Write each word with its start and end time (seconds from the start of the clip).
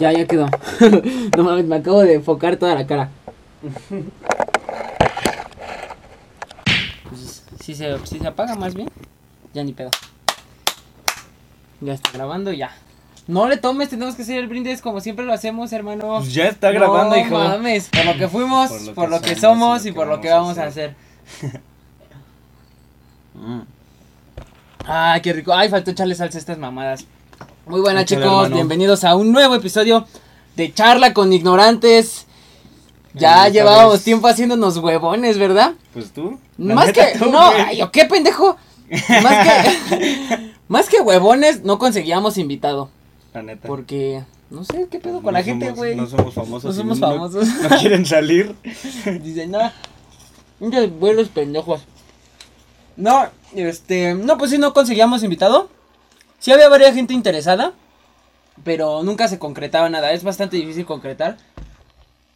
Ya, 0.00 0.12
ya 0.12 0.26
quedó. 0.26 0.48
no 1.36 1.42
mames, 1.44 1.66
me 1.66 1.76
acabo 1.76 2.00
de 2.00 2.14
enfocar 2.14 2.56
toda 2.56 2.74
la 2.74 2.86
cara. 2.86 3.10
Pues, 7.08 7.44
si 7.60 7.74
se, 7.74 8.06
si 8.06 8.18
se 8.18 8.26
apaga 8.26 8.54
más 8.54 8.74
bien, 8.74 8.88
ya 9.52 9.62
ni 9.62 9.74
pedo. 9.74 9.90
Ya 11.82 11.92
está 11.92 12.10
grabando, 12.12 12.50
ya. 12.50 12.72
No 13.26 13.46
le 13.46 13.58
tomes, 13.58 13.90
tenemos 13.90 14.14
que 14.14 14.22
hacer 14.22 14.38
el 14.38 14.48
brindis 14.48 14.80
como 14.80 15.02
siempre 15.02 15.26
lo 15.26 15.34
hacemos, 15.34 15.70
hermano. 15.74 16.16
Pues 16.20 16.32
ya 16.32 16.48
está 16.48 16.70
grabando, 16.70 17.16
no, 17.16 17.20
hijo. 17.20 17.38
mames, 17.38 17.90
por 17.90 18.06
lo 18.06 18.16
que 18.16 18.28
fuimos, 18.28 18.70
por 18.94 19.10
lo 19.10 19.20
que, 19.20 19.36
somos 19.36 19.84
y 19.84 19.92
por 19.92 20.06
lo 20.06 20.22
que 20.22 20.30
vamos 20.30 20.56
a 20.58 20.64
hacer. 20.64 20.94
Mm. 23.32 23.60
Ay, 24.84 25.20
qué 25.22 25.32
rico. 25.32 25.54
Ay, 25.54 25.70
faltó 25.70 25.92
echarle 25.92 26.14
salsa 26.14 26.36
a 26.36 26.40
estas 26.40 26.58
mamadas. 26.58 27.06
Muy 27.70 27.80
buenas, 27.80 28.04
chicos. 28.04 28.24
hermano. 28.24 28.54
Bienvenidos 28.56 29.04
a 29.04 29.14
un 29.14 29.30
nuevo 29.30 29.54
episodio 29.54 30.04
de 30.56 30.74
Charla 30.74 31.14
con 31.14 31.32
Ignorantes. 31.32 32.26
Ya 33.14 33.46
Esta 33.46 33.48
llevábamos 33.50 33.94
vez- 33.94 34.02
tiempo 34.04 34.26
haciéndonos 34.26 34.76
huevones, 34.78 35.38
¿verdad? 35.38 35.74
Pues 35.92 36.10
tú. 36.10 36.40
Más 36.58 36.92
que. 36.92 37.12
tú, 37.16 37.30
no, 37.30 37.46
güey. 37.52 37.60
ay, 37.60 37.76
¿yo 37.78 37.92
qué 37.92 38.06
pendejo? 38.06 38.56
Más 39.22 39.46
que. 39.46 40.52
más 40.68 40.88
que 40.88 41.00
huevones, 41.00 41.62
no 41.62 41.78
conseguíamos 41.78 42.38
invitado. 42.38 42.90
La 43.32 43.42
neta. 43.42 43.68
Porque. 43.68 44.24
No 44.50 44.64
sé, 44.64 44.88
¿qué 44.90 44.98
pedo 44.98 45.22
con 45.22 45.26
No 45.26 45.30
la 45.32 45.44
gente, 45.44 45.70
güey? 45.70 45.94
No 45.94 46.08
somos 46.08 46.34
famosos. 46.34 46.74
No 46.76 46.82
somos 46.82 46.98
famosos. 46.98 47.46
No, 47.70 47.78
quieren 47.78 48.04
salir. 48.04 48.52
Dicen, 49.22 49.52
no. 49.52 49.70
Muchos 50.58 50.90
buenos 50.98 51.28
pendejos. 51.28 51.82
No, 52.96 53.26
este. 53.54 54.14
No, 54.14 54.36
pues 54.38 54.50
sí, 54.50 54.58
no 54.58 54.72
conseguíamos 54.72 55.22
invitado. 55.22 55.68
Sí 56.40 56.50
había 56.50 56.68
varias 56.68 56.94
gente 56.94 57.14
interesada. 57.14 57.72
Pero 58.64 59.02
nunca 59.02 59.28
se 59.28 59.38
concretaba 59.38 59.88
nada. 59.88 60.12
Es 60.12 60.24
bastante 60.24 60.56
difícil 60.56 60.84
concretar. 60.84 61.36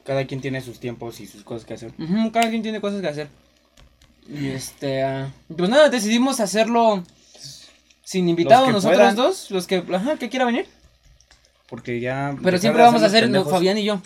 Cada 0.04 0.26
quien 0.26 0.40
tiene 0.40 0.60
sus 0.60 0.78
tiempos 0.78 1.20
y 1.20 1.26
sus 1.26 1.42
cosas 1.42 1.64
que 1.64 1.74
hacer. 1.74 1.92
Ujú, 1.98 2.30
cada 2.30 2.48
quien 2.48 2.62
tiene 2.62 2.80
cosas 2.80 3.00
que 3.00 3.08
hacer. 3.08 3.28
Y 4.28 4.48
este. 4.48 5.02
ah, 5.02 5.32
pues 5.54 5.68
nada, 5.68 5.88
decidimos 5.88 6.40
hacerlo. 6.40 7.02
Sin 8.04 8.28
invitados 8.28 8.70
nosotros 8.70 8.98
puedan. 8.98 9.16
dos. 9.16 9.50
Los 9.50 9.66
que. 9.66 9.82
Ajá, 9.92 10.16
que 10.16 10.28
quiera 10.28 10.44
venir. 10.44 10.66
Porque 11.68 12.00
ya. 12.00 12.36
Pero 12.42 12.58
siempre 12.58 12.82
vamos 12.82 13.02
a 13.02 13.06
hacer 13.06 13.28
no. 13.28 13.44
Fabián 13.44 13.78
y 13.78 13.84
yo. 13.84 14.00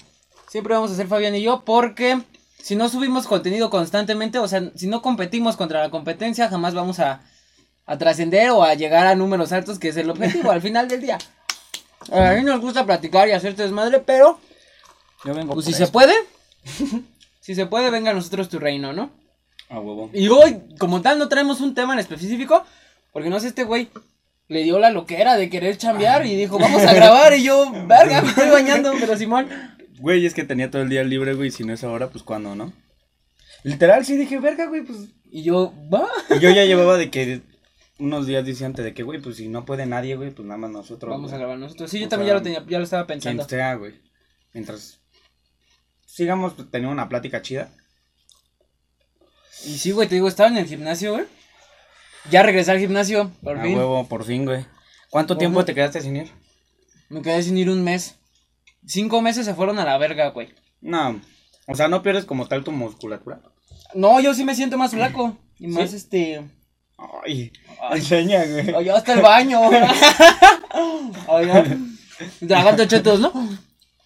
Siempre 0.48 0.74
vamos 0.74 0.90
a 0.90 0.94
hacer 0.94 1.06
Fabián 1.08 1.34
y 1.34 1.42
yo 1.42 1.62
porque 1.64 2.20
si 2.58 2.74
no 2.76 2.88
subimos 2.88 3.26
contenido 3.26 3.70
constantemente, 3.70 4.38
o 4.38 4.48
sea, 4.48 4.70
si 4.74 4.86
no 4.86 5.02
competimos 5.02 5.56
contra 5.56 5.80
la 5.80 5.90
competencia, 5.90 6.48
jamás 6.48 6.74
vamos 6.74 7.00
a, 7.00 7.20
a 7.88 7.96
trascender 7.96 8.50
o 8.50 8.62
a 8.62 8.74
llegar 8.74 9.06
a 9.06 9.14
números 9.14 9.50
altos, 9.50 9.78
que 9.78 9.88
es 9.88 9.96
el 9.96 10.10
objetivo 10.10 10.50
al 10.50 10.60
final 10.60 10.88
del 10.88 11.00
día. 11.00 11.18
A 12.12 12.34
mí 12.34 12.44
nos 12.44 12.60
gusta 12.60 12.84
platicar 12.84 13.28
y 13.28 13.32
hacerte 13.32 13.62
desmadre, 13.62 13.98
pero 13.98 14.38
Yo 15.24 15.34
vengo 15.34 15.54
pues 15.54 15.66
si 15.66 15.72
se 15.72 15.86
puede, 15.88 16.12
si 17.40 17.54
se 17.54 17.66
puede, 17.66 17.90
venga 17.90 18.10
a 18.10 18.14
nosotros 18.14 18.50
tu 18.50 18.58
reino, 18.58 18.92
¿no? 18.92 19.10
A 19.70 19.80
huevo. 19.80 20.10
Y 20.12 20.28
hoy, 20.28 20.60
como 20.78 21.00
tal, 21.00 21.18
no 21.18 21.28
traemos 21.28 21.62
un 21.62 21.74
tema 21.74 21.94
en 21.94 21.98
específico, 21.98 22.62
porque 23.12 23.30
no 23.30 23.40
sé, 23.40 23.48
este 23.48 23.64
güey 23.64 23.88
le 24.48 24.62
dio 24.62 24.78
la 24.78 24.90
loquera 24.90 25.36
de 25.36 25.48
querer 25.48 25.78
chambear 25.78 26.26
y 26.26 26.36
dijo, 26.36 26.58
vamos 26.58 26.82
a 26.82 26.92
grabar, 26.92 27.34
y 27.34 27.42
yo, 27.42 27.70
verga, 27.86 28.20
me 28.20 28.28
estoy 28.28 28.50
bañando, 28.50 28.92
pero 29.00 29.16
Simón... 29.16 29.48
Güey, 29.98 30.26
es 30.26 30.34
que 30.34 30.44
tenía 30.44 30.70
todo 30.70 30.82
el 30.82 30.90
día 30.90 31.02
libre, 31.02 31.34
güey. 31.34 31.50
Si 31.50 31.64
no 31.64 31.72
es 31.72 31.82
ahora, 31.82 32.08
pues 32.08 32.22
cuándo, 32.22 32.54
¿no? 32.54 32.72
Literal, 33.64 34.04
sí 34.04 34.16
dije, 34.16 34.38
verga, 34.38 34.66
güey, 34.66 34.82
pues. 34.82 35.08
Y 35.30 35.42
yo, 35.42 35.74
va. 35.92 36.08
Y 36.30 36.38
yo 36.38 36.50
ya 36.50 36.64
llevaba 36.64 36.96
de 36.96 37.10
que. 37.10 37.42
Unos 37.98 38.26
días 38.26 38.44
dice 38.44 38.64
antes 38.64 38.84
de 38.84 38.94
que, 38.94 39.02
güey, 39.02 39.20
pues 39.20 39.36
si 39.36 39.48
no 39.48 39.64
puede 39.64 39.84
nadie, 39.86 40.14
güey, 40.16 40.30
pues 40.30 40.46
nada 40.46 40.58
más 40.58 40.70
nosotros. 40.70 41.10
Vamos 41.10 41.32
a 41.32 41.38
grabar 41.38 41.58
nosotros. 41.58 41.90
Sí, 41.90 41.98
yo 41.98 42.06
O 42.06 42.08
también 42.08 42.26
sea, 42.28 42.34
ya 42.34 42.38
lo 42.38 42.42
tenía, 42.42 42.64
ya 42.70 42.78
lo 42.78 42.84
estaba 42.84 43.06
Quien 43.06 43.20
pensando. 43.20 43.44
sea, 43.48 43.74
güey. 43.74 44.00
Mientras. 44.52 45.00
Sigamos 46.06 46.54
pues, 46.54 46.70
teniendo 46.70 46.92
una 46.92 47.08
plática 47.08 47.42
chida. 47.42 47.70
Y 49.64 49.78
sí, 49.78 49.90
güey, 49.90 50.08
te 50.08 50.14
digo, 50.14 50.28
estaba 50.28 50.48
en 50.48 50.56
el 50.58 50.66
gimnasio, 50.66 51.12
güey. 51.14 51.24
Ya 52.30 52.42
regresé 52.42 52.70
al 52.70 52.78
gimnasio, 52.78 53.32
por 53.42 53.58
a 53.58 53.62
fin. 53.62 53.76
huevo, 53.76 54.06
por 54.08 54.24
fin, 54.24 54.44
güey. 54.44 54.64
¿Cuánto 55.10 55.34
Por 55.34 55.38
tiempo 55.38 55.60
fin. 55.60 55.66
te 55.66 55.74
quedaste 55.74 56.00
sin 56.00 56.16
ir? 56.16 56.30
Me 57.08 57.22
quedé 57.22 57.42
sin 57.42 57.56
ir 57.56 57.70
un 57.70 57.82
mes. 57.82 58.16
Cinco 58.86 59.22
meses 59.22 59.46
se 59.46 59.54
fueron 59.54 59.78
a 59.78 59.84
la 59.84 59.96
verga, 59.98 60.28
güey. 60.30 60.54
No. 60.80 61.20
O 61.66 61.74
sea, 61.74 61.88
no 61.88 62.02
pierdes 62.02 62.24
como 62.24 62.46
tal 62.46 62.62
tu 62.64 62.70
musculatura. 62.72 63.40
No, 63.94 64.20
yo 64.20 64.34
sí 64.34 64.44
me 64.44 64.54
siento 64.54 64.76
más 64.78 64.92
flaco. 64.92 65.36
Y 65.58 65.64
¿Sí? 65.66 65.68
más, 65.68 65.92
este... 65.94 66.44
Ay, 66.98 67.52
Ay. 67.80 68.00
enseña, 68.00 68.44
güey. 68.44 68.74
Allá 68.74 68.96
hasta 68.96 69.14
el 69.14 69.22
baño. 69.22 69.60
Allá. 71.28 71.64
Tragando 72.46 72.84
chetos, 72.86 73.20
¿no? 73.20 73.32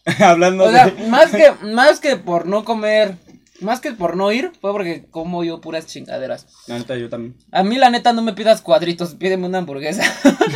Hablando 0.18 0.64
O 0.64 0.70
sea, 0.70 0.86
de. 0.86 1.08
más 1.08 1.30
que, 1.30 1.52
más 1.62 2.00
que 2.00 2.16
por 2.16 2.46
no 2.46 2.64
comer, 2.64 3.16
más 3.60 3.80
que 3.80 3.92
por 3.92 4.16
no 4.16 4.30
ir, 4.30 4.52
fue 4.60 4.72
porque 4.72 5.06
como 5.10 5.42
yo 5.42 5.60
puras 5.60 5.86
chingaderas. 5.86 6.46
La 6.66 6.78
neta, 6.78 6.96
yo 6.96 7.08
también. 7.08 7.34
A 7.50 7.62
mí 7.62 7.76
la 7.76 7.88
neta 7.88 8.12
no 8.12 8.20
me 8.20 8.34
pidas 8.34 8.60
cuadritos, 8.60 9.14
pídeme 9.14 9.46
una 9.46 9.58
hamburguesa. 9.58 10.04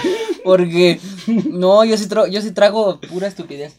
porque 0.45 1.01
no, 1.27 1.85
yo 1.85 1.97
sí, 1.97 2.07
yo 2.31 2.43
sí 2.43 2.51
trago 2.51 3.01
pura 3.01 3.29
estupidez. 3.29 3.77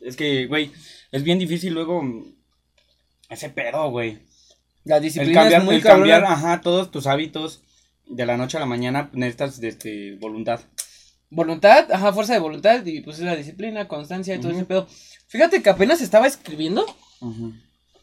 Es 0.00 0.16
que, 0.16 0.46
güey, 0.46 0.72
es 1.12 1.22
bien 1.22 1.38
difícil 1.38 1.74
luego. 1.74 2.02
Ese 3.28 3.50
pedo, 3.50 3.90
güey. 3.90 4.18
La 4.84 4.96
El 4.96 5.02
disciplina 5.02 5.42
cambiar, 5.42 5.60
es 5.60 5.66
muy 5.66 5.74
el 5.76 5.82
cambiar, 5.82 6.24
ajá, 6.24 6.62
todos 6.62 6.90
tus 6.90 7.06
hábitos 7.06 7.60
de 8.08 8.26
la 8.26 8.36
noche 8.36 8.56
a 8.56 8.60
la 8.60 8.66
mañana 8.66 9.10
necesitas 9.12 9.60
de 9.60 9.68
este, 9.68 10.16
voluntad. 10.16 10.60
Voluntad, 11.30 11.92
ajá, 11.92 12.12
fuerza 12.12 12.32
de 12.32 12.38
voluntad 12.38 12.84
y 12.86 13.00
pues 13.02 13.18
la 13.18 13.36
disciplina, 13.36 13.86
constancia 13.86 14.34
y 14.34 14.40
todo 14.40 14.52
ese 14.52 14.64
pedo. 14.64 14.86
Fíjate 15.26 15.62
que 15.62 15.68
apenas 15.70 16.00
estaba 16.00 16.26
escribiendo. 16.26 16.86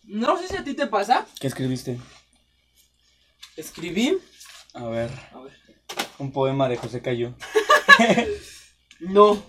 No 0.03 0.38
sé 0.38 0.47
si 0.47 0.55
a 0.57 0.63
ti 0.63 0.75
te 0.75 0.85
pasa. 0.88 1.25
¿Qué 1.39 1.47
escribiste? 1.47 1.97
Escribí. 3.57 4.17
A 4.73 4.85
ver, 4.85 5.09
A 5.33 5.39
ver. 5.39 5.53
un 6.19 6.31
poema 6.31 6.69
de 6.69 6.77
José 6.77 7.01
Cayo. 7.01 7.33
No. 8.99 9.44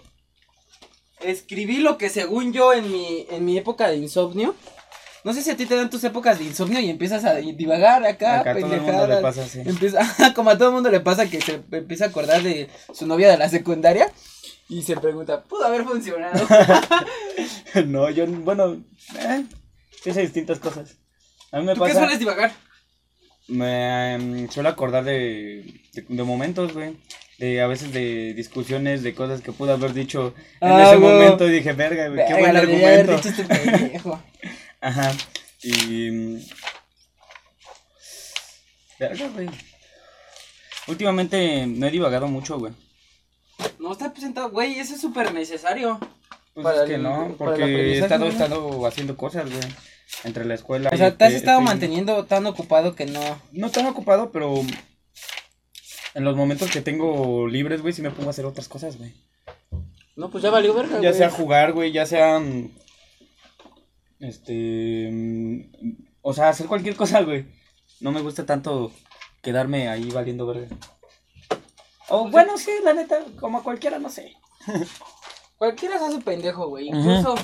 Escribí 1.21 1.79
lo 1.79 1.97
que 1.99 2.09
según 2.09 2.53
yo 2.53 2.73
en 2.73 2.91
mi, 2.91 3.27
en 3.31 3.45
mi 3.45 3.57
época 3.57 3.89
de 3.89 3.97
insomnio. 3.97 4.55
No 5.27 5.33
sé 5.33 5.43
si 5.43 5.51
a 5.51 5.57
ti 5.57 5.67
te 5.67 5.75
dan 5.75 5.91
tus 5.91 6.05
épocas 6.05 6.39
de 6.39 6.45
insomnio 6.45 6.79
y 6.79 6.89
empiezas 6.89 7.25
a 7.25 7.35
divagar 7.35 8.07
acá, 8.07 8.39
Acá 8.43 8.53
a 8.53 8.59
todo 8.61 8.73
el 8.73 8.81
mundo 8.81 9.09
le 9.09 9.17
pasa 9.17 9.43
así. 9.43 9.59
Empieza, 9.59 9.99
como 10.37 10.51
a 10.51 10.57
todo 10.57 10.69
el 10.69 10.75
mundo 10.75 10.89
le 10.89 11.01
pasa 11.01 11.29
que 11.29 11.41
se 11.41 11.61
empieza 11.73 12.05
a 12.05 12.09
acordar 12.11 12.45
de 12.45 12.69
su 12.95 13.09
novia 13.09 13.29
de 13.29 13.37
la 13.37 13.49
secundaria 13.49 14.09
y 14.69 14.83
se 14.83 14.97
pregunta, 14.97 15.43
¿pudo 15.43 15.65
haber 15.65 15.83
funcionado? 15.83 16.47
no, 17.87 18.09
yo, 18.11 18.25
bueno, 18.29 18.85
eh, 19.19 19.45
hice 20.05 20.21
distintas 20.21 20.61
cosas. 20.61 20.95
A 21.51 21.59
mí 21.59 21.67
me 21.67 21.75
¿Tú 21.75 21.81
qué 21.83 21.89
pasa. 21.89 22.03
sueles 22.03 22.21
divagar? 22.21 22.53
Me 23.49 24.15
em, 24.15 24.49
suelo 24.49 24.69
acordar 24.69 25.03
de, 25.03 25.65
de, 25.93 26.05
de 26.09 26.23
momentos, 26.23 26.73
güey. 26.73 26.99
De 27.39 27.61
a 27.63 27.67
veces 27.67 27.93
de 27.93 28.33
discusiones, 28.33 29.03
de 29.03 29.13
cosas 29.13 29.41
que 29.41 29.51
pude 29.51 29.73
haber 29.73 29.93
dicho 29.93 30.35
en 30.61 30.71
Ah, 30.71 30.85
ese 30.85 30.99
momento 30.99 31.49
y 31.49 31.51
dije, 31.51 31.73
verga, 31.73 32.07
güey, 32.11 32.25
qué 32.29 32.35
buen 32.35 32.57
argumento. 32.57 33.21
este. 34.81 34.87
Ajá. 35.01 35.13
Y. 35.63 36.11
mm, 36.11 36.41
Verga, 38.99 39.29
güey. 39.29 39.49
Últimamente 40.89 41.67
no 41.67 41.87
he 41.87 41.91
divagado 41.91 42.29
mucho, 42.29 42.59
güey. 42.59 42.73
No 43.79 43.93
está 43.93 44.13
presentado, 44.13 44.51
güey, 44.51 44.79
eso 44.79 44.95
es 44.95 45.01
súper 45.01 45.33
necesario. 45.35 45.99
Pues 46.55 46.65
Para 46.65 46.83
es 46.83 46.89
que 46.89 46.95
el- 46.95 47.03
no, 47.03 47.35
porque 47.37 47.65
he 47.65 47.99
estado, 47.99 48.21
¿no? 48.21 48.27
he 48.27 48.29
estado 48.33 48.87
haciendo 48.87 49.17
cosas, 49.17 49.51
güey. 49.51 49.63
Entre 50.25 50.45
la 50.45 50.55
escuela 50.55 50.89
O 50.91 50.95
y 50.95 50.99
sea, 50.99 51.17
te 51.17 51.25
has 51.25 51.31
este- 51.33 51.39
estado 51.39 51.59
estoy- 51.59 51.67
manteniendo 51.69 52.25
tan 52.25 52.47
ocupado 52.47 52.95
que 52.95 53.07
no. 53.07 53.21
No 53.53 53.71
tan 53.71 53.87
ocupado, 53.87 54.31
pero. 54.33 54.63
En 56.15 56.25
los 56.25 56.35
momentos 56.37 56.71
que 56.71 56.81
tengo 56.81 57.47
libres, 57.47 57.83
güey, 57.83 57.93
sí 57.93 58.01
me 58.01 58.11
pongo 58.11 58.29
a 58.29 58.31
hacer 58.31 58.47
otras 58.47 58.69
cosas, 58.69 58.97
güey. 58.97 59.13
No, 60.15 60.31
pues 60.31 60.43
ya 60.43 60.49
valió 60.51 60.73
verga, 60.73 60.99
Ya 61.03 61.13
sea 61.13 61.29
jugar, 61.31 61.73
güey, 61.73 61.93
ya 61.93 62.07
sea. 62.07 62.41
Este. 64.21 65.09
mm, 65.13 65.61
O 66.23 66.33
sea, 66.35 66.49
hacer 66.49 66.67
cualquier 66.67 66.97
cosa, 66.97 67.21
güey. 67.23 67.47
No 68.01 68.13
me 68.13 68.21
gusta 68.21 68.45
tanto 68.47 68.93
quedarme 69.43 69.89
ahí 69.89 70.11
valiendo 70.11 70.47
verga. 70.47 70.69
O 72.09 72.29
bueno, 72.31 72.57
sí, 72.59 72.71
la 72.85 72.93
neta, 72.95 73.19
como 73.41 73.63
cualquiera, 73.63 73.99
no 73.99 74.09
sé. 74.11 74.35
Cualquiera 75.59 75.99
se 75.99 76.05
hace 76.05 76.19
pendejo, 76.21 76.69
güey. 76.69 76.89
Incluso 76.89 77.35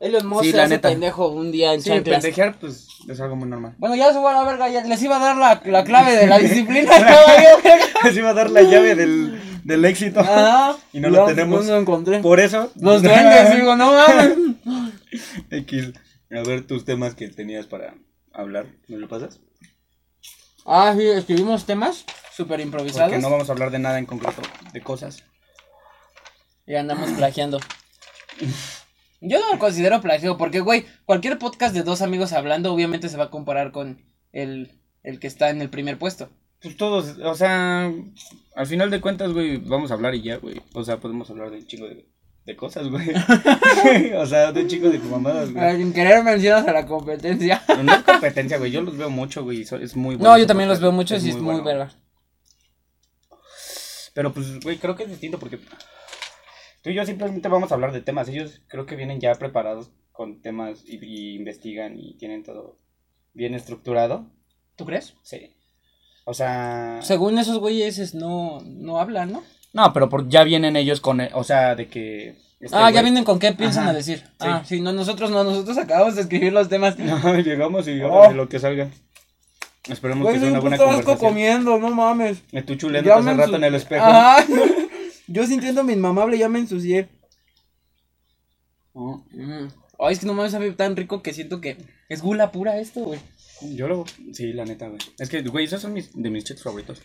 Elon 0.00 0.26
Musk 0.26 0.42
Sí, 0.46 0.50
se 0.50 0.56
la 0.56 0.64
hace 0.64 0.74
neta. 0.74 0.88
pendejo 0.88 1.28
un 1.28 1.52
día 1.52 1.72
en 1.74 1.80
Sí, 1.80 1.90
chanclas. 1.90 2.20
pendejear, 2.20 2.58
pues 2.58 2.88
es 3.08 3.20
algo 3.20 3.36
muy 3.36 3.48
normal. 3.48 3.74
Bueno, 3.78 3.94
ya 3.94 4.12
se 4.12 4.18
fue 4.18 4.30
a 4.30 4.34
la 4.34 4.42
verga, 4.42 4.68
ya 4.68 4.82
les 4.82 5.00
iba 5.02 5.14
a 5.16 5.20
dar 5.20 5.36
la, 5.36 5.62
la 5.64 5.84
clave 5.84 6.16
de 6.16 6.26
la 6.26 6.38
disciplina. 6.40 6.90
Les 8.04 8.16
iba 8.16 8.30
a 8.30 8.34
dar 8.34 8.50
la 8.50 8.62
llave 8.62 8.96
del, 8.96 9.40
del 9.66 9.84
éxito. 9.84 10.20
Ajá. 10.20 10.76
Y 10.92 11.00
no 11.00 11.10
lo 11.10 11.26
tenemos. 11.26 11.66
No 11.66 11.72
lo 11.72 11.80
encontré. 11.80 12.20
Por 12.20 12.40
eso. 12.40 12.72
Los 12.80 13.02
duendes, 13.02 13.54
digo, 13.54 13.76
no 13.76 13.92
mames. 13.92 14.36
X. 15.50 15.92
A 16.30 16.42
ver 16.42 16.66
tus 16.66 16.84
temas 16.84 17.14
que 17.14 17.28
tenías 17.28 17.66
para 17.66 17.94
hablar. 18.32 18.66
¿Me 18.88 18.96
lo 18.96 19.08
pasas? 19.08 19.40
Ah, 20.64 20.94
sí, 20.96 21.06
escribimos 21.06 21.66
temas 21.66 22.04
súper 22.32 22.60
improvisados. 22.60 23.10
Porque 23.10 23.22
no 23.22 23.30
vamos 23.30 23.48
a 23.48 23.52
hablar 23.52 23.70
de 23.70 23.78
nada 23.78 23.98
en 23.98 24.06
concreto, 24.06 24.42
de 24.72 24.80
cosas. 24.80 25.22
Y 26.66 26.74
andamos 26.74 27.10
plagiando. 27.12 27.60
Yo 29.20 29.38
no 29.38 29.52
lo 29.52 29.58
considero 29.58 30.00
plagio 30.00 30.36
porque, 30.36 30.60
güey, 30.60 30.86
cualquier 31.04 31.38
podcast 31.38 31.74
de 31.74 31.84
dos 31.84 32.02
amigos 32.02 32.32
hablando 32.32 32.72
obviamente 32.72 33.08
se 33.08 33.16
va 33.16 33.24
a 33.24 33.30
comparar 33.30 33.70
con 33.70 34.02
el, 34.32 34.72
el 35.04 35.20
que 35.20 35.28
está 35.28 35.50
en 35.50 35.62
el 35.62 35.70
primer 35.70 35.98
puesto. 35.98 36.30
Pues 36.62 36.76
todos, 36.76 37.18
o 37.22 37.34
sea, 37.34 37.92
al 38.54 38.66
final 38.66 38.90
de 38.90 39.00
cuentas, 39.00 39.32
güey, 39.32 39.58
vamos 39.58 39.90
a 39.90 39.94
hablar 39.94 40.14
y 40.14 40.22
ya, 40.22 40.36
güey. 40.38 40.60
O 40.72 40.82
sea, 40.82 40.98
podemos 40.98 41.28
hablar 41.30 41.50
de 41.50 41.58
un 41.58 41.66
chingo 41.66 41.86
de, 41.86 42.08
de 42.46 42.56
cosas, 42.56 42.88
güey. 42.88 43.08
o 44.16 44.26
sea, 44.26 44.52
de 44.52 44.62
un 44.62 44.68
chingo 44.68 44.88
de 44.88 44.98
mamadas, 44.98 45.52
güey. 45.52 45.76
Sin 45.76 45.92
querer 45.92 46.24
mencionas 46.24 46.66
a 46.66 46.72
la 46.72 46.86
competencia. 46.86 47.62
No, 47.68 47.82
no 47.82 47.94
es 47.94 48.02
competencia, 48.02 48.58
güey. 48.58 48.72
Yo 48.72 48.80
los 48.80 48.96
veo 48.96 49.10
mucho, 49.10 49.44
güey. 49.44 49.62
Es 49.62 49.96
muy 49.96 50.16
bueno. 50.16 50.30
No, 50.30 50.38
yo 50.38 50.46
también 50.46 50.68
los 50.68 50.80
veo 50.80 50.92
mucho 50.92 51.14
y 51.14 51.18
es 51.18 51.36
muy 51.36 51.60
bueno. 51.60 51.64
verga. 51.64 51.92
Pero 54.14 54.32
pues, 54.32 54.58
güey, 54.60 54.78
creo 54.78 54.96
que 54.96 55.02
es 55.02 55.10
distinto 55.10 55.38
porque 55.38 55.58
tú 56.82 56.88
y 56.88 56.94
yo 56.94 57.04
simplemente 57.04 57.48
vamos 57.48 57.70
a 57.70 57.74
hablar 57.74 57.92
de 57.92 58.00
temas. 58.00 58.28
Ellos 58.28 58.62
creo 58.66 58.86
que 58.86 58.96
vienen 58.96 59.20
ya 59.20 59.34
preparados 59.34 59.90
con 60.10 60.40
temas 60.40 60.82
y, 60.86 61.04
y 61.04 61.36
investigan 61.36 61.98
y 61.98 62.16
tienen 62.16 62.42
todo 62.42 62.78
bien 63.34 63.54
estructurado. 63.54 64.30
¿Tú 64.76 64.86
crees? 64.86 65.14
Sí. 65.22 65.55
O 66.28 66.34
sea... 66.34 66.98
Según 67.02 67.38
esos 67.38 67.58
güeyes 67.58 67.98
es- 67.98 68.14
no, 68.14 68.60
no 68.64 68.98
hablan, 69.00 69.30
¿no? 69.32 69.42
No, 69.72 69.92
pero 69.92 70.08
por, 70.08 70.28
ya 70.28 70.42
vienen 70.42 70.74
ellos 70.76 71.00
con, 71.00 71.20
o 71.20 71.44
sea, 71.44 71.74
de 71.76 71.86
que... 71.88 72.36
este 72.58 72.76
ah, 72.76 72.90
ya 72.90 73.00
vienen 73.02 73.22
con 73.24 73.38
qué 73.38 73.52
piensan 73.52 73.84
Ajá, 73.84 73.90
a 73.92 73.94
decir. 73.94 74.18
sí. 74.18 74.24
Ah, 74.40 74.62
sí, 74.66 74.80
no, 74.80 74.92
nosotros 74.92 75.30
no, 75.30 75.44
nosotros 75.44 75.78
acabamos 75.78 76.16
de 76.16 76.22
escribir 76.22 76.52
los 76.52 76.68
temas. 76.68 76.98
No, 76.98 77.34
llegamos 77.38 77.86
y 77.86 78.00
Oh. 78.02 78.32
lo 78.32 78.48
que 78.48 78.58
salga. 78.58 78.90
Esperemos 79.88 80.24
Güey, 80.24 80.34
que 80.34 80.40
sea 80.40 80.48
un 80.48 80.52
una 80.54 80.60
buena 80.62 80.78
conversación. 80.78 81.16
comiendo, 81.18 81.78
no 81.78 81.90
mames. 81.90 82.38
Me 82.50 82.58
estoy 82.60 82.76
chuleando 82.76 83.12
hace 83.14 83.22
me 83.22 83.34
rato 83.34 83.52
ensu- 83.52 83.56
en 83.56 83.64
el 83.64 83.74
espejo. 83.76 84.04
Ajá. 84.04 84.44
Yo 85.28 85.46
sintiendo 85.46 85.84
mi 85.84 85.92
inmamable 85.92 86.38
ya 86.38 86.48
me 86.48 86.58
ensucié. 86.58 87.08
Oh, 88.94 89.22
Mm. 89.32 89.68
Ay, 89.98 90.12
es 90.12 90.18
que 90.20 90.26
no 90.26 90.34
mames, 90.34 90.52
sabe 90.52 90.70
tan 90.72 90.96
rico 90.96 91.22
que 91.22 91.32
siento 91.32 91.60
que 91.60 91.76
es 92.08 92.20
gula 92.22 92.50
pura 92.52 92.78
esto, 92.78 93.00
güey. 93.00 93.20
Yo 93.62 93.88
lo... 93.88 94.04
Sí, 94.32 94.52
la 94.52 94.64
neta, 94.64 94.88
güey. 94.88 95.00
Es 95.18 95.28
que, 95.28 95.42
güey, 95.42 95.64
esos 95.64 95.80
son 95.80 95.92
mis, 95.92 96.10
de 96.12 96.30
mis 96.30 96.44
chicos 96.44 96.62
favoritos. 96.62 97.00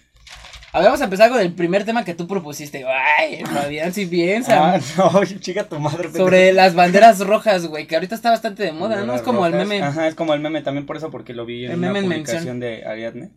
A 0.74 0.80
ver, 0.80 0.86
vamos 0.86 1.02
a 1.02 1.06
empezar 1.06 1.30
con 1.30 1.42
el 1.42 1.54
primer 1.54 1.84
tema 1.84 2.06
que 2.06 2.14
tú 2.14 2.28
propusiste. 2.28 2.86
Ay, 2.86 3.44
Fabián, 3.44 3.94
si 3.94 4.06
piensa. 4.06 4.76
Ah, 4.76 4.80
no, 4.98 5.26
chica 5.26 5.68
tu 5.68 5.80
madre. 5.80 6.04
pendejo. 6.04 6.26
Sobre 6.26 6.54
las 6.54 6.76
banderas 6.76 7.20
rojas, 7.20 7.68
güey, 7.68 7.88
que 7.88 7.96
ahorita 7.96 8.16
está 8.16 8.30
bastante 8.30 8.64
de 8.64 8.72
moda, 8.72 9.04
¿no? 9.04 9.14
Es 9.14 9.22
como 9.22 9.46
el 9.46 9.54
meme. 9.54 9.82
Ajá, 9.82 10.08
es 10.08 10.16
como 10.16 10.34
el 10.34 10.40
meme 10.40 10.62
también 10.62 10.86
por 10.86 10.96
eso, 10.96 11.12
porque 11.12 11.34
lo 11.34 11.46
vi 11.46 11.66
en 11.66 11.72
El 11.72 11.80
una 11.80 11.94
publicación 11.94 12.62
de 12.62 12.86
Ariadne. 12.86 13.32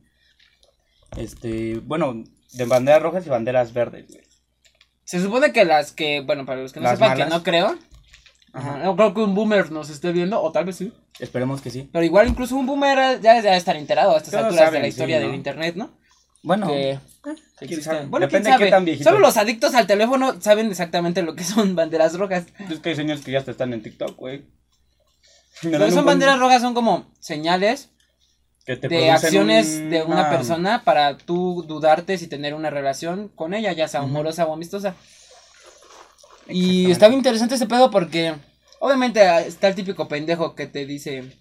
Este, 1.16 1.80
bueno, 1.80 2.22
de 2.52 2.64
banderas 2.66 3.02
rojas 3.02 3.26
y 3.26 3.30
banderas 3.30 3.72
verdes, 3.72 4.06
güey. 4.08 4.22
Se 5.04 5.20
supone 5.20 5.52
que 5.52 5.64
las 5.64 5.90
que, 5.90 6.20
bueno, 6.20 6.46
para 6.46 6.62
los 6.62 6.72
que 6.72 6.80
no 6.80 6.84
Las 6.84 6.98
sepan, 6.98 7.16
que 7.16 7.26
no 7.26 7.42
creo. 7.42 7.76
Ajá. 8.54 8.78
No 8.78 8.96
creo 8.96 9.12
que 9.12 9.20
un 9.20 9.34
boomer 9.34 9.72
nos 9.72 9.90
esté 9.90 10.12
viendo, 10.12 10.40
o 10.40 10.52
tal 10.52 10.64
vez 10.64 10.76
sí. 10.76 10.92
Esperemos 11.18 11.60
que 11.60 11.70
sí. 11.70 11.88
Pero 11.92 12.04
igual 12.04 12.28
incluso 12.28 12.56
un 12.56 12.66
boomer 12.66 13.20
ya 13.20 13.34
debe 13.42 13.56
estar 13.56 13.76
enterado 13.76 14.14
a 14.14 14.18
estas 14.18 14.30
Todos 14.30 14.44
alturas 14.44 14.72
de 14.72 14.80
la 14.80 14.88
historia 14.88 15.18
sí, 15.18 15.22
¿no? 15.22 15.28
del 15.28 15.36
internet, 15.36 15.74
¿no? 15.76 15.90
Bueno, 16.42 16.66
que, 16.68 16.98
que 17.22 17.32
quién 17.32 17.34
existen. 17.62 17.82
sabe. 17.82 18.06
Bueno, 18.06 18.26
Depende 18.26 18.50
quién 18.50 18.58
de 18.60 18.64
qué 18.66 18.70
tan 18.70 18.84
viejito. 18.84 19.10
Solo 19.10 19.18
los 19.20 19.36
adictos 19.36 19.74
al 19.74 19.86
teléfono 19.86 20.40
saben 20.40 20.70
exactamente 20.70 21.22
lo 21.22 21.34
que 21.34 21.42
son 21.42 21.74
banderas 21.74 22.16
rojas. 22.16 22.46
es 22.70 22.78
que 22.78 22.90
hay 22.90 22.96
señores 22.96 23.24
que 23.24 23.32
ya 23.32 23.38
están 23.38 23.72
en 23.72 23.82
TikTok, 23.82 24.16
güey. 24.16 24.44
Pero 25.62 25.90
son 25.90 26.04
banderas 26.04 26.38
rojas, 26.38 26.62
son 26.62 26.74
como 26.74 27.10
señales 27.20 27.90
que 28.66 28.76
te 28.76 28.88
de 28.88 29.10
acciones 29.10 29.90
de 29.90 30.02
una 30.02 30.30
persona 30.30 30.84
para 30.84 31.16
tú 31.18 31.64
dudarte 31.66 32.18
si 32.18 32.26
tener 32.26 32.54
una 32.54 32.70
relación 32.70 33.28
con 33.28 33.52
ella, 33.54 33.72
ya 33.72 33.88
sea 33.88 34.00
amorosa 34.00 34.46
o 34.46 34.52
amistosa. 34.52 34.94
Y 36.48 36.90
está 36.90 37.08
bien 37.08 37.18
interesante 37.18 37.54
ese 37.54 37.66
pedo 37.66 37.90
porque 37.90 38.34
obviamente 38.80 39.20
está 39.46 39.68
el 39.68 39.74
típico 39.74 40.08
pendejo 40.08 40.54
que 40.54 40.66
te 40.66 40.86
dice 40.86 41.32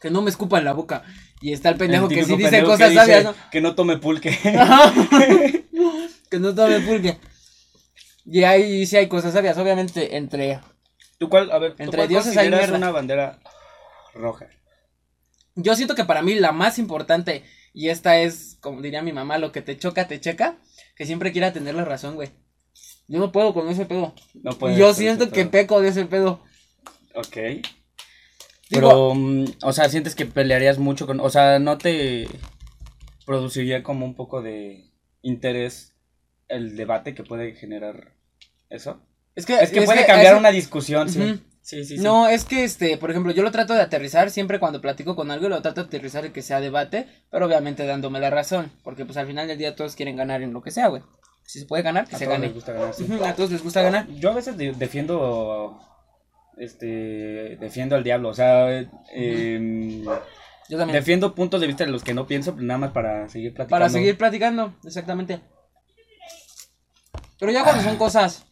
que 0.00 0.10
no 0.10 0.20
me 0.20 0.30
escupa 0.30 0.58
en 0.58 0.64
la 0.64 0.72
boca. 0.72 1.04
Y 1.40 1.52
está 1.52 1.68
el 1.70 1.76
pendejo 1.76 2.06
El 2.08 2.14
que 2.14 2.24
sí 2.24 2.36
dice 2.36 2.62
cosas 2.62 2.78
que 2.78 2.88
dice 2.90 3.00
sabias, 3.00 3.24
¿no? 3.24 3.34
Que 3.50 3.60
no 3.60 3.74
tome 3.74 3.98
pulque. 3.98 4.38
Que 6.30 6.38
no 6.38 6.54
tome 6.54 6.80
pulque. 6.80 7.18
Y 8.24 8.44
ahí 8.44 8.86
sí 8.86 8.96
hay 8.96 9.08
cosas 9.08 9.34
sabias, 9.34 9.58
obviamente, 9.58 10.16
entre... 10.16 10.60
¿Tú 11.18 11.28
cuál, 11.28 11.50
a 11.50 11.58
ver, 11.58 11.74
¿tú 11.74 11.82
Entre 11.82 11.98
cuál 11.98 12.08
dioses 12.08 12.36
hay 12.36 12.48
mierda. 12.48 12.76
una 12.76 12.90
bandera 12.90 13.38
roja? 14.14 14.46
Yo 15.54 15.76
siento 15.76 15.94
que 15.94 16.04
para 16.04 16.22
mí 16.22 16.34
la 16.34 16.52
más 16.52 16.78
importante, 16.78 17.44
y 17.74 17.90
esta 17.90 18.18
es, 18.18 18.56
como 18.60 18.80
diría 18.80 19.02
mi 19.02 19.12
mamá, 19.12 19.38
lo 19.38 19.52
que 19.52 19.60
te 19.60 19.76
choca, 19.76 20.08
te 20.08 20.20
checa, 20.20 20.56
que 20.96 21.04
siempre 21.04 21.32
quiera 21.32 21.52
tener 21.52 21.74
la 21.74 21.84
razón, 21.84 22.14
güey. 22.14 22.30
Yo 23.08 23.18
no 23.18 23.32
puedo 23.32 23.52
con 23.54 23.68
ese 23.68 23.84
pedo. 23.86 24.14
No 24.42 24.52
Y 24.52 24.54
puedes 24.54 24.78
yo 24.78 24.94
siento 24.94 25.30
que 25.30 25.44
peco 25.46 25.80
de 25.80 25.88
ese 25.88 26.06
pedo. 26.06 26.40
Ok. 27.14 27.36
Digo- 27.36 27.62
Pero, 28.70 29.14
mm, 29.14 29.44
o 29.64 29.72
sea, 29.72 29.88
sientes 29.88 30.14
que 30.14 30.24
pelearías 30.26 30.78
mucho 30.78 31.06
con, 31.06 31.20
o 31.20 31.28
sea, 31.28 31.58
no 31.58 31.76
te 31.78 32.26
produciría 33.26 33.82
como 33.82 34.04
un 34.06 34.14
poco 34.14 34.42
de 34.42 34.90
interés 35.22 35.94
el 36.48 36.76
debate 36.76 37.14
que 37.14 37.22
puede 37.22 37.54
generar 37.54 38.14
eso. 38.70 39.00
Es 39.34 39.46
que, 39.46 39.54
Es 39.54 39.70
que 39.70 39.82
puede 39.82 40.04
cambiar 40.06 40.34
es- 40.34 40.38
una 40.38 40.50
discusión, 40.50 41.08
sí. 41.08 41.40
Sí, 41.62 41.84
sí, 41.84 41.96
sí. 41.96 42.02
No, 42.02 42.26
es 42.28 42.44
que, 42.44 42.64
este, 42.64 42.96
por 42.98 43.10
ejemplo, 43.12 43.30
yo 43.32 43.44
lo 43.44 43.52
trato 43.52 43.72
de 43.74 43.82
aterrizar 43.82 44.30
siempre 44.30 44.58
cuando 44.58 44.80
platico 44.80 45.14
con 45.14 45.30
algo, 45.30 45.48
lo 45.48 45.62
trato 45.62 45.82
de 45.82 45.86
aterrizar 45.86 46.24
y 46.26 46.30
que 46.30 46.42
sea 46.42 46.60
debate, 46.60 47.06
pero 47.30 47.46
obviamente 47.46 47.86
dándome 47.86 48.18
la 48.18 48.30
razón, 48.30 48.72
porque 48.82 49.04
pues 49.04 49.16
al 49.16 49.28
final 49.28 49.46
del 49.46 49.58
día 49.58 49.76
todos 49.76 49.94
quieren 49.94 50.16
ganar 50.16 50.42
en 50.42 50.52
lo 50.52 50.60
que 50.60 50.72
sea, 50.72 50.88
güey. 50.88 51.02
Si 51.52 51.60
se 51.60 51.66
puede 51.66 51.82
ganar, 51.82 52.08
que 52.08 52.16
a 52.16 52.18
se 52.18 52.24
todos 52.24 52.34
gane. 52.38 52.46
les 52.46 52.54
gusta 52.54 52.72
ganar, 52.72 52.94
sí. 52.94 53.06
A 53.26 53.34
todos 53.34 53.50
les 53.50 53.62
gusta 53.62 53.82
ganar. 53.82 54.08
Yo 54.08 54.30
a 54.30 54.34
veces 54.34 54.56
de- 54.56 54.72
defiendo, 54.72 55.78
este, 56.56 57.56
defiendo 57.60 57.94
al 57.94 58.02
diablo, 58.02 58.30
o 58.30 58.34
sea, 58.34 58.70
eh, 58.80 58.88
em, 59.12 60.02
Yo 60.02 60.78
también. 60.78 60.92
defiendo 60.92 61.34
puntos 61.34 61.60
de 61.60 61.66
vista 61.66 61.84
de 61.84 61.90
los 61.90 62.02
que 62.02 62.14
no 62.14 62.26
pienso, 62.26 62.56
nada 62.58 62.78
más 62.78 62.92
para 62.92 63.28
seguir 63.28 63.52
platicando. 63.52 63.70
Para 63.84 63.90
seguir 63.90 64.16
platicando, 64.16 64.74
exactamente. 64.82 65.40
Pero 67.38 67.52
ya 67.52 67.64
cuando 67.64 67.82
son 67.82 67.96
cosas 67.96 68.46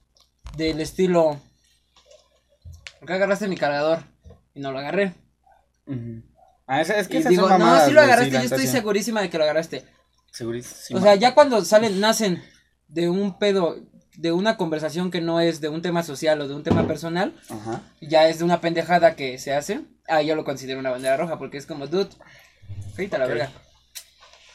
del 0.59 0.79
estilo. 0.81 1.41
¿Por 2.99 3.07
qué 3.09 3.15
agarraste 3.15 3.49
mi 3.49 3.57
cargador? 3.57 4.01
Y 4.55 4.61
no 4.61 4.73
lo 4.73 4.79
agarré. 4.79 5.15
Ujú. 5.87 6.23
Ah, 6.67 6.83
es, 6.83 6.91
es 6.91 7.09
que 7.09 7.17
esas 7.17 7.31
digo, 7.31 7.49
son 7.49 7.59
no, 7.61 7.81
sí 7.87 7.93
lo 7.93 8.01
agarraste, 8.03 8.33
yo 8.33 8.41
estoy 8.41 8.67
segurísima 8.67 9.23
de 9.23 9.31
que 9.31 9.39
lo 9.39 9.45
agarraste. 9.45 9.87
Segurísimo. 10.33 10.99
O 11.01 11.03
sea, 11.03 11.15
ya 11.15 11.35
cuando 11.35 11.65
salen, 11.65 11.99
nacen 11.99 12.43
de 12.91 13.09
un 13.09 13.39
pedo, 13.39 13.77
de 14.17 14.33
una 14.33 14.57
conversación 14.57 15.11
que 15.11 15.21
no 15.21 15.41
es 15.41 15.61
de 15.61 15.69
un 15.69 15.83
tema 15.83 16.03
social 16.03 16.41
o 16.41 16.49
de 16.49 16.55
un 16.55 16.63
tema 16.63 16.87
personal, 16.87 17.35
Ajá. 17.49 17.83
ya 18.01 18.29
es 18.29 18.39
de 18.39 18.45
una 18.45 18.61
pendejada 18.61 19.17
que 19.17 19.39
se 19.39 19.55
hace, 19.55 19.81
ah, 20.09 20.23
yo 20.23 20.35
lo 20.35 20.45
considero 20.45 20.79
una 20.81 20.91
bandera 20.91 21.17
roja, 21.17 21.39
porque 21.39 21.57
es 21.57 21.67
como, 21.67 21.87
dude, 21.87 22.11
cállate 22.97 23.17
a 23.17 23.19
la 23.19 23.27
verga. 23.27 23.53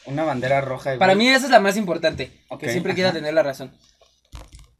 Una 0.06 0.22
bandera 0.22 0.60
roja. 0.60 0.96
Para 0.98 1.14
mí 1.16 1.28
esa 1.28 1.46
es 1.46 1.50
la 1.50 1.58
más 1.60 1.76
importante, 1.76 2.30
Ok, 2.48 2.60
que 2.60 2.70
siempre 2.70 2.94
quiera 2.94 3.12
tener 3.12 3.34
la 3.34 3.42
razón. 3.42 3.72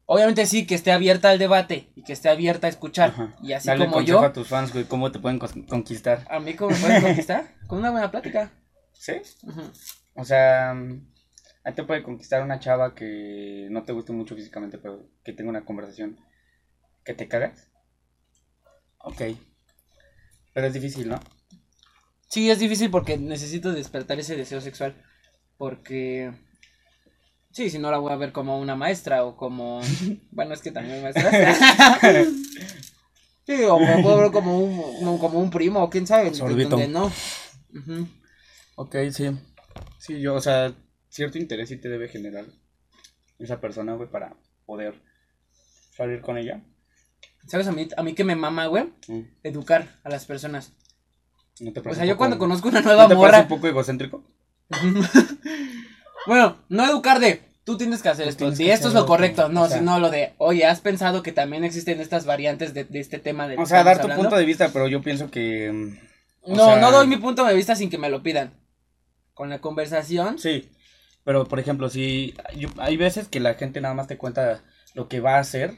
Obviamente 0.05 0.45
sí, 0.45 0.65
que 0.65 0.75
esté 0.75 0.93
abierta 0.93 1.29
al 1.31 1.37
debate 1.37 1.89
y 1.95 2.03
que 2.03 2.13
esté 2.13 2.29
abierta 2.29 2.67
a 2.67 2.69
escuchar. 2.69 3.09
Ajá. 3.09 3.35
Y 3.43 3.51
así 3.51 3.67
Dale 3.67 3.87
como 3.87 3.99
yo, 4.01 4.21
a 4.21 4.31
tus 4.31 4.47
fans, 4.47 4.71
güey, 4.71 4.85
cómo 4.85 5.11
te 5.11 5.19
pueden 5.19 5.37
conquistar. 5.37 6.25
a 6.29 6.39
mí 6.39 6.53
como 6.53 6.71
me 6.71 6.77
pueden 6.79 7.01
conquistar 7.07 7.55
con 7.67 7.79
una 7.79 7.91
buena 7.91 8.09
plática. 8.09 8.51
¿Sí? 8.93 9.15
O 10.15 10.23
sea, 10.23 10.73
a 11.67 11.71
ti 11.71 11.75
te 11.75 11.83
puede 11.83 12.01
conquistar 12.01 12.41
una 12.41 12.61
chava 12.61 12.95
que 12.95 13.67
no 13.69 13.83
te 13.83 13.91
guste 13.91 14.13
mucho 14.13 14.37
físicamente, 14.37 14.77
pero 14.77 15.05
que 15.21 15.33
tenga 15.33 15.49
una 15.49 15.65
conversación 15.65 16.17
que 17.03 17.13
te 17.13 17.27
cagas. 17.27 17.67
Ok. 18.99 19.21
Pero 20.53 20.67
es 20.67 20.73
difícil, 20.73 21.09
¿no? 21.09 21.19
Sí, 22.29 22.49
es 22.49 22.59
difícil 22.59 22.89
porque 22.89 23.17
necesito 23.17 23.73
despertar 23.73 24.17
ese 24.17 24.37
deseo 24.37 24.61
sexual. 24.61 24.95
Porque. 25.57 26.31
Sí, 27.51 27.69
si 27.69 27.79
no 27.79 27.91
la 27.91 27.97
voy 27.97 28.13
a 28.13 28.17
ver 28.17 28.31
como 28.31 28.57
una 28.61 28.77
maestra 28.77 29.25
o 29.25 29.35
como. 29.35 29.81
Bueno, 30.31 30.53
es 30.53 30.61
que 30.61 30.71
también 30.71 31.01
maestra. 31.03 31.31
sí, 33.45 33.63
o 33.65 33.77
me 33.77 34.01
puedo 34.01 34.19
ver 34.19 34.31
como 34.31 34.57
un, 34.57 35.17
como 35.17 35.39
un 35.39 35.49
primo 35.49 35.83
o 35.83 35.89
quién 35.89 36.07
sabe. 36.07 36.33
Sorbito. 36.33 36.69
Donde 36.69 36.87
no. 36.87 37.07
Ujú. 37.07 38.07
Ok, 38.77 38.95
sí. 39.11 39.37
Sí, 39.99 40.21
yo, 40.21 40.35
o 40.35 40.41
sea, 40.41 40.73
cierto 41.17 41.37
interés 41.37 41.67
sí 41.69 41.77
te 41.77 41.89
debe 41.89 42.07
generar 42.07 42.45
esa 43.39 43.59
persona, 43.59 43.93
güey, 43.95 44.09
para 44.09 44.35
poder 44.65 44.93
salir 45.95 46.21
con 46.21 46.37
ella. 46.37 46.61
¿Sabes 47.47 47.67
a 47.67 47.71
mí, 47.71 47.87
a 47.97 48.03
mí 48.03 48.13
que 48.13 48.23
me 48.23 48.35
mama, 48.35 48.67
güey? 48.67 48.85
Mm. 49.07 49.21
Educar 49.43 49.99
a 50.03 50.09
las 50.09 50.25
personas. 50.25 50.73
¿No 51.59 51.73
te 51.73 51.79
O 51.79 51.93
sea, 51.95 52.05
yo 52.05 52.17
cuando 52.17 52.37
conozco 52.37 52.69
una 52.69 52.81
¿no 52.81 52.87
nueva 52.87 53.07
te 53.07 53.15
parece 53.15 53.25
morra. 53.31 53.41
un 53.41 53.47
poco 53.47 53.67
egocéntrico? 53.67 54.23
Bueno, 56.25 56.57
no 56.67 56.83
educar 56.85 57.19
de 57.21 57.41
tú 57.63 57.77
tienes 57.77 58.01
que 58.01 58.09
hacer 58.09 58.25
Tú 58.25 58.47
esto, 58.47 58.51
y 58.63 58.65
que 58.67 58.73
esto 58.73 58.89
es 58.89 58.93
lo 58.93 59.05
correcto, 59.05 59.47
no, 59.47 59.63
o 59.63 59.67
sea. 59.69 59.77
sino 59.79 59.97
lo 59.99 60.09
de, 60.09 60.33
oye, 60.39 60.65
¿has 60.65 60.81
pensado 60.81 61.23
que 61.23 61.31
también 61.31 61.63
existen 61.63 62.01
estas 62.01 62.25
variantes 62.25 62.73
de, 62.73 62.83
de 62.83 62.99
este 62.99 63.17
tema 63.17 63.47
de 63.47 63.55
O 63.57 63.65
sea, 63.65 63.83
dar 63.85 64.01
tu 64.01 64.09
punto 64.09 64.35
de 64.35 64.43
vista, 64.45 64.69
pero 64.73 64.87
yo 64.89 65.01
pienso 65.01 65.31
que... 65.31 65.71
mm, 65.71 66.53
No, 66.53 66.65
sea, 66.65 66.81
no 66.81 66.91
doy 66.91 67.07
mi 67.07 67.15
punto 67.15 67.45
de 67.45 67.53
vista 67.53 67.75
sin 67.75 67.89
que 67.89 67.97
me 67.97 68.09
lo 68.09 68.23
pidan. 68.23 68.51
Con 69.33 69.49
la 69.49 69.59
conversación, 69.61 70.37
Sí, 70.37 70.69
pero 71.27 71.43
por 71.45 71.59
ejemplo, 71.59 71.89
si 71.89 72.33
yo- 72.55 72.69
hay 72.77 72.95
veces 72.95 73.27
que 73.27 73.41
la 73.41 73.55
gente 73.55 73.81
nada 73.81 73.93
más 73.93 74.07
te 74.07 74.17
cuenta 74.17 74.63
lo 74.93 75.09
que 75.09 75.19
va 75.19 75.35
a 75.35 75.39
hacer 75.39 75.73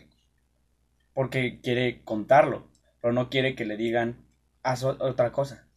porque 1.15 1.60
quiere 1.60 2.03
contarlo, 2.03 2.68
pero 3.01 3.13
no 3.13 3.32
quiere 3.32 3.56
que 3.56 3.65
le 3.65 3.75
digan, 3.75 4.24
haz 4.62 4.84
otra 4.84 5.32
cosa. 5.32 5.68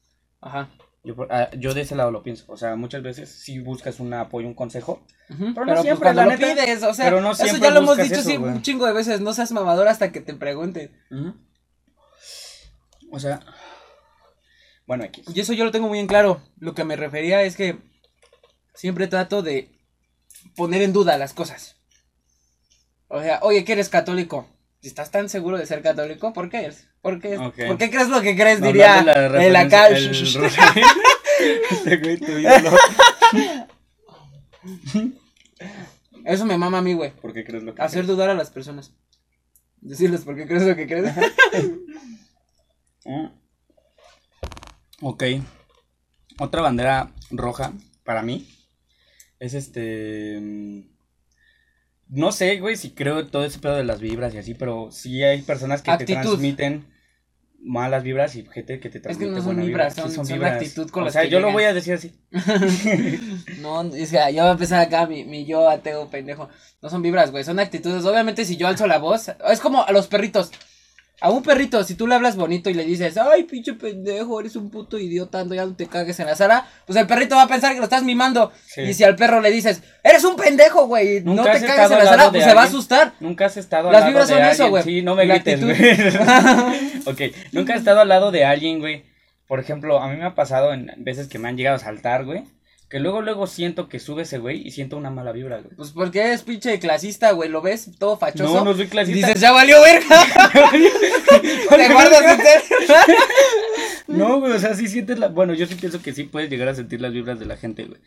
Ajá. 0.42 0.68
Yo, 1.02 1.16
por- 1.16 1.32
ah, 1.32 1.48
yo 1.58 1.72
de 1.72 1.80
ese 1.80 1.96
lado 1.96 2.10
lo 2.10 2.22
pienso. 2.22 2.44
O 2.52 2.58
sea, 2.58 2.76
muchas 2.76 3.02
veces 3.02 3.30
sí 3.30 3.60
buscas 3.60 3.98
un 3.98 4.12
apoyo, 4.12 4.46
un 4.46 4.52
consejo. 4.54 5.06
Pero 5.28 5.38
Pero, 5.54 5.64
no 5.64 5.72
pues 5.72 5.80
siempre, 5.80 6.12
la 6.12 6.24
lo 6.26 6.30
neta. 6.32 6.46
pides, 6.54 6.82
o 6.82 6.92
sea, 6.92 7.06
Pero 7.06 7.22
no 7.22 7.30
eso 7.32 7.56
ya 7.56 7.70
lo 7.70 7.78
hemos 7.80 7.96
dicho 7.96 8.16
eso, 8.16 8.22
sí, 8.28 8.36
un 8.36 8.60
chingo 8.60 8.84
de 8.84 8.92
veces, 8.92 9.22
no 9.22 9.32
seas 9.32 9.52
mamador 9.52 9.88
hasta 9.88 10.12
que 10.12 10.20
te 10.20 10.34
pregunten. 10.34 10.90
O 13.10 13.18
sea, 13.18 13.40
bueno, 14.86 15.04
X. 15.04 15.24
Y 15.34 15.40
eso 15.40 15.54
yo 15.54 15.64
lo 15.64 15.70
tengo 15.70 15.88
muy 15.88 15.98
en 15.98 16.08
claro. 16.08 16.42
Lo 16.58 16.74
que 16.74 16.84
me 16.84 16.94
refería 16.96 17.42
es 17.42 17.56
que 17.56 17.78
siempre 18.74 19.06
trato 19.06 19.42
de 19.42 19.70
poner 20.56 20.82
en 20.82 20.92
duda 20.92 21.18
las 21.18 21.32
cosas. 21.32 21.76
O 23.08 23.20
sea, 23.20 23.40
oye, 23.42 23.64
que 23.64 23.72
eres 23.72 23.88
católico. 23.88 24.48
Si 24.80 24.88
estás 24.88 25.10
tan 25.10 25.28
seguro 25.28 25.58
de 25.58 25.66
ser 25.66 25.82
católico, 25.82 26.32
¿por 26.32 26.50
qué 26.50 26.58
eres? 26.58 26.88
¿Por 27.00 27.20
qué. 27.20 27.36
¿por 27.36 27.78
qué 27.78 27.90
crees 27.90 28.08
lo 28.08 28.20
que 28.20 28.34
crees? 28.34 28.60
No 28.60 28.66
Diría 28.66 29.02
la 29.02 29.44
el 29.44 29.56
acá. 29.56 29.88
Este 31.70 31.96
güey, 31.96 32.18
tu 32.18 32.38
ídolo. 32.38 32.76
Eso 36.24 36.46
me 36.46 36.56
mama 36.56 36.78
a 36.78 36.82
mí, 36.82 36.94
güey. 36.94 37.10
¿Por 37.10 37.32
qué 37.32 37.44
crees 37.44 37.64
lo 37.64 37.74
que 37.74 37.82
Hacer 37.82 38.06
dudar 38.06 38.30
a 38.30 38.34
las 38.34 38.50
personas. 38.50 38.92
Decirles 39.80 40.20
por 40.22 40.36
qué 40.36 40.46
crees 40.46 40.62
lo 40.62 40.76
que 40.76 40.86
crees. 40.86 41.12
Mm. 43.04 43.26
Ok. 45.04 45.24
Otra 46.38 46.62
bandera 46.62 47.10
roja 47.32 47.72
para 48.04 48.22
mí 48.22 48.46
es 49.42 49.54
este. 49.54 50.38
mm, 50.40 50.80
No 52.08 52.30
sé, 52.32 52.58
güey, 52.60 52.76
si 52.76 52.90
creo 52.90 53.26
todo 53.26 53.44
ese 53.44 53.58
pedo 53.58 53.74
de 53.76 53.84
las 53.84 54.00
vibras 54.00 54.34
y 54.34 54.38
así, 54.38 54.54
pero 54.54 54.90
sí 54.90 55.22
hay 55.22 55.42
personas 55.42 55.82
que 55.82 55.90
Actitud. 55.90 56.14
te 56.14 56.20
transmiten 56.20 56.86
malas 57.64 58.02
vibras 58.02 58.34
y 58.34 58.44
gente 58.44 58.80
que 58.80 58.88
te 58.90 58.98
que 58.98 59.00
transmite 59.00 59.30
no 59.30 59.36
son 59.36 59.44
buena 59.46 59.62
vibras, 59.64 59.94
vibra. 59.94 60.08
Sí, 60.10 60.14
son- 60.16 60.26
son 60.26 60.44
actitud 60.44 60.90
con 60.90 61.04
o 61.06 61.10
sea, 61.10 61.22
que 61.22 61.28
yo 61.30 61.38
lo 61.40 61.52
voy 61.52 61.64
a 61.64 61.72
decir 61.72 61.94
así. 61.94 62.12
No, 63.60 63.80
o 63.80 64.06
sea, 64.06 64.30
yo 64.30 64.42
voy 64.42 64.48
a 64.50 64.52
empezar 64.52 64.80
acá 64.80 65.06
mi, 65.06 65.24
mi 65.24 65.44
yo 65.46 65.68
ateo 65.68 66.10
pendejo. 66.10 66.48
No 66.82 66.88
son 66.90 67.02
vibras, 67.02 67.30
güey, 67.30 67.44
son 67.44 67.58
actitudes. 67.60 68.04
Obviamente 68.04 68.44
si 68.44 68.56
yo 68.56 68.66
alzo 68.68 68.86
la 68.86 68.98
voz, 68.98 69.30
es 69.50 69.60
como 69.60 69.84
a 69.84 69.92
los 69.92 70.06
perritos. 70.08 70.50
A 71.22 71.30
un 71.30 71.42
perrito, 71.42 71.84
si 71.84 71.94
tú 71.94 72.08
le 72.08 72.16
hablas 72.16 72.34
bonito 72.34 72.68
y 72.68 72.74
le 72.74 72.84
dices, 72.84 73.16
ay, 73.16 73.44
pinche 73.44 73.74
pendejo, 73.74 74.40
eres 74.40 74.56
un 74.56 74.70
puto 74.70 74.98
idiota, 74.98 75.38
ando, 75.40 75.54
ya 75.54 75.64
no 75.64 75.76
te 75.76 75.86
cagues 75.86 76.18
en 76.18 76.26
la 76.26 76.34
sala, 76.34 76.66
pues 76.84 76.98
el 76.98 77.06
perrito 77.06 77.36
va 77.36 77.42
a 77.42 77.46
pensar 77.48 77.72
que 77.72 77.78
lo 77.78 77.84
estás 77.84 78.02
mimando. 78.02 78.50
Sí. 78.66 78.80
Y 78.80 78.94
si 78.94 79.04
al 79.04 79.14
perro 79.14 79.40
le 79.40 79.52
dices, 79.52 79.82
eres 80.02 80.24
un 80.24 80.34
pendejo, 80.34 80.86
güey, 80.86 81.22
no 81.22 81.44
te 81.44 81.64
cagues 81.64 81.68
en 81.68 81.76
la 81.90 81.96
al 81.96 82.08
sala, 82.08 82.30
pues 82.30 82.42
se 82.42 82.54
va 82.54 82.62
a 82.62 82.64
asustar. 82.64 83.12
Nunca 83.20 83.46
has 83.46 83.56
estado 83.56 83.88
al 83.88 83.92
Las 83.92 84.00
lado 84.00 84.10
vibras 84.10 84.28
de 84.28 84.34
son 84.34 84.42
alguien. 84.42 84.60
eso, 84.60 84.70
güey. 84.70 84.82
Sí, 84.82 85.02
no 85.02 85.14
me 85.14 85.24
La 85.24 85.34
grites, 85.34 85.64
güey. 85.64 85.76
ok, 87.06 87.36
nunca 87.52 87.74
has 87.74 87.78
estado 87.78 88.00
al 88.00 88.08
lado 88.08 88.32
de 88.32 88.44
alguien, 88.44 88.80
güey. 88.80 89.04
Por 89.46 89.60
ejemplo, 89.60 90.00
a 90.00 90.08
mí 90.08 90.16
me 90.16 90.24
ha 90.24 90.34
pasado 90.34 90.72
en 90.72 90.90
veces 90.98 91.28
que 91.28 91.38
me 91.38 91.48
han 91.48 91.56
llegado 91.56 91.76
a 91.76 91.78
saltar, 91.78 92.24
güey. 92.24 92.42
Que 92.92 93.00
luego, 93.00 93.22
luego 93.22 93.46
siento 93.46 93.88
que 93.88 93.98
sube 93.98 94.20
ese 94.24 94.36
güey 94.36 94.68
y 94.68 94.70
siento 94.70 94.98
una 94.98 95.08
mala 95.08 95.32
vibra, 95.32 95.60
güey. 95.62 95.74
Pues 95.74 95.92
porque 95.92 96.34
es 96.34 96.42
pinche 96.42 96.78
clasista, 96.78 97.30
güey, 97.32 97.48
lo 97.48 97.62
ves 97.62 97.88
todo 97.98 98.18
fachoso. 98.18 98.52
No, 98.52 98.64
no 98.66 98.74
soy 98.74 98.84
y 98.84 98.88
clasista. 98.88 99.28
dices, 99.28 99.40
ya 99.40 99.50
valió 99.50 99.80
verga. 99.80 100.26
te 101.70 101.88
guardas. 101.90 102.22
No, 104.08 104.40
güey, 104.40 104.52
o 104.52 104.58
sea, 104.58 104.74
sí 104.74 104.88
sientes 104.88 105.18
la... 105.18 105.28
Bueno, 105.28 105.54
yo 105.54 105.64
sí 105.64 105.74
pienso 105.74 106.02
que 106.02 106.12
sí 106.12 106.24
puedes 106.24 106.50
llegar 106.50 106.68
a 106.68 106.74
sentir 106.74 107.00
las 107.00 107.14
vibras 107.14 107.38
de 107.40 107.46
la 107.46 107.56
gente, 107.56 107.84
güey. 107.84 107.98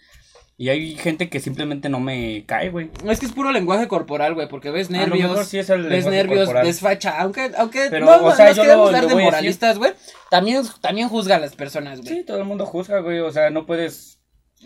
Y 0.56 0.70
hay 0.70 0.96
gente 0.98 1.30
que 1.30 1.40
simplemente 1.40 1.90
no 1.90 2.00
me 2.00 2.44
cae, 2.46 2.70
güey. 2.70 2.92
Es 3.10 3.20
que 3.20 3.26
es 3.26 3.32
puro 3.32 3.52
lenguaje 3.52 3.88
corporal, 3.88 4.36
güey, 4.36 4.48
porque 4.48 4.70
ves 4.70 4.90
A 4.90 4.92
lo 4.92 4.98
nervios, 5.00 5.32
mejor 5.32 5.46
sí 5.46 5.58
es 5.58 5.70
el 5.72 5.88
ves 5.88 6.06
nervios, 6.06 6.42
corporal. 6.46 6.64
ves 6.68 6.80
facha, 6.80 7.20
aunque, 7.22 7.52
aunque 7.58 7.88
Pero, 7.90 8.06
no, 8.06 8.28
o 8.28 8.36
sea, 8.36 8.50
nos 8.50 8.58
yo 8.58 8.62
queremos 8.62 8.86
lo- 8.86 8.92
dar 8.92 9.04
lo 9.06 9.16
de 9.18 9.24
moralistas, 9.24 9.80
güey, 9.80 9.94
también, 10.30 10.62
también 10.80 11.10
juzga 11.10 11.38
a 11.38 11.40
las 11.40 11.56
personas, 11.56 12.02
güey. 12.02 12.18
Sí, 12.18 12.24
todo 12.24 12.38
el 12.38 12.46
mundo 12.46 12.68
juzga, 12.68 13.00
güey. 13.00 13.20
O 13.20 13.32
sea, 13.32 13.50
no 13.50 13.66
puedes... 13.66 14.15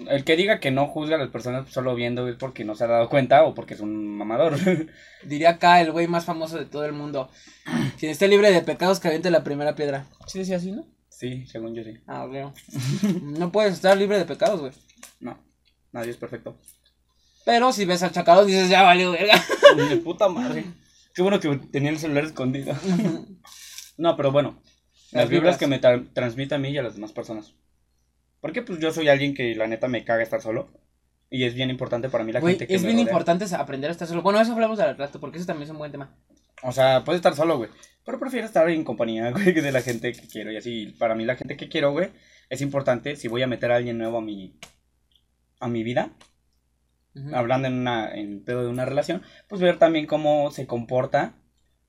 El 0.08 0.24
que 0.24 0.36
diga 0.36 0.60
que 0.60 0.72
no 0.72 0.88
juzga 0.88 1.16
a 1.16 1.20
las 1.20 1.30
personas 1.30 1.70
solo 1.70 1.94
viendo 1.96 2.28
es 2.28 2.36
porque 2.38 2.64
no 2.64 2.76
se 2.76 2.84
ha 2.86 2.88
dado 2.88 3.10
cuenta 3.10 3.44
o 3.44 3.54
porque 3.54 3.74
es 3.74 3.80
un 3.82 4.18
mamador. 4.18 4.56
Diría 5.24 5.52
acá 5.52 5.82
el 5.82 5.92
güey 5.92 6.08
más 6.08 6.26
famoso 6.26 6.58
de 6.58 6.66
todo 6.66 6.86
el 6.86 6.94
mundo, 6.94 7.30
quien 8.00 8.12
esté 8.12 8.28
libre 8.28 8.52
de 8.52 8.62
pecados 8.62 9.00
que 9.00 9.08
aviente 9.10 9.30
la 9.32 9.44
primera 9.44 9.76
piedra. 9.76 10.06
¿Sí 10.28 10.40
decía 10.40 10.58
así, 10.58 10.72
no? 10.72 10.86
sí, 11.10 11.46
según 11.48 11.76
yo 11.76 11.84
sí. 11.84 11.96
Ah, 12.08 12.26
creo. 12.30 12.54
no 13.22 13.52
puedes 13.52 13.74
estar 13.74 13.98
libre 13.98 14.18
de 14.18 14.26
pecados, 14.26 14.62
güey. 14.62 14.72
No, 15.20 15.38
nadie 15.92 16.12
es 16.12 16.18
perfecto. 16.18 16.58
Pero 17.46 17.74
si 17.74 17.84
ves 17.86 18.04
al 18.04 18.12
chacal 18.12 18.46
dices, 18.48 18.70
ya 18.70 18.84
valió 18.84 19.12
verga. 19.12 19.34
De 19.90 19.98
puta 19.98 20.30
madre. 20.30 20.64
Qué 21.14 21.22
bueno 21.22 21.40
que 21.40 21.58
tenía 21.72 21.90
el 21.90 22.00
celular 22.00 22.24
escondido. 22.26 22.74
No, 23.98 24.16
pero 24.16 24.32
bueno. 24.32 24.62
Las, 25.12 25.24
Las 25.24 25.30
vibras 25.30 25.58
vibras. 25.58 25.58
que 25.58 25.68
me 25.68 25.82
tra- 25.82 26.08
transmite 26.14 26.56
a 26.56 26.58
mí 26.60 26.70
y 26.70 26.78
a 26.78 26.84
las 26.84 26.94
demás 26.96 27.12
personas. 27.12 27.54
Porque 28.42 28.62
pues 28.62 28.80
yo 28.80 28.92
soy 28.92 29.10
alguien 29.10 29.34
que 29.34 29.56
la 29.56 29.68
neta 29.68 29.88
me 29.88 30.04
caga 30.06 30.24
estar 30.24 30.42
solo. 30.42 30.72
Y 31.30 31.44
es 31.44 31.54
bien 31.54 31.70
importante 31.70 32.10
para 32.10 32.24
mí 32.24 32.32
la 32.32 32.40
Güey, 32.40 32.54
gente 32.54 32.68
que 32.68 32.76
es 32.76 32.82
me 32.82 32.88
bien 32.88 32.98
rodea. 33.00 33.12
importante 33.12 33.46
aprender 33.56 33.90
a 33.90 33.92
estar 33.92 34.08
solo. 34.08 34.22
Bueno, 34.22 34.42
eso 34.42 34.54
hablamos 34.54 34.80
al 34.80 34.98
rato, 34.98 35.20
porque 35.20 35.38
eso 35.38 35.46
también 35.48 35.66
es 35.66 35.70
un 35.72 35.78
buen 35.78 35.92
tema. 35.92 36.16
O 36.64 36.72
sea, 36.72 37.04
puedes 37.04 37.20
estar 37.20 37.36
solo, 37.36 37.58
güey. 37.58 37.70
Pero 38.04 38.20
prefiero 38.20 38.46
estar 38.48 38.68
en 38.70 38.84
compañía, 38.84 39.32
güey, 39.32 39.54
de 39.54 39.72
la 39.72 39.82
gente 39.82 40.12
que 40.14 40.28
quiero. 40.28 40.52
Y 40.52 40.58
así, 40.58 40.96
para 40.98 41.16
mí 41.16 41.26
la 41.26 41.36
gente 41.36 41.56
que 41.56 41.70
quiero, 41.70 41.92
güey, 41.92 42.10
es 42.50 42.62
importante 42.62 43.16
si 43.16 43.28
voy 43.28 43.44
a 43.44 43.48
meter 43.48 43.72
a 43.72 43.76
alguien 43.76 43.98
nuevo 43.98 44.18
a 44.18 44.22
mi, 44.22 44.58
a 45.60 45.68
mi 45.68 45.84
vida. 45.84 46.12
Hablando 47.34 47.68
en 47.68 47.74
una 47.74 48.14
en 48.16 48.46
pedo 48.46 48.62
de 48.64 48.70
una 48.70 48.86
relación, 48.86 49.24
pues 49.50 49.60
ver 49.60 49.78
también 49.78 50.06
cómo 50.06 50.52
se 50.52 50.66
comporta 50.68 51.34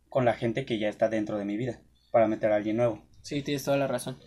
con 0.09 0.25
la 0.25 0.33
gente 0.35 0.65
que 0.65 0.79
ya 0.79 0.89
está 0.89 1.09
dentro 1.09 1.39
de 1.39 1.45
mi 1.45 1.57
vida 1.57 1.81
para 2.11 2.27
meter 2.27 2.51
a 2.51 2.57
alguien 2.57 2.79
nuevo. 2.79 3.07
Sí, 3.23 3.43
tienes 3.43 3.63
toda 3.63 3.77
la 3.77 3.87
razón. 3.87 4.19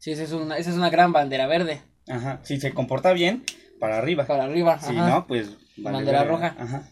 Sí, 0.00 0.10
esa 0.10 0.24
es 0.24 0.32
una, 0.32 0.58
esa 0.58 0.70
es 0.70 0.76
una 0.76 0.90
gran 0.90 1.12
bandera 1.12 1.46
verde. 1.46 1.80
Ajá, 2.08 2.40
si 2.42 2.58
se 2.58 2.72
comporta 2.72 3.12
bien, 3.12 3.44
para 3.78 3.98
arriba. 3.98 4.26
Para 4.26 4.44
arriba. 4.44 4.80
Si 4.80 4.96
ajá. 4.96 5.08
no, 5.08 5.26
pues 5.28 5.50
Bandera 5.76 6.24
roja. 6.24 6.56
Ajá. 6.58 6.88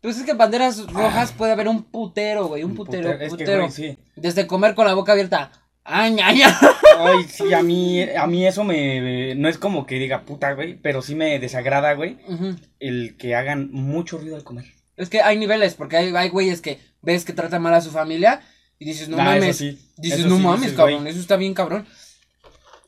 Pues 0.00 0.18
es 0.18 0.24
que 0.24 0.34
banderas 0.34 0.86
rojas 0.92 1.32
puede 1.32 1.52
haber 1.52 1.66
un 1.68 1.82
putero, 1.84 2.46
güey. 2.46 2.62
Un 2.62 2.74
putero, 2.74 3.10
Es 3.12 3.18
que, 3.18 3.28
putero. 3.28 3.60
güey, 3.62 3.70
sí. 3.72 3.98
Desde 4.16 4.46
comer 4.46 4.74
con 4.74 4.86
la 4.86 4.94
boca 4.94 5.12
abierta. 5.12 5.50
¡Ay, 5.82 6.16
ay, 6.22 6.42
ay! 6.42 6.52
Ay, 6.98 7.24
sí, 7.28 7.52
a 7.52 7.62
mí, 7.62 8.02
a 8.02 8.26
mí 8.26 8.46
eso 8.46 8.64
me, 8.64 9.34
no 9.34 9.48
es 9.48 9.58
como 9.58 9.84
que 9.86 9.96
diga 9.98 10.22
puta, 10.22 10.52
güey, 10.52 10.76
pero 10.76 11.02
sí 11.02 11.14
me 11.14 11.38
desagrada, 11.38 11.92
güey, 11.94 12.18
Ujú. 12.28 12.56
el 12.80 13.16
que 13.18 13.34
hagan 13.34 13.70
mucho 13.72 14.16
ruido 14.16 14.36
al 14.36 14.44
comer. 14.44 14.64
Es 14.96 15.10
que 15.10 15.20
hay 15.20 15.36
niveles, 15.36 15.74
porque 15.74 15.96
hay, 15.98 16.14
hay 16.14 16.28
güeyes 16.30 16.60
que 16.62 16.78
ves 17.02 17.24
que 17.26 17.32
tratan 17.34 17.60
mal 17.62 17.74
a 17.74 17.80
su 17.82 17.90
familia 17.90 18.40
y 18.84 18.88
dices, 18.92 19.08
no 19.08 19.16
Ah, 19.18 19.36
eso 19.36 19.40
mames. 19.40 19.56
sí, 19.56 19.78
Dices, 19.96 20.18
eso 20.20 20.28
no 20.28 20.36
sí, 20.36 20.42
mames, 20.42 20.60
dices, 20.62 20.76
cabrón, 20.76 21.00
güey. 21.00 21.12
eso 21.12 21.20
está 21.20 21.36
bien 21.36 21.54
cabrón. 21.54 21.86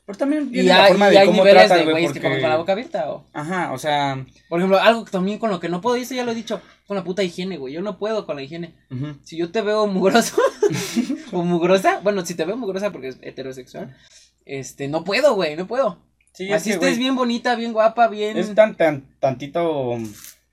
Pero 0.05 0.17
también 0.19 0.43
Y 0.43 0.49
viene 0.51 0.69
la 0.69 0.83
hay, 0.85 0.89
forma 0.91 1.07
y 1.09 1.11
de 1.11 1.17
hay 1.17 1.25
cómo 1.27 1.37
niveles 1.43 1.61
tratas, 1.67 1.77
de 1.79 1.83
güey, 1.83 1.93
güeyes 1.95 2.11
que 2.13 2.19
porque- 2.19 2.27
comen 2.29 2.41
con 2.41 2.49
la 2.49 2.55
boca 2.57 2.71
abierta. 2.71 3.09
O, 3.11 3.25
Ajá, 3.33 3.73
o 3.73 3.77
sea, 3.77 4.25
por 4.47 4.59
ejemplo, 4.59 4.79
algo 4.79 5.03
que 5.03 5.11
también 5.11 5.37
con 5.37 5.49
lo 5.49 5.59
que 5.59 5.67
no 5.67 5.81
puedo, 5.81 5.97
y 5.97 6.01
esto 6.03 6.15
ya 6.15 6.23
lo 6.23 6.31
he 6.31 6.35
dicho, 6.35 6.61
con 6.85 6.95
la 6.95 7.03
puta 7.03 7.23
higiene, 7.23 7.57
güey. 7.57 7.73
Yo 7.73 7.81
no 7.81 7.97
puedo 7.97 8.25
con 8.25 8.37
la 8.37 8.41
higiene. 8.43 8.73
ujú. 8.89 9.17
Si 9.23 9.35
yo 9.37 9.51
te 9.51 9.61
veo 9.61 9.85
mugroso 9.87 10.37
o 11.33 11.41
mugrosa, 11.43 11.99
bueno, 12.03 12.25
si 12.25 12.35
te 12.35 12.45
veo 12.45 12.55
mugrosa 12.55 12.91
porque 12.91 13.09
es 13.09 13.17
heterosexual, 13.21 13.97
este, 14.45 14.87
no 14.87 15.03
puedo, 15.03 15.35
güey, 15.35 15.57
no 15.57 15.67
puedo. 15.67 15.97
Sí, 16.31 16.45
es 16.47 16.53
Así 16.53 16.69
que, 16.69 16.73
estés 16.75 16.89
güey, 16.91 16.99
bien 16.99 17.15
bonita, 17.15 17.55
bien 17.55 17.73
guapa, 17.73 18.07
bien... 18.07 18.37
Es 18.37 18.53
tan, 18.55 18.75
tan, 18.77 19.03
tantito 19.19 19.97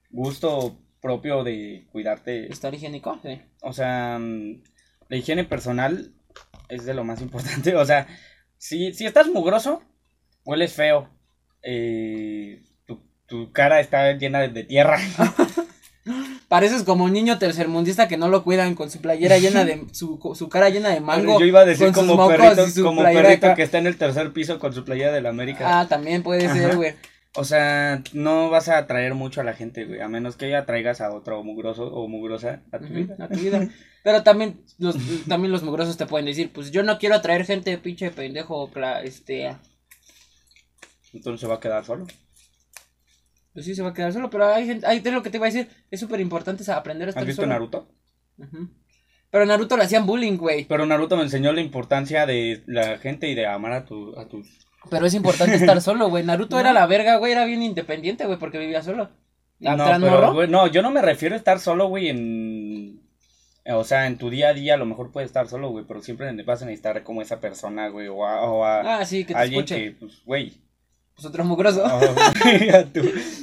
gusto 0.09 0.75
propio 1.01 1.43
de 1.45 1.85
cuidarte. 1.91 2.51
¿Estar 2.51 2.73
higiénico? 2.73 3.19
Sí. 3.23 3.39
O 3.61 3.71
sea, 3.71 4.19
la 5.09 5.17
higiene 5.17 5.43
personal 5.43 6.11
es 6.69 6.85
de 6.85 6.93
lo 6.93 7.03
más 7.03 7.21
importante. 7.21 7.75
O 7.75 7.85
sea, 7.85 8.07
si, 8.57 8.93
si 8.93 9.05
estás 9.05 9.27
mugroso, 9.27 9.81
hueles 10.45 10.73
feo. 10.73 11.09
eh, 11.61 12.63
tu, 12.85 13.01
tu 13.27 13.51
cara 13.51 13.79
está 13.79 14.13
llena 14.13 14.39
de, 14.41 14.49
de 14.49 14.63
tierra. 14.63 14.97
Pareces 16.47 16.83
como 16.83 17.05
un 17.05 17.13
niño 17.13 17.39
tercermundista 17.39 18.07
que 18.07 18.17
no 18.17 18.29
lo 18.29 18.43
cuidan 18.43 18.75
con 18.75 18.91
su 18.91 19.01
playera 19.01 19.39
llena 19.39 19.65
de... 19.65 19.85
su, 19.91 20.19
su 20.35 20.49
cara 20.49 20.69
llena 20.69 20.89
de 20.89 20.99
mango. 20.99 21.39
Yo 21.39 21.45
iba 21.45 21.61
a 21.61 21.65
decir 21.65 21.91
como 21.91 22.27
perrito, 22.27 22.65
como 22.83 23.01
perrito 23.01 23.55
que 23.55 23.63
está 23.63 23.79
en 23.79 23.87
el 23.87 23.97
tercer 23.97 24.31
piso 24.31 24.59
con 24.59 24.71
su 24.73 24.85
playera 24.85 25.11
de 25.11 25.21
la 25.21 25.29
América. 25.29 25.79
Ah, 25.79 25.87
también 25.87 26.21
puede 26.21 26.47
ser, 26.49 26.75
güey. 26.75 26.93
O 27.33 27.43
sea, 27.43 28.01
no 28.13 28.49
vas 28.49 28.69
a 28.69 28.77
atraer 28.77 29.15
mucho 29.15 29.41
a 29.41 29.43
la 29.43 29.53
gente, 29.53 29.85
güey. 29.85 29.99
A 29.99 30.07
menos 30.07 30.37
que 30.37 30.55
atraigas 30.55 31.01
a 31.01 31.11
otro 31.11 31.43
mugroso 31.43 31.87
o 31.87 32.07
mugrosa 32.07 32.61
a 32.71 32.77
tu 32.79 32.85
vida. 32.85 33.15
a 33.19 33.27
tu 33.27 33.39
vida. 33.39 33.67
Pero 34.05 34.21
también 34.21 34.61
los, 34.77 34.95
también 35.27 35.51
los 35.51 35.63
mugrosos 35.63 35.97
te 35.97 36.05
pueden 36.05 36.27
decir, 36.27 36.53
pues 36.53 36.69
yo 36.69 36.83
no 36.83 36.99
quiero 36.99 37.15
atraer 37.15 37.43
gente 37.43 37.75
pinche 37.79 38.11
pendejo, 38.11 38.69
este... 39.03 39.57
Entonces 41.11 41.41
se 41.41 41.47
va 41.47 41.55
a 41.55 41.59
quedar 41.59 41.83
solo. 41.83 42.05
Pues 43.51 43.65
sí, 43.65 43.73
se 43.73 43.81
va 43.81 43.89
a 43.89 43.93
quedar 43.95 44.13
solo, 44.13 44.29
pero 44.29 44.45
hay 44.45 44.67
gente, 44.67 44.85
hay, 44.85 45.01
es 45.03 45.11
lo 45.11 45.23
que 45.23 45.31
te 45.31 45.37
iba 45.37 45.47
a 45.47 45.49
decir, 45.49 45.69
es 45.89 45.99
súper 45.99 46.19
importante 46.19 46.71
aprender 46.71 47.07
a 47.07 47.09
¿Has 47.09 47.15
estar 47.15 47.25
visto 47.25 47.41
solo. 47.41 47.53
Naruto? 47.53 47.87
Pero 49.31 49.45
Naruto 49.47 49.75
le 49.75 49.85
hacían 49.85 50.05
bullying, 50.05 50.37
güey. 50.37 50.65
Pero 50.65 50.85
Naruto 50.85 51.17
me 51.17 51.23
enseñó 51.23 51.51
la 51.51 51.61
importancia 51.61 52.27
de 52.27 52.61
la 52.67 52.99
gente 52.99 53.27
y 53.27 53.33
de 53.33 53.47
amar 53.47 53.71
a, 53.71 53.85
tu, 53.85 54.15
a 54.19 54.27
tus... 54.27 54.67
Pero 54.87 55.07
es 55.07 55.15
importante 55.15 55.55
estar 55.55 55.81
solo, 55.81 56.09
güey. 56.09 56.23
Naruto 56.23 56.59
era 56.59 56.73
la 56.73 56.85
verga, 56.85 57.17
güey, 57.17 57.31
era 57.31 57.45
bien 57.45 57.63
independiente, 57.63 58.27
güey, 58.27 58.37
porque 58.37 58.59
vivía 58.59 58.83
solo. 58.83 59.09
No, 59.57 59.75
¿Tras 59.75 59.99
pero, 59.99 60.31
güey, 60.31 60.47
no, 60.47 60.67
yo 60.67 60.83
no 60.83 60.91
me 60.91 61.01
refiero 61.01 61.33
a 61.33 61.39
estar 61.39 61.59
solo, 61.59 61.87
güey, 61.87 62.09
en... 62.09 63.04
O 63.67 63.83
sea, 63.83 64.05
en 64.05 64.17
tu 64.17 64.29
día 64.29 64.49
a 64.49 64.53
día 64.53 64.75
a 64.75 64.77
lo 64.77 64.85
mejor 64.85 65.11
puedes 65.11 65.27
estar 65.29 65.47
solo, 65.47 65.69
güey, 65.69 65.85
pero 65.87 66.01
siempre 66.01 66.31
vas 66.43 66.61
a 66.61 66.65
necesitar 66.65 67.03
como 67.03 67.21
esa 67.21 67.39
persona, 67.39 67.87
güey, 67.89 68.07
o 68.07 68.25
a, 68.25 68.41
o 68.43 68.63
a 68.63 68.99
Ah, 68.99 69.05
sí, 69.05 69.25
que 69.25 69.33
te 69.33 69.39
alguien 69.39 69.63
escuche. 69.63 69.83
que, 69.83 69.91
pues, 69.93 70.21
güey. 70.23 70.53
Pues 71.15 71.25
otro 71.25 71.45
mugroso. 71.45 71.81
oh, 71.83 71.99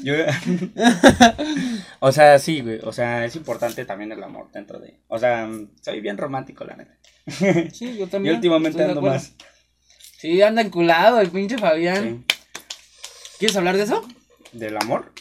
yo- 0.04 0.14
o 2.00 2.12
sea, 2.12 2.38
sí, 2.38 2.60
güey, 2.60 2.78
o 2.82 2.92
sea, 2.92 3.24
es 3.24 3.34
importante 3.36 3.84
también 3.84 4.12
el 4.12 4.22
amor 4.22 4.50
dentro 4.52 4.78
de... 4.78 5.00
O 5.08 5.18
sea, 5.18 5.48
soy 5.80 6.00
bien 6.00 6.18
romántico, 6.18 6.64
la 6.64 6.76
neta. 6.76 6.96
Sí, 7.72 7.96
yo 7.96 8.04
Y 8.04 8.08
también. 8.08 8.34
últimamente 8.36 8.70
estoy 8.78 8.84
de 8.84 8.90
ando 8.98 9.02
más. 9.02 9.32
Sí, 10.18 10.40
anda 10.42 10.62
enculado 10.62 11.20
el 11.20 11.30
pinche 11.30 11.58
Fabián. 11.58 12.24
Sí. 12.28 12.36
¿Quieres 13.38 13.56
hablar 13.56 13.76
de 13.76 13.84
eso? 13.84 14.06
¿Del 14.52 14.76
amor? 14.76 15.12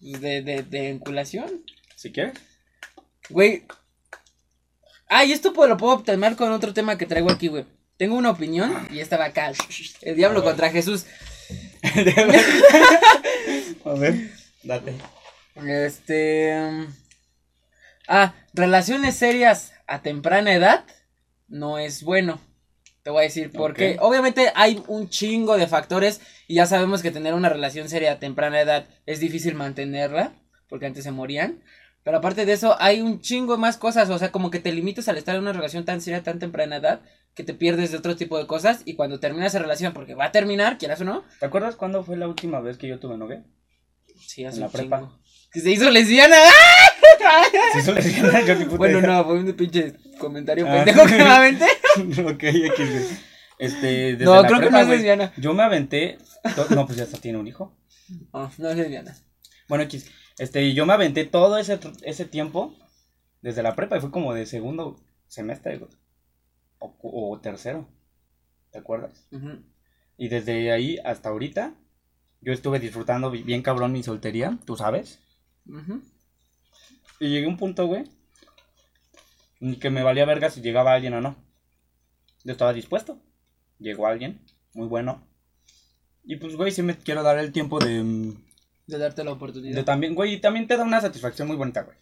De, 0.00 0.42
de, 0.42 0.62
de 0.62 0.90
enculación. 0.90 1.64
Si 1.96 2.12
quieres. 2.12 2.34
Güey. 3.30 3.64
Ah, 5.08 5.24
y 5.24 5.32
esto 5.32 5.52
pues, 5.52 5.68
lo 5.68 5.76
puedo 5.76 5.94
obtener 5.94 6.36
con 6.36 6.50
otro 6.52 6.72
tema 6.74 6.98
que 6.98 7.06
traigo 7.06 7.30
aquí, 7.30 7.48
güey. 7.48 7.64
Tengo 7.96 8.16
una 8.16 8.30
opinión 8.30 8.86
y 8.90 9.00
esta 9.00 9.16
va 9.16 9.26
acá. 9.26 9.52
El 10.02 10.16
diablo 10.16 10.44
contra 10.44 10.70
Jesús. 10.70 11.06
a 13.84 13.92
ver, 13.94 14.30
date. 14.62 14.94
Este. 15.66 16.54
um, 16.60 16.86
Ah, 18.08 18.34
relaciones 18.54 19.16
serias 19.16 19.72
a 19.88 20.00
temprana 20.02 20.54
edad 20.54 20.84
no 21.48 21.78
es 21.78 22.04
bueno. 22.04 22.40
Te 23.02 23.10
voy 23.10 23.20
a 23.20 23.22
decir 23.24 23.50
por 23.50 23.72
Ok. 23.72 23.76
qué. 23.76 23.96
Obviamente 24.00 24.52
hay 24.54 24.82
un 24.86 25.08
chingo 25.08 25.56
de 25.56 25.66
factores 25.66 26.20
y 26.46 26.54
ya 26.56 26.66
sabemos 26.66 27.02
que 27.02 27.10
tener 27.10 27.34
una 27.34 27.48
relación 27.48 27.88
seria 27.88 28.12
a 28.12 28.18
temprana 28.20 28.60
edad 28.60 28.86
es 29.06 29.18
difícil 29.18 29.54
mantenerla 29.54 30.32
porque 30.68 30.86
antes 30.86 31.02
se 31.04 31.10
morían. 31.10 31.62
Pero 32.06 32.18
aparte 32.18 32.46
de 32.46 32.52
eso, 32.52 32.76
hay 32.78 33.00
un 33.00 33.20
chingo 33.20 33.58
más 33.58 33.76
cosas. 33.78 34.08
O 34.10 34.18
sea, 34.18 34.30
como 34.30 34.48
que 34.52 34.60
te 34.60 34.70
limites 34.70 35.08
al 35.08 35.18
estar 35.18 35.34
en 35.34 35.42
una 35.42 35.52
relación 35.52 35.84
tan 35.84 36.00
seria 36.00 36.22
tan 36.22 36.38
temprana 36.38 36.76
edad 36.76 37.00
que 37.34 37.42
te 37.42 37.52
pierdes 37.52 37.90
de 37.90 37.98
otro 37.98 38.14
tipo 38.14 38.38
de 38.38 38.46
cosas. 38.46 38.82
Y 38.84 38.94
cuando 38.94 39.18
termina 39.18 39.44
esa 39.46 39.58
relación, 39.58 39.92
porque 39.92 40.14
va 40.14 40.26
a 40.26 40.30
terminar, 40.32 40.78
quieras 40.78 41.00
o 41.00 41.04
no, 41.04 41.24
¿Te 41.40 41.46
acuerdas 41.46 41.74
cuándo 41.74 42.04
fue 42.04 42.16
la 42.16 42.28
última 42.28 42.60
vez 42.60 42.78
que 42.78 42.86
yo 42.86 43.00
tuve 43.00 43.18
novia? 43.18 43.42
sí, 44.16 44.44
hace 44.44 44.56
En 44.58 44.60
la 44.60 44.66
un 44.66 44.72
prepa. 44.72 44.98
chingo. 45.00 45.18
Que 45.52 45.60
se 45.60 45.70
hizo 45.72 45.90
lesbiana. 45.90 46.36
Sí, 47.72 47.78
eso 47.80 47.92
le 47.92 48.02
decía, 48.02 48.40
yo 48.46 48.54
ni 48.54 48.64
puta 48.66 48.76
Bueno, 48.76 48.98
idea. 49.00 49.08
no, 49.10 49.24
fue 49.24 49.38
un 49.40 49.52
pinche 49.54 49.94
comentario 50.18 50.64
Ah. 50.68 50.84
pendejo 50.84 51.06
que 51.06 51.16
me 51.16 51.22
aventé. 51.22 51.64
ok, 52.22 52.40
güey. 52.40 53.02
Este, 53.58 53.86
desde 54.12 54.24
No, 54.24 54.42
la 54.42 54.46
creo 54.48 54.60
que 54.60 54.70
no 54.70 54.78
es 54.78 54.88
lesbiana. 54.88 55.32
Yo 55.38 55.52
me 55.54 55.64
aventé. 55.64 56.18
No, 56.70 56.86
pues 56.86 56.96
ya 56.98 57.04
hasta 57.04 57.18
tiene 57.18 57.38
un 57.38 57.48
hijo. 57.48 57.74
No, 58.32 58.50
no 58.58 58.68
es 58.70 58.76
lesbiana. 58.76 59.16
Bueno, 59.66 59.82
X. 59.84 60.08
Este, 60.38 60.74
yo 60.74 60.84
me 60.86 60.92
aventé 60.92 61.24
todo 61.24 61.56
ese, 61.58 61.78
ese 62.02 62.24
tiempo 62.26 62.74
desde 63.42 63.62
la 63.62 63.74
prepa 63.74 63.96
y 63.96 64.00
fue 64.00 64.10
como 64.10 64.34
de 64.34 64.46
segundo 64.46 64.96
semestre. 65.28 65.80
O, 66.78 67.38
tercero. 67.40 67.88
¿Te 68.70 68.78
acuerdas? 68.78 69.26
Y 70.18 70.28
desde 70.28 70.72
ahí 70.72 70.98
hasta 71.04 71.30
ahorita, 71.30 71.74
yo 72.40 72.52
estuve 72.52 72.78
disfrutando 72.78 73.30
bi- 73.30 73.42
bien 73.42 73.62
cabrón 73.62 73.92
mi 73.92 74.02
soltería, 74.02 74.58
tú 74.66 74.76
sabes. 74.76 75.20
Y 77.20 77.28
llegué 77.30 77.46
a 77.46 77.48
un 77.48 77.56
punto, 77.56 77.86
güey, 77.86 78.04
que 79.80 79.90
me 79.90 80.02
valía 80.02 80.24
verga 80.26 80.50
si 80.50 80.60
llegaba 80.60 80.92
alguien 80.92 81.14
o 81.14 81.20
no. 81.20 81.36
Yo 82.44 82.52
estaba 82.52 82.72
dispuesto. 82.72 83.18
Llegó 83.78 84.06
alguien, 84.06 84.40
muy 84.74 84.86
bueno. 84.86 85.26
Y 86.24 86.36
pues, 86.36 86.56
güey, 86.56 86.72
sí 86.72 86.82
me 86.82 86.96
quiero 86.98 87.22
dar 87.22 87.38
el 87.38 87.52
tiempo 87.52 87.78
de, 87.78 88.02
mm, 88.02 88.45
De 88.86 88.98
darte 88.98 89.24
la 89.24 89.30
de 89.30 89.36
oportunidad. 89.36 89.84
también, 89.84 90.14
güey, 90.14 90.34
y 90.34 90.40
también 90.40 90.66
te 90.66 90.76
da 90.76 90.84
una 90.84 91.00
satisfacción 91.00 91.48
muy 91.48 91.56
bonita, 91.56 91.82
güey. 91.82 91.96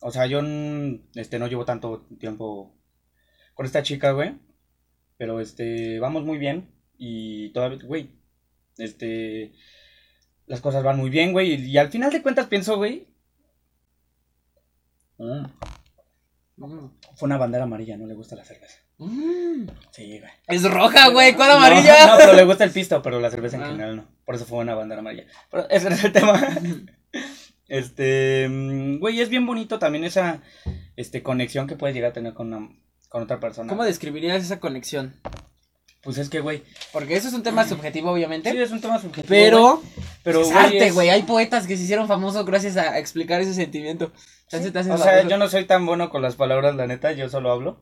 O 0.00 0.10
sea, 0.10 0.26
yo 0.26 0.40
mm, 0.42 1.10
este, 1.14 1.38
no 1.38 1.46
llevo 1.46 1.64
tanto 1.64 2.06
tiempo 2.18 2.74
con 3.54 3.66
esta 3.66 3.82
chica, 3.82 4.12
güey. 4.12 4.34
Pero, 5.16 5.40
este, 5.40 5.98
vamos 5.98 6.24
muy 6.24 6.38
bien. 6.38 6.70
Y 6.98 7.50
todavía, 7.52 7.78
güey, 7.84 8.10
este, 8.78 9.52
las 10.46 10.60
cosas 10.60 10.82
van 10.82 10.96
muy 10.98 11.10
bien, 11.10 11.32
güey. 11.32 11.54
Y, 11.54 11.70
y 11.70 11.78
al 11.78 11.90
final 11.90 12.10
de 12.12 12.22
cuentas 12.22 12.46
pienso, 12.46 12.76
güey. 12.76 13.06
mm, 15.18 15.44
Mm. 16.56 16.88
fue 17.16 17.26
una 17.26 17.36
bandera 17.36 17.64
amarilla, 17.64 17.96
no 17.96 18.06
le 18.06 18.14
gusta 18.14 18.36
la 18.36 18.44
cerveza. 18.44 18.78
Mm. 18.98 19.66
Sí, 19.90 20.20
güey. 20.20 20.30
Es 20.46 20.62
roja, 20.70 21.08
güey, 21.10 21.34
¿cuál 21.34 21.48
No, 21.50 21.56
amarilla? 21.56 22.06
No, 22.06 22.16
pero 22.16 22.32
le 22.34 22.44
gusta 22.44 22.62
el 22.64 22.70
pisto, 22.70 23.02
pero 23.02 23.18
la 23.20 23.30
cerveza 23.30 23.56
en 23.56 23.62
Ah. 23.64 23.66
general 23.66 23.96
no. 23.96 24.13
Por 24.24 24.34
eso 24.34 24.44
fue 24.46 24.58
una 24.58 24.74
bandera 24.74 25.00
amarilla. 25.00 25.26
Pero 25.50 25.68
ese 25.70 25.88
no 25.88 25.94
es 25.96 26.04
el 26.04 26.12
tema. 26.12 26.40
Este, 27.66 28.46
mm, 28.48 28.98
güey, 28.98 29.20
es 29.20 29.30
bien 29.30 29.46
bonito 29.46 29.78
también 29.78 30.04
esa 30.04 30.42
este, 30.96 31.22
conexión 31.22 31.66
que 31.66 31.76
puedes 31.76 31.94
llegar 31.94 32.10
a 32.10 32.14
tener 32.14 32.34
con, 32.34 32.52
una- 32.52 32.68
con 33.08 33.22
otra 33.22 33.40
persona. 33.40 33.68
¿Cómo 33.70 33.84
describirías 33.84 34.42
esa 34.44 34.60
conexión? 34.60 35.14
Pues 36.02 36.18
es 36.18 36.28
que, 36.28 36.40
güey, 36.40 36.62
Porque 36.92 37.16
eso 37.16 37.28
es 37.28 37.34
un 37.34 37.42
tema 37.42 37.66
subjetivo, 37.66 38.10
obviamente. 38.10 38.50
sí 38.50 38.58
es 38.60 38.70
un 38.70 38.82
tema 38.82 38.98
subjetivo. 39.00 39.26
pero, 39.28 39.82
pero 40.22 40.42
es 40.42 40.48
güey, 40.52 40.58
arte, 40.58 40.86
es- 40.88 40.94
güey. 40.94 41.08
Hay 41.08 41.22
poetas 41.22 41.66
que 41.66 41.78
se 41.78 41.84
hicieron 41.84 42.06
famosos 42.06 42.44
gracias 42.44 42.76
a 42.76 42.98
explicar 42.98 43.40
ese 43.40 43.54
sentimiento. 43.54 44.12
O 44.48 44.50
sea, 44.50 44.60
famoso. 44.60 45.28
yo 45.28 45.38
no 45.38 45.48
soy 45.48 45.64
tan 45.64 45.86
bueno 45.86 46.10
con 46.10 46.20
las 46.20 46.36
palabras, 46.36 46.74
la 46.76 46.86
neta, 46.86 47.12
yo 47.12 47.30
solo 47.30 47.50
hablo. 47.50 47.80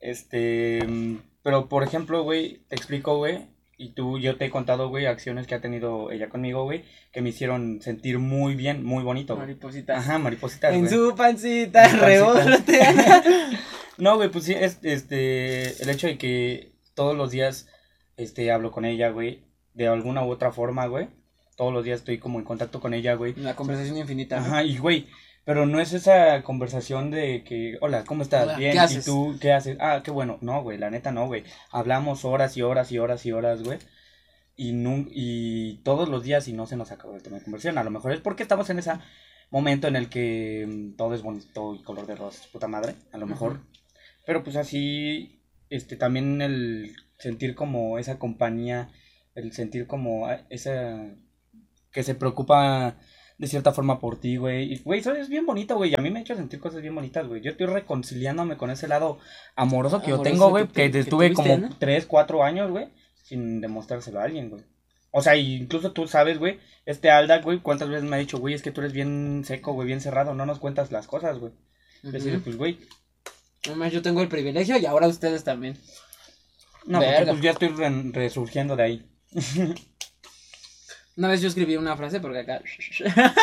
Este, 0.00 0.84
mm, 0.84 1.18
pero 1.44 1.68
por 1.68 1.84
ejemplo, 1.84 2.24
güey, 2.24 2.64
te 2.68 2.74
explico, 2.74 3.16
güey, 3.18 3.46
y 3.82 3.88
tú, 3.90 4.18
yo 4.18 4.36
te 4.36 4.44
he 4.44 4.50
contado, 4.50 4.88
güey, 4.88 5.06
acciones 5.06 5.46
que 5.46 5.54
ha 5.54 5.60
tenido 5.60 6.12
ella 6.12 6.28
conmigo, 6.28 6.62
güey, 6.62 6.84
que 7.12 7.20
me 7.20 7.30
hicieron 7.30 7.82
sentir 7.82 8.18
muy 8.18 8.54
bien, 8.54 8.84
muy 8.84 9.02
bonito. 9.02 9.34
güey. 9.34 9.48
Maripositas. 9.48 9.98
Ajá, 9.98 10.18
maripositas, 10.18 10.72
en 10.72 10.86
güey. 10.86 10.92
su 10.92 11.14
pancita, 11.16 11.88
revolotea. 11.88 13.22
No, 13.98 14.16
güey, 14.16 14.30
pues 14.30 14.44
sí, 14.44 14.54
es, 14.54 14.78
este, 14.82 15.80
el 15.82 15.88
hecho 15.90 16.06
de 16.06 16.16
que 16.16 16.72
todos 16.94 17.16
los 17.16 17.30
días, 17.30 17.68
este, 18.16 18.50
hablo 18.50 18.72
con 18.72 18.84
ella, 18.84 19.10
güey, 19.10 19.44
de 19.74 19.86
alguna 19.86 20.24
u 20.24 20.30
otra 20.30 20.50
forma, 20.50 20.86
güey. 20.86 21.08
Todos 21.56 21.72
los 21.72 21.84
días 21.84 22.00
estoy 22.00 22.18
como 22.18 22.38
en 22.38 22.44
contacto 22.44 22.80
con 22.80 22.94
ella, 22.94 23.14
güey. 23.14 23.34
Una 23.38 23.54
conversación 23.54 23.98
infinita. 23.98 24.38
Ajá, 24.38 24.64
y 24.64 24.78
güey, 24.78 25.06
pero 25.44 25.66
no 25.66 25.80
es 25.80 25.92
esa 25.92 26.42
conversación 26.42 27.10
de 27.10 27.42
que, 27.44 27.76
hola, 27.80 28.04
¿cómo 28.04 28.22
estás? 28.22 28.44
Hola, 28.44 28.56
Bien, 28.56 28.72
¿qué 28.88 28.94
¿y 28.94 29.00
tú 29.02 29.36
qué 29.40 29.52
haces? 29.52 29.76
Ah, 29.80 30.02
qué 30.04 30.10
bueno. 30.10 30.38
No, 30.40 30.62
güey, 30.62 30.78
la 30.78 30.90
neta 30.90 31.10
no, 31.12 31.26
güey. 31.26 31.44
Hablamos 31.70 32.24
horas 32.24 32.56
y 32.56 32.62
horas 32.62 32.92
y 32.92 32.98
horas 32.98 33.26
y 33.26 33.32
horas, 33.32 33.62
güey. 33.62 33.78
Y, 34.54 34.72
nun- 34.72 35.08
y 35.10 35.78
todos 35.82 36.08
los 36.08 36.22
días 36.22 36.46
y 36.48 36.52
no 36.52 36.66
se 36.66 36.76
nos 36.76 36.92
acabó 36.92 37.16
el 37.16 37.22
tema 37.22 37.38
de 37.38 37.44
conversación. 37.44 37.78
A 37.78 37.84
lo 37.84 37.90
mejor 37.90 38.12
es 38.12 38.20
porque 38.20 38.42
estamos 38.44 38.68
en 38.70 38.78
ese 38.78 38.92
momento 39.50 39.88
en 39.88 39.96
el 39.96 40.08
que 40.08 40.64
mm, 40.68 40.96
todo 40.96 41.14
es 41.14 41.22
bonito 41.22 41.74
y 41.74 41.82
color 41.82 42.06
de 42.06 42.16
rosa, 42.16 42.44
puta 42.52 42.68
madre, 42.68 42.94
a 43.12 43.18
lo 43.18 43.26
mejor. 43.26 43.60
Pero 44.24 44.44
pues 44.44 44.56
así, 44.56 45.40
este, 45.70 45.96
también 45.96 46.40
el 46.42 46.94
sentir 47.18 47.54
como 47.54 47.98
esa 47.98 48.18
compañía, 48.18 48.90
el 49.34 49.52
sentir 49.52 49.86
como 49.86 50.26
ah, 50.26 50.42
esa, 50.50 50.98
que 51.90 52.02
se 52.02 52.14
preocupa 52.14 52.96
de 53.42 53.48
cierta 53.48 53.72
forma 53.72 53.98
por 53.98 54.20
ti, 54.20 54.36
güey. 54.36 54.72
Y, 54.72 54.78
güey, 54.84 55.00
eso 55.00 55.12
es 55.12 55.28
bien 55.28 55.44
bonito, 55.44 55.74
güey. 55.74 55.90
y 55.90 55.94
A 55.98 56.00
mí 56.00 56.10
me 56.12 56.20
ha 56.20 56.22
hecho 56.22 56.36
sentir 56.36 56.60
cosas 56.60 56.80
bien 56.80 56.94
bonitas, 56.94 57.26
güey. 57.26 57.40
Yo 57.42 57.50
estoy 57.50 57.66
reconciliándome 57.66 58.56
con 58.56 58.70
ese 58.70 58.86
lado 58.86 59.18
amoroso 59.56 60.00
que 60.00 60.10
yo 60.10 60.20
tengo, 60.22 60.48
güey. 60.50 60.68
que 60.68 60.72
Que, 60.72 60.86
tu- 60.88 60.92
que 60.92 60.98
estuve 61.00 61.30
tuviste, 61.30 61.50
como 61.56 61.68
¿no? 61.68 61.76
3, 61.76 62.06
4 62.06 62.44
años, 62.44 62.70
güey, 62.70 62.86
sin 63.24 63.60
demostrárselo 63.60 64.20
a 64.20 64.24
alguien, 64.24 64.48
güey. 64.48 64.62
O 65.10 65.22
sea, 65.22 65.36
incluso 65.36 65.90
tú 65.92 66.06
sabes, 66.06 66.38
güey, 66.38 66.60
este 66.86 67.10
Alda, 67.10 67.40
güey, 67.40 67.58
cuántas 67.58 67.88
veces 67.88 68.04
me 68.04 68.14
ha 68.14 68.20
dicho, 68.20 68.38
güey, 68.38 68.54
es 68.54 68.62
que 68.62 68.70
tú 68.70 68.80
eres 68.80 68.92
bien 68.92 69.42
seco, 69.44 69.72
güey, 69.72 69.88
bien 69.88 70.00
cerrado, 70.00 70.34
no 70.34 70.46
nos 70.46 70.60
cuentas 70.60 70.92
las 70.92 71.08
cosas, 71.08 71.38
güey. 71.38 71.52
Ujú. 72.04 72.12
Decirle, 72.12 72.38
pues, 72.38 72.56
güey, 72.56 72.78
Nomás 73.68 73.92
yo 73.92 74.02
tengo 74.02 74.20
el 74.22 74.28
privilegio 74.28 74.76
y 74.78 74.86
ahora 74.86 75.08
ustedes 75.08 75.42
también. 75.44 75.76
no, 76.86 76.98
porque 77.00 77.10
Verga. 77.12 77.32
pues 77.32 77.42
ya 77.42 77.50
estoy 77.50 77.68
re- 77.68 78.10
resurgiendo 78.12 78.76
de 78.76 78.82
ahí. 78.84 79.06
Una 81.16 81.28
vez 81.28 81.40
yo 81.42 81.48
escribí 81.48 81.76
una 81.76 81.96
frase 81.96 82.20
porque 82.20 82.38
acá. 82.40 82.62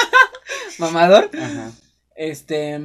Mamador. 0.80 1.30
Ajá. 1.40 1.72
Este. 2.16 2.80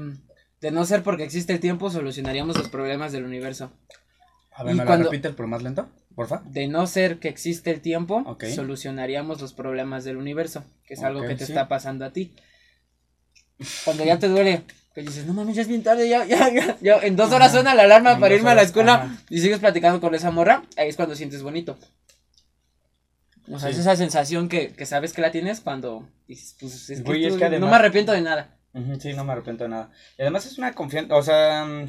De 0.61 0.71
no 0.71 0.85
ser 0.87 1.03
porque 1.03 1.25
existe 1.25 1.53
el 1.53 1.61
tiempo, 1.61 1.91
solucionaríamos 1.91 2.57
los 2.57 2.69
problemas 2.69 3.13
del 3.13 3.25
universo. 3.25 3.71
A 4.53 4.65
ver, 4.65 4.75
Y 4.75 4.79
¿me 4.79 4.85
cuando- 4.85 5.05
la 5.07 5.11
repites, 5.11 5.33
pero 5.37 5.49
más 5.49 5.63
lento? 5.63 5.89
Porfa. 6.15 6.43
De 6.47 6.69
no 6.69 6.87
ser 6.87 7.19
que 7.19 7.29
existe 7.29 7.71
el 7.73 7.81
tiempo, 7.81 8.23
Ok. 8.27 8.45
solucionaríamos 8.55 9.41
los 9.41 9.53
problemas 9.53 10.05
del 10.05 10.17
universo. 10.17 10.65
Que 10.87 10.95
es 10.95 11.03
algo 11.03 11.23
que 11.23 11.35
te 11.35 11.45
sí. 11.45 11.53
está 11.53 11.67
pasando 11.69 12.05
a 12.05 12.13
ti. 12.13 12.33
Cuando 13.85 14.05
ya 14.05 14.19
te 14.19 14.29
duele, 14.29 14.63
que 14.95 15.03
dices, 15.03 15.27
no 15.27 15.33
mames, 15.35 15.57
ya 15.57 15.63
es 15.63 15.69
bien 15.69 15.83
tarde, 15.83 16.09
ya, 16.09 16.25
ya, 16.25 16.53
ya, 16.53 16.77
ya, 16.81 16.99
En 16.99 17.17
dos 17.17 17.29
horas 17.33 17.49
Ajá. 17.49 17.57
suena 17.57 17.75
la 17.75 17.83
alarma 17.83 18.13
En 18.13 18.21
para 18.21 18.35
irme 18.35 18.51
a 18.51 18.55
la 18.55 18.63
escuela 18.63 18.95
ajá. 18.95 19.17
y 19.29 19.41
sigues 19.41 19.59
platicando 19.59 20.01
con 20.01 20.15
esa 20.15 20.31
morra, 20.31 20.63
ahí 20.77 20.89
es 20.89 20.97
cuando 20.97 21.15
sientes 21.17 21.43
bonito. 21.43 21.77
O 23.51 23.59
sea, 23.59 23.69
Sí. 23.69 23.75
es 23.75 23.81
esa 23.81 23.97
sensación 23.97 24.49
que, 24.49 24.73
que 24.73 24.87
sabes 24.87 25.13
que 25.13 25.21
la 25.23 25.31
tienes 25.31 25.61
cuando 25.61 26.09
dices, 26.27 26.57
pues 26.59 26.91
es 26.91 27.03
que, 27.03 27.27
es 27.27 27.61
no 27.61 27.67
me 27.69 27.77
arrepiento 27.77 28.13
de 28.13 28.23
nada. 28.23 28.57
Sí, 28.99 29.13
no 29.13 29.25
me 29.25 29.33
arrepiento 29.33 29.65
de 29.65 29.71
nada. 29.71 29.91
Y 30.19 30.23
además 30.23 30.47
es 30.47 30.59
una 30.59 30.73
confianza, 30.75 31.15
o 31.15 31.23
sea, 31.23 31.65
mm, 31.65 31.87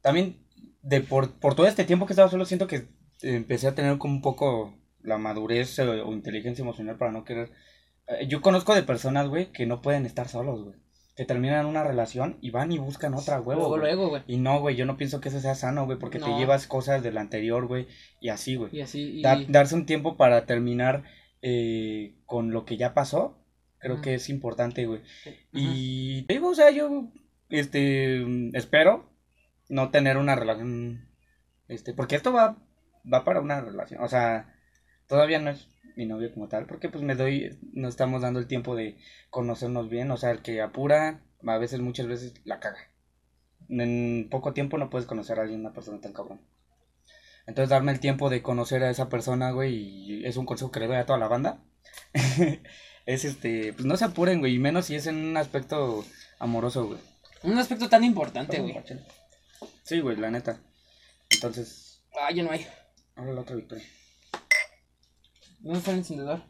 también 0.00 0.44
de 0.82 1.00
por, 1.00 1.32
por 1.38 1.54
todo 1.54 1.66
este 1.66 1.84
tiempo 1.84 2.06
que 2.06 2.12
estaba 2.12 2.30
solo 2.30 2.44
siento 2.44 2.66
que 2.66 2.76
eh, 2.76 2.88
empecé 3.22 3.68
a 3.68 3.74
tener 3.74 3.96
como 3.98 4.14
un 4.14 4.22
poco 4.22 4.76
la 5.02 5.18
madurez 5.18 5.78
eh, 5.78 5.82
o, 5.82 6.12
inteligencia 6.12 6.62
emocional 6.62 6.96
para 6.96 7.12
no 7.12 7.24
querer. 7.24 7.52
eh, 8.08 8.26
yo 8.28 8.40
conozco 8.42 8.74
de 8.74 8.82
personas, 8.82 9.28
güey, 9.28 9.52
que 9.52 9.66
no 9.66 9.82
pueden 9.82 10.06
estar 10.06 10.28
solos, 10.28 10.62
güey. 10.64 10.76
Que 11.16 11.24
terminan 11.24 11.66
una 11.66 11.84
relación 11.84 12.38
y 12.40 12.50
van 12.50 12.72
y 12.72 12.78
buscan 12.78 13.14
otra, 13.14 13.40
huevo. 13.40 13.60
Luego, 13.60 13.68
güey. 13.68 13.80
luego, 13.80 14.08
güey. 14.08 14.22
Y 14.26 14.38
no, 14.38 14.60
güey, 14.60 14.74
yo 14.74 14.84
no 14.84 14.96
pienso 14.96 15.20
que 15.20 15.28
eso 15.28 15.40
sea 15.40 15.54
sano, 15.54 15.84
güey, 15.86 15.98
porque 15.98 16.18
te 16.18 16.36
llevas 16.36 16.66
cosas 16.66 17.02
del 17.02 17.18
anterior, 17.18 17.66
güey, 17.66 17.86
y 18.20 18.30
así, 18.30 18.56
güey. 18.56 18.70
Y 18.76 18.80
así. 18.80 19.18
Y... 19.18 19.22
Da- 19.22 19.44
darse 19.48 19.76
un 19.76 19.86
tiempo 19.86 20.16
para 20.16 20.44
terminar 20.44 21.04
eh, 21.40 22.16
con 22.26 22.50
lo 22.50 22.64
que 22.64 22.76
ya 22.76 22.94
pasó, 22.94 23.38
creo 23.78 24.00
que 24.00 24.14
es 24.14 24.28
importante, 24.28 24.86
güey. 24.86 25.02
Ajá. 25.02 25.36
Y 25.52 26.22
te 26.22 26.34
digo, 26.34 26.48
o 26.48 26.54
sea, 26.54 26.70
yo, 26.70 27.08
este, 27.48 28.24
espero 28.56 29.10
no 29.68 29.90
tener 29.90 30.16
una 30.16 30.34
relación, 30.34 31.08
este, 31.68 31.94
porque 31.94 32.16
esto 32.16 32.32
va, 32.32 32.56
va 33.10 33.24
para 33.24 33.40
una 33.40 33.60
relación, 33.60 34.02
o 34.02 34.08
sea, 34.08 34.52
todavía 35.06 35.38
no 35.38 35.50
es 35.50 35.68
mi 35.96 36.06
novio 36.06 36.32
como 36.32 36.48
tal, 36.48 36.66
porque 36.66 36.88
pues 36.88 37.02
me 37.04 37.14
doy, 37.14 37.58
no 37.72 37.88
estamos 37.88 38.22
dando 38.22 38.40
el 38.40 38.46
tiempo 38.46 38.74
de 38.76 38.98
conocernos 39.30 39.88
bien, 39.88 40.10
o 40.10 40.16
sea, 40.16 40.30
el 40.30 40.42
que 40.42 40.60
apura, 40.60 41.22
a 41.46 41.58
veces, 41.58 41.80
muchas 41.80 42.06
veces, 42.06 42.34
la 42.44 42.60
caga. 42.60 42.78
En 43.68 44.28
poco 44.30 44.52
tiempo 44.52 44.78
no 44.78 44.90
puedes 44.90 45.06
conocer 45.06 45.38
a 45.38 45.42
alguien, 45.42 45.60
una 45.60 45.72
persona 45.72 46.00
tan 46.00 46.12
cabrón. 46.12 46.40
Entonces, 47.46 47.68
darme 47.70 47.92
el 47.92 48.00
tiempo 48.00 48.30
de 48.30 48.42
conocer 48.42 48.82
a 48.82 48.90
esa 48.90 49.08
persona, 49.08 49.50
güey, 49.50 49.74
y 49.74 50.24
es 50.24 50.36
un 50.36 50.46
consejo 50.46 50.70
que 50.70 50.80
le 50.80 50.86
doy 50.86 50.96
a 50.96 51.06
toda 51.06 51.18
la 51.18 51.28
banda. 51.28 51.62
es 53.06 53.24
este, 53.24 53.72
pues 53.72 53.84
no 53.84 53.96
se 53.96 54.06
apuren, 54.06 54.40
güey, 54.40 54.54
y 54.54 54.58
menos 54.58 54.86
si 54.86 54.94
es 54.96 55.06
en 55.06 55.16
un 55.16 55.36
aspecto 55.36 56.04
amoroso, 56.38 56.86
güey. 56.86 56.98
Un 57.42 57.58
aspecto 57.58 57.88
tan 57.88 58.04
importante, 58.04 58.58
güey. 58.60 58.74
Sí, 59.82 60.00
güey, 60.00 60.16
la 60.16 60.30
neta. 60.30 60.58
Entonces, 61.30 62.02
Ah, 62.16 62.30
ya 62.32 62.42
no 62.42 62.50
hay. 62.52 62.66
ahora 63.16 63.32
la 63.32 63.40
otra 63.40 63.56
victoria. 63.56 63.84
¿Dónde 65.64 65.78
está 65.78 65.90
el 65.92 65.98
encendedor? 65.98 66.42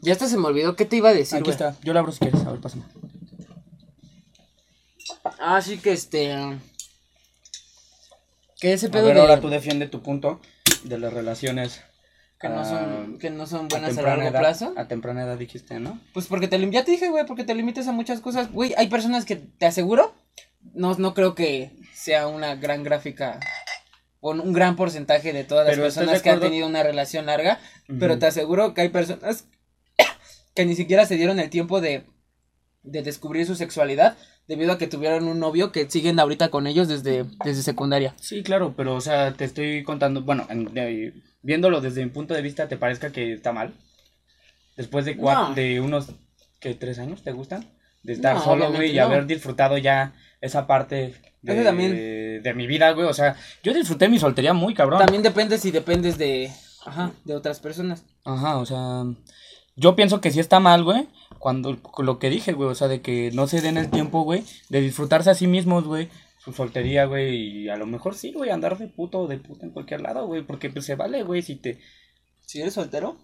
Ya 0.00 0.12
hasta 0.14 0.26
se 0.26 0.38
me 0.38 0.46
olvidó 0.46 0.74
qué 0.74 0.86
te 0.86 0.96
iba 0.96 1.10
a 1.10 1.14
decir, 1.14 1.36
Aquí 1.36 1.44
güey. 1.44 1.52
está, 1.52 1.76
yo 1.82 1.92
la 1.92 2.00
abro 2.00 2.10
si 2.12 2.20
quieres, 2.20 2.40
a 2.46 2.50
ver, 2.50 2.60
pásame. 2.60 2.84
Ah, 5.38 5.60
sí 5.60 5.78
que 5.78 5.92
este. 5.92 6.34
Que 8.60 8.72
ese 8.72 8.86
A 8.86 8.90
pedo 8.90 9.06
ver, 9.06 9.14
de. 9.16 9.20
ahora 9.20 9.40
tú 9.40 9.48
defiende 9.48 9.88
tu 9.88 10.02
punto 10.02 10.40
de 10.84 10.98
las 10.98 11.12
relaciones. 11.12 11.82
Que 12.40 12.48
no 12.48 12.60
ah, 12.60 12.64
son, 12.64 13.18
que 13.18 13.30
no 13.30 13.46
son 13.46 13.66
a 13.66 13.68
buenas 13.68 13.92
a, 13.92 13.94
temprana 13.94 14.16
largo 14.24 14.30
edad- 14.30 14.40
plazo. 14.40 14.74
A 14.76 14.88
temprana 14.88 15.22
edad 15.24 15.36
dijiste, 15.38 15.78
¿no? 15.78 16.00
Pues 16.12 16.26
porque 16.26 16.48
te 16.48 16.58
ya 16.70 16.84
te 16.84 16.92
dije, 16.92 17.08
güey, 17.08 17.26
porque 17.26 17.44
te 17.44 17.54
limites 17.54 17.86
a 17.86 17.92
muchas 17.92 18.20
cosas. 18.20 18.50
Güey, 18.50 18.74
hay 18.76 18.88
personas 18.88 19.24
que 19.24 19.36
te 19.36 19.66
aseguro, 19.66 20.14
no, 20.74 20.94
no 20.94 21.14
creo 21.14 21.34
que 21.34 21.76
sea 21.94 22.26
una 22.26 22.56
gran 22.56 22.82
gráfica 22.82 23.38
o 24.24 24.30
un 24.30 24.52
gran 24.52 24.76
porcentaje 24.76 25.32
de 25.32 25.42
todas 25.44 25.66
las 25.66 25.74
Pero, 25.74 25.86
¿estás 25.86 26.02
de 26.02 26.06
personas 26.06 26.22
que 26.22 26.30
han 26.30 26.40
tenido 26.40 26.66
una 26.66 26.82
relación 26.82 27.26
larga, 27.26 27.58
pero 27.98 28.18
te 28.18 28.26
aseguro 28.26 28.72
que 28.72 28.80
hay 28.82 28.88
personas 28.88 29.46
que 30.54 30.64
ni 30.64 30.74
siquiera 30.76 31.04
se 31.06 31.16
dieron 31.16 31.38
el 31.40 31.50
tiempo 31.50 31.80
de, 31.80 32.04
de 32.84 33.02
descubrir 33.02 33.46
su 33.46 33.56
sexualidad 33.56 34.16
debido 34.46 34.72
a 34.72 34.78
que 34.78 34.86
tuvieron 34.86 35.26
un 35.26 35.40
novio 35.40 35.72
que 35.72 35.90
siguen 35.90 36.20
ahorita 36.20 36.50
con 36.50 36.66
ellos 36.68 36.86
desde, 36.88 37.24
desde 37.44 37.62
secundaria. 37.62 38.14
Sí, 38.20 38.42
claro, 38.42 38.74
pero 38.76 38.94
o 38.94 39.00
sea, 39.00 39.32
te 39.34 39.44
estoy 39.44 39.82
contando, 39.82 40.22
bueno, 40.22 40.46
en- 40.50 41.22
viéndolo 41.42 41.80
desde 41.80 42.04
mi 42.04 42.10
punto 42.10 42.32
de 42.34 42.42
vista, 42.42 42.68
¿te 42.68 42.76
parezca 42.76 43.10
que 43.10 43.32
está 43.32 43.52
mal? 43.52 43.74
Después 44.76 45.04
de 45.04 45.18
cua- 45.18 45.48
No. 45.48 45.54
de 45.54 45.80
unos, 45.80 46.12
¿qué, 46.60 46.74
tres 46.74 46.98
años 47.00 47.22
te 47.24 47.32
gustan? 47.32 47.66
De 48.04 48.12
estar 48.12 48.36
No, 48.36 48.42
solo, 48.44 48.72
güey, 48.72 48.92
y 48.92 48.96
no. 48.98 49.04
haber 49.04 49.26
disfrutado 49.26 49.78
ya 49.78 50.12
esa 50.40 50.66
parte 50.66 51.14
de, 51.42 51.54
Eso 51.54 51.64
también. 51.64 51.92
de 52.42 52.54
mi 52.54 52.66
vida, 52.66 52.92
güey, 52.92 53.06
o 53.06 53.14
sea, 53.14 53.36
yo 53.62 53.74
disfruté 53.74 54.08
mi 54.08 54.18
soltería 54.18 54.52
muy 54.52 54.74
cabrón. 54.74 55.00
También 55.00 55.22
depende 55.22 55.58
si 55.58 55.70
dependes 55.70 56.16
de, 56.18 56.50
ajá, 56.86 57.12
de 57.24 57.34
otras 57.34 57.60
personas. 57.60 58.04
Ajá, 58.24 58.58
o 58.58 58.66
sea, 58.66 59.04
yo 59.76 59.96
pienso 59.96 60.20
que 60.20 60.30
sí 60.30 60.40
está 60.40 60.60
mal, 60.60 60.84
güey, 60.84 61.08
cuando 61.38 61.76
lo 61.98 62.18
que 62.18 62.30
dije, 62.30 62.52
güey, 62.52 62.70
o 62.70 62.74
sea, 62.74 62.88
de 62.88 63.00
que 63.02 63.30
no 63.32 63.46
se 63.46 63.60
den 63.60 63.76
el 63.76 63.90
tiempo, 63.90 64.22
güey, 64.22 64.44
de 64.68 64.80
disfrutarse 64.80 65.30
a 65.30 65.34
sí 65.34 65.46
mismos, 65.46 65.84
güey, 65.84 66.08
su 66.38 66.52
soltería, 66.52 67.06
güey, 67.06 67.36
y 67.64 67.68
a 67.68 67.76
lo 67.76 67.86
mejor 67.86 68.14
sí, 68.14 68.32
güey, 68.32 68.50
andar 68.50 68.78
de 68.78 68.88
puto 68.88 69.20
o 69.20 69.26
de 69.28 69.38
puta 69.38 69.66
en 69.66 69.72
cualquier 69.72 70.00
lado, 70.00 70.26
güey, 70.26 70.42
porque 70.42 70.70
pues 70.70 70.84
se 70.84 70.94
vale, 70.94 71.22
güey, 71.22 71.42
si 71.42 71.56
te... 71.56 71.80
Si 72.46 72.60
eres 72.60 72.74
soltero, 72.74 73.16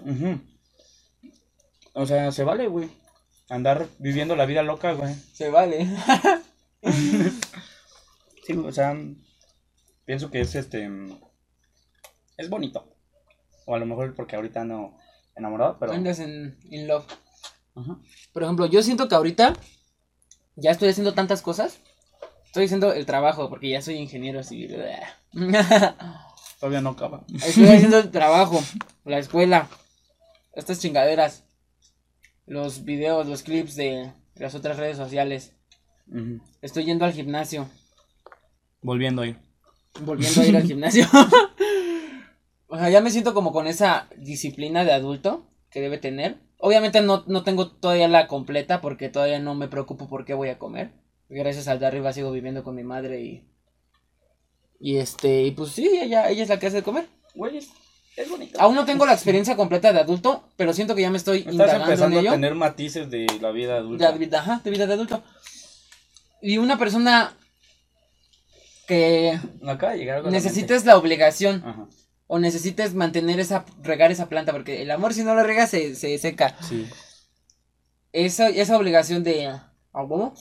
Ujú. 0.00 0.40
O 1.94 2.06
sea, 2.06 2.32
se 2.32 2.44
vale, 2.44 2.68
güey, 2.68 2.88
andar 3.48 3.86
viviendo 3.98 4.34
la 4.34 4.46
vida 4.46 4.62
loca, 4.62 4.92
güey. 4.92 5.14
se 5.32 5.50
vale. 5.50 5.86
Sí, 8.44 8.54
o 8.54 8.72
sea, 8.72 8.96
pienso 10.04 10.30
que 10.30 10.40
es 10.40 10.56
este... 10.56 10.90
Es 12.36 12.50
bonito. 12.50 12.92
O 13.66 13.76
a 13.76 13.78
lo 13.78 13.86
mejor 13.86 14.14
porque 14.16 14.34
ahorita 14.34 14.64
no 14.64 14.98
enamorado, 15.36 15.78
pero... 15.78 15.92
Andas 15.92 16.18
en 16.18 16.58
in 16.64 16.88
love. 16.88 17.06
Ajá. 17.76 17.98
Por 18.32 18.42
ejemplo, 18.42 18.66
yo 18.66 18.82
siento 18.82 19.08
que 19.08 19.14
ahorita 19.14 19.54
ya 20.56 20.72
estoy 20.72 20.88
haciendo 20.88 21.14
tantas 21.14 21.40
cosas. 21.40 21.78
Estoy 22.44 22.64
haciendo 22.64 22.92
el 22.92 23.06
trabajo 23.06 23.48
porque 23.48 23.70
ya 23.70 23.80
soy 23.80 23.94
ingeniero 23.94 24.42
civil. 24.42 24.76
Todavía 26.60 26.80
no 26.80 26.90
acaba. 26.90 27.24
Estoy 27.46 27.68
haciendo 27.68 27.98
el 27.98 28.10
trabajo, 28.10 28.62
la 29.04 29.18
escuela, 29.18 29.68
estas 30.54 30.80
chingaderas, 30.80 31.44
los 32.46 32.84
videos, 32.84 33.26
los 33.26 33.42
clips 33.42 33.74
de 33.76 34.12
las 34.34 34.54
otras 34.54 34.76
redes 34.76 34.96
sociales. 34.96 35.54
Estoy 36.60 36.84
yendo 36.84 37.04
al 37.04 37.12
gimnasio, 37.12 37.68
Volviendo 38.82 39.22
ahí. 39.22 39.36
volviendo 40.00 40.40
a 40.40 40.44
ir 40.46 40.56
al 40.56 40.62
gimnasio. 40.66 41.06
o 42.68 42.76
sea, 42.76 42.90
ya 42.90 43.00
me 43.00 43.10
siento 43.10 43.34
como 43.34 43.52
con 43.52 43.66
esa 43.66 44.08
disciplina 44.16 44.84
de 44.84 44.92
adulto 44.92 45.46
que 45.70 45.80
debe 45.80 45.98
tener. 45.98 46.38
Obviamente 46.58 47.00
no, 47.00 47.24
no 47.26 47.42
tengo 47.44 47.70
todavía 47.70 48.08
la 48.08 48.28
completa 48.28 48.80
porque 48.80 49.08
todavía 49.08 49.38
no 49.40 49.54
me 49.54 49.68
preocupo 49.68 50.08
por 50.08 50.24
qué 50.24 50.34
voy 50.34 50.48
a 50.48 50.58
comer. 50.58 50.92
Gracias 51.28 51.66
al 51.68 51.78
de 51.80 51.86
arriba 51.86 52.12
sigo 52.12 52.30
viviendo 52.30 52.62
con 52.62 52.74
mi 52.74 52.82
madre 52.84 53.20
y... 53.22 53.48
Y 54.78 54.96
este, 54.96 55.44
y 55.44 55.52
pues 55.52 55.70
sí, 55.70 55.88
ella, 56.02 56.28
ella 56.28 56.42
es 56.42 56.48
la 56.48 56.58
que 56.58 56.66
hace 56.66 56.76
de 56.78 56.82
comer. 56.82 57.06
Güey, 57.34 57.58
es, 57.58 57.70
es 58.16 58.28
bonito. 58.28 58.60
Aún 58.60 58.74
no 58.74 58.84
tengo 58.84 59.06
la 59.06 59.12
experiencia 59.12 59.54
completa 59.56 59.92
de 59.92 60.00
adulto, 60.00 60.48
pero 60.56 60.72
siento 60.72 60.94
que 60.96 61.02
ya 61.02 61.10
me 61.10 61.18
estoy 61.18 61.38
Estás 61.38 61.52
indagando 61.52 61.84
en 61.84 61.90
empezando 61.90 62.16
a 62.16 62.20
ello. 62.20 62.30
tener 62.32 62.54
matices 62.56 63.08
de 63.08 63.26
la 63.40 63.52
vida 63.52 63.76
adulta. 63.76 64.10
De 64.12 64.36
ajá, 64.36 64.60
de 64.64 64.70
vida 64.70 64.86
de 64.86 64.94
adulto. 64.94 65.22
Y 66.42 66.58
una 66.58 66.76
persona 66.78 67.34
que 68.86 69.38
acaba 69.66 69.92
de 69.92 69.98
llegar 69.98 70.22
la 70.24 70.30
necesites 70.30 70.84
la 70.84 70.96
obligación. 70.98 71.62
Ajá, 71.64 71.88
o 72.28 72.38
necesites 72.38 72.94
mantener 72.94 73.38
esa, 73.40 73.66
regar 73.82 74.10
esa 74.10 74.30
planta, 74.30 74.52
porque 74.52 74.80
el 74.80 74.90
amor 74.90 75.12
si 75.12 75.22
no 75.22 75.34
lo 75.34 75.42
regas 75.42 75.68
se, 75.68 75.94
se 75.94 76.16
seca. 76.16 76.56
sí. 76.62 76.88
Esa, 78.10 78.48
esa 78.48 78.76
obligación 78.78 79.22
de, 79.22 79.48
¿a 79.48 80.02
huevo? 80.02 80.32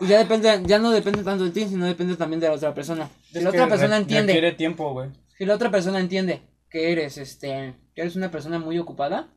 Ya 0.00 0.16
depende, 0.18 0.62
ya 0.66 0.78
no 0.78 0.90
depende 0.90 1.22
tanto 1.22 1.44
de 1.44 1.50
ti, 1.50 1.66
sino 1.66 1.84
depende 1.84 2.16
también 2.16 2.40
de 2.40 2.48
la 2.48 2.54
otra 2.54 2.72
persona. 2.74 3.10
Si 3.30 3.36
Es 3.38 3.44
la 3.44 3.50
otra 3.50 3.68
persona 3.68 3.98
entiende, 3.98 4.32
Requiere 4.32 4.56
tiempo, 4.56 4.92
güey. 4.94 5.10
si 5.36 5.44
la 5.44 5.54
otra 5.56 5.70
persona 5.70 6.00
entiende 6.00 6.40
que 6.70 6.90
eres, 6.92 7.18
este, 7.18 7.74
que 7.94 8.00
eres 8.00 8.16
una 8.16 8.30
persona 8.30 8.58
muy 8.58 8.78
ocupada, 8.78 9.28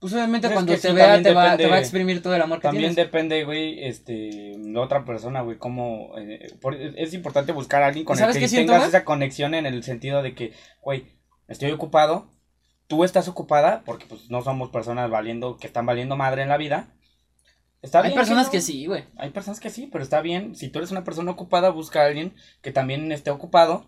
pues 0.00 0.12
obviamente 0.14 0.46
Es 0.48 0.52
cuando 0.54 0.72
que 0.72 0.78
te 0.78 0.92
vea 0.92 1.04
también 1.06 1.22
te 1.24 1.34
va, 1.34 1.42
depende- 1.44 1.64
te 1.64 1.70
va 1.70 1.76
a 1.76 1.80
exprimir 1.80 2.22
todo 2.22 2.34
el 2.34 2.42
amor 2.42 2.58
que 2.58 2.62
También 2.68 2.94
tienes. 2.94 2.96
depende, 2.96 3.44
güey, 3.44 3.84
este, 3.84 4.56
la 4.58 4.80
otra 4.80 5.04
persona, 5.04 5.42
güey, 5.42 5.58
cómo... 5.58 6.16
eh, 6.18 6.56
por- 6.60 6.74
es 6.74 7.12
importante 7.14 7.52
buscar 7.52 7.82
a 7.82 7.88
alguien 7.88 8.04
con 8.04 8.14
el 8.16 8.20
¿Sabes 8.20 8.38
que 8.38 8.48
tengas 8.48 8.88
esa 8.88 9.04
conexión 9.04 9.54
en 9.54 9.66
el 9.66 9.82
sentido 9.84 10.22
de 10.22 10.34
que, 10.34 10.52
güey, 10.80 11.06
estoy 11.48 11.70
ocupado, 11.70 12.30
tú 12.86 13.04
estás 13.04 13.28
ocupada, 13.28 13.82
porque 13.84 14.06
pues 14.06 14.30
no 14.30 14.42
somos 14.42 14.70
personas 14.70 15.10
valiendo, 15.10 15.58
que 15.58 15.66
están 15.66 15.86
valiendo 15.86 16.16
madre 16.16 16.42
en 16.42 16.48
la 16.48 16.56
vida. 16.56 16.88
Está 17.82 18.00
Hay 18.00 18.08
bien 18.08 18.16
personas 18.16 18.46
no. 18.46 18.52
que 18.52 18.60
sí, 18.60 18.86
güey. 18.86 19.04
Hay 19.16 19.30
personas 19.30 19.60
que 19.60 19.70
sí, 19.70 19.88
pero 19.90 20.02
está 20.04 20.20
bien. 20.20 20.54
Si 20.54 20.68
tú 20.68 20.78
eres 20.80 20.90
una 20.90 21.04
persona 21.04 21.30
ocupada, 21.30 21.70
busca 21.70 22.02
a 22.02 22.06
alguien 22.06 22.34
que 22.62 22.72
también 22.72 23.10
esté 23.12 23.30
ocupado 23.30 23.86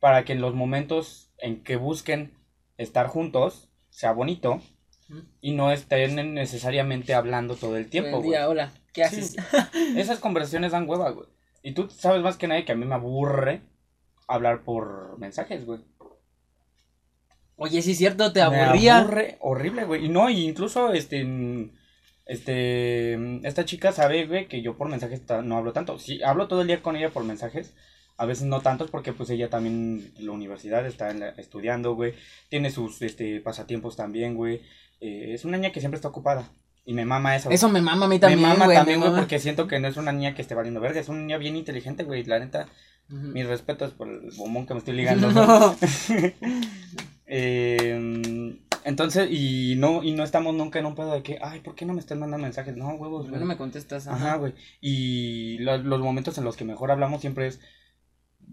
para 0.00 0.24
que 0.24 0.32
en 0.32 0.40
los 0.40 0.54
momentos 0.54 1.30
en 1.38 1.62
que 1.62 1.76
busquen 1.76 2.32
estar 2.78 3.06
juntos 3.08 3.68
sea 3.90 4.12
bonito. 4.12 4.60
Y 5.40 5.52
no 5.52 5.70
estén 5.72 6.34
necesariamente 6.34 7.14
hablando 7.14 7.54
todo 7.56 7.76
el 7.76 7.88
tiempo, 7.88 8.20
güey. 8.22 8.38
hola, 8.42 8.72
¿qué 8.92 9.06
Sí. 9.08 9.18
haces? 9.20 9.36
Esas 9.96 10.18
conversaciones 10.18 10.72
dan 10.72 10.88
hueva, 10.88 11.10
güey. 11.10 11.28
Y 11.62 11.72
tú 11.72 11.88
sabes 11.90 12.22
más 12.22 12.36
que 12.36 12.46
nadie 12.48 12.64
que 12.64 12.72
a 12.72 12.76
mí 12.76 12.84
me 12.84 12.94
aburre 12.94 13.62
hablar 14.28 14.62
por 14.64 15.18
mensajes, 15.18 15.64
güey. 15.66 15.80
Oye, 17.56 17.80
sí 17.82 17.92
es 17.92 17.98
cierto, 17.98 18.32
te 18.32 18.40
Me 18.50 18.60
aburría. 18.60 18.98
aburre 18.98 19.36
horrible, 19.40 19.84
güey. 19.84 20.04
Y 20.04 20.08
no, 20.08 20.28
y 20.28 20.44
incluso 20.48 20.92
este 20.92 21.70
este 22.26 23.14
esta 23.46 23.64
chica 23.64 23.92
sabe, 23.92 24.26
güey, 24.26 24.48
que 24.48 24.60
yo 24.62 24.76
por 24.76 24.88
mensajes 24.88 25.22
no 25.44 25.56
hablo 25.56 25.72
tanto. 25.72 25.98
Sí, 25.98 26.22
hablo 26.22 26.48
todo 26.48 26.60
el 26.62 26.66
día 26.66 26.82
con 26.82 26.96
ella 26.96 27.10
por 27.10 27.24
mensajes. 27.24 27.74
A 28.18 28.24
veces 28.26 28.46
no 28.46 28.60
tantos 28.62 28.90
porque 28.90 29.12
pues 29.12 29.28
ella 29.30 29.50
también 29.50 30.12
en 30.16 30.26
la 30.26 30.32
universidad 30.32 30.86
está 30.86 31.10
en 31.10 31.20
la- 31.20 31.28
estudiando, 31.30 31.94
güey. 31.94 32.14
Tiene 32.48 32.70
sus 32.70 33.00
este 33.02 33.40
pasatiempos 33.40 33.96
también, 33.96 34.34
güey. 34.34 34.62
Eh, 35.00 35.32
es 35.34 35.44
una 35.44 35.56
niña 35.58 35.72
que 35.72 35.80
siempre 35.80 35.96
está 35.96 36.08
ocupada. 36.08 36.48
Y 36.84 36.94
me 36.94 37.04
mama 37.04 37.34
eso. 37.34 37.50
Eso 37.50 37.68
me 37.68 37.80
mama 37.80 38.06
a 38.06 38.08
mí 38.08 38.18
también, 38.20 38.40
me 38.40 38.46
mama 38.48 38.66
güey. 38.66 38.76
también, 38.76 39.00
güey, 39.00 39.12
porque 39.12 39.38
siento 39.40 39.66
que 39.66 39.80
no 39.80 39.88
es 39.88 39.96
una 39.96 40.12
niña 40.12 40.34
que 40.34 40.42
esté 40.42 40.54
valiendo 40.54 40.80
verga. 40.80 41.00
Es 41.00 41.08
una 41.08 41.18
niña 41.20 41.36
bien 41.38 41.56
inteligente, 41.56 42.04
güey. 42.04 42.22
La 42.24 42.38
neta, 42.38 42.68
mis 43.08 43.46
respetos 43.46 43.92
por 43.92 44.08
el 44.08 44.30
bombón 44.36 44.66
que 44.66 44.74
me 44.74 44.78
estoy 44.78 44.94
ligando. 44.96 45.76
Eh, 47.28 48.56
Entonces, 48.84 49.28
y 49.32 49.74
no, 49.76 50.04
y 50.04 50.12
no 50.12 50.22
estamos 50.22 50.54
nunca 50.54 50.78
en 50.78 50.86
un 50.86 50.94
pedo 50.94 51.12
de 51.12 51.22
que, 51.24 51.38
ay, 51.42 51.58
¿por 51.60 51.74
qué 51.74 51.84
no 51.84 51.92
me 51.92 51.98
están 51.98 52.20
mandando 52.20 52.44
mensajes? 52.44 52.76
No, 52.76 52.90
huevos, 52.90 53.22
¿Por 53.22 53.24
qué 53.24 53.30
güey. 53.30 53.40
no 53.40 53.46
me 53.46 53.56
contestas? 53.56 54.06
Ajá, 54.06 54.36
güey. 54.36 54.54
Y 54.80 55.58
lo- 55.58 55.78
los 55.78 56.00
momentos 56.00 56.38
en 56.38 56.44
los 56.44 56.56
que 56.56 56.64
mejor 56.64 56.92
hablamos 56.92 57.20
siempre 57.20 57.48
es, 57.48 57.60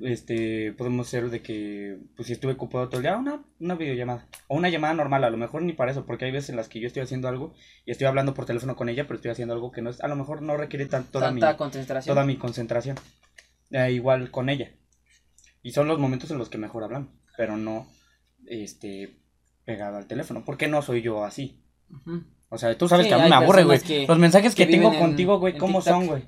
este, 0.01 0.73
podemos 0.73 1.07
ser 1.07 1.29
de 1.29 1.41
que, 1.41 1.97
pues 2.15 2.27
si 2.27 2.33
estuve 2.33 2.53
ocupado 2.53 2.87
todo 2.89 2.97
el 2.97 3.03
día, 3.03 3.15
una, 3.17 3.43
una 3.59 3.75
videollamada. 3.75 4.27
O 4.47 4.57
una 4.57 4.69
llamada 4.69 4.93
normal, 4.93 5.23
a 5.23 5.29
lo 5.29 5.37
mejor 5.37 5.61
ni 5.61 5.73
para 5.73 5.91
eso, 5.91 6.05
porque 6.05 6.25
hay 6.25 6.31
veces 6.31 6.49
en 6.49 6.55
las 6.55 6.67
que 6.69 6.79
yo 6.79 6.87
estoy 6.87 7.03
haciendo 7.03 7.27
algo 7.27 7.53
y 7.85 7.91
estoy 7.91 8.07
hablando 8.07 8.33
por 8.33 8.45
teléfono 8.45 8.75
con 8.75 8.89
ella, 8.89 9.03
pero 9.05 9.15
estoy 9.15 9.31
haciendo 9.31 9.53
algo 9.53 9.71
que 9.71 9.81
no 9.81 9.89
es, 9.89 10.01
a 10.01 10.07
lo 10.07 10.15
mejor 10.15 10.41
no 10.41 10.57
requiere 10.57 10.85
tan, 10.87 11.03
toda 11.05 11.31
mi, 11.31 11.39
Tanta 11.39 11.57
concentración. 11.57 12.13
toda 12.15 12.25
mi 12.25 12.37
concentración. 12.37 12.97
Eh, 13.71 13.91
igual 13.91 14.31
con 14.31 14.49
ella. 14.49 14.71
Y 15.61 15.71
son 15.71 15.87
los 15.87 15.99
momentos 15.99 16.29
en 16.31 16.37
los 16.37 16.49
que 16.49 16.57
mejor 16.57 16.83
hablamos, 16.83 17.09
pero 17.37 17.55
no, 17.57 17.87
este, 18.47 19.17
pegado 19.65 19.97
al 19.97 20.07
teléfono, 20.07 20.43
porque 20.45 20.67
no 20.67 20.81
soy 20.81 21.01
yo 21.01 21.23
así. 21.23 21.63
O 22.49 22.57
sea, 22.57 22.77
tú 22.77 22.87
sabes 22.87 23.05
Sí, 23.05 23.09
que 23.09 23.15
a 23.15 23.23
mí 23.23 23.29
me 23.29 23.35
aburre, 23.35 23.63
güey. 23.63 23.79
Los 24.07 24.19
mensajes 24.19 24.53
que, 24.55 24.65
que 24.65 24.71
tengo 24.73 24.97
contigo, 24.97 25.39
güey, 25.39 25.57
¿cómo 25.57 25.79
TikTok. 25.79 25.93
son, 25.93 26.07
güey? 26.07 26.23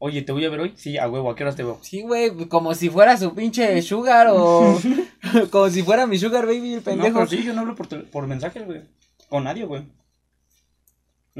Oye, 0.00 0.22
¿te 0.22 0.30
voy 0.32 0.44
a 0.44 0.50
ver 0.50 0.60
hoy? 0.60 0.72
Sí, 0.76 0.96
a 0.96 1.08
huevo, 1.08 1.30
¿a 1.30 1.34
qué 1.34 1.42
horas 1.42 1.56
te 1.56 1.64
veo? 1.64 1.80
Sí, 1.82 2.02
güey, 2.02 2.30
como 2.48 2.72
si 2.74 2.88
fuera 2.88 3.16
su 3.16 3.34
pinche 3.34 3.82
sugar 3.82 4.28
o 4.30 4.78
como 5.50 5.68
si 5.70 5.82
fuera 5.82 6.06
mi 6.06 6.18
sugar 6.18 6.46
baby, 6.46 6.74
el 6.74 6.76
No, 6.78 6.82
pendejo. 6.84 7.14
pero 7.14 7.26
sí, 7.26 7.42
yo 7.42 7.52
no 7.52 7.62
hablo 7.62 7.74
por, 7.74 8.26
mensajes, 8.26 8.64
güey. 8.64 8.82
Con 9.28 9.44
nadie, 9.44 9.64
güey. 9.64 9.82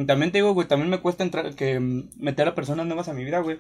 También 0.07 0.33
te 0.33 0.39
digo, 0.39 0.55
güey, 0.55 0.67
también 0.67 0.91
me 0.91 0.99
cuesta 1.01 1.23
entrar, 1.23 1.55
que 1.55 1.79
mm, 1.79 2.11
meter 2.17 2.49
a 2.49 2.55
personas 2.55 2.87
nuevas 2.87 3.09
a 3.09 3.13
mi 3.13 3.25
vida, 3.25 3.39
güey. 3.41 3.59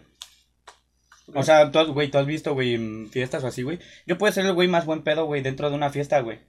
O 1.34 1.42
sea, 1.42 1.70
tú 1.70 1.78
has, 1.78 1.88
güey, 1.88 2.10
tú 2.10 2.18
has 2.18 2.26
visto, 2.26 2.54
güey, 2.54 2.74
en 2.74 3.08
fiestas 3.10 3.44
o 3.44 3.48
así, 3.48 3.62
güey. 3.62 3.78
Yo 4.06 4.18
puedo 4.18 4.32
ser 4.32 4.46
el 4.46 4.52
güey 4.54 4.66
más 4.66 4.86
buen 4.86 5.02
pedo, 5.02 5.26
güey, 5.26 5.42
dentro 5.42 5.68
de 5.68 5.76
una 5.76 5.90
fiesta, 5.90 6.20
güey. 6.20 6.40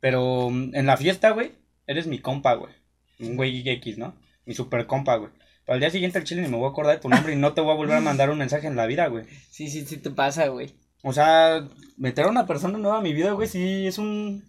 Pero 0.00 0.50
mm, 0.50 0.74
en 0.74 0.86
la 0.86 0.96
fiesta, 0.96 1.30
güey, 1.30 1.52
eres 1.86 2.06
mi 2.06 2.18
compa, 2.18 2.54
güey. 2.54 2.72
Un 3.18 3.36
güey 3.36 3.66
X, 3.66 3.96
¿no? 3.96 4.14
Mi 4.44 4.54
super 4.54 4.86
compa, 4.86 5.16
güey. 5.16 5.30
Al 5.66 5.80
día 5.80 5.90
siguiente 5.90 6.18
al 6.18 6.24
chile 6.24 6.42
ni 6.42 6.48
me 6.48 6.56
voy 6.56 6.66
a 6.66 6.70
acordar 6.70 6.94
de 6.94 7.02
tu 7.02 7.08
nombre 7.08 7.32
y 7.32 7.36
no 7.36 7.52
te 7.52 7.60
voy 7.60 7.72
a 7.72 7.76
volver 7.76 7.96
a 7.96 8.00
mandar 8.02 8.30
un 8.30 8.38
mensaje 8.38 8.66
en 8.66 8.76
la 8.76 8.86
vida, 8.86 9.08
güey. 9.08 9.24
Sí, 9.50 9.68
sí, 9.68 9.84
sí 9.84 9.96
te 9.96 10.10
pasa, 10.10 10.46
güey. 10.48 10.74
O 11.02 11.12
sea, 11.12 11.66
meter 11.96 12.26
a 12.26 12.30
una 12.30 12.46
persona 12.46 12.78
nueva 12.78 12.98
a 12.98 13.02
mi 13.02 13.12
vida, 13.12 13.32
güey, 13.32 13.48
sí 13.48 13.86
es 13.86 13.98
un. 13.98 14.44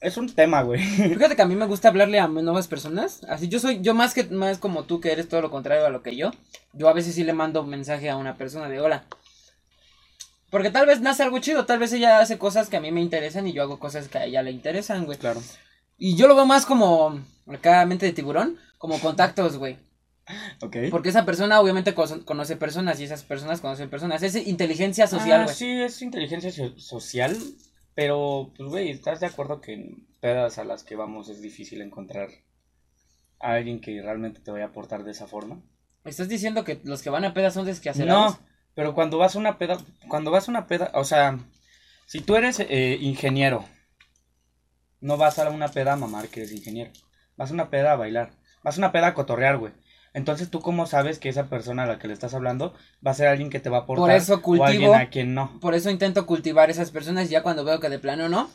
Es 0.00 0.16
un 0.16 0.32
tema, 0.34 0.62
güey. 0.62 0.80
Fíjate 0.84 1.34
que 1.34 1.42
a 1.42 1.46
mí 1.46 1.56
me 1.56 1.66
gusta 1.66 1.88
hablarle 1.88 2.18
a 2.18 2.28
nuevas 2.28 2.68
personas. 2.68 3.24
Así 3.24 3.48
yo 3.48 3.58
soy, 3.58 3.80
yo 3.80 3.94
más 3.94 4.14
que 4.14 4.24
más 4.24 4.58
como 4.58 4.84
tú 4.84 5.00
que 5.00 5.12
eres 5.12 5.28
todo 5.28 5.40
lo 5.40 5.50
contrario 5.50 5.86
a 5.86 5.90
lo 5.90 6.02
que 6.02 6.16
yo. 6.16 6.30
Yo 6.72 6.88
a 6.88 6.92
veces 6.92 7.14
sí 7.14 7.24
le 7.24 7.32
mando 7.32 7.62
un 7.62 7.70
mensaje 7.70 8.10
a 8.10 8.16
una 8.16 8.36
persona 8.36 8.68
de 8.68 8.80
hola. 8.80 9.04
Porque 10.50 10.70
tal 10.70 10.86
vez 10.86 11.00
nace 11.00 11.22
algo 11.22 11.40
chido, 11.40 11.66
tal 11.66 11.80
vez 11.80 11.92
ella 11.92 12.20
hace 12.20 12.38
cosas 12.38 12.68
que 12.68 12.76
a 12.76 12.80
mí 12.80 12.92
me 12.92 13.00
interesan 13.00 13.46
y 13.48 13.52
yo 13.52 13.62
hago 13.62 13.80
cosas 13.80 14.06
que 14.08 14.18
a 14.18 14.24
ella 14.24 14.42
le 14.42 14.52
interesan, 14.52 15.04
güey. 15.04 15.18
Claro. 15.18 15.42
Y 15.98 16.16
yo 16.16 16.28
lo 16.28 16.36
veo 16.36 16.46
más 16.46 16.66
como, 16.66 17.20
acá 17.48 17.84
mente 17.86 18.06
de 18.06 18.12
tiburón, 18.12 18.58
como 18.78 19.00
contactos, 19.00 19.56
güey. 19.56 19.78
Ok. 20.62 20.76
Porque 20.90 21.10
esa 21.10 21.24
persona 21.26 21.60
obviamente 21.60 21.94
co- 21.94 22.24
conoce 22.24 22.56
personas 22.56 22.98
y 23.00 23.04
esas 23.04 23.22
personas 23.24 23.60
conocen 23.60 23.90
personas. 23.90 24.22
Es 24.22 24.34
inteligencia 24.34 25.06
social, 25.06 25.40
Ah, 25.42 25.44
güey. 25.44 25.54
sí, 25.56 25.82
es 25.82 26.00
inteligencia 26.02 26.50
so- 26.50 26.78
social. 26.78 27.36
Pero, 27.94 28.52
pues, 28.56 28.68
güey, 28.70 28.90
¿estás 28.90 29.20
de 29.20 29.26
acuerdo 29.26 29.60
que 29.60 29.74
en 29.74 30.06
pedas 30.20 30.58
a 30.58 30.64
las 30.64 30.82
que 30.82 30.96
vamos 30.96 31.28
es 31.28 31.40
difícil 31.40 31.80
encontrar 31.82 32.28
a 33.38 33.52
alguien 33.52 33.80
que 33.80 34.00
realmente 34.02 34.40
te 34.40 34.50
vaya 34.50 34.64
a 34.64 34.68
aportar 34.68 35.04
de 35.04 35.12
esa 35.12 35.26
forma? 35.28 35.60
¿Estás 36.04 36.28
diciendo 36.28 36.64
que 36.64 36.80
los 36.84 37.02
que 37.02 37.10
van 37.10 37.24
a 37.24 37.34
pedas 37.34 37.54
son 37.54 37.66
desquacerados? 37.66 38.32
No, 38.32 38.38
pero 38.74 38.94
cuando 38.94 39.18
vas 39.18 39.36
a 39.36 39.38
una 39.38 39.58
peda, 39.58 39.78
cuando 40.08 40.30
vas 40.30 40.48
a 40.48 40.50
una 40.50 40.66
peda, 40.66 40.90
o 40.94 41.04
sea, 41.04 41.38
si 42.06 42.20
tú 42.20 42.34
eres 42.36 42.58
eh, 42.60 42.98
ingeniero, 43.00 43.64
no 45.00 45.16
vas 45.16 45.38
a 45.38 45.48
una 45.50 45.68
peda 45.68 45.92
a 45.92 45.96
mamar 45.96 46.28
que 46.28 46.40
eres 46.40 46.52
ingeniero. 46.52 46.90
Vas 47.36 47.50
a 47.50 47.54
una 47.54 47.70
peda 47.70 47.92
a 47.92 47.96
bailar. 47.96 48.32
Vas 48.62 48.76
a 48.76 48.80
una 48.80 48.92
peda 48.92 49.08
a 49.08 49.14
cotorrear, 49.14 49.58
güey. 49.58 49.72
Entonces, 50.14 50.48
¿tú 50.48 50.60
cómo 50.60 50.86
sabes 50.86 51.18
que 51.18 51.28
esa 51.28 51.48
persona 51.50 51.82
a 51.82 51.86
la 51.86 51.98
que 51.98 52.06
le 52.08 52.14
estás 52.14 52.32
hablando 52.34 52.72
va 53.06 53.10
a 53.10 53.14
ser 53.14 53.26
alguien 53.26 53.50
que 53.50 53.60
te 53.60 53.68
va 53.68 53.78
a 53.78 53.80
aportar? 53.80 54.00
Por 54.02 54.10
eso 54.12 54.34
O 54.36 54.42
cultivo- 54.42 54.64
alguien 54.66 54.94
a 54.94 55.10
quien 55.10 55.34
no. 55.34 55.58
Por 55.60 55.74
eso 55.74 55.90
intento 55.90 56.24
cultivar 56.24 56.70
esas 56.70 56.90
personas 56.92 57.26
y 57.26 57.32
ya 57.32 57.42
cuando 57.42 57.64
veo 57.64 57.80
que 57.80 57.88
de 57.88 57.98
plano 57.98 58.28
no, 58.28 58.48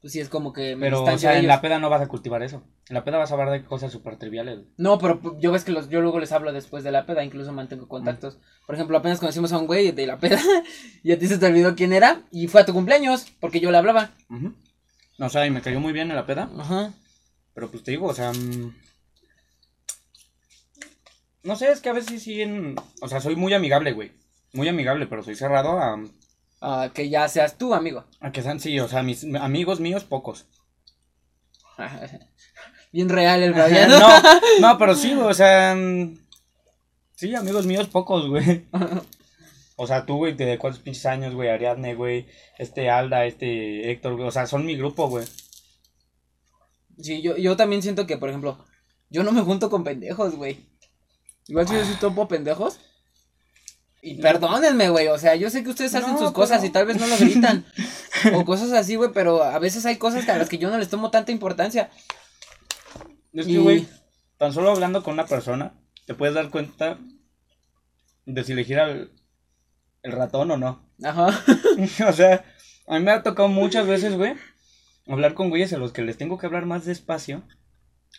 pues 0.00 0.14
sí 0.14 0.20
es 0.20 0.30
como 0.30 0.54
que 0.54 0.76
me 0.76 0.86
Pero, 0.86 1.04
o 1.04 1.18
sea, 1.18 1.38
en 1.38 1.46
la 1.46 1.60
peda 1.60 1.78
no 1.78 1.90
vas 1.90 2.00
a 2.00 2.08
cultivar 2.08 2.42
eso. 2.42 2.62
En 2.88 2.94
la 2.94 3.04
peda 3.04 3.18
vas 3.18 3.30
a 3.30 3.34
hablar 3.34 3.50
de 3.50 3.62
cosas 3.62 3.92
súper 3.92 4.16
triviales. 4.16 4.60
No, 4.78 4.96
pero 4.98 5.20
p- 5.20 5.28
yo 5.38 5.52
ves 5.52 5.64
que 5.64 5.72
los, 5.72 5.90
yo 5.90 6.00
luego 6.00 6.18
les 6.18 6.32
hablo 6.32 6.50
después 6.54 6.82
de 6.82 6.90
la 6.92 7.04
peda, 7.04 7.22
incluso 7.22 7.52
mantengo 7.52 7.86
contactos. 7.86 8.38
Por 8.64 8.74
ejemplo, 8.74 8.96
apenas 8.96 9.20
conocimos 9.20 9.52
a 9.52 9.58
un 9.58 9.66
güey 9.66 9.92
de 9.92 10.06
la 10.06 10.18
peda 10.18 10.40
y 11.02 11.12
a 11.12 11.18
ti 11.18 11.26
se 11.26 11.36
te 11.36 11.44
olvidó 11.44 11.74
quién 11.76 11.92
era 11.92 12.22
y 12.32 12.46
fue 12.48 12.62
a 12.62 12.64
tu 12.64 12.72
cumpleaños 12.72 13.26
porque 13.38 13.60
yo 13.60 13.70
le 13.70 13.76
hablaba. 13.76 14.12
Ujú. 14.30 14.54
O 15.18 15.28
sea, 15.28 15.44
y 15.44 15.50
me 15.50 15.60
cayó 15.60 15.78
muy 15.80 15.92
bien 15.92 16.08
en 16.08 16.16
la 16.16 16.24
peda. 16.24 16.48
Ajá. 16.58 16.94
Pero 17.52 17.70
pues 17.70 17.82
te 17.82 17.90
digo, 17.90 18.06
o 18.06 18.14
sea. 18.14 18.32
No 21.42 21.56
sé, 21.56 21.70
es 21.70 21.80
que 21.80 21.88
a 21.88 21.94
veces 21.94 22.22
sí 22.22 22.42
en. 22.42 22.76
O 23.00 23.08
sea, 23.08 23.20
soy 23.20 23.36
muy 23.36 23.52
amigable, 23.54 23.92
güey. 23.92 24.12
Muy 24.52 24.68
amigable, 24.68 25.06
pero 25.06 25.22
soy 25.22 25.36
cerrado 25.36 25.78
a, 25.78 26.02
Ah, 26.62 26.90
que 26.92 27.08
ya 27.08 27.26
seas 27.28 27.56
tú, 27.56 27.72
amigo. 27.72 28.04
a 28.20 28.32
que 28.32 28.42
sean, 28.42 28.60
sí, 28.60 28.78
o 28.80 28.88
sea, 28.88 29.02
mis 29.02 29.24
amigos 29.34 29.80
míos, 29.80 30.04
pocos. 30.04 30.46
Bien 32.92 33.08
real 33.08 33.42
el 33.42 33.52
Brian. 33.54 33.88
no, 33.88 34.08
no, 34.60 34.78
pero 34.78 34.94
sí, 34.94 35.14
güey, 35.14 35.26
o 35.28 35.34
sea. 35.34 35.76
Sí, 37.14 37.34
amigos 37.34 37.66
míos, 37.66 37.86
pocos, 37.88 38.28
güey. 38.28 38.66
O 39.76 39.86
sea, 39.86 40.04
tú, 40.04 40.16
güey, 40.18 40.34
de 40.34 40.58
cuántos 40.58 40.82
pinches 40.82 41.06
años, 41.06 41.34
güey, 41.34 41.48
Ariadne, 41.48 41.94
güey, 41.94 42.26
este 42.58 42.90
Alda, 42.90 43.24
este 43.24 43.90
Héctor, 43.90 44.16
güey, 44.16 44.28
o 44.28 44.30
sea, 44.30 44.46
son 44.46 44.66
mi 44.66 44.76
grupo, 44.76 45.08
güey. 45.08 45.26
Sí, 46.98 47.22
yo, 47.22 47.36
yo 47.38 47.56
también 47.56 47.80
siento 47.80 48.06
que, 48.06 48.18
por 48.18 48.28
ejemplo, 48.28 48.62
yo 49.08 49.22
no 49.22 49.32
me 49.32 49.40
junto 49.40 49.70
con 49.70 49.84
pendejos, 49.84 50.34
güey. 50.36 50.66
Igual 51.50 51.66
si 51.68 51.74
yo 51.74 51.84
sí 51.84 51.94
topo 52.00 52.28
pendejos. 52.28 52.78
Y 54.02 54.14
perdónenme, 54.22 54.88
güey, 54.88 55.08
o 55.08 55.18
sea, 55.18 55.34
yo 55.34 55.50
sé 55.50 55.62
que 55.62 55.68
ustedes 55.70 55.94
hacen 55.94 56.12
No, 56.14 56.18
sus 56.18 56.30
cosas 56.32 56.58
pero- 56.60 56.68
y 56.68 56.72
tal 56.72 56.86
vez 56.86 56.96
no 56.98 57.06
lo 57.06 57.18
gritan. 57.18 57.66
o 58.34 58.44
cosas 58.46 58.72
así, 58.72 58.94
güey, 58.96 59.10
pero 59.12 59.42
a 59.42 59.58
veces 59.58 59.84
hay 59.84 59.96
cosas 59.96 60.26
a 60.28 60.38
las 60.38 60.48
que 60.48 60.56
yo 60.58 60.70
no 60.70 60.78
les 60.78 60.88
tomo 60.88 61.10
tanta 61.10 61.32
importancia. 61.32 61.90
Es 63.34 63.46
Y- 63.46 63.52
que, 63.54 63.58
güey, 63.58 63.88
tan 64.38 64.54
solo 64.54 64.70
hablando 64.70 65.02
con 65.02 65.14
una 65.14 65.26
persona, 65.26 65.74
te 66.06 66.14
puedes 66.14 66.34
dar 66.34 66.48
cuenta 66.50 66.98
de 68.24 68.44
si 68.44 68.52
elegir 68.52 68.78
al 68.78 69.10
el 70.02 70.12
ratón 70.12 70.50
o 70.52 70.56
no. 70.56 70.88
Ajá. 71.02 71.26
o 72.08 72.12
sea, 72.14 72.44
a 72.86 72.98
mí 72.98 73.04
me 73.04 73.10
ha 73.10 73.22
tocado 73.22 73.48
muchas 73.48 73.86
veces, 73.86 74.14
güey, 74.16 74.34
hablar 75.08 75.34
con 75.34 75.50
güeyes 75.50 75.72
a 75.74 75.78
los 75.78 75.92
que 75.92 76.00
les 76.02 76.16
tengo 76.16 76.38
que 76.38 76.46
hablar 76.46 76.64
más 76.64 76.86
despacio. 76.86 77.42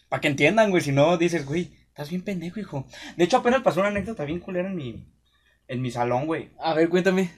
Para 0.09 0.21
que 0.21 0.27
entiendan, 0.27 0.69
güey, 0.69 0.83
si 0.83 0.91
no 0.91 1.17
dices, 1.17 1.45
güey, 1.45 1.71
estás 1.91 2.09
bien 2.09 2.23
pendejo, 2.23 2.59
hijo. 2.59 2.87
De 3.17 3.23
hecho, 3.25 3.37
apenas 3.37 3.61
pasó 3.61 3.81
una 3.81 3.89
anécdota 3.89 4.25
bien 4.25 4.39
culera 4.39 4.69
en 4.69 4.75
mi, 4.75 5.05
en 5.67 5.81
mi 5.81 5.91
salón, 5.91 6.25
güey. 6.25 6.51
A 6.59 6.73
ver, 6.73 6.89
cuéntame. 6.89 7.31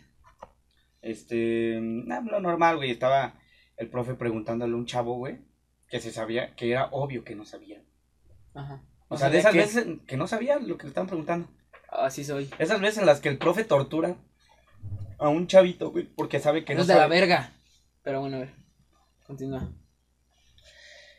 Este, 1.02 1.80
nah, 1.82 2.22
lo 2.22 2.40
normal, 2.40 2.78
güey, 2.78 2.92
estaba 2.92 3.36
el 3.78 3.90
profe 3.90 4.14
preguntándole 4.14 4.74
a 4.74 4.78
un 4.78 4.86
chavo, 4.86 5.18
güey, 5.18 5.40
que 5.90 6.00
se 6.00 6.12
sabía, 6.12 6.56
que 6.56 6.72
era 6.72 6.86
obvio 6.92 7.24
que 7.24 7.36
no 7.36 7.46
sabía. 7.46 7.84
Ajá. 8.54 8.84
O 9.10 9.18
sea, 9.18 9.30
de 9.30 9.42
¿sabía 9.42 9.64
esas 9.64 9.86
veces 9.86 9.98
que 10.08 10.18
no 10.18 10.28
sabía 10.28 10.60
lo 10.60 10.78
que 10.78 10.84
le 10.84 10.90
estaban 10.90 11.08
preguntando. 11.08 11.50
Así 11.90 12.24
soy. 12.24 12.50
Esas 12.58 12.80
veces 12.80 13.00
en 13.00 13.06
las 13.06 13.20
que 13.20 13.30
el 13.30 13.38
profe 13.38 13.64
tortura 13.64 14.16
a 15.20 15.30
un 15.30 15.48
chavito, 15.48 15.92
güey, 15.92 16.06
porque 16.06 16.40
sabe 16.40 16.62
que 16.62 16.68
Que 16.68 16.76
no 16.76 16.82
es 16.82 16.88
de 16.88 16.96
la 16.96 17.08
verga. 17.08 17.54
Pero 18.04 18.22
bueno, 18.22 18.38
a 18.38 18.40
ver. 18.42 18.54
Continúa. 19.26 19.72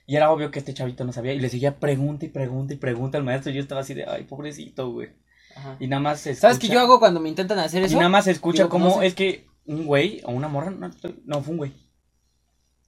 Y 0.07 0.17
era 0.17 0.31
obvio 0.31 0.51
que 0.51 0.59
este 0.59 0.75
chavito 0.75 1.05
no 1.05 1.13
sabía. 1.13 1.33
Y 1.33 1.41
le 1.41 1.49
seguía 1.49 1.79
pregunta 1.79 2.27
y 2.27 2.29
pregunta 2.29 2.75
y 2.75 2.77
pregunta 2.77 3.19
al 3.19 3.25
maestro. 3.25 3.51
Y 3.51 3.55
yo 3.55 3.61
estaba 3.63 3.81
así 3.81 3.95
de, 3.95 4.05
ay, 4.07 4.25
pobrecito, 4.25 4.91
güey. 4.91 5.11
Ajá. 5.57 5.77
Y 5.81 5.87
nada 5.87 6.01
más 6.01 6.21
se 6.21 6.35
¿Sabes 6.35 6.59
qué 6.59 6.69
yo 6.69 6.81
hago 6.81 6.99
cuando 6.99 7.21
me 7.21 7.29
intentan 7.29 7.59
hacer 7.59 7.83
Y 7.83 7.87
eso? 7.87 7.97
nada 7.97 8.09
más 8.09 8.25
se 8.25 8.33
escucha 8.33 8.69
como 8.69 9.03
es 9.03 9.15
que 9.15 9.47
un 9.65 9.87
güey 9.87 10.21
o 10.25 10.33
una 10.33 10.49
morra. 10.49 10.71
No, 10.71 10.91
no, 11.25 11.43
fue 11.43 11.53
un 11.53 11.59
güey. 11.59 11.73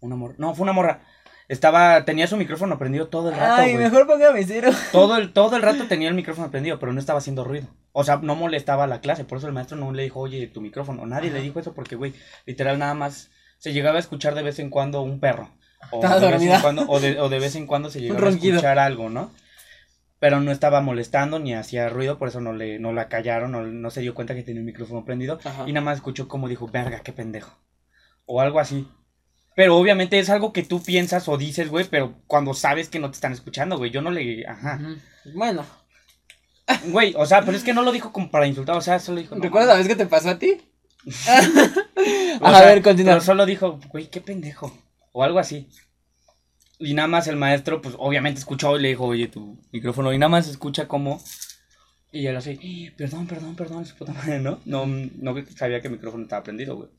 Una 0.00 0.16
morra. 0.16 0.34
No, 0.38 0.54
fue 0.54 0.64
una 0.64 0.72
morra. 0.72 1.02
Estaba, 1.48 2.04
tenía 2.04 2.26
su 2.26 2.36
micrófono 2.36 2.76
prendido 2.76 3.06
todo 3.06 3.28
el 3.30 3.36
rato, 3.36 3.62
Ay, 3.62 3.74
güey. 3.74 3.84
mejor 3.84 4.06
póngame 4.08 4.42
cero. 4.44 4.70
Todo 4.92 5.16
el, 5.16 5.32
todo 5.32 5.54
el 5.54 5.62
rato 5.62 5.86
tenía 5.86 6.08
el 6.08 6.14
micrófono 6.16 6.50
prendido, 6.50 6.80
pero 6.80 6.92
no 6.92 6.98
estaba 6.98 7.20
haciendo 7.20 7.44
ruido. 7.44 7.68
O 7.92 8.02
sea, 8.02 8.16
no 8.16 8.34
molestaba 8.34 8.82
a 8.84 8.88
la 8.88 9.00
clase. 9.00 9.24
Por 9.24 9.38
eso 9.38 9.46
el 9.46 9.52
maestro 9.52 9.76
no 9.76 9.92
le 9.92 10.02
dijo, 10.02 10.18
oye, 10.20 10.48
tu 10.48 10.60
micrófono. 10.60 11.06
Nadie 11.06 11.28
Ajá. 11.28 11.38
le 11.38 11.44
dijo 11.44 11.60
eso 11.60 11.72
porque, 11.72 11.94
güey, 11.94 12.14
literal 12.46 12.80
nada 12.80 12.94
más 12.94 13.30
se 13.58 13.72
llegaba 13.72 13.96
a 13.96 14.00
escuchar 14.00 14.34
de 14.34 14.42
vez 14.42 14.58
en 14.58 14.70
cuando 14.70 15.02
un 15.02 15.20
perro. 15.20 15.50
O 15.90 15.96
Estaba 15.96 16.20
de, 16.20 16.30
vez 16.30 16.42
en 16.42 16.60
cuando, 16.60 16.84
o, 16.88 17.00
de, 17.00 17.20
o 17.20 17.28
de 17.28 17.38
vez 17.38 17.56
en 17.56 17.66
cuando 17.66 17.90
se 17.90 18.00
llegaba 18.00 18.28
a 18.28 18.30
escuchar 18.30 18.78
algo, 18.78 19.08
¿no? 19.08 19.30
Pero 20.18 20.40
no 20.40 20.50
estaba 20.50 20.80
molestando 20.80 21.38
ni 21.38 21.54
hacía 21.54 21.88
ruido, 21.88 22.18
por 22.18 22.28
eso 22.28 22.40
no 22.40 22.52
le 22.52 22.78
no 22.78 22.92
la 22.92 23.08
callaron, 23.08 23.52
no, 23.52 23.62
no 23.62 23.90
se 23.90 24.00
dio 24.00 24.14
cuenta 24.14 24.34
que 24.34 24.42
tenía 24.42 24.60
el 24.60 24.66
micrófono 24.66 25.04
prendido. 25.04 25.38
Ajá. 25.44 25.64
Y 25.66 25.72
nada 25.72 25.84
más 25.84 25.96
escuchó 25.96 26.26
como 26.28 26.48
dijo, 26.48 26.68
verga, 26.68 27.00
qué 27.00 27.12
pendejo. 27.12 27.58
O 28.24 28.40
algo 28.40 28.58
así. 28.58 28.88
Pero 29.54 29.76
obviamente 29.76 30.18
es 30.18 30.30
algo 30.30 30.52
que 30.52 30.62
tú 30.62 30.82
piensas 30.82 31.28
o 31.28 31.36
dices, 31.36 31.68
güey, 31.68 31.86
pero 31.90 32.14
cuando 32.26 32.54
sabes 32.54 32.88
que 32.88 32.98
no 32.98 33.10
te 33.10 33.14
están 33.14 33.32
escuchando, 33.32 33.78
güey. 33.78 33.90
Yo 33.90 34.02
no 34.02 34.10
le. 34.10 34.46
Ajá. 34.46 34.80
Bueno, 35.34 35.64
Güey, 36.86 37.14
o 37.16 37.26
sea, 37.26 37.42
pero 37.42 37.56
es 37.56 37.64
que 37.64 37.74
no 37.74 37.82
lo 37.82 37.92
dijo 37.92 38.12
como 38.12 38.30
para 38.30 38.46
insultar, 38.46 38.76
o 38.76 38.80
sea, 38.80 38.98
solo 38.98 39.20
dijo. 39.20 39.36
no 39.36 39.42
¿recuerdas 39.42 39.68
la 39.68 39.76
vez 39.76 39.88
que 39.88 39.96
te 39.96 40.06
pasó 40.06 40.30
a 40.30 40.38
ti? 40.38 40.60
A 42.40 42.50
sea, 42.50 42.66
ver, 42.66 42.82
continúa. 42.82 43.14
Pero 43.14 43.24
solo 43.24 43.46
dijo, 43.46 43.78
güey, 43.90 44.08
qué 44.08 44.20
pendejo. 44.20 44.76
O 45.18 45.22
algo 45.22 45.38
así. 45.38 45.66
Y 46.78 46.92
nada 46.92 47.08
más 47.08 47.26
el 47.26 47.36
maestro, 47.36 47.80
pues 47.80 47.94
obviamente 47.98 48.38
escuchó 48.38 48.76
y 48.78 48.82
le 48.82 48.88
dijo, 48.88 49.04
oye, 49.06 49.28
tu 49.28 49.58
micrófono. 49.72 50.12
Y 50.12 50.18
nada 50.18 50.28
más 50.28 50.46
escucha 50.46 50.86
cómo. 50.86 51.22
Y 52.12 52.26
él 52.26 52.36
así, 52.36 52.90
perdón, 52.98 53.26
perdón, 53.26 53.56
perdón, 53.56 53.86
su 53.86 53.96
puta 53.96 54.12
madre, 54.12 54.40
¿no? 54.40 54.60
No, 54.66 54.84
no 54.86 55.34
sabía 55.56 55.80
que 55.80 55.88
el 55.88 55.94
micrófono 55.94 56.24
estaba 56.24 56.42
prendido, 56.42 56.76
güey. 56.76 56.90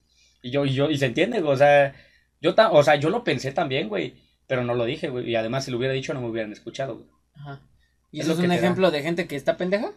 Y 0.42 0.50
yo, 0.50 0.66
y 0.66 0.74
yo, 0.74 0.90
y 0.90 0.98
se 0.98 1.06
entiende, 1.06 1.42
güey, 1.42 1.54
o 1.54 1.58
sea, 1.58 1.94
yo, 2.42 2.56
ta- 2.56 2.72
o 2.72 2.82
sea, 2.84 2.96
yo 2.96 3.10
lo 3.12 3.24
pensé 3.24 3.52
también, 3.52 3.88
güey, 3.88 4.16
pero 4.48 4.64
no 4.64 4.74
lo 4.74 4.86
dije, 4.86 5.10
güey. 5.10 5.30
Y 5.30 5.36
además, 5.36 5.66
si 5.66 5.72
lo 5.72 5.78
hubiera 5.78 5.94
dicho, 5.94 6.12
no 6.16 6.22
me 6.22 6.28
hubieran 6.30 6.52
escuchado, 6.52 6.96
güey. 6.96 7.08
Ajá. 7.36 7.62
¿Y 8.12 8.20
Es 8.22 8.26
eso 8.26 8.34
es 8.34 8.40
un 8.40 8.48
da. 8.48 8.56
ejemplo 8.56 8.90
de 8.90 9.04
gente 9.04 9.28
que 9.28 9.36
está 9.36 9.58
pendeja? 9.58 9.92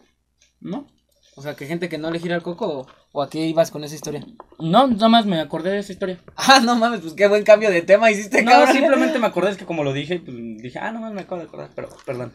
¿No? 0.59 0.87
O 1.35 1.41
sea, 1.41 1.55
que 1.55 1.65
gente 1.65 1.87
que 1.87 1.97
no 1.97 2.11
le 2.11 2.19
gira 2.19 2.35
el 2.35 2.41
coco 2.41 2.67
o, 2.67 2.87
o 3.13 3.21
a 3.21 3.29
qué 3.29 3.39
ibas 3.45 3.71
con 3.71 3.83
esa 3.83 3.95
historia. 3.95 4.25
No, 4.59 4.87
nada 4.87 5.07
más 5.07 5.25
me 5.25 5.39
acordé 5.39 5.71
de 5.71 5.79
esa 5.79 5.93
historia. 5.93 6.19
Ah, 6.35 6.59
no 6.59 6.75
mames, 6.75 6.99
pues 7.01 7.13
qué 7.13 7.27
buen 7.27 7.43
cambio 7.43 7.69
de 7.71 7.81
tema 7.81 8.11
hiciste, 8.11 8.43
No, 8.43 8.51
cabrón. 8.51 8.73
simplemente 8.75 9.17
me 9.17 9.27
acordé, 9.27 9.51
es 9.51 9.57
que 9.57 9.65
como 9.65 9.83
lo 9.83 9.93
dije, 9.93 10.19
pues 10.19 10.35
dije, 10.61 10.77
ah, 10.79 10.91
no 10.91 10.99
más 10.99 11.13
me 11.13 11.21
acabo 11.21 11.39
de 11.41 11.47
acordar, 11.47 11.69
pero 11.73 11.89
perdón. 12.05 12.33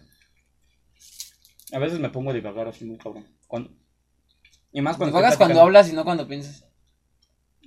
A 1.73 1.79
veces 1.79 1.99
me 1.99 2.09
pongo 2.09 2.31
a 2.31 2.35
divagar 2.35 2.69
así 2.69 2.85
muy 2.85 2.97
cabrón. 2.97 3.27
Cuando... 3.47 3.71
Y 4.73 4.81
más 4.81 4.97
cuando. 4.97 5.19
estoy 5.19 5.37
cuando 5.37 5.61
hablas 5.61 5.89
y 5.91 5.93
no 5.93 6.05
cuando 6.05 6.27
piensas. 6.27 6.65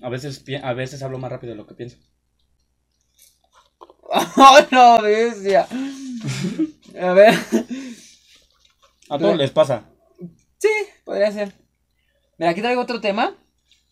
A 0.02 0.10
veces, 0.10 0.44
a 0.64 0.74
veces 0.74 1.04
hablo 1.04 1.20
más 1.20 1.32
rápido 1.32 1.52
de 1.52 1.58
lo 1.58 1.68
que 1.68 1.76
pienso. 1.76 1.98
¡Oh, 4.02 4.60
no, 4.72 5.02
bestia! 5.02 5.68
A 7.00 7.14
ver. 7.14 7.34
A 9.10 9.18
todos 9.18 9.38
les 9.38 9.52
pasa. 9.52 9.89
Sí, 10.60 10.70
podría 11.06 11.32
ser. 11.32 11.54
Mira, 12.38 12.52
aquí 12.52 12.62
traigo 12.62 12.82
otro 12.82 13.02
tema. 13.02 13.36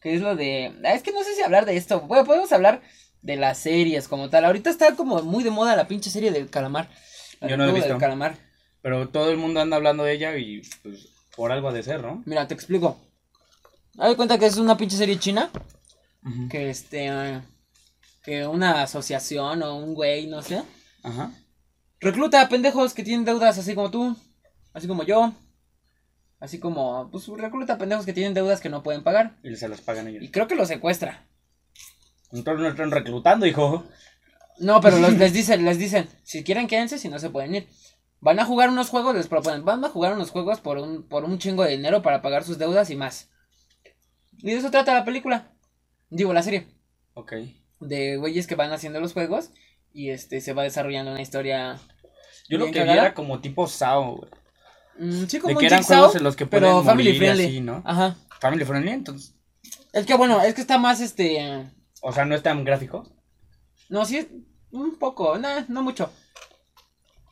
Que 0.02 0.14
es 0.16 0.22
lo 0.22 0.36
de. 0.36 0.74
ah, 0.86 0.94
Es 0.94 1.02
que 1.04 1.12
no 1.12 1.24
sé 1.24 1.34
si 1.34 1.42
hablar 1.42 1.66
de 1.66 1.76
esto. 1.76 2.02
Bueno, 2.02 2.24
podemos 2.26 2.52
hablar 2.52 2.82
de 3.22 3.36
las 3.36 3.58
series 3.58 4.08
como 4.08 4.30
tal. 4.30 4.46
Ahorita 4.46 4.70
está 4.70 4.96
como 4.96 5.22
muy 5.24 5.44
de 5.44 5.50
moda 5.50 5.76
la 5.76 5.88
pinche 5.88 6.10
serie 6.10 6.32
del 6.32 6.50
calamar. 6.50 6.90
La 7.40 7.48
Yo 7.50 7.58
no 7.58 7.64
la 7.66 7.72
he 7.72 7.74
del 7.74 7.82
visto. 7.84 7.98
calamar. 7.98 8.38
Pero 8.82 9.10
todo 9.10 9.32
el 9.32 9.38
mundo 9.38 9.60
anda 9.60 9.76
hablando 9.78 10.04
de 10.04 10.14
ella 10.14 10.38
y 10.38 10.62
pues 10.84 11.08
por 11.36 11.52
algo 11.52 11.68
ha 11.70 11.74
de 11.74 11.84
ser, 11.84 12.02
¿no? 12.04 12.22
Mira, 12.26 12.48
te 12.48 12.54
explico. 12.54 12.98
Haz 13.98 14.10
de 14.10 14.16
cuenta 14.16 14.38
que 14.38 14.46
es 14.46 14.58
una 14.58 14.78
pinche 14.78 14.98
serie 14.98 15.18
china. 15.20 15.50
Que 16.50 16.70
este. 16.70 17.10
ah, 17.10 17.44
Que 18.24 18.46
una 18.46 18.84
asociación 18.84 19.64
o 19.64 19.78
un 19.78 19.94
güey, 19.96 20.28
no 20.28 20.42
sé. 20.44 20.62
Ajá. 21.04 21.32
Recluta 22.00 22.42
a 22.42 22.50
pendejos 22.50 22.94
que 22.94 23.04
tienen 23.04 23.26
deudas 23.26 23.58
así 23.58 23.74
como 23.74 23.90
tú. 23.90 24.16
Así 24.74 24.88
como 24.88 25.04
yo. 25.04 25.34
Así 26.40 26.60
como. 26.60 27.10
Pues 27.12 27.28
recluta 27.28 27.78
pendejos 27.78 28.06
que 28.06 28.14
tienen 28.14 28.34
deudas 28.34 28.62
que 28.62 28.70
no 28.70 28.84
pueden 28.84 29.04
pagar. 29.04 29.38
Y 29.44 29.56
se 29.56 29.68
las 29.68 29.82
pagan 29.82 30.08
ellos. 30.08 30.24
Y 30.24 30.30
creo 30.30 30.48
que 30.48 30.56
los 30.56 30.68
secuestra. 30.68 31.28
Entonces 32.32 32.62
no 32.64 32.70
están 32.70 32.92
reclutando, 32.92 33.46
hijo. 33.46 33.86
No, 34.60 34.82
pero 34.82 34.98
los- 35.00 35.14
les 35.18 35.34
dicen, 35.34 35.66
les 35.66 35.78
dicen, 35.78 36.08
si 36.24 36.44
quieren 36.44 36.68
quédense, 36.68 36.98
si 36.98 37.10
no 37.10 37.20
se 37.20 37.30
pueden 37.30 37.56
ir. 37.56 37.68
Van 38.20 38.40
a 38.40 38.46
jugar 38.46 38.70
unos 38.70 38.90
juegos, 38.90 39.16
les 39.16 39.28
proponen, 39.28 39.64
van 39.64 39.86
a 39.86 39.90
jugar 39.90 40.14
unos 40.14 40.32
juegos 40.32 40.60
por 40.60 40.78
un, 40.80 41.08
por 41.08 41.24
un 41.24 41.38
chingo 41.38 41.64
de 41.64 41.72
dinero 41.72 42.02
para 42.02 42.24
pagar 42.24 42.44
sus 42.44 42.58
deudas 42.58 42.90
y 42.90 42.96
más. 42.96 43.30
Y 44.40 44.48
de 44.52 44.58
eso 44.58 44.72
trata 44.72 44.94
la 44.94 45.06
película. 45.06 45.52
Digo, 46.10 46.34
la 46.34 46.42
serie. 46.42 46.68
Ok. 47.14 47.34
De 47.80 48.18
güeyes 48.18 48.48
que 48.48 48.56
van 48.56 48.72
haciendo 48.72 49.00
los 49.00 49.14
juegos 49.14 49.52
y 49.94 50.10
este 50.10 50.42
se 50.42 50.54
va 50.54 50.64
desarrollando 50.64 51.12
una 51.12 51.22
historia. 51.22 51.80
Yo 52.50 52.58
lo 52.58 52.66
que 52.72 52.84
vi 52.84 52.90
era 52.90 53.14
como 53.14 53.40
tipo 53.40 53.68
SAO, 53.68 54.16
güey. 54.18 54.32
Mm, 55.00 55.26
sí, 55.28 55.40
De 55.40 55.40
como 55.40 55.54
un 55.54 55.60
que 55.60 55.66
eran 55.68 55.80
Jigsaw, 55.80 55.98
juegos 56.00 56.16
en 56.16 56.24
los 56.24 56.36
que 56.36 56.46
pero 56.46 56.82
pueden 56.82 56.84
family 56.84 57.10
morir 57.10 57.16
y 57.16 57.18
friendly. 57.18 57.46
así, 57.46 57.62
¿no? 57.62 57.82
Ajá. 57.86 58.16
Family 58.40 58.66
friendly, 58.66 58.92
entonces. 58.92 59.36
Es 59.94 60.06
que 60.06 60.16
bueno, 60.16 60.42
es 60.42 60.54
que 60.54 60.62
está 60.62 60.78
más 60.78 61.02
este. 61.02 61.70
O 62.02 62.12
sea, 62.12 62.26
no 62.26 62.36
es 62.36 62.44
tan 62.44 62.64
gráfico. 62.64 63.08
No, 63.90 64.06
sí, 64.06 64.18
es 64.18 64.28
un 64.72 64.98
poco, 65.00 65.38
nah, 65.38 65.66
no 65.68 65.82
mucho. 65.82 66.12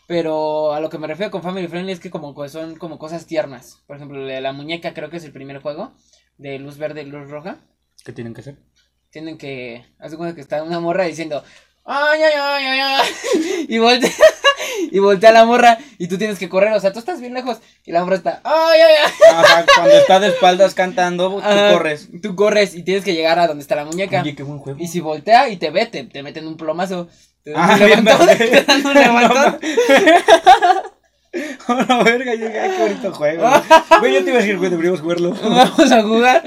Pero 0.07 0.73
a 0.73 0.79
lo 0.79 0.89
que 0.89 0.97
me 0.97 1.07
refiero 1.07 1.31
con 1.31 1.41
Family 1.41 1.67
Friendly 1.67 1.91
es 1.91 1.99
que 1.99 2.11
como 2.11 2.47
son 2.47 2.75
como 2.75 2.99
cosas 2.99 3.25
tiernas. 3.25 3.83
Por 3.87 3.95
ejemplo, 3.95 4.19
la, 4.19 4.39
la 4.39 4.53
muñeca 4.53 4.93
creo 4.93 5.09
que 5.09 5.17
es 5.17 5.23
el 5.23 5.31
primer 5.31 5.61
juego 5.61 5.93
de 6.37 6.59
luz 6.59 6.77
verde 6.77 7.01
y 7.01 7.05
luz 7.05 7.29
roja. 7.29 7.57
¿Qué 8.03 8.13
tienen 8.13 8.33
que 8.33 8.41
hacer? 8.41 8.57
Tienen 9.09 9.37
que... 9.37 9.85
Hace 9.97 10.17
cuenta 10.17 10.35
que 10.35 10.41
está 10.41 10.61
una 10.63 10.79
morra 10.79 11.05
diciendo... 11.05 11.43
¡Ay, 11.87 12.19
ay, 12.23 12.33
ay, 12.35 12.65
ay, 12.65 12.79
ay! 12.79 13.65
Y 13.69 13.77
voltea, 13.77 14.09
y 14.91 14.99
voltea 14.99 15.31
la 15.31 15.45
morra 15.45 15.77
y 15.99 16.07
tú 16.07 16.17
tienes 16.17 16.39
que 16.39 16.49
correr. 16.49 16.73
O 16.73 16.79
sea, 16.79 16.91
tú 16.91 16.99
estás 16.99 17.19
bien 17.21 17.33
lejos 17.33 17.59
y 17.85 17.91
la 17.91 18.03
morra 18.03 18.15
está... 18.15 18.41
¡Ay, 18.43 18.79
ay, 18.81 18.95
ay! 19.05 19.11
Ajá, 19.33 19.65
cuando 19.75 19.93
está 19.95 20.19
de 20.19 20.27
espaldas 20.29 20.73
cantando, 20.75 21.29
tú 21.29 21.39
Ajá, 21.39 21.71
corres. 21.73 22.09
Tú 22.23 22.35
corres 22.35 22.73
y 22.75 22.83
tienes 22.83 23.03
que 23.03 23.13
llegar 23.13 23.37
a 23.39 23.47
donde 23.47 23.61
está 23.61 23.75
la 23.75 23.85
muñeca. 23.85 24.21
Oye, 24.21 24.35
qué 24.35 24.43
buen 24.43 24.59
juego. 24.59 24.79
Y 24.81 24.87
si 24.87 24.99
voltea 24.99 25.49
y 25.49 25.57
te 25.57 25.69
ve, 25.69 25.85
te, 25.85 26.03
te 26.05 26.23
meten 26.23 26.47
un 26.47 26.57
plomazo. 26.57 27.07
Te 27.43 27.51
dan 27.51 27.69
Ah, 27.69 27.73
un 27.73 27.85
bien, 27.85 28.03
levantón. 28.03 28.27
Te 28.37 28.61
dan 28.63 28.85
un 28.85 28.93
levantón. 28.93 29.59
Oh, 31.67 31.73
la 31.87 32.01
verga, 32.03 32.33
yo 32.33 32.45
dije, 32.47 32.59
ay, 32.59 32.71
qué 32.77 32.81
bonito 32.81 33.13
juego. 33.13 33.49
Güey, 33.99 34.13
yo 34.13 34.23
te 34.23 34.29
iba 34.29 34.39
a 34.39 34.41
decir, 34.41 34.57
güey, 34.57 34.69
deberíamos 34.69 35.01
jugarlo. 35.01 35.31
Vamos 35.43 35.91
a 35.91 36.01
jugar. 36.01 36.43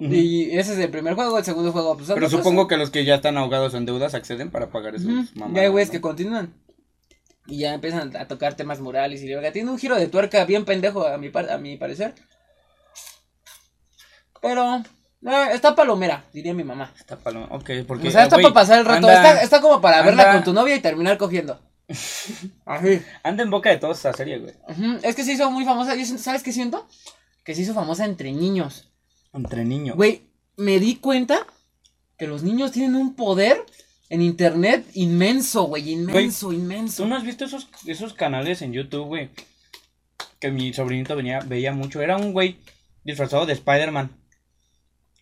Y 0.00 0.56
ese 0.58 0.72
es 0.72 0.78
el 0.78 0.90
primer 0.90 1.14
juego, 1.14 1.36
el 1.38 1.44
segundo 1.44 1.72
juego, 1.72 1.96
pues 1.96 2.10
Pero 2.12 2.30
supongo 2.30 2.66
que 2.66 2.76
los 2.78 2.90
que 2.90 3.04
ya 3.04 3.16
están 3.16 3.36
ahogados 3.36 3.74
en 3.74 3.84
deudas 3.84 4.14
acceden 4.14 4.50
para 4.50 4.70
pagar 4.70 4.94
esos 4.94 5.08
mamadas, 5.34 5.54
Ya 5.54 5.62
hay 5.62 5.68
güeyes 5.68 5.88
¿no? 5.88 5.92
que 5.92 6.00
continúan. 6.00 6.54
Y 7.46 7.58
ya 7.60 7.74
empiezan 7.74 8.16
a 8.16 8.26
tocar 8.28 8.54
temas 8.54 8.80
morales 8.80 9.22
y 9.22 9.28
verga. 9.28 9.52
Tiene 9.52 9.70
un 9.70 9.78
giro 9.78 9.96
de 9.96 10.06
tuerca 10.06 10.44
bien 10.44 10.64
pendejo 10.64 11.06
a 11.06 11.18
mi, 11.18 11.28
par- 11.30 11.50
a 11.50 11.58
mi 11.58 11.76
parecer. 11.76 12.14
Pero 14.40 14.76
eh, 14.76 15.48
está 15.52 15.74
palomera, 15.74 16.24
diría 16.32 16.54
mi 16.54 16.64
mamá. 16.64 16.92
Está 16.98 17.16
paloma. 17.18 17.48
Ok, 17.50 17.70
porque. 17.86 18.08
o 18.08 18.10
sea, 18.10 18.22
está 18.24 18.36
para 18.36 18.54
pasar 18.54 18.78
el 18.78 18.84
rato. 18.86 19.06
anda- 19.08 19.32
está, 19.32 19.42
está 19.42 19.60
como 19.60 19.80
para 19.80 20.02
verla 20.02 20.32
con 20.32 20.44
tu 20.44 20.52
novia 20.52 20.76
y 20.76 20.80
terminar 20.80 21.18
cogiendo. 21.18 21.60
Así. 22.64 23.02
Anda 23.22 23.42
en 23.42 23.50
boca 23.50 23.68
de 23.70 23.76
todos 23.78 23.98
esa 23.98 24.12
serie, 24.12 24.38
güey. 24.38 24.54
Es 25.02 25.14
que 25.14 25.24
se 25.24 25.32
hizo 25.32 25.50
muy 25.50 25.64
famosa. 25.64 25.94
¿Sabes 26.18 26.42
qué 26.42 26.52
siento? 26.52 26.86
Que 27.44 27.54
se 27.54 27.62
hizo 27.62 27.74
famosa 27.74 28.04
entre 28.04 28.32
niños. 28.32 28.89
Entre 29.32 29.64
niños. 29.64 29.96
Güey, 29.96 30.22
me 30.56 30.78
di 30.80 30.96
cuenta 30.96 31.46
que 32.18 32.26
los 32.26 32.42
niños 32.42 32.72
tienen 32.72 32.96
un 32.96 33.14
poder 33.14 33.64
en 34.08 34.22
internet 34.22 34.86
inmenso, 34.94 35.64
güey. 35.64 35.90
Inmenso, 35.90 36.52
inmenso. 36.52 37.04
¿Tú 37.04 37.08
no 37.08 37.16
has 37.16 37.24
visto 37.24 37.44
esos, 37.44 37.68
esos 37.86 38.12
canales 38.12 38.60
en 38.60 38.72
YouTube, 38.72 39.06
güey? 39.06 39.30
Que 40.38 40.50
mi 40.50 40.72
sobrinito 40.72 41.16
venía, 41.16 41.40
veía 41.40 41.72
mucho. 41.72 42.02
Era 42.02 42.16
un 42.16 42.32
güey 42.32 42.58
disfrazado 43.04 43.46
de 43.46 43.52
Spider-Man. 43.54 44.10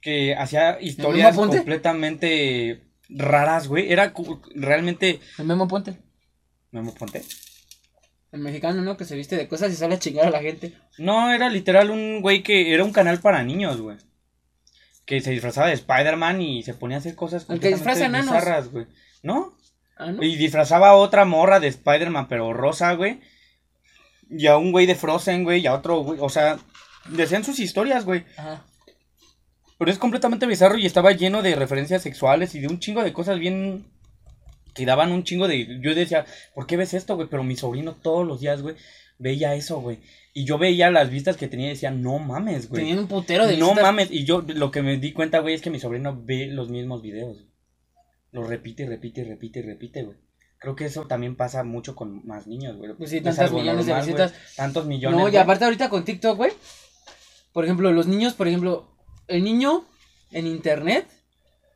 Que 0.00 0.34
hacía 0.34 0.80
historias 0.80 1.36
completamente 1.36 2.84
raras, 3.08 3.68
güey. 3.68 3.92
Era 3.92 4.14
realmente. 4.54 5.20
El 5.38 5.46
Memo 5.46 5.68
Ponte. 5.68 5.98
Memo 6.70 6.94
Ponte. 6.94 7.22
El 8.30 8.40
mexicano, 8.40 8.82
¿no? 8.82 8.96
Que 8.96 9.04
se 9.04 9.16
viste 9.16 9.36
de 9.36 9.48
cosas 9.48 9.72
y 9.72 9.76
sale 9.76 9.94
a 9.94 9.98
chingar 9.98 10.26
a 10.26 10.30
la 10.30 10.40
gente. 10.40 10.74
No, 10.98 11.32
era 11.32 11.48
literal 11.48 11.90
un 11.90 12.20
güey 12.20 12.42
que 12.42 12.74
era 12.74 12.84
un 12.84 12.92
canal 12.92 13.20
para 13.20 13.42
niños, 13.42 13.80
güey. 13.80 13.96
Que 15.06 15.20
se 15.20 15.30
disfrazaba 15.30 15.68
de 15.68 15.74
Spider-Man 15.74 16.42
y 16.42 16.62
se 16.62 16.74
ponía 16.74 16.98
a 16.98 17.00
hacer 17.00 17.14
cosas 17.14 17.46
completamente 17.46 18.20
bizarras, 18.20 18.70
güey. 18.70 18.86
¿No? 19.22 19.56
Ah, 19.96 20.12
¿no? 20.12 20.22
Y 20.22 20.36
disfrazaba 20.36 20.90
a 20.90 20.94
otra 20.94 21.24
morra 21.24 21.58
de 21.60 21.68
Spider-Man, 21.68 22.28
pero 22.28 22.52
rosa, 22.52 22.92
güey. 22.92 23.20
Y 24.30 24.46
a 24.46 24.58
un 24.58 24.72
güey 24.72 24.84
de 24.84 24.94
Frozen, 24.94 25.44
güey. 25.44 25.62
Y 25.62 25.66
a 25.66 25.72
otro, 25.72 26.00
güey. 26.00 26.18
O 26.20 26.28
sea, 26.28 26.58
decían 27.08 27.44
sus 27.44 27.58
historias, 27.58 28.04
güey. 28.04 28.26
Ajá. 28.36 28.64
Pero 29.78 29.90
es 29.90 29.98
completamente 29.98 30.46
bizarro 30.46 30.76
y 30.76 30.86
estaba 30.86 31.12
lleno 31.12 31.40
de 31.40 31.54
referencias 31.54 32.02
sexuales 32.02 32.54
y 32.54 32.60
de 32.60 32.66
un 32.66 32.80
chingo 32.80 33.02
de 33.02 33.12
cosas 33.12 33.38
bien. 33.38 33.86
Que 34.78 34.86
daban 34.86 35.12
un 35.12 35.24
chingo 35.24 35.46
de. 35.48 35.80
Yo 35.82 35.94
decía, 35.94 36.24
¿por 36.54 36.66
qué 36.66 36.76
ves 36.76 36.94
esto, 36.94 37.16
güey? 37.16 37.28
Pero 37.28 37.44
mi 37.44 37.56
sobrino 37.56 37.94
todos 37.94 38.26
los 38.26 38.40
días, 38.40 38.62
güey, 38.62 38.76
veía 39.18 39.54
eso, 39.54 39.80
güey. 39.80 39.98
Y 40.32 40.44
yo 40.44 40.56
veía 40.56 40.90
las 40.90 41.10
vistas 41.10 41.36
que 41.36 41.48
tenía 41.48 41.66
y 41.66 41.70
decía, 41.70 41.90
no 41.90 42.18
mames, 42.18 42.68
güey. 42.68 42.82
Tenían 42.82 43.00
un 43.00 43.08
putero 43.08 43.46
de 43.46 43.56
No 43.56 43.66
visitas. 43.66 43.82
mames. 43.82 44.08
Y 44.10 44.24
yo 44.24 44.42
lo 44.46 44.70
que 44.70 44.82
me 44.82 44.96
di 44.98 45.12
cuenta, 45.12 45.40
güey, 45.40 45.54
es 45.54 45.60
que 45.62 45.70
mi 45.70 45.80
sobrino 45.80 46.16
ve 46.24 46.46
los 46.46 46.68
mismos 46.70 47.02
videos. 47.02 47.44
Los 48.30 48.48
repite 48.48 48.84
y 48.84 48.86
repite 48.86 49.22
y 49.22 49.24
repite 49.24 49.58
y 49.58 49.62
repite, 49.62 50.02
güey. 50.04 50.16
Creo 50.58 50.76
que 50.76 50.84
eso 50.86 51.06
también 51.06 51.36
pasa 51.36 51.64
mucho 51.64 51.94
con 51.94 52.26
más 52.26 52.46
niños, 52.46 52.76
güey. 52.76 52.92
Pues 52.94 53.10
sí, 53.10 53.18
Es 53.18 53.22
tantas 53.24 53.46
algo 53.46 53.58
millones 53.60 53.86
de 53.86 53.92
normal, 53.92 54.06
visitas. 54.06 54.34
Tantos 54.56 54.86
millones. 54.86 55.18
No, 55.18 55.26
y 55.28 55.30
güey. 55.30 55.42
aparte 55.42 55.64
ahorita 55.64 55.88
con 55.88 56.04
TikTok, 56.04 56.36
güey. 56.36 56.52
Por 57.52 57.64
ejemplo, 57.64 57.90
los 57.92 58.06
niños, 58.06 58.34
por 58.34 58.46
ejemplo, 58.48 58.88
el 59.28 59.42
niño 59.42 59.84
en 60.30 60.46
internet 60.46 61.06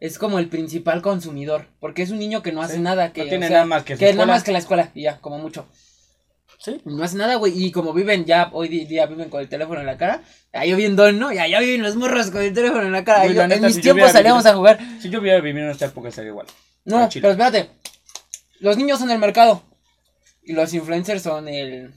es 0.04 0.18
como 0.18 0.38
el 0.38 0.48
principal 0.48 1.00
consumidor. 1.00 1.68
Porque 1.78 2.02
es 2.02 2.10
un 2.10 2.18
niño 2.18 2.42
que 2.42 2.50
no 2.52 2.60
hace 2.62 2.74
Sí, 2.74 2.80
nada. 2.80 3.12
Que, 3.12 3.22
no 3.22 3.28
tiene 3.28 3.46
o 3.46 3.48
sea, 3.48 3.56
nada 3.58 3.66
más 3.66 3.84
que 3.84 3.96
que 3.96 4.12
nada 4.12 4.26
más 4.26 4.42
que 4.42 4.50
la 4.52 4.58
escuela. 4.58 4.90
Y 4.94 5.02
ya, 5.02 5.20
como 5.20 5.38
mucho. 5.38 5.66
Sí. 6.58 6.80
No 6.84 7.02
hace 7.04 7.16
nada, 7.16 7.36
güey. 7.36 7.52
Y 7.64 7.72
como 7.72 7.92
viven 7.92 8.24
ya, 8.24 8.50
hoy 8.52 8.68
día 8.68 9.06
viven 9.06 9.28
con 9.30 9.40
el 9.40 9.48
teléfono 9.48 9.80
en 9.80 9.86
la 9.86 9.96
cara. 9.98 10.22
Ya 10.52 10.64
yo 10.64 10.76
viendo, 10.76 11.10
¿no? 11.12 11.32
Ya, 11.32 11.46
ya 11.48 11.60
viven 11.60 11.82
los 11.82 11.96
morros 11.96 12.30
con 12.30 12.42
el 12.42 12.52
teléfono 12.52 12.82
en 12.82 12.92
la 12.92 13.04
cara. 13.04 13.26
Yo- 13.26 13.42
en 13.42 13.62
mis 13.62 13.76
si 13.76 13.80
tiempos 13.80 14.12
salíamos 14.12 14.42
vivido- 14.44 14.52
a 14.52 14.56
jugar. 14.56 14.78
Si 15.00 15.08
yo 15.10 15.20
hubiera 15.20 15.40
vivido 15.40 15.66
en 15.66 15.70
esta 15.72 15.86
época 15.86 16.10
sería 16.10 16.30
igual. 16.30 16.46
No, 16.84 17.08
pero 17.12 17.30
espérate. 17.30 17.70
Los 18.60 18.76
niños 18.76 18.98
son 18.98 19.10
el 19.10 19.18
mercado. 19.18 19.62
Y 20.44 20.52
los 20.52 20.74
influencers 20.74 21.22
son 21.22 21.46
el. 21.48 21.94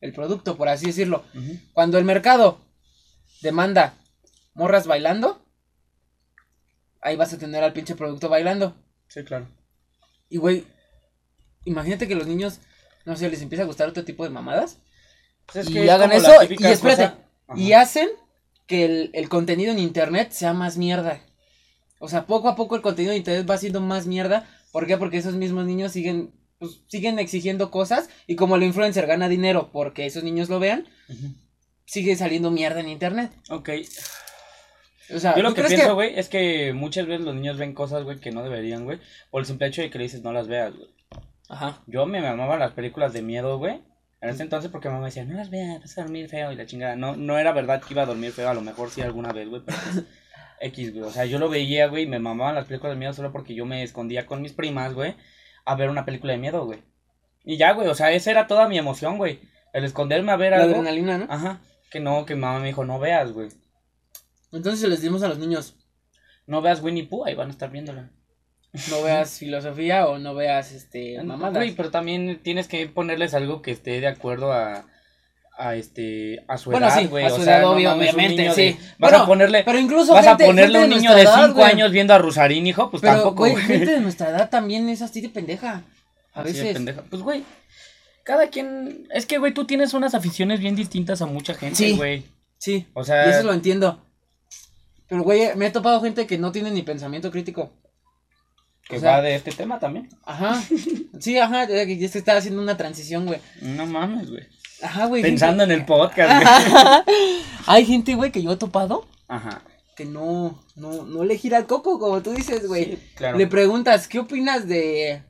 El 0.00 0.12
producto, 0.12 0.56
por 0.56 0.68
así 0.68 0.86
decirlo. 0.86 1.24
Cuando 1.72 1.98
el 1.98 2.04
mercado 2.04 2.60
demanda 3.42 3.94
morras 4.54 4.86
bailando, 4.86 5.43
ahí 7.04 7.16
vas 7.16 7.32
a 7.32 7.38
tener 7.38 7.62
al 7.62 7.72
pinche 7.72 7.94
producto 7.94 8.28
bailando. 8.28 8.74
Sí, 9.08 9.22
claro. 9.22 9.48
Y 10.28 10.38
güey, 10.38 10.64
imagínate 11.64 12.08
que 12.08 12.16
los 12.16 12.26
niños, 12.26 12.58
no 13.04 13.14
sé, 13.14 13.30
les 13.30 13.42
empieza 13.42 13.62
a 13.62 13.66
gustar 13.66 13.88
otro 13.88 14.04
tipo 14.04 14.24
de 14.24 14.30
mamadas. 14.30 14.78
Pues 15.46 15.66
es 15.66 15.70
y 15.70 15.74
que 15.74 15.90
hagan 15.90 16.10
eso 16.10 16.32
y 16.48 16.66
espérate. 16.66 17.16
Y 17.54 17.72
hacen 17.72 18.08
que 18.66 18.86
el, 18.86 19.10
el 19.12 19.28
contenido 19.28 19.70
en 19.70 19.78
internet 19.78 20.32
sea 20.32 20.54
más 20.54 20.78
mierda. 20.78 21.20
O 22.00 22.08
sea, 22.08 22.26
poco 22.26 22.48
a 22.48 22.56
poco 22.56 22.74
el 22.74 22.82
contenido 22.82 23.12
de 23.12 23.18
internet 23.18 23.48
va 23.48 23.58
siendo 23.58 23.80
más 23.80 24.06
mierda. 24.06 24.48
¿Por 24.72 24.86
qué? 24.86 24.96
Porque 24.96 25.18
esos 25.18 25.34
mismos 25.34 25.66
niños 25.66 25.92
siguen, 25.92 26.34
pues, 26.58 26.80
siguen 26.88 27.18
exigiendo 27.18 27.70
cosas. 27.70 28.08
Y 28.26 28.36
como 28.36 28.56
el 28.56 28.62
influencer 28.62 29.06
gana 29.06 29.28
dinero 29.28 29.70
porque 29.72 30.06
esos 30.06 30.24
niños 30.24 30.48
lo 30.48 30.58
vean, 30.58 30.88
sigue 31.84 32.16
saliendo 32.16 32.50
mierda 32.50 32.80
en 32.80 32.88
internet. 32.88 33.30
Ok. 33.50 33.70
O 35.12 35.18
sea, 35.18 35.34
Yo 35.36 35.42
lo 35.42 35.50
¿tú 35.50 35.56
que 35.56 35.64
pienso, 35.64 35.94
güey, 35.94 36.18
es 36.18 36.28
que 36.28 36.72
muchas 36.72 37.06
veces 37.06 37.24
los 37.24 37.34
niños 37.34 37.58
ven 37.58 37.74
cosas, 37.74 38.04
güey, 38.04 38.18
que 38.20 38.30
no 38.30 38.42
deberían, 38.42 38.84
güey. 38.84 39.00
Por 39.30 39.40
el 39.40 39.46
simple 39.46 39.66
hecho 39.66 39.82
de 39.82 39.90
que 39.90 39.98
le 39.98 40.04
dices 40.04 40.22
no 40.22 40.32
las 40.32 40.48
veas, 40.48 40.74
güey. 40.74 40.88
Ajá. 41.48 41.82
Yo 41.86 42.06
me 42.06 42.20
mamaba 42.22 42.56
las 42.58 42.72
películas 42.72 43.12
de 43.12 43.22
miedo, 43.22 43.58
güey. 43.58 43.82
En 44.22 44.30
ese 44.30 44.42
entonces 44.42 44.70
porque 44.70 44.88
mamá 44.88 45.00
me 45.00 45.06
decía, 45.06 45.24
no 45.24 45.34
las 45.34 45.50
veas, 45.50 45.80
vas 45.80 45.98
a 45.98 46.02
dormir 46.02 46.28
feo 46.28 46.50
y 46.50 46.56
la 46.56 46.64
chingada. 46.64 46.96
No, 46.96 47.14
no 47.16 47.38
era 47.38 47.52
verdad 47.52 47.82
que 47.82 47.92
iba 47.92 48.02
a 48.02 48.06
dormir 48.06 48.32
feo, 48.32 48.48
a 48.48 48.54
lo 48.54 48.62
mejor 48.62 48.88
sí 48.90 49.02
alguna 49.02 49.32
vez, 49.32 49.48
güey, 49.48 49.62
pero 49.66 49.76
pues, 49.92 50.04
X, 50.60 50.92
güey. 50.94 51.04
O 51.04 51.10
sea, 51.10 51.26
yo 51.26 51.38
lo 51.38 51.50
veía, 51.50 51.88
güey, 51.88 52.04
y 52.04 52.06
me 52.06 52.18
mamaban 52.18 52.54
las 52.54 52.64
películas 52.64 52.94
de 52.94 52.98
miedo 52.98 53.12
solo 53.12 53.30
porque 53.32 53.54
yo 53.54 53.66
me 53.66 53.82
escondía 53.82 54.24
con 54.24 54.40
mis 54.40 54.54
primas, 54.54 54.94
güey, 54.94 55.14
a 55.66 55.74
ver 55.74 55.90
una 55.90 56.06
película 56.06 56.32
de 56.32 56.38
miedo, 56.38 56.64
güey. 56.64 56.82
Y 57.44 57.58
ya, 57.58 57.72
güey, 57.72 57.88
o 57.88 57.94
sea, 57.94 58.10
esa 58.12 58.30
era 58.30 58.46
toda 58.46 58.66
mi 58.68 58.78
emoción, 58.78 59.18
güey. 59.18 59.40
El 59.74 59.84
esconderme 59.84 60.32
a 60.32 60.36
ver 60.36 60.52
La 60.52 60.58
algo. 60.62 60.76
adrenalina, 60.76 61.18
¿no? 61.18 61.26
Ajá. 61.28 61.60
Que 61.90 62.00
no, 62.00 62.24
que 62.24 62.34
mamá 62.36 62.60
me 62.60 62.68
dijo, 62.68 62.86
no 62.86 62.98
veas, 62.98 63.32
güey. 63.32 63.48
Entonces 64.54 64.88
les 64.88 65.00
dimos 65.02 65.22
a 65.22 65.28
los 65.28 65.38
niños, 65.38 65.74
No 66.46 66.60
veas 66.62 66.82
Winnie 66.82 67.04
Pooh, 67.06 67.24
ahí 67.24 67.34
van 67.34 67.48
a 67.48 67.52
estar 67.52 67.70
viéndola. 67.70 68.10
no 68.90 69.02
veas 69.02 69.38
filosofía 69.38 70.06
o 70.06 70.18
no 70.18 70.34
veas, 70.34 70.72
este, 70.72 71.22
mamadas. 71.22 71.54
Güey, 71.56 71.72
pero 71.74 71.90
también 71.90 72.40
tienes 72.42 72.68
que 72.68 72.86
ponerles 72.86 73.34
algo 73.34 73.62
que 73.62 73.70
esté 73.70 74.00
de 74.00 74.06
acuerdo 74.08 74.52
a, 74.52 74.84
a 75.56 75.76
este, 75.76 76.44
a 76.48 76.58
su 76.58 76.70
Bueno, 76.70 76.86
edad, 76.88 76.98
sí, 77.00 77.06
güey. 77.06 77.24
a 77.24 77.32
o 77.32 77.36
su 77.36 77.42
sea, 77.44 77.58
edad, 77.60 77.68
obvio- 77.70 77.92
un 77.94 77.98
obviamente, 78.00 78.42
de- 78.42 78.52
sí. 78.52 78.76
vas 78.98 79.10
Bueno, 79.10 79.18
a 79.24 79.26
ponerle, 79.26 79.62
Pero 79.64 79.78
incluso 79.78 80.12
vas 80.12 80.26
gente- 80.26 80.44
a 80.44 80.46
ponerle 80.48 80.78
a 80.78 80.80
gente 80.82 80.84
un 80.84 80.90
de 80.90 80.96
niño 81.00 81.10
de 81.14 81.22
nuestra 81.22 81.40
edad, 81.40 81.46
5 81.48 81.60
güey. 81.60 81.72
años 81.72 81.92
viendo 81.92 82.14
a 82.14 82.18
Rusarín, 82.18 82.66
hijo, 82.66 82.90
pues 82.90 83.00
Pero, 83.00 83.14
tampoco, 83.14 83.36
güey, 83.36 83.56
gente 83.56 83.90
de 83.92 84.00
nuestra 84.00 84.28
edad 84.30 84.50
también 84.50 84.88
es 84.88 85.00
así 85.02 85.20
de 85.20 85.28
pendeja. 85.30 85.82
A 86.34 86.40
Así 86.40 86.52
de 86.52 86.58
veces. 86.60 86.72
pendeja. 86.74 87.02
Pues, 87.08 87.22
güey, 87.22 87.44
cada 88.24 88.48
quien, 88.48 89.06
es 89.14 89.24
que, 89.26 89.38
güey, 89.38 89.54
tú 89.54 89.64
tienes 89.66 89.94
unas 89.94 90.14
aficiones 90.14 90.58
bien 90.60 90.74
distintas 90.74 91.22
a 91.22 91.26
mucha 91.26 91.54
gente, 91.54 91.76
Sí. 91.76 91.96
güey. 91.96 92.24
Sí. 92.58 92.86
O 92.92 93.04
sea, 93.04 93.26
Y 93.26 93.30
eso 93.30 93.44
lo 93.44 93.52
entiendo. 93.52 94.03
Pero, 95.08 95.22
güey, 95.22 95.54
me 95.56 95.66
he 95.66 95.70
topado 95.70 96.00
gente 96.00 96.26
que 96.26 96.38
no 96.38 96.50
tiene 96.52 96.70
ni 96.70 96.82
pensamiento 96.82 97.30
crítico. 97.30 97.72
que 98.88 98.96
o 98.96 99.00
sea- 99.00 99.12
va 99.12 99.22
de 99.22 99.34
este 99.34 99.52
tema 99.52 99.78
también. 99.78 100.08
Ajá. 100.24 100.62
Sí, 101.20 101.38
ajá. 101.38 101.66
Ya 101.68 101.86
que 101.86 102.04
está 102.04 102.36
haciendo 102.36 102.60
una 102.60 102.76
transición, 102.76 103.24
güey. 103.26 103.40
No 103.62 103.86
mames, 103.86 104.30
güey. 104.30 104.46
Ajá, 104.82 105.06
güey. 105.06 105.22
Pensando 105.22 105.62
en 105.62 105.70
el 105.70 105.84
podcast, 105.86 106.44
güey. 107.06 107.16
Hay 107.66 107.86
gente, 107.86 108.14
güey, 108.14 108.30
que 108.32 108.42
yo 108.42 108.52
he 108.52 108.56
topado 108.56 109.06
Ajá. 109.28 109.62
que 109.96 110.04
no, 110.04 110.60
no, 110.74 111.04
no 111.04 111.24
le 111.24 111.38
gira 111.38 111.56
el 111.58 111.66
coco, 111.66 111.98
como 111.98 112.20
tú 112.22 112.32
dices, 112.32 112.66
güey. 112.66 112.84
Sí, 112.84 112.98
claro. 113.14 113.38
Le 113.38 113.46
preguntas, 113.46 114.08
¿qué 114.08 114.18
opinas 114.18 114.66
de 114.68 115.22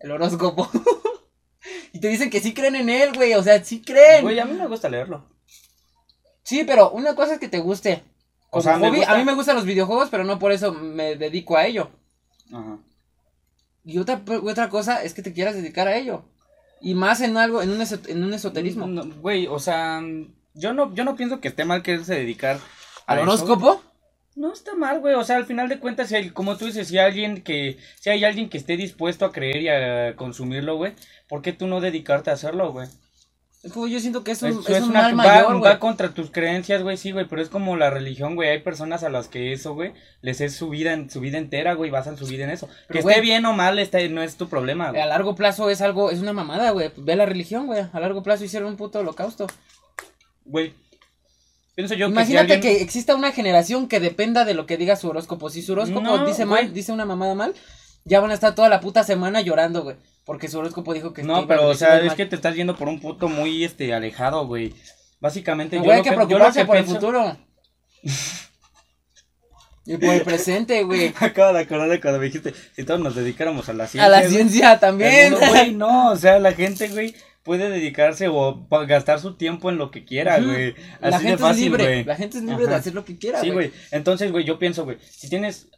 el 0.00 0.10
horóscopo? 0.10 0.68
y 1.92 1.98
te 2.00 2.08
dicen 2.08 2.30
que 2.30 2.40
sí 2.40 2.52
creen 2.54 2.76
en 2.76 2.90
él, 2.90 3.12
güey. 3.14 3.34
O 3.34 3.42
sea, 3.42 3.64
sí 3.64 3.80
creen. 3.82 4.22
Güey, 4.22 4.38
a 4.38 4.44
mí 4.44 4.52
me 4.52 4.66
gusta 4.68 4.88
leerlo. 4.88 5.26
Sí, 6.44 6.64
pero 6.64 6.90
una 6.90 7.14
cosa 7.14 7.34
es 7.34 7.40
que 7.40 7.48
te 7.48 7.60
guste. 7.60 8.02
O 8.50 8.60
sea, 8.60 8.76
me 8.76 8.88
hobby, 8.88 8.98
gusta- 8.98 9.12
a 9.12 9.18
mí 9.18 9.24
me 9.24 9.34
gustan 9.34 9.56
los 9.56 9.64
videojuegos, 9.64 10.08
pero 10.10 10.24
no 10.24 10.38
por 10.38 10.52
eso 10.52 10.72
me 10.72 11.16
dedico 11.16 11.56
a 11.56 11.66
ello. 11.66 11.90
Ajá. 12.52 12.78
Y 13.84 13.98
otra, 13.98 14.22
otra 14.44 14.68
cosa 14.68 15.02
es 15.02 15.14
que 15.14 15.22
te 15.22 15.32
quieras 15.32 15.54
dedicar 15.54 15.88
a 15.88 15.96
ello. 15.96 16.24
Y 16.80 16.94
más 16.94 17.20
en 17.20 17.36
algo, 17.36 17.62
en 17.62 17.70
un, 17.70 17.80
en 18.08 18.24
un 18.24 18.34
esoterismo. 18.34 18.86
No, 18.86 19.04
Güey, 19.20 19.46
o 19.46 19.58
sea, 19.58 20.02
yo 20.54 20.72
no, 20.72 20.94
yo 20.94 21.04
no 21.04 21.16
pienso 21.16 21.40
que 21.40 21.48
esté 21.48 21.64
mal 21.64 21.82
quererse 21.82 22.14
dedicar 22.14 22.58
a 23.06 23.12
¿Al 23.12 23.20
horóscopo? 23.20 23.82
No 24.34 24.52
está 24.52 24.74
mal, 24.74 25.00
güey. 25.00 25.14
O 25.14 25.24
sea, 25.24 25.36
al 25.36 25.46
final 25.46 25.68
de 25.68 25.78
cuentas, 25.78 26.08
si 26.08 26.16
hay, 26.16 26.30
como 26.30 26.56
tú 26.56 26.66
dices, 26.66 26.88
si 26.88 26.98
hay 26.98 27.06
alguien 27.06 27.42
que, 27.42 27.78
si 28.00 28.10
hay 28.10 28.24
alguien 28.24 28.48
que 28.48 28.58
esté 28.58 28.76
dispuesto 28.76 29.24
a 29.24 29.32
creer 29.32 29.60
y 29.62 29.68
a 29.68 30.16
consumirlo, 30.16 30.76
güey, 30.76 30.94
¿por 31.28 31.42
qué 31.42 31.52
tú 31.52 31.66
no 31.66 31.80
dedicarte 31.80 32.30
a 32.30 32.34
hacerlo, 32.34 32.72
güey? 32.72 32.88
Es 33.62 33.72
como 33.72 33.86
yo 33.86 34.00
siento 34.00 34.24
que 34.24 34.32
es 34.32 34.42
un, 34.42 34.48
Eso 34.48 34.60
es 34.62 34.68
es 34.70 34.82
un 34.82 34.92
mal 34.92 35.12
va, 35.12 35.24
mayor, 35.24 35.64
va 35.64 35.78
contra 35.78 36.12
tus 36.12 36.32
creencias, 36.32 36.82
güey, 36.82 36.96
sí, 36.96 37.12
güey, 37.12 37.28
pero 37.28 37.40
es 37.40 37.48
como 37.48 37.76
la 37.76 37.90
religión, 37.90 38.34
güey. 38.34 38.48
Hay 38.48 38.58
personas 38.58 39.04
a 39.04 39.08
las 39.08 39.28
que 39.28 39.52
eso, 39.52 39.74
güey, 39.74 39.92
les 40.20 40.40
es 40.40 40.56
su 40.56 40.68
vida, 40.68 40.92
en, 40.92 41.08
su 41.08 41.20
vida 41.20 41.38
entera, 41.38 41.74
güey, 41.74 41.88
basan 41.88 42.16
su 42.16 42.26
vida 42.26 42.42
en 42.42 42.50
eso. 42.50 42.68
Pero, 42.88 42.98
que 42.98 43.02
güey, 43.02 43.14
esté 43.14 43.22
bien 43.22 43.46
o 43.46 43.52
mal, 43.52 43.78
este, 43.78 44.08
no 44.08 44.20
es 44.20 44.34
tu 44.34 44.48
problema, 44.48 44.90
güey. 44.90 45.00
A 45.00 45.06
largo 45.06 45.36
plazo 45.36 45.70
es 45.70 45.80
algo, 45.80 46.10
es 46.10 46.18
una 46.18 46.32
mamada, 46.32 46.70
güey. 46.72 46.90
Ve 46.96 47.14
la 47.14 47.24
religión, 47.24 47.66
güey. 47.66 47.84
A 47.92 48.00
largo 48.00 48.24
plazo 48.24 48.44
hicieron 48.44 48.68
un 48.68 48.76
puto 48.76 48.98
holocausto. 48.98 49.46
Güey, 50.44 50.74
pienso 51.76 51.94
yo 51.94 52.08
Imagínate 52.08 52.46
que 52.46 52.52
si 52.54 52.56
alguien... 52.56 52.78
que 52.78 52.82
exista 52.82 53.14
una 53.14 53.30
generación 53.30 53.86
que 53.86 54.00
dependa 54.00 54.44
de 54.44 54.54
lo 54.54 54.66
que 54.66 54.76
diga 54.76 54.96
su 54.96 55.08
horóscopo. 55.08 55.50
Si 55.50 55.62
su 55.62 55.74
horóscopo 55.74 56.00
No, 56.00 56.26
dice 56.26 56.46
güey. 56.46 56.64
mal, 56.64 56.74
dice 56.74 56.90
una 56.90 57.04
mamada 57.04 57.36
mal, 57.36 57.54
ya 58.04 58.18
van 58.18 58.32
a 58.32 58.34
estar 58.34 58.56
toda 58.56 58.68
la 58.68 58.80
puta 58.80 59.04
semana 59.04 59.40
llorando, 59.40 59.84
güey. 59.84 59.94
Porque 60.24 60.48
su 60.48 60.58
horóscopo 60.58 60.94
dijo 60.94 61.12
que 61.12 61.22
No, 61.22 61.46
pero, 61.48 61.68
o 61.68 61.74
sea, 61.74 61.98
es 61.98 62.06
mal. 62.06 62.16
que 62.16 62.26
te 62.26 62.36
estás 62.36 62.54
yendo 62.54 62.76
por 62.76 62.88
un 62.88 63.00
punto 63.00 63.28
muy, 63.28 63.64
este, 63.64 63.92
alejado, 63.92 64.46
güey. 64.46 64.72
Básicamente, 65.20 65.76
Pero, 65.76 65.82
yo, 65.82 65.86
güey, 65.86 65.96
hay 65.98 66.02
que 66.04 66.12
preocuparse 66.12 66.60
que 66.60 66.66
por 66.66 66.76
el 66.76 66.84
futuro. 66.84 67.36
y 69.84 69.96
por 69.96 70.14
el 70.14 70.22
presente, 70.22 70.82
güey. 70.84 71.12
Acabo 71.20 71.52
de 71.52 71.60
acordar 71.60 71.88
de 71.88 72.00
cuando 72.00 72.20
me 72.20 72.26
dijiste, 72.26 72.54
si 72.74 72.84
todos 72.84 73.00
nos 73.00 73.14
dedicáramos 73.16 73.68
a 73.68 73.72
la 73.72 73.86
ciencia. 73.88 74.06
A 74.06 74.08
la 74.08 74.20
güey, 74.20 74.30
ciencia 74.32 74.72
el 74.74 74.80
también. 74.80 75.32
mundo, 75.32 75.46
güey, 75.48 75.74
no, 75.74 76.12
o 76.12 76.16
sea, 76.16 76.38
la 76.38 76.52
gente, 76.52 76.88
güey, 76.88 77.14
puede 77.42 77.68
dedicarse 77.68 78.28
o 78.28 78.66
gastar 78.86 79.18
su 79.18 79.36
tiempo 79.36 79.70
en 79.70 79.78
lo 79.78 79.90
que 79.90 80.04
quiera, 80.04 80.38
güey. 80.38 80.74
La 81.00 81.18
de 81.18 81.24
gente 81.24 81.50
es 81.50 81.56
libre. 81.56 81.84
güey. 81.84 82.04
La 82.04 82.14
gente 82.14 82.38
es 82.38 82.44
libre 82.44 82.66
de 82.68 82.74
hacer 82.76 82.94
lo 82.94 83.04
que 83.04 83.18
quiera, 83.18 83.40
Sí, 83.40 83.50
güey. 83.50 83.68
güey. 83.70 83.80
Entonces, 83.90 84.30
güey, 84.30 84.44
yo 84.44 84.60
pienso, 84.60 84.84
güey, 84.84 84.98
si 85.10 85.28
tienes 85.28 85.68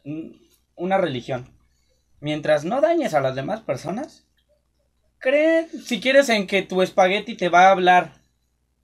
una 0.75 0.97
religión, 0.99 1.49
mientras 2.19 2.63
no 2.63 2.81
dañes 2.81 3.15
a 3.15 3.21
las 3.21 3.33
demás 3.35 3.61
personas, 3.61 4.27
cree, 5.25 5.67
si 5.83 5.99
quieres, 5.99 6.29
en 6.29 6.45
que 6.47 6.61
tu 6.61 6.81
espagueti 6.81 7.35
te 7.35 7.49
va 7.49 7.67
a 7.67 7.71
hablar. 7.71 8.13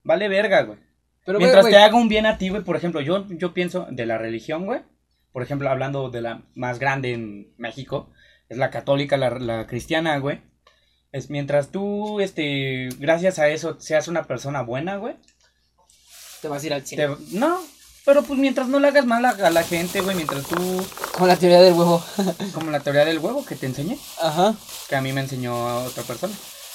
Vale 0.02 0.28
verga, 0.28 0.62
güey. 0.62 0.78
Pero, 1.24 1.38
Mientras 1.38 1.62
güey, 1.62 1.72
te 1.72 1.78
haga 1.80 1.94
un 1.96 2.08
bien 2.08 2.26
a 2.26 2.36
ti, 2.36 2.48
güey, 2.48 2.62
por 2.64 2.74
ejemplo, 2.76 3.00
yo, 3.00 3.26
yo 3.30 3.54
pienso 3.54 3.86
de 3.90 4.06
la 4.06 4.18
religión, 4.18 4.66
güey. 4.66 4.80
Por 5.32 5.42
ejemplo, 5.44 5.70
hablando 5.70 6.10
de 6.10 6.20
la 6.20 6.42
más 6.54 6.78
grande 6.80 7.12
en 7.12 7.54
México, 7.56 8.12
es 8.48 8.58
la 8.58 8.70
católica, 8.70 9.16
la, 9.16 9.30
la 9.30 9.66
cristiana, 9.68 10.18
güey. 10.18 10.40
Es 11.12 11.30
mientras 11.30 11.70
tú, 11.70 12.20
este, 12.20 12.88
gracias 12.98 13.38
a 13.38 13.48
eso, 13.48 13.78
seas 13.80 14.08
una 14.08 14.24
persona 14.24 14.62
buena, 14.62 14.96
güey. 14.96 15.14
te 16.40 16.48
vas 16.48 16.62
a 16.62 16.66
ir 16.66 16.72
al 16.74 16.84
cine. 16.84 17.06
te- 17.06 17.38
no, 17.38 17.60
pero 18.04 18.22
pues 18.22 18.38
mientras 18.38 18.68
no 18.68 18.80
le 18.80 18.88
hagas 18.88 19.06
mal 19.06 19.24
a, 19.24 19.50
la 19.50 19.62
gente, 19.62 20.00
güey, 20.00 20.16
mientras 20.16 20.44
tú, 20.46 20.84
Como 21.12 21.26
la 21.26 21.36
teoría 21.36 21.60
del 21.60 21.74
huevo. 21.74 22.02
como 22.54 22.70
la 22.70 22.80
teoría 22.80 23.04
del 23.04 23.18
huevo 23.18 23.44
que 23.44 23.56
te 23.56 23.66
enseñé, 23.66 23.98
Ajá. 24.20 24.54
que 24.88 24.96
a 24.96 25.00
mí 25.00 25.12
me 25.12 25.20
enseñó 25.20 25.68
a 25.68 25.84
otra 25.84 26.02
persona. 26.02 26.34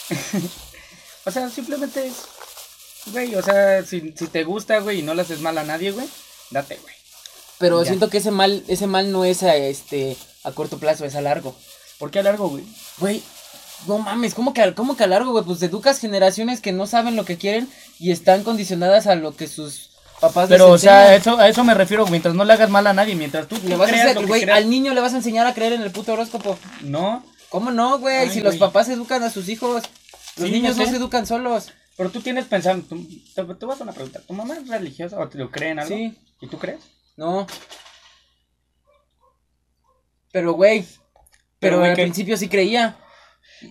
o 1.25 1.31
sea, 1.31 1.49
simplemente 1.49 2.07
es, 2.07 2.15
güey, 3.11 3.35
o 3.35 3.41
sea, 3.41 3.83
si, 3.83 4.13
si 4.17 4.27
te 4.27 4.43
gusta, 4.43 4.79
güey, 4.79 4.99
y 4.99 5.03
no 5.03 5.13
le 5.13 5.23
haces 5.23 5.41
mal 5.41 5.57
a 5.57 5.63
nadie, 5.63 5.91
güey, 5.91 6.07
date, 6.51 6.77
güey. 6.81 6.95
Pero 7.59 7.81
Ya. 7.81 7.87
siento 7.87 8.09
que 8.09 8.19
ese 8.19 8.31
mal, 8.31 8.63
ese 8.67 8.87
mal 8.87 9.11
no 9.11 9.25
es 9.25 9.43
a 9.43 9.55
este 9.55 10.15
a 10.43 10.51
corto 10.51 10.77
plazo, 10.77 11.05
es 11.05 11.15
a 11.15 11.21
largo. 11.21 11.55
¿Por 11.97 12.11
qué 12.11 12.19
a 12.19 12.23
largo, 12.23 12.47
güey? 12.49 12.63
Güey, 12.99 13.23
no 13.87 13.97
mames, 13.97 14.33
¿cómo 14.33 14.53
que, 14.53 14.73
cómo 14.75 14.95
que 14.95 15.03
a 15.03 15.07
largo, 15.07 15.31
güey? 15.31 15.43
Pues 15.43 15.61
educas 15.63 15.99
generaciones 15.99 16.61
que 16.61 16.71
no 16.71 16.85
saben 16.87 17.15
lo 17.15 17.25
que 17.25 17.37
quieren 17.37 17.67
y 17.99 18.11
están 18.11 18.43
condicionadas 18.43 19.07
a 19.07 19.15
lo 19.15 19.35
que 19.35 19.47
sus 19.47 19.86
papás 20.19 20.49
Pero, 20.49 20.69
o 20.71 20.77
sea, 20.77 21.13
enseñan. 21.15 21.21
eso, 21.35 21.41
a 21.41 21.47
eso 21.49 21.63
me 21.63 21.73
refiero, 21.73 22.05
mientras 22.07 22.33
no 22.35 22.43
le 22.45 22.53
hagas 22.53 22.69
mal 22.69 22.85
a 22.87 22.93
nadie, 22.93 23.15
mientras 23.15 23.47
tú, 23.47 23.57
le 23.63 23.75
vas 23.75 23.87
a 23.87 23.91
creas 23.91 24.05
hacer, 24.05 24.15
lo 24.15 24.21
que 24.21 24.27
güey, 24.27 24.41
creas. 24.41 24.57
al 24.57 24.69
niño 24.69 24.93
le 24.93 25.01
vas 25.01 25.13
a 25.13 25.17
enseñar 25.17 25.45
a 25.47 25.53
creer 25.53 25.73
en 25.73 25.81
el 25.81 25.91
puto 25.91 26.13
horóscopo. 26.13 26.57
No, 26.81 27.23
¿Cómo 27.49 27.71
no, 27.71 27.97
güey? 27.99 28.15
Ay, 28.17 28.29
Si 28.29 28.41
los 28.41 28.57
güey. 28.57 28.59
papás 28.59 28.89
educan 28.89 29.23
a 29.23 29.29
sus 29.29 29.47
hijos, 29.47 29.83
los 30.35 30.45
Sí, 30.47 30.51
niños 30.51 30.75
no 30.77 30.83
sé. 30.85 30.91
se 30.91 30.97
educan 30.97 31.25
solos. 31.25 31.71
pero 31.95 32.09
tú 32.11 32.19
tienes 32.21 32.45
pensando, 32.45 32.85
tú- 32.87 33.07
te, 33.33 33.43
te 33.43 33.65
voy 33.65 33.71
a 33.71 33.73
hacer 33.73 33.83
una 33.83 33.93
pregunta, 33.93 34.19
¿tu 34.21 34.33
mamá 34.33 34.55
es 34.55 34.67
religiosa 34.67 35.17
o 35.19 35.27
te 35.29 35.37
lo 35.37 35.49
cree 35.49 35.69
en 35.71 35.79
algo? 35.79 35.95
Sí. 35.95 36.15
¿Y 36.41 36.47
tú 36.47 36.57
crees? 36.59 36.79
No. 37.15 37.47
Pero, 40.31 40.53
güey, 40.53 40.85
pero, 41.59 41.79
güey, 41.79 41.91
al 41.91 41.95
¿qué? 41.95 42.03
principio 42.03 42.37
sí 42.37 42.47
creía. 42.49 42.97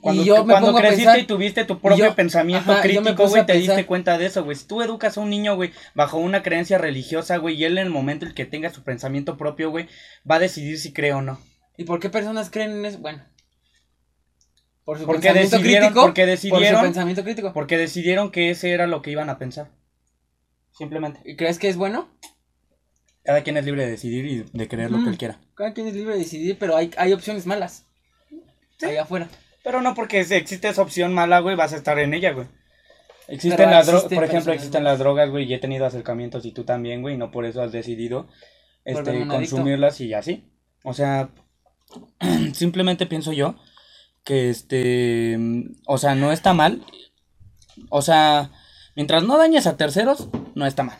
Cuando, 0.01 0.23
y 0.23 0.25
yo 0.27 0.45
me 0.45 0.53
cuando 0.53 0.67
pongo 0.69 0.79
a 0.79 0.81
creciste 0.83 1.05
pensar, 1.05 1.19
y 1.21 1.27
tuviste 1.27 1.65
tu 1.65 1.81
propio 1.81 2.07
yo- 2.07 2.15
pensamiento 2.17 2.73
ajá, 2.73 2.83
crítico, 2.83 3.29
güey, 3.29 3.47
te 3.47 3.53
pensar. 3.53 3.57
diste 3.77 3.87
cuenta 3.87 4.19
de 4.19 4.27
eso, 4.27 4.43
güey. 4.45 4.57
Si 4.57 4.67
tú 4.67 4.83
educas 4.83 5.17
a 5.17 5.21
un 5.21 5.31
niño, 5.31 5.55
güey, 5.55 5.73
bajo 5.95 6.19
una 6.19 6.43
creencia 6.43 6.77
religiosa, 6.79 7.37
güey, 7.37 7.55
y 7.57 7.65
él 7.65 7.79
en 7.79 7.87
el 7.87 7.91
momento 7.91 8.25
en 8.25 8.31
el 8.31 8.35
que 8.35 8.47
tenga 8.47 8.71
su 8.71 8.83
pensamiento 8.83 9.37
propio, 9.37 9.71
güey, 9.71 9.89
va 10.29 10.37
a 10.37 10.39
decidir 10.41 10.79
si 10.79 10.93
cree 10.93 11.13
o 11.13 11.23
no. 11.23 11.41
¿Y 11.77 11.85
por 11.85 12.01
qué 12.01 12.11
personas 12.11 12.51
creen 12.51 12.73
en 12.73 12.85
eso? 12.85 12.99
Bueno. 12.99 13.23
Por 14.85 14.99
su 14.99 15.05
Porque 15.07 15.23
pensamiento 15.29 15.57
decidieron, 15.59 15.89
crítico. 15.89 16.07
porque 16.07 16.23
por 16.23 16.27
su 16.27 16.31
decidieron, 16.49 16.83
pensamiento 16.83 17.25
crítico. 17.25 17.53
porque 17.53 17.77
decidieron 17.79 18.31
que 18.31 18.51
ese 18.51 18.71
era 18.71 18.87
lo 18.87 19.03
que 19.03 19.11
iban 19.11 19.31
a 19.31 19.39
pensar. 19.39 19.71
Simplemente. 20.73 21.21
¿Y 21.25 21.37
crees 21.37 21.59
que 21.59 21.69
es 21.69 21.77
bueno? 21.77 22.09
Cada 23.25 23.43
quien 23.43 23.57
es 23.57 23.65
libre 23.65 23.85
de 23.85 23.91
decidir 23.91 24.25
y 24.27 24.45
de 24.53 24.69
creer 24.69 24.91
lo 24.93 25.03
que 25.03 25.11
él 25.11 25.19
quiera. 25.19 25.41
Cada 25.57 25.73
quien 25.75 25.89
es 25.89 25.95
libre 25.95 26.13
de 26.15 26.21
decidir, 26.21 26.57
pero 26.59 26.77
hay, 26.77 26.93
hay 26.97 27.13
opciones 27.13 27.47
malas. 27.47 27.85
Allá 28.81 29.03
afuera. 29.03 29.29
Pero 29.67 29.83
no 29.83 29.97
porque 29.97 30.23
si 30.23 30.35
existe 30.35 30.69
esa 30.69 30.81
opción 30.81 31.13
mala, 31.13 31.41
güey, 31.41 31.57
vas 31.57 31.73
a 31.73 31.77
estar 31.77 31.99
en 31.99 32.15
ella, 32.15 32.31
güey. 32.31 32.47
Existen 33.27 33.57
Pero 33.57 33.71
las 33.73 33.89
drogas, 33.89 34.05
por 34.05 34.23
ejemplo, 34.23 34.53
existen 34.53 34.85
las 34.85 35.01
drogas, 35.01 35.29
güey, 35.29 35.45
y 35.45 35.55
he 35.55 35.59
tenido 35.59 35.85
acercamientos 35.85 36.47
y 36.47 36.53
tú 36.53 36.63
también, 36.63 37.03
güey, 37.03 37.17
y 37.17 37.19
no 37.19 37.33
por 37.33 37.45
eso 37.45 37.61
has 37.61 37.73
decidido 37.73 38.29
este, 38.85 39.27
consumirlas 39.27 40.01
y 40.01 40.15
así. 40.15 40.49
O 40.85 40.95
sea, 40.95 41.31
simplemente 42.55 43.07
pienso 43.07 43.33
yo 43.33 43.57
que 44.23 44.51
este, 44.51 45.37
o 45.85 45.99
sea, 45.99 46.15
no 46.15 46.31
está 46.31 46.55
mal. 46.55 46.87
O 47.89 48.03
sea, 48.03 48.53
mientras 48.95 49.25
no 49.25 49.37
dañes 49.37 49.67
a 49.67 49.77
terceros, 49.77 50.29
no 50.55 50.65
está 50.65 50.85
mal. 50.85 50.99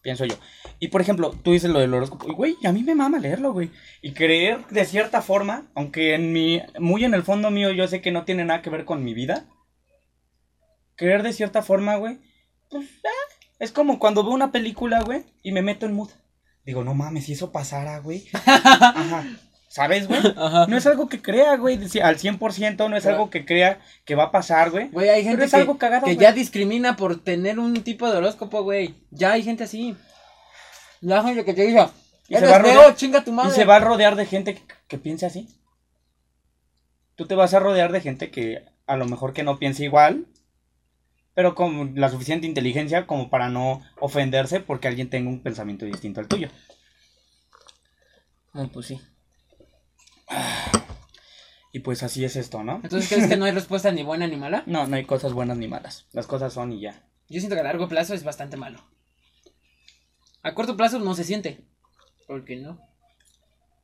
Pienso 0.00 0.24
yo. 0.24 0.36
Y 0.82 0.88
por 0.88 1.02
ejemplo, 1.02 1.30
tú 1.42 1.52
dices 1.52 1.70
lo 1.70 1.78
del 1.78 1.92
horóscopo. 1.92 2.26
y, 2.26 2.32
Güey, 2.34 2.56
a 2.64 2.72
mí 2.72 2.82
me 2.82 2.94
mama 2.94 3.18
leerlo, 3.18 3.52
güey. 3.52 3.70
Y 4.00 4.12
creer 4.12 4.66
de 4.70 4.86
cierta 4.86 5.20
forma, 5.20 5.64
aunque 5.74 6.14
en 6.14 6.32
mi, 6.32 6.62
muy 6.78 7.04
en 7.04 7.12
el 7.12 7.22
fondo 7.22 7.50
mío 7.50 7.70
yo 7.70 7.86
sé 7.86 8.00
que 8.00 8.10
no 8.12 8.24
tiene 8.24 8.44
nada 8.46 8.62
que 8.62 8.70
ver 8.70 8.86
con 8.86 9.04
mi 9.04 9.12
vida. 9.12 9.44
Creer 10.96 11.22
de 11.22 11.32
cierta 11.32 11.62
forma, 11.62 11.96
güey. 11.96 12.18
Pues, 12.70 12.86
ah, 13.04 13.34
es 13.58 13.72
como 13.72 13.98
cuando 13.98 14.22
veo 14.22 14.32
una 14.32 14.52
película, 14.52 15.02
güey, 15.02 15.24
y 15.42 15.52
me 15.52 15.62
meto 15.62 15.84
en 15.86 15.94
mood. 15.94 16.10
Digo, 16.64 16.84
no 16.84 16.94
mames, 16.94 17.24
si 17.26 17.32
eso 17.32 17.52
pasara, 17.52 17.98
güey. 17.98 18.28
Ajá. 18.32 19.24
¿Sabes, 19.68 20.08
güey? 20.08 20.20
Ajá. 20.36 20.66
No 20.66 20.76
es 20.76 20.86
algo 20.86 21.08
que 21.08 21.22
crea, 21.22 21.56
güey, 21.56 21.76
al 22.02 22.16
100%, 22.18 22.88
no 22.90 22.96
es 22.96 23.02
Claro. 23.02 23.18
algo 23.18 23.30
que 23.30 23.44
crea 23.44 23.80
que 24.04 24.14
va 24.14 24.24
a 24.24 24.30
pasar, 24.32 24.70
güey. 24.70 24.88
Güey, 24.88 25.08
hay 25.08 25.20
Pero 25.22 25.30
gente 25.30 25.44
es 25.44 25.50
que, 25.52 25.56
algo 25.58 25.78
cagado, 25.78 26.06
que 26.06 26.16
ya 26.16 26.32
discrimina 26.32 26.96
por 26.96 27.22
tener 27.22 27.58
un 27.58 27.74
tipo 27.82 28.10
de 28.10 28.16
horóscopo, 28.18 28.62
güey. 28.62 28.94
Ya 29.10 29.32
hay 29.32 29.42
gente 29.42 29.64
así. 29.64 29.96
La 31.00 31.22
gente 31.22 31.44
que 31.44 31.54
te 31.54 31.66
dice, 31.66 31.86
Y 32.28 32.34
se 32.36 32.46
va 32.46 32.56
a 32.56 32.60
feo, 32.62 32.80
rodear- 32.82 32.94
chinga 32.96 33.24
tu 33.24 33.30
Y 33.30 33.34
madre. 33.34 33.54
se 33.54 33.64
va 33.64 33.76
a 33.76 33.80
rodear 33.80 34.16
de 34.16 34.26
gente 34.26 34.54
que, 34.54 34.62
que 34.88 34.98
piense 34.98 35.26
así. 35.26 35.48
Tú 37.16 37.26
te 37.26 37.34
vas 37.34 37.52
a 37.54 37.58
rodear 37.58 37.92
de 37.92 38.00
gente 38.00 38.30
que 38.30 38.64
a 38.86 38.96
lo 38.96 39.06
mejor 39.06 39.32
que 39.32 39.42
no 39.42 39.58
piense 39.58 39.84
igual, 39.84 40.26
pero 41.34 41.54
con 41.54 41.92
la 41.96 42.08
suficiente 42.10 42.46
inteligencia 42.46 43.06
como 43.06 43.30
para 43.30 43.48
no 43.48 43.82
ofenderse 44.00 44.60
porque 44.60 44.88
alguien 44.88 45.10
tenga 45.10 45.28
un 45.30 45.42
pensamiento 45.42 45.84
distinto 45.86 46.20
al 46.20 46.28
tuyo. 46.28 46.48
No, 48.52 48.68
pues 48.70 48.86
sí. 48.86 49.00
Y 51.72 51.80
pues 51.80 52.02
así 52.02 52.24
es 52.24 52.34
esto, 52.36 52.64
¿no? 52.64 52.80
Entonces, 52.82 53.08
¿crees 53.08 53.28
que 53.28 53.36
no 53.36 53.44
hay 53.44 53.52
respuesta 53.60 53.92
ni 53.92 54.02
buena 54.02 54.26
ni 54.26 54.36
mala? 54.36 54.64
No, 54.66 54.86
no 54.86 54.96
hay 54.96 55.04
cosas 55.04 55.32
buenas 55.32 55.56
ni 55.56 55.68
malas. 55.68 56.06
Las 56.12 56.26
cosas 56.26 56.52
son 56.52 56.72
y 56.72 56.80
ya. 56.80 57.06
Yo 57.28 57.38
siento 57.38 57.54
que 57.54 57.60
a 57.60 57.64
largo 57.64 57.88
plazo 57.88 58.12
es 58.14 58.24
bastante 58.24 58.56
malo. 58.56 58.82
A 60.42 60.54
corto 60.54 60.76
plazo 60.76 60.98
no 60.98 61.14
se 61.14 61.24
siente. 61.24 61.60
¿Por 62.26 62.44
qué 62.44 62.56
no? 62.56 62.80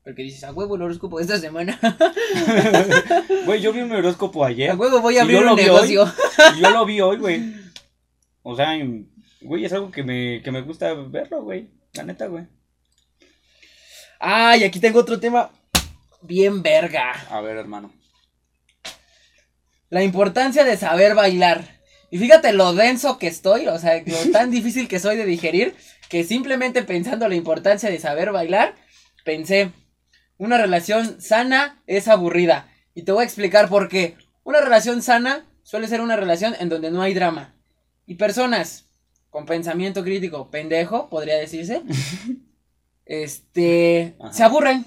Porque 0.05 0.23
dices, 0.23 0.45
a 0.45 0.53
huevo 0.53 0.77
el 0.77 0.83
horóscopo 0.83 1.19
de 1.19 1.25
esta 1.25 1.39
semana. 1.39 1.79
Güey, 3.45 3.61
yo 3.61 3.73
vi 3.73 3.83
mi 3.83 3.97
horóscopo 3.97 4.45
ayer. 4.45 4.71
a 4.71 4.75
huevo 4.75 5.01
voy 5.01 5.19
a 5.19 5.23
abrir 5.23 5.45
un 5.45 5.57
negocio. 5.57 6.13
Y 6.57 6.61
yo 6.61 6.71
lo 6.71 6.85
vi 6.85 7.01
hoy, 7.01 7.17
güey. 7.17 7.55
O 8.43 8.55
sea, 8.55 8.77
güey, 9.41 9.65
es 9.65 9.73
algo 9.73 9.91
que 9.91 10.03
me, 10.03 10.43
que 10.43 10.53
me 10.53 10.63
gusta 10.63 10.95
verlo, 10.95 11.43
güey. 11.43 11.69
La 11.95 12.05
neta, 12.05 12.27
güey. 12.27 12.47
Ay, 14.21 14.65
aquí 14.65 14.81
tengo 14.81 15.01
otro 15.01 15.19
tema 15.19 15.51
bien 16.23 16.63
verga. 16.63 17.13
A 17.31 17.41
ver, 17.41 17.57
hermano. 17.57 17.93
La 19.91 20.03
importancia 20.03 20.65
de 20.65 20.77
saber 20.77 21.15
bailar. 21.15 21.81
Y 22.11 22.19
fíjate 22.19 22.53
lo 22.53 22.73
denso 22.75 23.19
que 23.19 23.27
estoy, 23.27 23.67
o 23.67 23.79
sea, 23.79 24.03
lo 24.07 24.31
tan 24.31 24.51
difícil 24.51 24.87
que 24.89 25.01
soy 25.01 25.17
de 25.17 25.27
digerir, 25.27 25.75
que 26.09 26.25
simplemente 26.25 26.83
pensando 26.83 27.29
la 27.29 27.35
importancia 27.35 27.91
de 27.91 27.99
saber 27.99 28.33
bailar, 28.33 28.75
pensé, 29.25 29.73
una 30.39 30.59
relación 30.59 31.21
sana 31.21 31.83
es 31.87 32.09
aburrida. 32.09 32.71
Y 32.95 33.03
te 33.03 33.13
voy 33.13 33.23
a 33.23 33.25
explicar 33.27 33.69
por 33.69 33.89
qué. 33.89 34.17
Una 34.45 34.61
relación 34.61 35.03
sana 35.03 35.47
suele 35.63 35.89
ser 35.89 36.01
una 36.01 36.17
relación 36.17 36.55
en 36.59 36.69
donde 36.69 36.91
no 36.91 37.03
hay 37.03 37.15
drama. 37.15 37.55
Y 38.07 38.15
personas 38.15 38.87
con 39.31 39.45
pensamiento 39.45 40.03
crítico 40.03 40.51
pendejo, 40.51 41.11
podría 41.11 41.37
decirse, 41.37 41.83
este, 43.05 44.15
Ajá. 44.19 44.33
se 44.33 44.43
aburren 44.45 44.87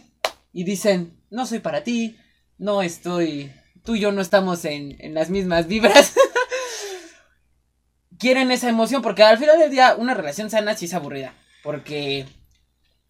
y 0.51 0.63
dicen, 0.63 1.19
no 1.29 1.45
soy 1.45 1.59
para 1.59 1.83
ti, 1.83 2.17
no 2.57 2.81
estoy, 2.81 3.51
tú 3.83 3.95
y 3.95 3.99
yo 3.99 4.11
no 4.11 4.21
estamos 4.21 4.65
en, 4.65 4.95
en 4.99 5.13
las 5.13 5.29
mismas 5.29 5.67
vibras. 5.67 6.15
Quieren 8.19 8.51
esa 8.51 8.69
emoción 8.69 9.01
porque 9.01 9.23
al 9.23 9.37
final 9.37 9.57
del 9.57 9.71
día 9.71 9.95
una 9.97 10.13
relación 10.13 10.49
sana 10.49 10.75
sí 10.75 10.85
es 10.85 10.93
aburrida. 10.93 11.33
Porque 11.63 12.25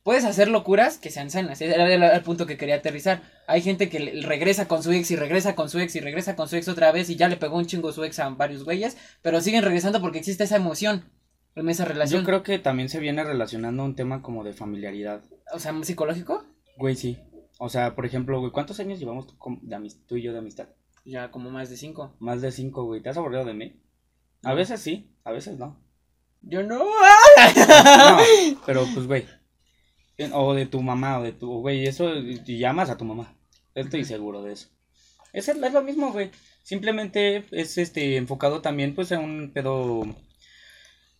puedes 0.03 0.23
hacer 0.23 0.49
locuras 0.49 0.97
que 0.97 1.09
sean 1.09 1.29
sanas. 1.31 1.61
Era 1.61 1.91
el, 1.93 2.03
el 2.03 2.21
punto 2.21 2.45
que 2.45 2.57
quería 2.57 2.75
aterrizar. 2.75 3.21
Hay 3.47 3.61
gente 3.61 3.89
que 3.89 4.21
regresa 4.23 4.67
con 4.67 4.83
su 4.83 4.91
ex 4.91 5.09
y 5.11 5.15
regresa 5.15 5.55
con 5.55 5.69
su 5.69 5.79
ex 5.79 5.95
y 5.95 5.99
regresa 5.99 6.35
con 6.35 6.47
su 6.47 6.55
ex 6.55 6.67
otra 6.67 6.91
vez 6.91 7.09
y 7.09 7.15
ya 7.15 7.27
le 7.27 7.37
pegó 7.37 7.57
un 7.57 7.65
chingo 7.65 7.91
su 7.91 8.03
ex 8.03 8.19
a 8.19 8.29
varios 8.29 8.63
güeyes. 8.63 8.97
Pero 9.21 9.41
siguen 9.41 9.63
regresando 9.63 9.99
porque 9.99 10.19
existe 10.19 10.43
esa 10.43 10.55
emoción 10.57 11.05
en 11.55 11.69
esa 11.69 11.85
relación. 11.85 12.21
Yo 12.21 12.25
creo 12.25 12.43
que 12.43 12.59
también 12.59 12.89
se 12.89 12.99
viene 12.99 13.23
relacionando 13.23 13.83
un 13.83 13.95
tema 13.95 14.21
como 14.21 14.43
de 14.43 14.53
familiaridad. 14.53 15.21
O 15.51 15.59
sea, 15.59 15.73
psicológico. 15.83 16.45
Güey, 16.77 16.95
sí. 16.95 17.17
O 17.57 17.69
sea, 17.69 17.95
por 17.95 18.05
ejemplo, 18.05 18.39
güey, 18.39 18.51
¿cuántos 18.51 18.79
años 18.79 18.99
llevamos 18.99 19.27
tú, 19.27 19.35
de 19.61 19.91
tú 20.07 20.15
y 20.15 20.21
yo 20.21 20.31
de 20.31 20.39
amistad? 20.39 20.69
Ya 21.03 21.31
como 21.31 21.49
más 21.49 21.69
de 21.69 21.77
cinco. 21.77 22.15
Más 22.19 22.41
de 22.41 22.51
cinco, 22.51 22.85
güey. 22.85 23.01
¿Te 23.01 23.09
has 23.09 23.17
aburrido 23.17 23.43
de 23.43 23.53
mí? 23.53 23.81
A 24.43 24.53
veces 24.53 24.81
sí, 24.81 25.11
a 25.23 25.31
veces 25.31 25.57
no. 25.57 25.79
Yo 26.41 26.63
no. 26.63 26.79
No, 26.79 26.85
pero 28.65 28.85
pues, 28.93 29.07
güey. 29.07 29.25
O 30.33 30.53
de 30.53 30.65
tu 30.65 30.81
mamá, 30.81 31.19
o 31.19 31.23
de 31.23 31.31
tu, 31.31 31.59
güey, 31.61 31.85
eso, 31.85 32.13
y 32.15 32.57
llamas 32.57 32.89
a 32.89 32.97
tu 32.97 33.05
mamá. 33.05 33.35
Estoy 33.75 34.03
seguro 34.03 34.43
de 34.43 34.53
eso. 34.53 34.69
Es, 35.33 35.47
es 35.47 35.73
lo 35.73 35.81
mismo, 35.81 36.11
güey. 36.11 36.31
Simplemente 36.63 37.45
es 37.51 37.77
este 37.77 38.17
enfocado 38.17 38.61
también, 38.61 38.95
pues, 38.95 39.11
en 39.11 39.19
un 39.21 39.51
pedo. 39.53 40.03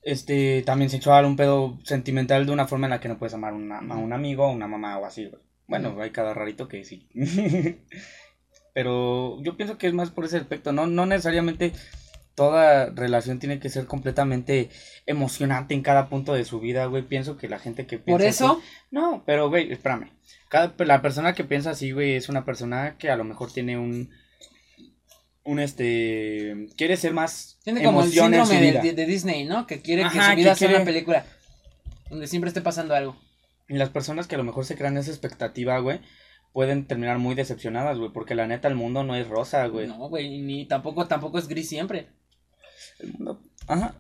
Este, 0.02 0.62
también 0.64 0.90
sexual, 0.90 1.26
un 1.26 1.36
pedo 1.36 1.78
sentimental 1.84 2.46
de 2.46 2.52
una 2.54 2.68
forma 2.68 2.88
en 2.88 2.92
la 2.92 3.00
que 3.02 3.10
no 3.10 3.18
puedes 3.20 3.34
amar 3.34 3.54
una- 3.54 3.80
a 3.80 3.98
un 3.98 4.14
amigo 4.14 4.46
o 4.48 4.52
una 4.52 4.68
mamá 4.68 4.98
o 4.98 5.06
así, 5.06 5.26
güey. 5.26 5.42
Bueno, 5.68 5.96
hay 6.02 6.12
cada 6.12 6.34
rarito 6.34 6.68
que 6.68 6.84
sí. 6.86 7.08
Pero 8.74 9.42
yo 9.44 9.58
pienso 9.58 9.78
que 9.78 9.88
es 9.88 9.94
más 9.94 10.10
por 10.10 10.26
ese 10.26 10.38
aspecto, 10.38 10.72
no, 10.72 10.88
no 10.88 11.06
necesariamente 11.06 11.74
toda 12.40 12.86
relación 12.92 13.38
tiene 13.38 13.60
que 13.60 13.68
ser 13.68 13.86
completamente 13.86 14.70
emocionante 15.06 15.74
en 15.74 15.82
cada 15.82 16.08
punto 16.08 16.34
de 16.34 16.46
su 16.46 16.62
vida, 16.62 16.86
güey. 16.86 17.04
Pienso 17.04 17.36
que 17.36 17.50
la 17.50 17.60
gente 17.60 17.86
que 17.86 18.00
piensa 18.00 18.18
Por 18.18 18.26
eso, 18.26 18.52
así- 18.54 18.86
no, 18.92 19.24
pero 19.26 19.50
güey, 19.50 19.70
espérame. 19.74 20.10
Cada, 20.48 20.74
la 20.86 21.02
persona 21.02 21.36
que 21.36 21.44
piensa 21.44 21.72
así, 21.72 21.92
güey, 21.92 22.14
es 22.14 22.30
una 22.30 22.46
persona 22.46 22.96
que 22.98 23.10
a 23.10 23.18
lo 23.18 23.26
mejor 23.26 23.52
tiene 23.52 23.78
un 23.78 24.10
un 25.44 25.60
este 25.60 26.68
quiere 26.78 26.96
ser 26.96 27.12
más 27.12 27.60
tiene 27.66 27.84
como 27.84 28.04
el 28.04 28.10
síndrome 28.10 28.72
de, 28.72 28.94
de 28.94 29.06
Disney, 29.06 29.44
¿no? 29.44 29.68
Que 29.68 29.82
quiere 29.82 30.04
que 30.04 30.22
su 30.22 30.36
vida 30.38 30.54
que 30.54 30.60
sea 30.60 30.70
una 30.70 30.86
película. 30.86 31.26
Donde 32.10 32.28
siempre 32.28 32.48
esté 32.48 32.62
pasando 32.62 32.96
algo. 32.96 33.18
Y 33.68 33.74
las 33.74 33.90
personas 33.90 34.28
que 34.28 34.36
a 34.36 34.38
lo 34.38 34.46
mejor 34.46 34.64
se 34.64 34.78
crean 34.78 34.96
esa 34.96 35.12
expectativa, 35.12 35.78
güey, 35.80 36.00
pueden 36.54 36.88
terminar 36.88 37.20
muy 37.20 37.36
decepcionadas, 37.36 37.98
güey, 37.98 38.14
porque 38.14 38.34
la 38.34 38.48
neta 38.48 38.70
el 38.70 38.76
mundo 38.76 39.04
no 39.04 39.14
es 39.18 39.28
rosa, 39.28 39.68
güey. 39.68 39.88
No, 39.88 40.08
güey, 40.08 40.40
ni 40.40 40.66
tampoco, 40.66 41.06
tampoco 41.06 41.38
es 41.38 41.50
gris 41.50 41.68
siempre. 41.68 42.08
El 43.00 43.14
mundo, 43.14 43.42
ajá. 43.68 43.96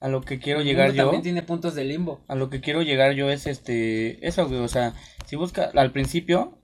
A 0.00 0.08
lo 0.08 0.20
que 0.20 0.38
quiero 0.38 0.60
El 0.60 0.66
llegar 0.66 0.92
yo, 0.92 1.04
También 1.04 1.22
tiene 1.22 1.42
puntos 1.42 1.74
de 1.74 1.84
limbo. 1.84 2.24
a 2.28 2.34
lo 2.34 2.50
que 2.50 2.60
quiero 2.60 2.82
llegar 2.82 3.12
yo 3.12 3.30
es 3.30 3.46
este, 3.46 4.26
eso, 4.26 4.46
güey, 4.48 4.60
o 4.60 4.68
sea, 4.68 4.94
si 5.26 5.36
busca, 5.36 5.70
al 5.74 5.92
principio, 5.92 6.58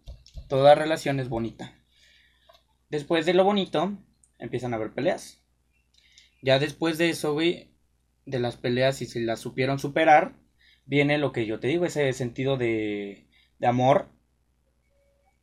toda 0.48 0.74
relación 0.74 1.20
es 1.20 1.28
bonita. 1.28 1.74
Después 2.90 3.24
de 3.24 3.34
lo 3.34 3.44
bonito, 3.44 3.96
empiezan 4.38 4.72
a 4.72 4.76
haber 4.76 4.92
peleas. 4.92 5.42
Ya 6.42 6.58
después 6.58 6.98
de 6.98 7.10
eso, 7.10 7.32
güey, 7.32 7.70
de 8.26 8.40
las 8.40 8.56
peleas, 8.56 8.96
si 8.96 9.06
se 9.06 9.20
las 9.20 9.40
supieron 9.40 9.78
superar, 9.78 10.34
viene 10.84 11.18
lo 11.18 11.32
que 11.32 11.46
yo 11.46 11.60
te 11.60 11.68
digo, 11.68 11.84
ese 11.84 12.12
sentido 12.12 12.56
de, 12.56 13.28
de 13.58 13.66
amor, 13.66 14.08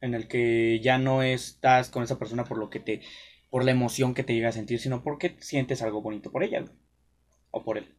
en 0.02 0.14
el 0.14 0.28
que 0.28 0.80
ya 0.82 0.98
no 0.98 1.24
estás 1.24 1.90
con 1.90 2.04
esa 2.04 2.20
persona 2.20 2.44
por 2.44 2.58
lo 2.58 2.70
que 2.70 2.80
te, 2.80 3.02
por 3.50 3.64
la 3.64 3.72
emoción 3.72 4.14
que 4.14 4.24
te 4.24 4.34
llega 4.34 4.50
a 4.50 4.54
sentir, 4.54 4.80
sino 4.80 5.04
porque 5.04 5.38
sientes 5.40 5.82
algo 5.82 6.02
bonito 6.02 6.32
por 6.32 6.44
ella, 6.44 6.62
güey, 6.62 6.74
o 7.52 7.64
por 7.64 7.78
él. 7.78 7.96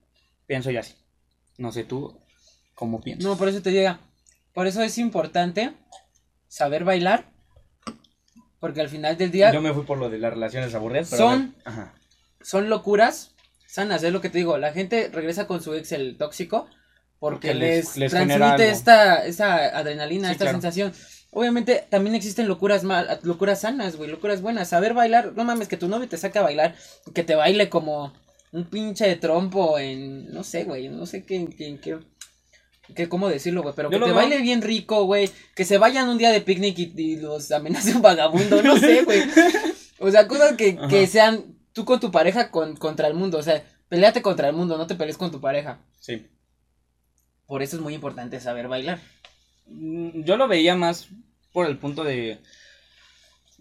Pienso 0.46 0.70
yo 0.70 0.80
así. 0.80 0.94
No 1.56 1.72
sé 1.72 1.84
tú, 1.84 2.18
¿cómo 2.74 3.00
piensas? 3.00 3.24
No, 3.24 3.36
por 3.36 3.48
eso 3.48 3.62
te 3.62 3.72
llega. 3.72 4.00
Por 4.52 4.66
eso 4.66 4.82
es 4.82 4.98
importante 4.98 5.72
saber 6.48 6.84
bailar. 6.84 7.30
Porque 8.60 8.80
al 8.80 8.88
final 8.88 9.16
del 9.16 9.30
día 9.30 9.52
Yo 9.52 9.60
me 9.60 9.72
fui 9.72 9.84
por 9.84 9.98
lo 9.98 10.10
de 10.10 10.18
las 10.18 10.32
relaciones 10.32 10.74
aburridas, 10.74 11.08
pero 11.10 11.22
Son- 11.30 11.54
Ajá. 11.64 11.94
son 12.40 12.68
locuras 12.68 13.34
sanas, 13.66 14.02
es 14.02 14.12
lo 14.12 14.20
que 14.20 14.30
te 14.30 14.38
digo. 14.38 14.58
La 14.58 14.72
gente 14.72 15.08
regresa 15.12 15.46
con 15.46 15.62
su 15.62 15.74
ex 15.74 15.92
el 15.92 16.16
tóxico 16.16 16.68
porque 17.20 17.48
Porque 17.48 17.54
les- 17.54 17.92
transmite 18.10 18.70
esta, 18.70 19.24
esta 19.26 19.76
adrenalina, 19.78 20.28
Sí, 20.28 20.32
esta 20.32 20.44
claro. 20.46 20.56
sensación. 20.60 20.92
Obviamente 21.30 21.84
también 21.90 22.14
existen 22.14 22.48
locuras 22.48 22.84
mal, 22.84 23.20
locuras 23.22 23.60
sanas, 23.60 23.96
güey, 23.96 24.10
locuras 24.10 24.40
buenas. 24.40 24.68
Saber 24.70 24.94
bailar, 24.94 25.32
no 25.36 25.44
mames, 25.44 25.68
que 25.68 25.76
tu 25.76 25.88
novio 25.88 26.08
te 26.08 26.16
saque 26.16 26.38
a 26.38 26.42
bailar, 26.42 26.74
que 27.14 27.22
te 27.22 27.34
baile 27.34 27.68
como 27.68 28.12
un 28.52 28.64
pinche 28.64 29.14
trompo 29.16 29.78
en, 29.78 30.32
no 30.32 30.42
sé, 30.42 30.64
güey, 30.64 30.88
no 30.88 31.04
sé 31.04 31.24
qué, 31.24 31.46
qué, 31.56 31.78
qué- 31.80 31.98
que 32.94 33.06
cómo 33.10 33.28
decirlo, 33.28 33.60
güey, 33.62 33.74
pero 33.76 33.90
Yo 33.90 33.98
que 33.98 34.04
te 34.06 34.10
veo- 34.10 34.14
baile 34.16 34.38
bien 34.40 34.62
rico, 34.62 35.04
güey, 35.04 35.30
que 35.54 35.66
se 35.66 35.76
vayan 35.76 36.08
un 36.08 36.16
día 36.16 36.30
de 36.32 36.40
picnic 36.40 36.78
y, 36.78 36.92
y 36.96 37.16
los 37.16 37.50
amenace 37.52 37.94
un 37.94 38.00
vagabundo, 38.00 38.62
no 38.62 38.78
sé, 38.78 39.02
güey. 39.04 39.20
O 39.98 40.10
sea, 40.10 40.26
cosas 40.26 40.54
que, 40.56 40.78
que 40.88 41.06
sean 41.06 41.44
tú 41.74 41.84
con 41.84 42.00
tu 42.00 42.10
pareja 42.10 42.50
con, 42.50 42.76
contra 42.76 43.06
el 43.06 43.12
mundo, 43.12 43.36
o 43.36 43.42
sea, 43.42 43.62
peleate 43.90 44.22
contra 44.22 44.48
el 44.48 44.54
mundo, 44.56 44.78
no 44.78 44.86
te 44.86 44.94
pelees 44.94 45.18
con 45.18 45.30
tu 45.30 45.42
pareja. 45.42 45.80
Sí. 46.00 46.26
Por 47.46 47.62
eso 47.62 47.76
es 47.76 47.82
muy 47.82 47.92
importante 47.94 48.40
saber 48.40 48.68
bailar. 48.68 48.98
Mm, 49.68 50.22
Yo 50.24 50.36
lo 50.36 50.48
veía 50.48 50.74
más 50.76 51.08
por 51.52 51.66
el 51.66 51.78
punto 51.78 52.04
de. 52.04 52.40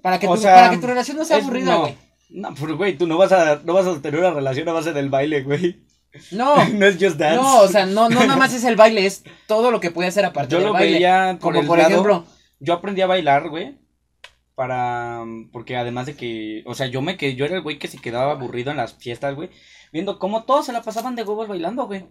Para 0.01 0.20
que, 0.20 0.28
tu, 0.28 0.38
sea, 0.38 0.55
para 0.55 0.70
que 0.72 0.78
tu 0.78 0.88
relación 0.88 1.18
no 1.18 1.26
sea 1.26 1.38
es- 1.38 1.43
aburrida, 1.43 1.72
no. 1.74 1.80
güey. 1.82 1.95
No, 2.30 2.53
pero 2.60 2.76
güey, 2.78 2.97
tú 2.97 3.08
no 3.08 3.18
vas 3.18 3.32
a, 3.32 3.62
no 3.64 3.74
vas 3.74 3.88
a 3.88 4.01
tener 4.01 4.20
una 4.20 4.32
relación 4.32 4.68
a 4.68 4.74
base 4.74 4.91
del 4.93 5.10
baile, 5.10 5.43
güey. 5.43 5.82
No, 6.32 6.55
no 6.70 6.86
es 6.86 6.95
just 6.99 7.18
dance. 7.18 7.36
no, 7.41 7.62
o 7.62 7.68
sea, 7.68 7.86
no, 7.86 8.10
no 8.10 8.20
nada 8.22 8.36
más 8.36 8.53
es 8.53 8.64
el 8.66 8.76
baile, 8.76 9.05
es 9.05 9.24
todo 9.47 9.72
lo 9.72 9.80
que 9.80 9.91
puede 9.91 10.10
hacer 10.10 10.26
aparte 10.26 10.51
yo 10.51 10.58
del 10.58 10.68
lo 10.68 10.74
baile. 10.74 10.93
veía 10.93 11.38
por 11.39 11.53
Como 11.53 11.62
el 11.62 11.68
por 11.68 11.78
lado- 11.78 11.89
ejemplo, 11.91 12.26
Yo 12.60 12.74
aprendí 12.74 13.01
a 13.01 13.08
bailar, 13.08 13.49
güey. 13.49 13.78
Para. 14.55 15.24
Porque 15.51 15.78
además 15.78 16.05
de 16.08 16.16
que. 16.16 16.64
O 16.66 16.74
sea, 16.76 16.88
yo 16.88 17.01
me 17.01 17.16
que 17.18 17.36
yo 17.36 17.45
era 17.45 17.55
el 17.55 17.62
güey 17.62 17.78
que 17.78 17.88
se 17.88 17.99
quedaba 17.99 18.32
aburrido 18.32 18.72
en 18.72 18.78
las 18.78 18.95
fiestas, 18.95 19.36
güey. 19.36 19.49
Viendo 19.93 20.18
cómo 20.20 20.43
todos 20.45 20.66
se 20.66 20.74
la 20.74 20.82
pasaban 20.82 21.16
de 21.16 21.24
huevos 21.24 21.47
bailando, 21.47 21.86
güey. 21.86 22.05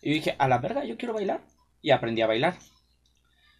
Y 0.00 0.10
dije, 0.14 0.34
a 0.38 0.48
la 0.48 0.58
verga, 0.58 0.84
yo 0.84 0.96
quiero 0.96 1.14
bailar. 1.14 1.42
Y 1.82 1.90
aprendí 1.90 2.22
a 2.22 2.26
bailar. 2.26 2.56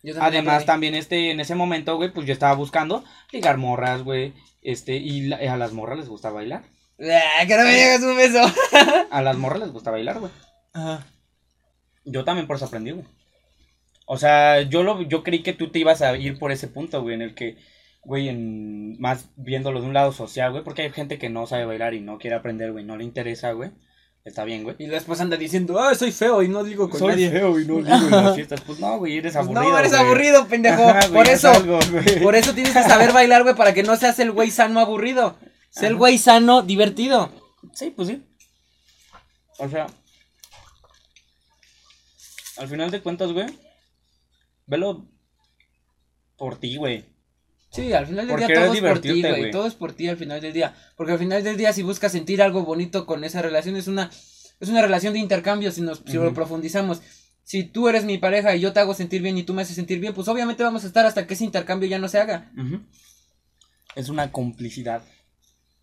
Yo 0.03 0.15
también 0.15 0.23
Además, 0.23 0.67
también 0.67 0.95
este, 0.95 1.31
en 1.31 1.41
ese 1.41 1.55
momento, 1.55 1.97
güey, 1.97 2.13
pues 2.13 2.27
yo 2.27 2.33
estaba 2.33 2.55
buscando 2.55 3.05
ligar 3.31 3.57
morras, 3.59 4.03
güey. 4.03 4.33
Este, 4.63 4.97
y 4.97 5.23
la- 5.23 5.37
a 5.37 5.57
las 5.57 5.73
morras 5.73 5.99
les 5.99 6.09
gusta 6.09 6.31
bailar. 6.31 6.65
Ah, 7.01 7.45
que 7.47 7.57
no 7.57 7.65
me 7.65 7.73
llegues 7.75 8.03
un 8.03 8.17
beso. 8.17 8.41
A 9.11 9.23
las 9.23 9.37
morras 9.37 9.61
les 9.61 9.73
gusta 9.73 9.91
bailar, 9.91 10.21
güey. 10.21 10.31
Ajá. 10.73 11.07
Yo 12.05 12.25
también 12.25 12.47
por 12.47 12.57
eso 12.57 12.65
aprendí, 12.67 12.91
güey. 12.93 13.07
O 14.07 14.19
sea, 14.19 14.63
yo 14.63 14.83
lo, 14.83 15.03
yo 15.03 15.23
creí 15.23 15.43
que 15.43 15.53
tú 15.53 15.71
te 15.71 15.79
ibas 15.79 16.03
a 16.03 16.17
ir 16.17 16.39
por 16.39 16.53
ese 16.53 16.69
punto, 16.69 17.01
güey, 17.03 17.15
en 17.15 17.23
el 17.23 17.35
que, 17.35 17.57
güey, 18.03 18.29
en, 18.29 19.01
más 19.01 19.31
viéndolo 19.37 19.81
de 19.81 19.87
un 19.87 19.95
lado 19.95 20.13
social, 20.13 20.51
güey, 20.51 20.65
porque 20.65 20.83
hay 20.83 20.91
gente 20.91 21.19
que 21.19 21.31
no 21.31 21.47
sabe 21.47 21.65
bailar 21.65 21.95
y 21.95 22.01
no 22.01 22.19
quiere 22.19 22.37
aprender, 22.37 22.73
güey, 22.73 22.85
no 22.85 22.97
le 22.97 23.05
interesa, 23.05 23.53
güey. 23.53 23.71
Está 24.25 24.45
bien, 24.45 24.63
güey. 24.63 24.77
Y 24.79 24.87
después 24.87 25.21
anda 25.21 25.37
diciendo, 25.37 25.81
ah, 25.81 25.95
soy 25.97 26.13
feo 26.13 26.43
y 26.45 26.49
no 26.49 26.63
digo 26.63 26.89
con 26.89 27.01
nadie. 27.09 27.29
feo 27.31 27.59
y 27.59 27.67
no 27.67 27.77
digo 27.83 27.89
en 27.89 28.11
las 28.11 28.35
fiestas. 28.37 28.61
Pues 28.61 28.79
no, 28.79 28.99
güey, 28.99 29.17
eres 29.19 29.33
Pues 29.35 29.45
aburrido. 29.47 29.71
no, 29.71 29.79
eres 29.79 29.91
güey. 29.93 30.03
aburrido, 30.05 30.47
pendejo. 30.47 30.83
Ajá, 30.89 31.01
güey, 31.09 31.13
por 31.13 31.29
eso, 31.29 31.51
algo, 31.51 31.79
por 32.23 32.35
eso 32.37 32.55
tienes 32.55 32.73
que 32.73 32.83
saber 32.85 33.13
bailar, 33.13 33.43
güey, 33.43 33.57
para 33.57 33.75
que 33.75 33.83
no 33.83 33.97
seas 33.97 34.19
el 34.21 34.31
güey 34.31 34.51
sano 34.51 34.79
aburrido. 34.79 35.37
Sé 35.71 35.89
el 35.89 35.97
güey 35.97 36.19
sano 36.19 36.63
divertido. 36.63 37.33
Sí, 37.75 37.91
pues 37.91 38.09
sí. 38.09 38.23
O 39.59 39.69
sea. 39.69 39.87
Al 42.59 42.69
final 42.69 42.91
de 42.91 43.03
cuentas, 43.03 43.33
güey. 43.33 43.47
Velo 44.67 45.05
por 46.37 46.59
ti, 46.59 46.77
güey. 46.77 47.05
Sí, 47.73 47.93
al 47.95 48.07
final 48.07 48.27
del 48.27 48.37
Porque 48.37 48.47
día 48.47 48.63
todo 48.63 48.75
es 48.75 48.81
por 48.81 48.99
ti, 49.01 49.23
güey. 49.23 49.51
Todo 49.51 49.67
es 49.67 49.75
por 49.75 49.93
ti 49.95 50.09
al 50.09 50.19
final 50.19 50.41
del 50.43 50.53
día. 50.53 50.75
Porque 50.95 51.13
al 51.13 51.19
final 51.19 51.43
del 51.43 51.57
día, 51.57 51.73
si 51.73 51.83
buscas 51.83 52.13
sentir 52.13 52.43
algo 52.43 52.65
bonito 52.65 53.07
con 53.07 53.25
esa 53.25 53.41
relación, 53.41 53.77
es 53.77 53.89
una, 53.89 54.11
es 54.61 54.69
una 54.69 54.83
relación 54.83 55.15
de 55.15 55.21
intercambio 55.21 55.73
si, 55.73 55.81
nos, 55.81 56.03
si 56.07 56.15
lo 56.15 56.35
profundizamos. 56.35 57.01
Si 57.45 57.65
tú 57.65 57.89
eres 57.89 58.05
mi 58.05 58.19
pareja 58.19 58.55
y 58.55 58.61
yo 58.61 58.75
te 58.75 58.81
hago 58.81 58.93
sentir 58.93 59.23
bien 59.23 59.39
y 59.39 59.43
tú 59.43 59.55
me 59.55 59.63
haces 59.63 59.75
sentir 59.75 60.01
bien, 60.01 60.13
pues 60.13 60.29
obviamente 60.29 60.63
vamos 60.63 60.85
a 60.85 60.87
estar 60.87 61.07
hasta 61.07 61.27
que 61.27 61.33
ese 61.33 61.45
intercambio 61.45 61.89
ya 61.89 61.99
no 61.99 62.09
se 62.09 62.21
haga. 62.21 62.53
Es 63.97 64.11
una 64.11 64.31
complicidad. 64.33 65.03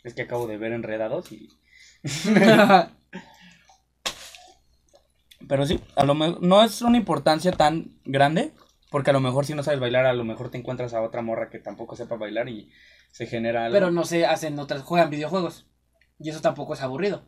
Es 0.03 0.13
que 0.13 0.21
acabo 0.21 0.45
de 0.45 0.57
ver 0.57 0.73
enredados 0.73 1.31
y. 1.31 1.49
Pero 5.47 5.65
sí, 5.65 5.79
a 5.95 6.05
lo 6.05 6.13
mejor 6.13 6.43
no 6.43 6.63
es 6.63 6.83
una 6.83 6.97
importancia 6.97 7.51
tan 7.51 7.99
grande. 8.05 8.51
Porque 8.89 9.11
a 9.11 9.13
lo 9.13 9.19
mejor 9.19 9.45
si 9.45 9.53
no 9.53 9.63
sabes 9.63 9.79
bailar, 9.79 10.05
a 10.05 10.13
lo 10.13 10.23
mejor 10.23 10.49
te 10.49 10.57
encuentras 10.57 10.93
a 10.93 11.01
otra 11.01 11.21
morra 11.21 11.49
que 11.49 11.59
tampoco 11.59 11.95
sepa 11.95 12.15
bailar 12.15 12.49
y 12.49 12.71
se 13.11 13.27
genera 13.27 13.65
algo. 13.65 13.73
Pero 13.75 13.91
no 13.91 14.03
se 14.03 14.25
hacen 14.25 14.57
otras, 14.57 14.81
juegan 14.81 15.09
videojuegos. 15.09 15.67
Y 16.19 16.29
eso 16.29 16.41
tampoco 16.41 16.73
es 16.73 16.81
aburrido. 16.81 17.23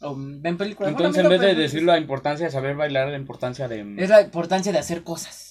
O 0.00 0.14
mm, 0.14 0.42
ven 0.42 0.56
películas. 0.56 0.90
Entonces, 0.92 1.22
en 1.24 1.30
vez 1.30 1.40
de 1.40 1.46
pero- 1.48 1.60
decir 1.60 1.82
la 1.82 1.98
importancia 1.98 2.46
de 2.46 2.52
saber 2.52 2.76
bailar, 2.76 3.08
la 3.08 3.16
importancia 3.16 3.68
de. 3.68 3.94
Es 3.96 4.10
la 4.10 4.20
importancia 4.22 4.72
de 4.72 4.78
hacer 4.78 5.02
cosas. 5.02 5.47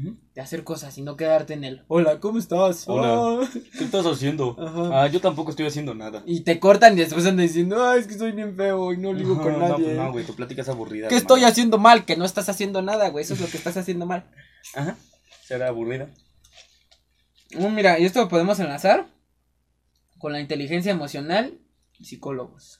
De 0.00 0.40
hacer 0.40 0.62
cosas 0.62 0.96
y 0.96 1.02
no 1.02 1.16
quedarte 1.16 1.54
en 1.54 1.64
el. 1.64 1.84
Hola, 1.88 2.20
¿cómo 2.20 2.38
estás? 2.38 2.84
Hola. 2.86 3.42
Ah". 3.42 3.48
¿Qué 3.76 3.82
estás 3.82 4.06
haciendo? 4.06 4.56
Ajá. 4.56 5.02
Ah, 5.02 5.06
yo 5.08 5.20
tampoco 5.20 5.50
estoy 5.50 5.66
haciendo 5.66 5.92
nada. 5.92 6.22
Y 6.24 6.42
te 6.42 6.60
cortan 6.60 6.92
y 6.96 7.00
después 7.00 7.26
andan 7.26 7.44
diciendo, 7.48 7.84
ay, 7.84 7.98
es 8.00 8.06
que 8.06 8.14
soy 8.16 8.30
bien 8.30 8.54
feo 8.54 8.92
y 8.92 8.96
no 8.98 9.12
ligo 9.12 9.34
No, 9.34 9.42
con 9.42 9.54
no, 9.54 9.58
nadie. 9.58 9.84
pues 9.86 9.96
no, 9.96 10.12
güey, 10.12 10.24
tu 10.24 10.36
plática 10.36 10.62
es 10.62 10.68
aburrida. 10.68 11.08
¿Qué 11.08 11.16
hermano. 11.16 11.34
estoy 11.34 11.50
haciendo 11.50 11.78
mal? 11.78 12.04
Que 12.04 12.16
no 12.16 12.24
estás 12.24 12.48
haciendo 12.48 12.80
nada, 12.80 13.08
güey. 13.08 13.24
Eso 13.24 13.34
es 13.34 13.40
lo 13.40 13.48
que 13.48 13.56
estás 13.56 13.76
haciendo 13.76 14.06
mal. 14.06 14.30
Ajá, 14.76 14.96
será 15.44 15.66
aburrida. 15.66 16.08
Mm, 17.56 17.74
mira, 17.74 17.98
y 17.98 18.04
esto 18.04 18.20
lo 18.20 18.28
podemos 18.28 18.60
enlazar 18.60 19.08
con 20.18 20.32
la 20.32 20.40
inteligencia 20.40 20.92
emocional 20.92 21.58
y 21.98 22.04
psicólogos. 22.04 22.78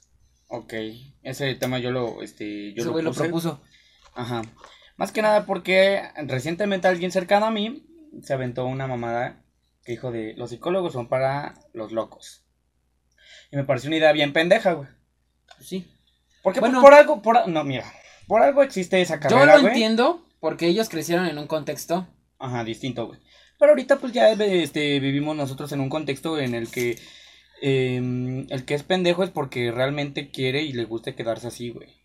Ok, 0.51 0.73
ese 1.25 1.53
tema 1.57 1.81
yo 1.81 1.91
lo, 1.91 2.23
este, 2.23 2.75
yo 2.75 2.83
Ese 2.83 2.91
lo 2.93 3.03
lo 3.03 3.13
propuso. 3.13 3.61
Ajá. 4.15 4.43
Más 4.99 5.11
que 5.13 5.23
nada 5.23 5.47
porque 5.47 6.03
recientemente 6.27 6.87
alguien 6.89 7.11
cercano 7.11 7.47
a 7.47 7.51
mí 7.51 7.87
se 8.23 8.35
aventó 8.35 8.67
una 8.67 8.87
mamada 8.87 9.43
que 9.85 9.93
dijo 9.93 10.11
de 10.13 10.35
los 10.37 10.51
psicólogos 10.51 10.93
son 10.93 11.09
para 11.09 11.55
los 11.73 11.93
locos. 11.93 12.45
Y 13.51 13.57
me 13.57 13.65
pareció 13.65 13.89
una 13.89 13.97
idea 13.97 14.13
bien 14.13 14.35
pendeja, 14.35 14.73
güey. 14.75 14.89
Pues 15.57 15.67
sí. 15.69 15.91
Porque 16.43 16.61
Bueno. 16.61 16.83
por 16.83 16.93
algo, 16.93 17.23
por, 17.23 17.49
no, 17.49 17.65
mira, 17.65 17.91
por 18.27 18.43
algo 18.43 18.63
existe 18.63 19.01
esa 19.01 19.15
Yo 19.15 19.21
carrera, 19.21 19.55
lo 19.55 19.61
güey. 19.63 19.73
entiendo 19.73 20.27
porque 20.41 20.67
ellos 20.67 20.91
crecieron 20.91 21.27
en 21.27 21.39
un 21.39 21.47
contexto. 21.47 22.07
Ajá, 22.39 22.63
distinto, 22.65 23.07
güey. 23.07 23.21
Pero 23.59 23.71
ahorita 23.73 23.97
pues 23.99 24.13
ya 24.13 24.31
este, 24.33 25.01
vivimos 25.01 25.35
nosotros 25.37 25.73
en 25.73 25.81
un 25.81 25.89
contexto 25.89 26.39
en 26.39 26.55
el 26.55 26.71
que 26.71 26.99
em, 27.61 28.47
el 28.51 28.65
que 28.65 28.75
es 28.75 28.83
pendejo 28.85 29.25
es 29.25 29.31
porque 29.31 29.71
realmente 29.73 30.31
quiere 30.31 30.63
y 30.63 30.73
le 30.73 30.85
gusta 30.85 31.15
quedarse 31.17 31.49
así, 31.49 31.71
güey. 31.71 31.98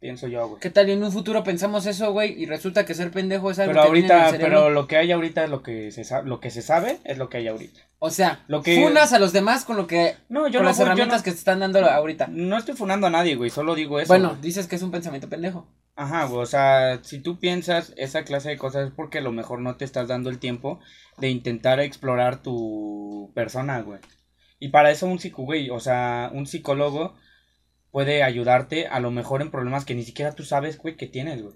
Pienso 0.00 0.28
yo, 0.28 0.46
güey. 0.48 0.60
¿Qué 0.60 0.70
tal? 0.70 0.88
Y 0.88 0.92
en 0.92 1.02
un 1.02 1.10
futuro 1.10 1.42
pensamos 1.42 1.84
eso, 1.86 2.12
güey, 2.12 2.40
y 2.40 2.46
resulta 2.46 2.86
que 2.86 2.94
ser 2.94 3.10
pendejo 3.10 3.50
es 3.50 3.58
algo 3.58 3.72
Pero 3.72 3.86
que 3.86 3.92
viene 3.92 4.06
en 4.06 4.14
el 4.14 4.20
ahorita, 4.26 4.44
pero 4.44 4.70
lo 4.70 4.86
que 4.86 4.96
hay 4.96 5.10
ahorita 5.10 5.42
es 5.42 5.50
lo 5.50 5.62
que 5.64 5.90
se 5.90 6.04
sabe, 6.04 6.28
lo 6.28 6.38
que 6.38 6.50
se 6.50 6.62
sabe 6.62 6.98
es 7.02 7.18
lo 7.18 7.28
que 7.28 7.38
hay 7.38 7.48
ahorita. 7.48 7.80
O 7.98 8.10
sea, 8.10 8.44
lo 8.46 8.62
que- 8.62 8.80
funas 8.80 9.12
a 9.12 9.18
los 9.18 9.32
demás 9.32 9.64
con 9.64 9.76
lo 9.76 9.88
que 9.88 10.14
No, 10.28 10.46
yo 10.46 10.60
con 10.60 10.62
no, 10.62 10.68
las 10.68 10.78
herramientas 10.78 11.18
no, 11.20 11.24
que 11.24 11.32
te 11.32 11.36
están 11.38 11.58
dando 11.58 11.84
ahorita. 11.84 12.28
no 12.30 12.56
estoy 12.56 12.76
funando 12.76 13.08
a 13.08 13.10
nadie, 13.10 13.34
güey, 13.34 13.50
solo 13.50 13.74
digo 13.74 13.98
eso. 13.98 14.06
bueno, 14.06 14.28
güey. 14.30 14.40
dices 14.40 14.68
que 14.68 14.76
es 14.76 14.82
un 14.82 14.92
pensamiento 14.92 15.28
pendejo. 15.28 15.66
Ajá, 15.96 16.26
güey, 16.26 16.42
o 16.42 16.46
sea, 16.46 17.00
si 17.02 17.18
tú 17.18 17.40
piensas 17.40 17.92
esa 17.96 18.22
clase 18.22 18.50
de 18.50 18.56
cosas 18.56 18.86
es 18.86 18.92
porque 18.94 19.18
a 19.18 19.22
lo 19.22 19.32
mejor 19.32 19.58
no 19.60 19.74
te 19.74 19.84
estás 19.84 20.06
dando 20.06 20.30
el 20.30 20.38
tiempo 20.38 20.78
de 21.16 21.28
intentar 21.28 21.80
explorar 21.80 22.40
tu 22.40 23.32
persona, 23.34 23.80
güey. 23.80 23.98
Y 24.60 24.68
para 24.68 24.92
eso 24.92 25.06
un 25.06 25.18
psico, 25.18 25.42
güey, 25.42 25.70
o 25.70 25.80
sea, 25.80 26.30
un 26.32 26.46
psicólogo 26.46 27.16
puede 27.90 28.22
ayudarte 28.22 28.86
a 28.86 29.00
lo 29.00 29.10
mejor 29.10 29.42
en 29.42 29.50
problemas 29.50 29.84
que 29.84 29.94
ni 29.94 30.02
siquiera 30.04 30.34
tú 30.34 30.44
sabes, 30.44 30.78
güey, 30.78 30.96
que 30.96 31.06
tienes, 31.06 31.42
güey. 31.42 31.54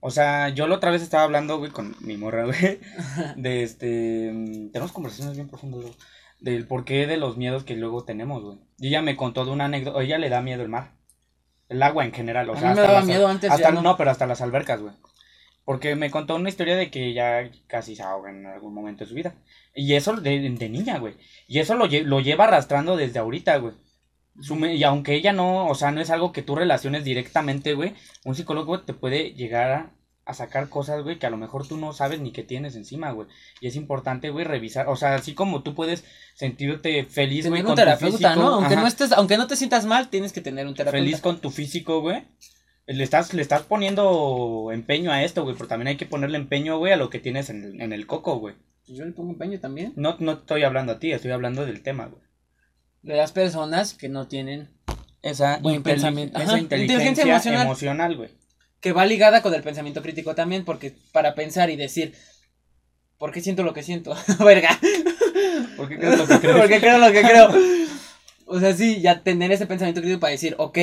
O 0.00 0.10
sea, 0.10 0.48
yo 0.48 0.66
la 0.66 0.76
otra 0.76 0.90
vez 0.90 1.02
estaba 1.02 1.22
hablando, 1.24 1.58
güey, 1.58 1.70
con 1.70 1.94
mi 2.00 2.16
morra, 2.16 2.44
güey, 2.46 2.80
de 3.36 3.62
este... 3.62 4.30
mm, 4.32 4.70
Tenemos 4.72 4.92
conversaciones 4.92 5.36
bien 5.36 5.48
profundas, 5.48 5.82
güey, 5.82 5.94
del 6.40 6.66
porqué 6.66 7.06
de 7.06 7.18
los 7.18 7.36
miedos 7.36 7.64
que 7.64 7.76
luego 7.76 8.04
tenemos, 8.04 8.42
güey. 8.42 8.58
Y 8.78 8.88
ella 8.88 9.02
me 9.02 9.16
contó 9.16 9.44
de 9.44 9.50
una 9.50 9.66
anécdota, 9.66 10.02
ella 10.02 10.16
le 10.18 10.30
da 10.30 10.40
miedo 10.40 10.62
el 10.62 10.70
mar. 10.70 10.92
El 11.68 11.82
agua 11.82 12.04
en 12.06 12.12
general, 12.12 12.48
o 12.48 12.54
A 12.54 12.56
sea, 12.58 12.70
mí 12.70 12.74
me 12.74 12.80
hasta 12.80 12.92
daba 12.92 13.04
miedo 13.04 13.28
antes, 13.28 13.50
hasta, 13.50 13.62
ya 13.68 13.70
no. 13.72 13.82
no, 13.82 13.96
pero 13.98 14.10
hasta 14.10 14.26
las 14.26 14.40
albercas, 14.40 14.80
güey. 14.80 14.94
Porque 15.64 15.94
me 15.94 16.10
contó 16.10 16.34
una 16.36 16.48
historia 16.48 16.74
de 16.74 16.90
que 16.90 17.06
ella 17.06 17.50
casi 17.68 17.94
se 17.94 18.02
ahoga 18.02 18.30
en 18.30 18.46
algún 18.46 18.72
momento 18.74 19.04
de 19.04 19.08
su 19.10 19.14
vida. 19.14 19.34
Y 19.74 19.94
eso 19.94 20.16
de, 20.16 20.40
de 20.50 20.68
niña, 20.70 20.98
güey. 20.98 21.14
Y 21.46 21.58
eso 21.60 21.74
lo, 21.76 21.86
lle- 21.86 22.02
lo 22.02 22.18
lleva 22.20 22.44
arrastrando 22.44 22.96
desde 22.96 23.18
ahorita, 23.20 23.58
güey. 23.58 23.74
Su 24.40 24.54
me- 24.56 24.74
y 24.76 24.84
aunque 24.84 25.14
ella 25.14 25.32
no, 25.32 25.66
o 25.66 25.74
sea, 25.74 25.90
no 25.90 26.00
es 26.00 26.10
algo 26.10 26.32
que 26.32 26.42
tú 26.42 26.54
relaciones 26.54 27.04
directamente, 27.04 27.74
güey, 27.74 27.94
un 28.24 28.34
psicólogo 28.34 28.80
te 28.82 28.94
puede 28.94 29.32
llegar 29.34 29.70
a, 29.70 29.90
a 30.24 30.34
sacar 30.34 30.68
cosas, 30.68 31.02
güey, 31.02 31.18
que 31.18 31.26
a 31.26 31.30
lo 31.30 31.36
mejor 31.36 31.66
tú 31.66 31.76
no 31.76 31.92
sabes 31.92 32.20
ni 32.20 32.30
que 32.32 32.42
tienes 32.44 32.76
encima, 32.76 33.10
güey. 33.10 33.26
Y 33.60 33.66
es 33.66 33.76
importante, 33.76 34.30
güey, 34.30 34.44
revisar, 34.44 34.88
o 34.88 34.96
sea, 34.96 35.16
así 35.16 35.34
como 35.34 35.62
tú 35.62 35.74
puedes 35.74 36.04
sentirte 36.34 37.04
feliz, 37.04 37.48
güey, 37.48 37.62
con 37.62 37.72
un 37.72 37.76
tu 37.76 37.82
terapeuta, 37.82 38.16
físico, 38.16 38.34
¿no? 38.40 38.54
Aunque 38.54 38.74
ajá, 38.74 38.82
no 38.82 38.86
estés, 38.88 39.12
aunque 39.12 39.36
no 39.36 39.46
te 39.46 39.56
sientas 39.56 39.84
mal, 39.86 40.08
tienes 40.08 40.32
que 40.32 40.40
tener 40.40 40.66
un 40.66 40.74
terapeuta. 40.74 41.04
feliz 41.04 41.20
con 41.20 41.40
tu 41.40 41.50
físico, 41.50 42.00
güey. 42.00 42.22
Le 42.86 43.04
estás, 43.04 43.34
le 43.34 43.42
estás 43.42 43.62
poniendo 43.62 44.70
empeño 44.72 45.12
a 45.12 45.22
esto, 45.22 45.42
güey, 45.42 45.54
pero 45.54 45.68
también 45.68 45.88
hay 45.88 45.96
que 45.96 46.06
ponerle 46.06 46.38
empeño, 46.38 46.78
güey, 46.78 46.92
a 46.92 46.96
lo 46.96 47.10
que 47.10 47.18
tienes 47.18 47.50
en, 47.50 47.62
el- 47.62 47.80
en 47.80 47.92
el 47.92 48.06
coco, 48.06 48.38
güey. 48.38 48.54
Yo 48.86 49.04
le 49.04 49.12
pongo 49.12 49.30
empeño 49.32 49.60
también. 49.60 49.92
No, 49.96 50.16
no 50.18 50.32
estoy 50.32 50.64
hablando 50.64 50.92
a 50.92 50.98
ti, 50.98 51.12
estoy 51.12 51.30
hablando 51.30 51.64
del 51.66 51.82
tema, 51.82 52.06
güey. 52.06 52.22
De 53.02 53.16
las 53.16 53.32
personas 53.32 53.94
que 53.94 54.08
no 54.08 54.26
tienen, 54.28 54.68
Esa, 55.22 55.58
Buen 55.58 55.82
pensamiento. 55.82 56.38
esa 56.38 56.58
inteligencia, 56.58 57.20
inteligencia 57.20 57.32
emocional. 57.32 57.66
emocional, 57.66 58.16
güey. 58.16 58.30
que 58.80 58.92
va 58.92 59.04
ligada 59.06 59.42
con 59.42 59.52
el 59.54 59.62
pensamiento 59.62 60.02
crítico 60.02 60.34
también, 60.34 60.64
porque 60.64 60.94
para 61.12 61.34
pensar 61.34 61.70
y 61.70 61.76
decir, 61.76 62.14
¿por 63.18 63.32
qué 63.32 63.40
siento 63.40 63.62
lo 63.62 63.72
que 63.74 63.82
siento? 63.82 64.14
Verga. 64.44 64.78
¿Por 65.76 65.88
qué 65.88 65.98
crees 65.98 66.18
lo 66.18 66.26
que 66.26 66.38
crees? 66.40 66.56
Porque 66.60 66.80
creo 66.80 66.98
lo 66.98 67.12
que 67.12 67.22
creo. 67.22 67.50
O 68.46 68.58
sea, 68.60 68.74
sí, 68.74 69.00
ya 69.00 69.22
tener 69.22 69.52
ese 69.52 69.66
pensamiento 69.66 70.00
crítico 70.00 70.20
para 70.20 70.32
decir, 70.32 70.54
ok, 70.58 70.78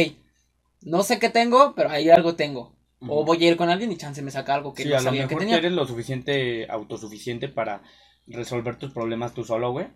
no 0.82 1.04
sé 1.04 1.20
qué 1.20 1.30
tengo, 1.30 1.74
pero 1.76 1.90
ahí 1.90 2.10
algo 2.10 2.36
tengo. 2.36 2.76
O 3.00 3.26
voy 3.26 3.44
a 3.46 3.50
ir 3.50 3.58
con 3.58 3.70
alguien 3.70 3.92
y 3.92 3.98
chance 3.98 4.22
me 4.24 4.32
saca 4.32 4.56
algo 4.56 4.74
que 4.74 4.84
sí, 4.84 4.90
no 4.90 4.96
a 4.96 5.00
lo 5.00 5.04
sabía 5.04 5.24
mejor 5.24 5.38
que 5.38 5.46
tenía. 5.46 5.58
eres 5.58 5.72
lo 5.72 5.86
suficiente 5.86 6.66
autosuficiente 6.70 7.48
para 7.48 7.84
resolver 8.26 8.78
tus 8.78 8.92
problemas 8.92 9.34
tú 9.36 9.44
solo, 9.44 9.72
güey. 9.72 9.88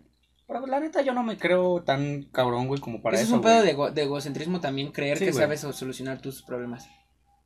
Pero 0.52 0.60
pues, 0.60 0.70
la 0.70 0.80
neta 0.80 1.00
yo 1.00 1.14
no 1.14 1.22
me 1.22 1.38
creo 1.38 1.82
tan 1.82 2.24
cabrón, 2.24 2.66
güey, 2.68 2.78
como 2.78 3.00
para 3.00 3.16
eso 3.16 3.24
eso. 3.24 3.32
es 3.34 3.36
un 3.38 3.42
pedo 3.42 3.62
de, 3.62 3.70
ego- 3.70 3.90
de 3.90 4.02
egocentrismo 4.02 4.60
también, 4.60 4.92
creer 4.92 5.16
Sí, 5.16 5.24
que 5.24 5.30
güey. 5.30 5.42
sabes 5.42 5.60
so- 5.60 5.72
solucionar 5.72 6.20
tus 6.20 6.42
problemas. 6.42 6.86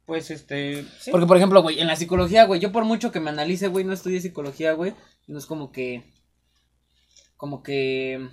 Pues 0.06 0.32
este. 0.32 0.84
sí. 0.98 1.12
Porque, 1.12 1.26
por 1.26 1.36
ejemplo, 1.36 1.62
güey, 1.62 1.78
en 1.80 1.86
la 1.86 1.94
psicología, 1.94 2.44
güey, 2.46 2.58
yo 2.60 2.72
por 2.72 2.84
mucho 2.84 3.12
que 3.12 3.20
me 3.20 3.30
analice, 3.30 3.68
güey, 3.68 3.84
no 3.84 3.92
estudié 3.92 4.20
psicología, 4.20 4.72
güey, 4.72 4.92
no 5.28 5.38
es 5.38 5.46
como 5.46 5.70
que, 5.70 6.12
como 7.36 7.62
que, 7.62 8.28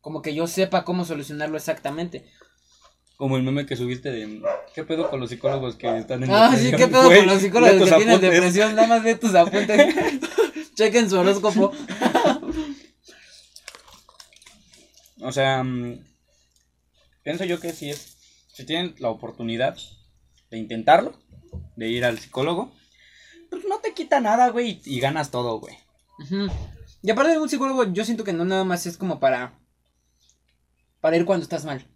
como 0.00 0.22
que 0.22 0.34
yo 0.34 0.46
sepa 0.46 0.84
cómo 0.84 1.04
solucionarlo 1.04 1.56
exactamente. 1.58 2.24
Como 3.18 3.36
el 3.36 3.42
meme 3.42 3.66
que 3.66 3.76
subiste 3.76 4.10
de. 4.10 4.42
¿Qué 4.74 4.84
pedo 4.84 5.10
con 5.10 5.20
los 5.20 5.28
psicólogos 5.30 5.76
que 5.76 5.94
están 5.98 6.22
en 6.22 6.30
Ah, 6.30 6.50
sí, 6.56 6.64
depresión? 6.70 6.78
qué 6.80 6.88
pedo 6.88 7.04
Güey, 7.06 7.18
con 7.20 7.26
los 7.28 7.42
psicólogos 7.42 7.88
que 7.90 7.96
tienen 7.96 8.20
depresión, 8.20 8.74
nada 8.74 8.88
más 8.88 9.02
ve 9.02 9.14
tus 9.16 9.34
apuntes, 9.34 9.94
chequen 10.74 11.08
su 11.10 11.18
horóscopo. 11.18 11.72
O 15.20 15.32
sea, 15.32 15.62
mm, 15.62 16.04
pienso 17.22 17.44
yo 17.44 17.60
que 17.60 17.72
si 17.72 17.90
es. 17.90 18.16
Si 18.52 18.64
tienen 18.64 18.94
la 18.98 19.10
oportunidad 19.10 19.76
de 20.50 20.56
intentarlo, 20.56 21.18
de 21.76 21.88
ir 21.88 22.04
al 22.06 22.18
psicólogo, 22.18 22.72
pues 23.50 23.64
no 23.68 23.80
te 23.80 23.92
quita 23.92 24.18
nada, 24.20 24.48
güey, 24.48 24.80
y, 24.84 24.96
y 24.96 25.00
ganas 25.00 25.30
todo, 25.30 25.60
güey. 25.60 25.76
Ujú. 26.18 26.50
Y 27.02 27.10
aparte 27.10 27.32
de 27.32 27.38
un 27.38 27.48
psicólogo, 27.50 27.84
yo 27.92 28.04
siento 28.04 28.24
que 28.24 28.32
no 28.32 28.46
nada 28.46 28.64
más 28.64 28.86
es 28.86 28.96
como 28.96 29.20
para, 29.20 29.52
para 31.02 31.16
ir 31.16 31.26
cuando 31.26 31.42
estás 31.42 31.66
mal. 31.66 31.86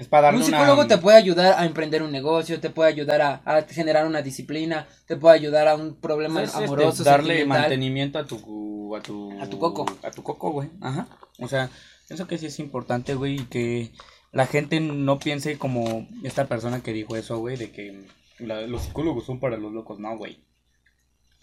Es 0.00 0.08
para 0.08 0.22
darle 0.22 0.40
Un 0.40 0.46
psicólogo 0.46 0.80
una... 0.80 0.88
te 0.88 0.98
puede 0.98 1.18
ayudar 1.18 1.58
a 1.58 1.66
emprender 1.66 2.02
un 2.02 2.10
negocio, 2.10 2.58
te 2.58 2.70
puede 2.70 2.88
ayudar 2.90 3.20
a, 3.20 3.42
a 3.44 3.62
generar 3.62 4.06
una 4.06 4.22
disciplina, 4.22 4.88
te 5.06 5.16
puede 5.16 5.36
ayudar 5.36 5.68
a 5.68 5.76
un 5.76 6.00
problema 6.00 6.42
Es, 6.42 6.50
este, 6.50 6.64
amoroso, 6.64 7.04
darle 7.04 7.44
mantenimiento 7.44 8.18
a 8.18 8.26
tu 8.26 8.96
a 8.96 9.00
tu 9.02 9.40
A 9.40 9.46
tu 9.48 9.58
coco. 9.58 9.86
a 10.02 10.10
tu 10.10 10.22
coco 10.22 10.50
güey 10.50 10.70
ajá 10.80 11.06
o 11.38 11.46
sea 11.46 11.70
pienso 12.10 12.26
que 12.26 12.38
sí 12.38 12.46
es 12.46 12.58
importante 12.58 13.14
güey 13.14 13.36
y 13.36 13.44
que 13.44 13.92
la 14.32 14.46
gente 14.46 14.80
no 14.80 15.20
piense 15.20 15.58
como 15.58 16.08
esta 16.24 16.46
persona 16.48 16.82
que 16.82 16.92
dijo 16.92 17.14
eso 17.14 17.38
güey 17.38 17.56
de 17.56 17.70
que 17.70 18.00
la- 18.40 18.62
los 18.62 18.82
psicólogos 18.82 19.24
son 19.26 19.38
para 19.38 19.56
los 19.56 19.72
locos 19.72 20.00
no 20.00 20.16
güey 20.18 20.40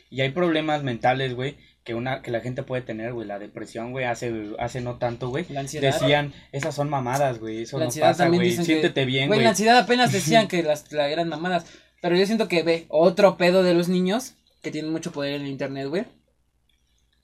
y 0.09 0.19
hay 0.19 0.31
problemas 0.31 0.83
mentales 0.83 1.35
güey 1.35 1.55
que 1.85 1.93
una 1.95 2.21
que 2.21 2.31
la 2.31 2.41
gente 2.41 2.63
puede 2.63 2.81
tener 2.81 3.13
güey 3.13 3.25
la 3.25 3.39
depresión 3.39 3.93
güey 3.93 4.03
hace 4.03 4.33
hace 4.59 4.81
no 4.81 4.97
tanto 4.97 5.29
güey 5.29 5.45
La 5.47 5.61
ansiedad. 5.61 5.93
decían 5.93 6.33
esas 6.51 6.75
son 6.75 6.89
mamadas 6.89 7.39
güey 7.39 7.61
eso 7.61 7.77
La 7.79 7.85
no 7.85 7.91
pasa 7.97 8.27
güey 8.27 8.53
que- 8.57 8.63
siéntete 8.65 9.05
bien 9.05 9.29
Güey, 9.29 9.37
güey 9.39 9.43
la 9.45 9.51
ansiedad 9.51 9.77
apenas 9.77 10.11
decían 10.11 10.47
que 10.49 10.63
las 10.63 10.91
la 10.91 11.07
eran 11.09 11.29
mamadas. 11.29 11.65
Pero 12.01 12.17
yo 12.17 12.25
siento 12.25 12.49
que 12.49 12.61
ve 12.61 12.85
otro 12.89 13.37
pedo 13.37 13.63
de 13.63 13.73
los 13.73 13.87
niños 13.87 14.33
que 14.61 14.69
tienen 14.69 14.91
mucho 14.91 15.11
poder 15.13 15.35
en 15.35 15.41
el 15.43 15.47
internet, 15.47 15.87
güey. 15.87 16.03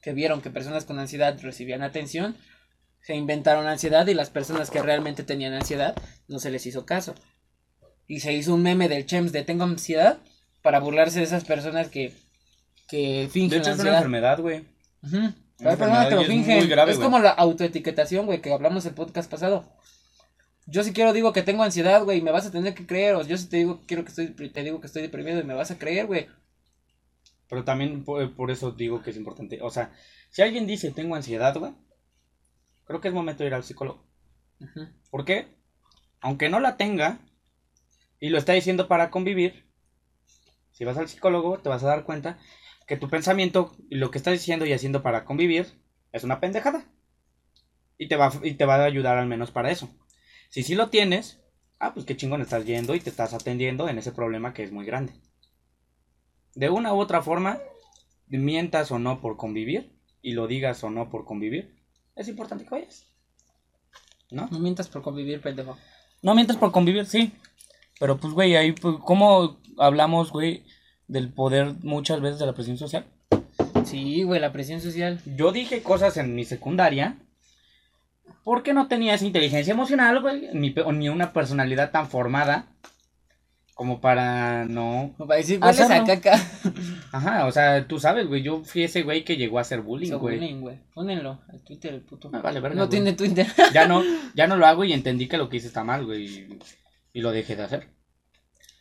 Que 0.01 0.13
vieron 0.13 0.41
que 0.41 0.49
personas 0.49 0.85
con 0.85 0.97
ansiedad 0.97 1.37
recibían 1.41 1.83
atención. 1.83 2.35
Se 3.03 3.15
inventaron 3.15 3.67
ansiedad 3.67 4.07
y 4.07 4.13
las 4.13 4.29
personas 4.29 4.71
que 4.71 4.81
realmente 4.81 5.23
tenían 5.23 5.53
ansiedad 5.53 5.93
no 6.29 6.39
se 6.39 6.49
les 6.49 6.65
hizo 6.65 6.85
caso. 6.85 7.13
Y 8.07 8.21
se 8.21 8.31
hizo 8.31 8.53
un 8.53 8.63
meme 8.63 8.87
del 8.87 9.05
Chems 9.05 9.33
de 9.33 9.43
tengo 9.43 9.65
ansiedad 9.65 10.19
para 10.61 10.79
burlarse 10.79 11.19
de 11.19 11.25
esas 11.25 11.43
personas 11.43 11.89
que, 11.89 12.13
que 12.87 13.27
fingen 13.29 13.49
de 13.49 13.57
hecho 13.57 13.71
es 13.71 13.79
una 13.79 13.97
enfermedad 13.97 14.39
güey. 14.39 14.65
Una 15.01 15.35
Hay 15.59 15.75
personas 15.75 16.07
que 16.07 16.15
lo 16.15 16.21
enfermedad 16.21 16.47
es 16.47 16.53
fingen. 16.55 16.69
grave, 16.69 16.91
es 16.93 16.97
como 16.97 17.19
la 17.19 17.31
autoetiquetación, 17.31 18.25
güey, 18.25 18.41
que 18.41 18.53
hablamos 18.53 18.85
el 18.85 18.93
podcast 18.93 19.29
pasado. 19.29 19.69
Yo 20.65 20.81
si 20.85 20.93
quiero 20.93 21.11
digo 21.11 21.33
que 21.33 21.41
tengo 21.41 21.63
ansiedad, 21.63 22.03
güey, 22.05 22.19
y 22.19 22.21
me 22.21 22.31
vas 22.31 22.45
a 22.45 22.51
tener 22.51 22.73
que 22.73 22.87
creer. 22.87 23.15
O 23.15 23.23
yo 23.27 23.37
si 23.37 23.47
te 23.47 23.57
digo 23.57 23.81
quiero 23.85 24.05
que 24.05 24.09
estoy 24.09 24.27
te 24.27 24.63
digo 24.63 24.79
que 24.79 24.87
estoy 24.87 25.01
deprimido 25.01 25.41
y 25.41 25.43
me 25.43 25.53
vas 25.53 25.71
a 25.71 25.77
creer, 25.77 26.05
güey. 26.05 26.27
Pero 27.49 27.65
también 27.65 28.05
por, 28.05 28.33
por 28.33 28.49
eso 28.49 28.71
digo 28.71 29.01
que 29.01 29.09
es 29.09 29.17
importante. 29.17 29.59
O 29.61 29.69
sea, 29.69 29.91
si 30.29 30.41
alguien 30.41 30.65
dice 30.65 30.91
tengo 30.91 31.15
ansiedad, 31.15 31.53
güey, 31.57 31.73
creo 32.93 33.01
que 33.01 33.07
es 33.07 33.13
momento 33.13 33.41
de 33.43 33.47
ir 33.47 33.55
al 33.55 33.63
psicólogo. 33.63 34.05
Ujú. 34.59 34.87
¿Por 35.09 35.25
qué? 35.25 35.47
Aunque 36.21 36.47
no 36.47 36.59
la 36.59 36.77
tenga 36.77 37.17
y 38.19 38.29
lo 38.29 38.37
está 38.37 38.53
diciendo 38.53 38.87
para 38.87 39.09
convivir, 39.09 39.65
si 40.73 40.85
vas 40.85 40.97
al 40.97 41.09
psicólogo 41.09 41.57
te 41.57 41.69
vas 41.69 41.83
a 41.83 41.87
dar 41.87 42.03
cuenta 42.03 42.37
que 42.85 42.95
tu 42.95 43.09
pensamiento 43.09 43.75
y 43.89 43.95
lo 43.95 44.11
que 44.11 44.19
estás 44.19 44.33
diciendo 44.33 44.67
y 44.67 44.73
haciendo 44.73 45.01
para 45.01 45.25
convivir 45.25 45.81
es 46.11 46.23
una 46.23 46.39
pendejada. 46.39 46.85
Y 47.97 48.07
te 48.09 48.15
va, 48.15 48.31
y 48.43 48.53
te 48.53 48.65
va 48.65 48.75
a 48.75 48.83
ayudar 48.83 49.17
al 49.17 49.27
menos 49.27 49.49
para 49.49 49.71
eso. 49.71 49.89
Si 50.49 50.61
sí 50.61 50.75
lo 50.75 50.91
tienes, 50.91 51.41
ah, 51.79 51.95
pues 51.95 52.05
qué 52.05 52.15
chingón 52.15 52.41
estás 52.41 52.63
yendo 52.63 52.93
y 52.93 52.99
te 52.99 53.09
estás 53.09 53.33
atendiendo 53.33 53.89
en 53.89 53.97
ese 53.97 54.11
problema 54.11 54.53
que 54.53 54.63
es 54.63 54.71
muy 54.71 54.85
grande. 54.85 55.13
De 56.53 56.69
una 56.69 56.93
u 56.93 56.99
otra 56.99 57.23
forma, 57.23 57.59
mientas 58.27 58.91
o 58.91 58.99
no 58.99 59.19
por 59.19 59.35
convivir 59.35 59.97
y 60.21 60.33
lo 60.33 60.45
digas 60.45 60.83
o 60.83 60.91
no 60.91 61.09
por 61.09 61.25
convivir, 61.25 61.82
es 62.15 62.27
importante 62.27 62.63
que 62.63 62.69
vayas. 62.69 63.05
¿No? 64.31 64.47
No 64.51 64.59
mientas 64.59 64.87
por 64.87 65.01
convivir, 65.01 65.41
pendejo. 65.41 65.77
No 66.21 66.33
mientas 66.35 66.57
por 66.57 66.71
convivir, 66.71 67.05
sí. 67.05 67.33
Pero 67.99 68.17
pues, 68.17 68.33
güey, 68.33 68.55
ahí, 68.55 68.71
pues, 68.71 68.95
¿cómo 69.03 69.59
hablamos, 69.77 70.31
güey, 70.31 70.65
del 71.07 71.31
poder 71.31 71.75
muchas 71.81 72.21
veces 72.21 72.39
de 72.39 72.45
la 72.45 72.53
presión 72.53 72.77
social? 72.77 73.05
Sí, 73.85 74.23
güey, 74.23 74.39
la 74.39 74.51
presión 74.51 74.81
social. 74.81 75.21
Yo 75.25 75.51
dije 75.51 75.83
cosas 75.83 76.17
en 76.17 76.35
mi 76.35 76.45
secundaria 76.45 77.17
porque 78.43 78.73
no 78.73 78.87
tenía 78.87 79.13
esa 79.13 79.25
inteligencia 79.25 79.73
emocional, 79.73 80.21
güey, 80.21 80.49
ni, 80.53 80.73
ni 80.73 81.09
una 81.09 81.33
personalidad 81.33 81.91
tan 81.91 82.07
formada 82.09 82.67
como 83.75 83.99
para 84.01 84.65
no... 84.65 85.13
Como 85.17 85.27
para 85.27 85.39
decir, 85.39 85.59
hueles 85.61 85.79
a 85.79 85.85
Hacerlo. 85.85 86.05
caca. 86.07 86.39
Ajá, 87.11 87.45
o 87.47 87.51
sea, 87.51 87.87
tú 87.87 87.99
sabes, 87.99 88.27
güey, 88.27 88.43
yo 88.43 88.63
fui 88.63 88.83
ese 88.83 89.01
güey 89.03 89.23
que 89.25 89.35
llegó 89.37 89.57
a 89.57 89.61
hacer 89.61 89.81
bullying, 89.81 90.07
Hizo 90.07 90.19
güey. 90.19 90.37
bullying, 90.37 90.61
güey. 90.61 90.79
Pónenlo 90.93 91.41
al 91.49 91.63
Twitter, 91.63 91.93
el 91.93 92.01
puto. 92.01 92.29
Ah, 92.33 92.39
vale, 92.41 92.59
verga, 92.59 92.75
no 92.75 92.83
güey. 92.87 92.89
tiene 92.91 93.13
Twitter. 93.13 93.47
Ya 93.73 93.87
no, 93.87 94.03
ya 94.35 94.47
no 94.47 94.55
lo 94.57 94.65
hago 94.65 94.83
y 94.83 94.93
entendí 94.93 95.27
que 95.27 95.37
lo 95.37 95.49
que 95.49 95.57
hice 95.57 95.67
está 95.67 95.83
mal, 95.83 96.05
güey, 96.05 96.25
y, 96.25 96.59
y 97.13 97.21
lo 97.21 97.31
dejé 97.31 97.55
de 97.55 97.63
hacer. 97.63 97.89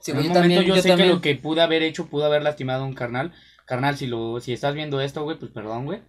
Sí, 0.00 0.10
en 0.10 0.16
güey, 0.18 0.28
un 0.28 0.34
yo 0.34 0.40
momento 0.40 0.40
también, 0.40 0.60
yo, 0.62 0.74
yo 0.76 0.82
sé 0.82 0.88
también. 0.88 1.08
que 1.08 1.14
lo 1.14 1.20
que 1.20 1.34
pude 1.36 1.62
haber 1.62 1.82
hecho 1.82 2.06
pudo 2.08 2.24
haber 2.26 2.42
lastimado 2.42 2.84
a 2.84 2.86
un 2.86 2.94
carnal. 2.94 3.32
Carnal, 3.66 3.96
si 3.96 4.06
lo, 4.06 4.40
si 4.40 4.52
estás 4.52 4.74
viendo 4.74 5.00
esto, 5.00 5.22
güey, 5.22 5.38
pues 5.38 5.52
perdón, 5.52 5.84
güey. 5.86 6.00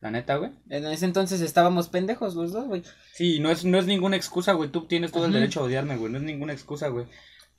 La 0.00 0.10
neta, 0.10 0.36
güey. 0.36 0.50
En 0.70 0.86
ese 0.86 1.04
entonces 1.04 1.42
estábamos 1.42 1.88
pendejos 1.90 2.34
los 2.34 2.52
dos, 2.52 2.66
güey. 2.68 2.82
Sí, 3.12 3.38
no 3.38 3.50
es, 3.50 3.66
no 3.66 3.78
es 3.78 3.84
ninguna 3.84 4.16
excusa, 4.16 4.52
güey. 4.54 4.70
Tú 4.70 4.86
tienes 4.86 5.12
todo 5.12 5.26
el 5.26 5.32
derecho 5.32 5.60
a 5.60 5.64
odiarme, 5.64 5.96
güey. 5.98 6.10
No 6.10 6.16
es 6.16 6.24
ninguna 6.24 6.54
excusa, 6.54 6.88
güey. 6.88 7.04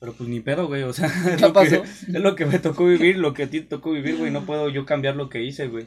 Pero 0.02 0.14
pues 0.14 0.28
ni 0.28 0.40
pedo, 0.40 0.66
güey. 0.66 0.82
O 0.82 0.92
sea, 0.92 1.06
es 1.30 1.36
¿Qué 1.36 1.46
lo, 1.46 1.52
que, 1.52 1.76
es 1.76 2.08
lo 2.08 2.34
que 2.34 2.44
me 2.44 2.58
tocó 2.58 2.86
vivir, 2.86 3.18
lo 3.18 3.34
que 3.34 3.44
a 3.44 3.50
ti 3.50 3.60
te 3.60 3.68
tocó 3.68 3.92
vivir, 3.92 4.16
güey. 4.16 4.32
No 4.32 4.44
puedo 4.44 4.68
yo 4.68 4.84
cambiar 4.84 5.14
lo 5.14 5.28
que 5.28 5.44
hice, 5.44 5.68
güey. 5.68 5.86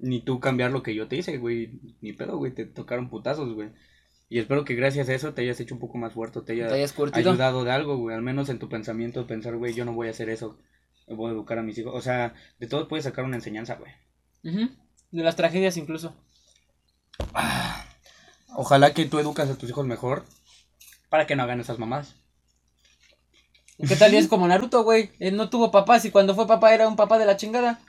Ni 0.00 0.20
tú 0.20 0.40
cambiar 0.40 0.72
lo 0.72 0.82
que 0.82 0.92
yo 0.92 1.06
te 1.06 1.14
hice, 1.14 1.38
güey. 1.38 1.78
Ni 2.00 2.12
pedo, 2.14 2.36
güey. 2.36 2.50
Te 2.52 2.66
tocaron 2.66 3.10
putazos, 3.10 3.54
güey. 3.54 3.68
Y 4.28 4.40
espero 4.40 4.64
que 4.64 4.74
gracias 4.74 5.08
a 5.08 5.14
eso 5.14 5.34
te 5.34 5.42
hayas 5.42 5.60
hecho 5.60 5.76
un 5.76 5.80
poco 5.80 5.98
más 5.98 6.14
fuerte, 6.14 6.40
te 6.40 6.54
haya 6.54 6.66
Te 6.66 6.74
hayas 6.74 6.92
curtido. 6.92 7.30
ayudado 7.30 7.62
de 7.62 7.70
algo, 7.70 7.96
güey. 7.96 8.16
Al 8.16 8.22
menos 8.22 8.48
en 8.48 8.58
tu 8.58 8.68
pensamiento, 8.68 9.24
pensar, 9.28 9.56
güey, 9.56 9.72
yo 9.72 9.84
no 9.84 9.92
voy 9.92 10.08
a 10.08 10.10
hacer 10.10 10.28
eso. 10.28 10.58
Voy 11.06 11.30
a 11.30 11.32
educar 11.32 11.60
a 11.60 11.62
mis 11.62 11.78
hijos. 11.78 11.94
O 11.94 12.00
sea, 12.00 12.34
de 12.58 12.66
todo 12.66 12.88
puedes 12.88 13.04
sacar 13.04 13.24
una 13.24 13.36
enseñanza, 13.36 13.76
güey. 13.76 13.92
De 14.42 15.22
las 15.22 15.36
tragedias 15.36 15.76
incluso. 15.76 16.16
Ojalá 18.56 18.92
que 18.94 19.04
tú 19.04 19.20
educas 19.20 19.48
a 19.48 19.56
tus 19.56 19.70
hijos 19.70 19.86
mejor 19.86 20.24
para 21.08 21.28
que 21.28 21.36
no 21.36 21.44
hagan 21.44 21.60
esas 21.60 21.78
mamás. 21.78 22.16
¿Qué 23.78 23.96
tal 23.96 24.14
y 24.14 24.18
es 24.18 24.28
como 24.28 24.46
Naruto, 24.46 24.84
güey? 24.84 25.10
Él 25.18 25.36
no 25.36 25.50
tuvo 25.50 25.70
papás 25.70 26.04
y 26.04 26.10
cuando 26.10 26.34
fue 26.34 26.46
papá 26.46 26.72
era 26.74 26.86
un 26.88 26.96
papá 26.96 27.18
de 27.18 27.26
la 27.26 27.36
chingada. 27.36 27.80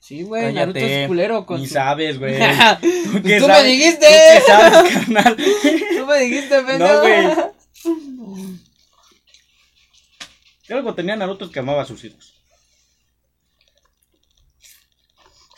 Sí, 0.00 0.22
güey, 0.24 0.52
Naruto 0.52 0.80
es 0.80 1.06
culero 1.06 1.46
con 1.46 1.60
Ni 1.60 1.66
su- 1.68 1.74
sabes, 1.74 2.18
güey. 2.18 2.36
Qué 3.22 3.38
tú 3.40 3.46
me 3.48 3.62
dijiste. 3.62 4.06
¿Tú 4.06 4.12
qué 4.12 4.40
sabes, 4.46 4.92
carnal? 4.92 5.36
Tú 5.96 6.06
me 6.06 6.18
dijiste, 6.20 6.62
pendejo. 6.62 6.92
No, 6.92 7.00
güey. 7.00 7.26
Si 10.66 10.72
algo 10.72 10.94
tenía 10.94 11.14
Naruto 11.16 11.50
que 11.50 11.58
amaba 11.60 11.82
a 11.82 11.86
sus 11.86 12.02
hijos. 12.04 12.34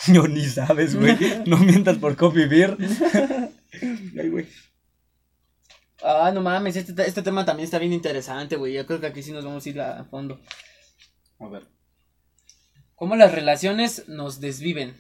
No, 0.07 0.27
ni 0.29 0.45
sabes, 0.45 0.95
güey. 0.97 1.17
No 1.47 1.57
mientas 1.57 1.97
por 1.97 2.15
convivir. 2.15 2.77
Ay, 4.21 4.29
güey. 4.29 4.47
Ah, 6.07 6.31
no 6.35 6.43
mames, 6.43 6.77
este, 6.77 6.93
te- 6.93 7.07
este 7.09 7.23
tema 7.23 7.45
también 7.47 7.65
está 7.65 7.79
bien 7.79 7.93
interesante, 7.93 8.57
güey. 8.57 8.75
Yo 8.75 8.87
creo 8.87 9.01
que 9.01 9.07
aquí 9.07 9.23
sí 9.23 9.33
nos 9.33 9.45
vamos 9.45 9.65
a 9.65 9.69
ir 9.69 9.81
a 9.81 10.05
fondo. 10.05 10.39
A 11.41 11.49
ver. 11.49 11.67
¿Cómo 12.95 13.17
las 13.17 13.33
relaciones 13.33 14.07
nos 14.09 14.39
desviven? 14.41 14.95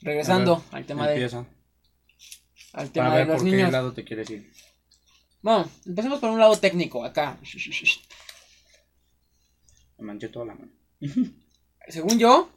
Regresando 0.00 0.56
ver, 0.58 0.64
al 0.76 0.86
tema 0.86 1.06
de, 1.08 1.14
Empieza. 1.14 1.44
al 2.72 2.90
tema 2.92 3.06
Para 3.08 3.18
de 3.18 3.24
ver 3.24 3.32
los 3.34 3.42
por 3.42 3.50
qué 3.50 3.56
niños. 3.56 3.72
lado 3.72 3.92
te 3.92 4.04
quieres 4.04 4.30
ir. 4.30 4.52
Bueno, 5.42 5.68
empecemos 5.84 6.20
por 6.20 6.30
un 6.30 6.38
lado 6.38 6.56
técnico, 6.56 7.04
acá. 7.04 7.38
Me 9.98 10.04
manché 10.06 10.28
toda 10.28 10.46
la 10.46 10.54
mano. 10.54 10.70
Según 11.88 12.18
yo, 12.18 12.50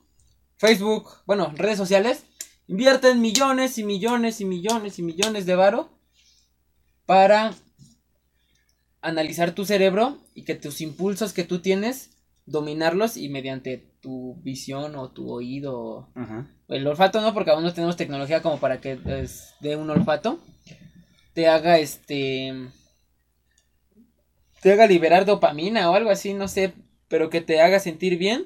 Facebook, 0.57 1.09
bueno, 1.25 1.51
redes 1.55 1.77
sociales, 1.77 2.23
invierten 2.67 3.21
millones 3.21 3.77
y 3.77 3.83
millones 3.83 4.41
y 4.41 4.45
millones 4.45 4.99
y 4.99 5.03
millones 5.03 5.45
de 5.45 5.55
varo 5.55 5.98
para 7.09 7.55
analizar 9.01 9.55
tu 9.55 9.65
cerebro 9.65 10.19
y 10.35 10.43
que 10.43 10.53
tus 10.53 10.79
impulsos 10.79 11.33
que 11.33 11.43
tú 11.43 11.57
tienes, 11.57 12.11
dominarlos 12.45 13.17
y 13.17 13.29
mediante 13.29 13.79
tu 13.99 14.35
visión 14.43 14.95
o 14.95 15.09
tu 15.09 15.31
oído, 15.31 16.11
Ajá. 16.13 16.45
el 16.67 16.85
olfato 16.85 17.19
no, 17.21 17.33
porque 17.33 17.49
aún 17.49 17.63
no 17.63 17.73
tenemos 17.73 17.97
tecnología 17.97 18.43
como 18.43 18.59
para 18.59 18.79
que 18.79 18.95
pues, 18.95 19.55
dé 19.59 19.75
un 19.75 19.89
olfato, 19.89 20.39
te 21.33 21.47
haga 21.47 21.79
este, 21.79 22.53
te 24.61 24.71
haga 24.71 24.85
liberar 24.85 25.25
dopamina 25.25 25.89
o 25.89 25.95
algo 25.95 26.11
así, 26.11 26.35
no 26.35 26.47
sé, 26.47 26.75
pero 27.07 27.31
que 27.31 27.41
te 27.41 27.59
haga 27.59 27.79
sentir 27.79 28.19
bien 28.19 28.45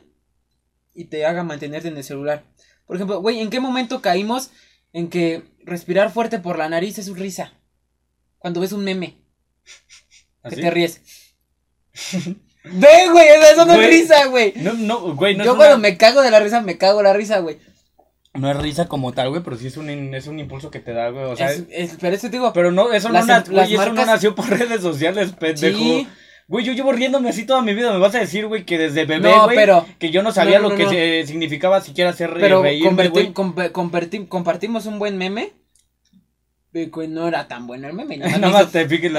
y 0.94 1.04
te 1.10 1.26
haga 1.26 1.44
mantenerte 1.44 1.90
en 1.90 1.98
el 1.98 2.06
celular. 2.06 2.46
Por 2.88 2.96
ejemplo, 2.96 3.20
güey, 3.20 3.42
¿en 3.42 3.50
qué 3.50 3.60
momento 3.60 4.02
caímos 4.02 4.52
en 4.94 5.10
que 5.10 5.44
respirar 5.66 6.14
fuerte 6.14 6.40
por 6.40 6.58
la 6.58 6.70
nariz 6.70 6.98
es 6.98 7.10
risa? 7.10 7.60
Cuando 8.44 8.60
ves 8.60 8.74
un 8.74 8.84
meme. 8.84 9.16
Que 10.44 10.50
¿Así? 10.50 10.60
te 10.62 10.70
ríes. 10.70 11.02
Ve, 12.66 13.10
güey, 13.10 13.26
eso 13.54 13.66
no 13.66 13.74
es 13.80 13.88
risa, 13.90 14.26
güey. 14.26 14.52
No, 14.58 14.74
no, 14.74 15.16
güey, 15.16 15.34
no 15.38 15.46
Yo 15.46 15.52
es 15.52 15.56
cuando 15.58 15.76
una- 15.76 15.82
me 15.82 15.96
cago 15.98 16.22
de 16.22 16.30
la 16.30 16.42
risa, 16.42 16.60
me 16.60 16.78
cago 16.78 16.98
de 16.98 17.04
la 17.06 17.14
risa, 17.14 17.40
güey. 17.40 17.58
No 18.34 18.52
es 18.52 18.58
risa 18.58 18.90
como 18.90 19.14
tal, 19.14 19.30
güey, 19.30 19.42
pero 19.44 19.56
sí 19.58 19.68
es 19.68 19.78
un, 19.78 19.90
es 20.14 20.28
un 20.28 20.40
impulso 20.40 20.70
que 20.72 20.80
te 20.82 20.92
da, 20.92 21.08
güey. 21.10 21.24
O 21.24 21.38
sea, 21.38 21.54
Es- 21.54 21.64
es- 21.70 21.98
pero 22.02 22.14
eso 22.18 22.28
te 22.28 22.32
digo. 22.34 22.52
pero 22.52 22.72
no, 22.74 22.92
eso 22.92 23.08
las 23.08 23.26
no, 23.26 23.32
na- 23.34 23.44
em- 23.48 23.54
las 23.54 23.70
güey, 23.70 23.76
eso 23.76 23.86
no 23.86 23.94
marcas- 23.94 24.08
nació 24.08 24.36
por 24.36 24.50
redes 24.50 24.82
sociales, 24.82 25.32
pendejo. 25.32 25.78
Sí. 25.78 26.08
Güey, 26.50 26.66
yo 26.66 26.74
llevo 26.74 26.92
riéndome 26.92 27.30
así 27.30 27.46
toda 27.46 27.62
mi 27.62 27.74
vida. 27.74 27.94
Me 27.94 28.00
vas 28.00 28.14
a 28.16 28.20
decir, 28.20 28.46
güey, 28.48 28.66
que 28.66 28.78
desde 28.78 29.06
bebé, 29.06 29.30
No, 29.32 29.46
güey, 29.46 29.56
pero- 29.56 29.86
que 30.00 30.12
yo 30.12 30.22
no 30.22 30.34
sabía 30.34 30.60
no, 30.60 30.68
lo 30.68 30.76
que 30.76 30.90
se- 30.90 31.26
significaba 31.28 31.80
siquiera 31.80 32.10
hacer 32.10 32.34
Pero 32.34 32.62
reírme, 32.62 33.10
comparti- 33.10 34.28
compartimos 34.28 34.86
un 34.86 35.00
buen 35.00 35.18
meme. 35.18 35.54
No 37.10 37.28
era 37.28 37.48
tan 37.48 37.68
bueno 37.68 37.88
el 37.88 37.94
meme. 37.94 38.18
nada 38.18 38.38
Nada 38.38 38.54
más 38.54 38.72
te 38.72 38.86
piques. 38.86 39.12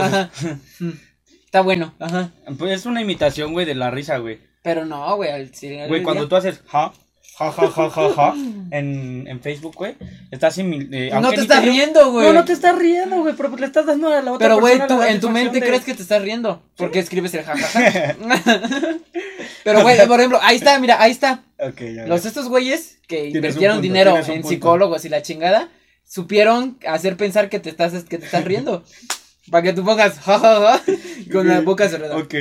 Mm. 0.81 0.91
Está 1.45 1.61
bueno, 1.61 1.95
ajá. 2.01 2.31
Pues 2.59 2.73
es 2.73 2.87
una 2.87 3.01
imitación, 3.01 3.53
güey, 3.53 3.65
de 3.67 3.75
la 3.75 3.91
risa, 3.91 4.19
güey. 4.19 4.41
Pero 4.63 4.85
no, 4.85 5.15
güey. 5.17 5.31
al 5.31 5.51
Güey, 5.89 6.03
cuando 6.03 6.27
tú 6.27 6.35
haces 6.37 6.61
ja, 6.67 6.93
ja, 7.39 7.53
ja, 7.53 7.69
ja, 7.71 7.91
ja, 7.91 8.11
ja, 8.15 8.35
en, 8.71 9.27
en 9.29 9.41
Facebook, 9.41 9.75
güey, 9.77 9.95
estás 10.31 10.57
simil- 10.59 10.89
eh, 10.93 11.11
No 11.21 11.31
te 11.31 11.43
estás 11.43 11.65
riendo, 11.65 12.11
güey. 12.13 12.27
No, 12.27 12.33
no 12.33 12.45
te 12.45 12.53
estás 12.55 12.77
riendo, 12.77 13.21
güey, 13.21 13.35
pero 13.37 13.55
le 13.57 13.67
estás 13.67 13.87
dando 13.87 14.09
a 14.09 14.23
la 14.23 14.33
otra 14.33 14.47
Pero, 14.49 14.61
güey, 14.61 14.79
persona 14.79 14.97
tú 14.97 15.01
la 15.03 15.11
en 15.11 15.21
tu 15.21 15.31
mente 15.31 15.61
de- 15.61 15.67
crees 15.67 15.85
que 15.85 15.95
te 15.95 16.03
estás 16.03 16.23
riendo. 16.23 16.63
Porque 16.77 16.99
escribes 16.99 17.35
el 17.35 17.45
jajaja. 17.45 18.17
Pero, 19.65 19.83
güey, 19.83 20.07
por 20.07 20.19
ejemplo, 20.21 20.39
ahí 20.43 20.57
está, 20.57 20.79
mira, 20.79 21.01
ahí 21.01 21.11
está. 21.11 21.43
Ya, 21.59 22.07
Los 22.07 22.25
estos 22.27 22.49
güeyes 22.49 22.99
que 23.07 23.29
invirtieron 23.29 23.77
punto, 23.77 23.83
dinero 23.83 24.17
en 24.17 24.25
punto. 24.25 24.49
psicólogos 24.49 25.05
y 25.05 25.09
la 25.09 25.23
chingada, 25.23 25.69
supieron 26.15 26.79
hacer 26.87 27.17
pensar 27.17 27.49
que 27.49 27.59
te 27.59 27.71
estás, 27.71 28.05
que 28.05 28.19
te 28.19 28.27
estás 28.27 28.45
riendo. 28.45 28.85
Para 29.51 29.65
que 29.65 29.73
tú 29.73 29.85
pongas 29.85 30.21
jajaja 30.21 30.81
con 31.33 31.49
la 31.49 31.61
boca 31.61 31.89
cerrada. 31.89 32.17
Ok. 32.17 32.35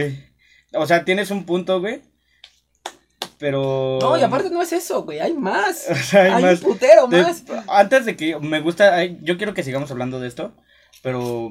O 0.75 0.85
sea, 0.85 1.03
tienes 1.03 1.31
un 1.31 1.43
punto, 1.45 1.79
güey. 1.81 2.01
Pero. 3.39 3.97
No, 3.99 4.15
y 4.15 4.21
aparte 4.21 4.51
no 4.51 4.61
es 4.61 4.71
eso, 4.73 5.03
güey, 5.03 5.19
hay 5.19 5.33
más. 5.33 5.85
O 5.89 5.95
sea, 5.95 6.23
hay 6.23 6.31
hay 6.33 6.43
más. 6.43 6.61
un 6.61 6.71
putero 6.71 7.09
Te- 7.09 7.23
más. 7.23 7.43
Antes 7.67 8.05
de 8.05 8.15
que 8.15 8.39
me 8.39 8.61
gusta, 8.61 9.03
yo 9.05 9.37
quiero 9.37 9.55
que 9.55 9.63
sigamos 9.63 9.89
hablando 9.89 10.19
de 10.19 10.27
esto, 10.27 10.55
pero 11.01 11.49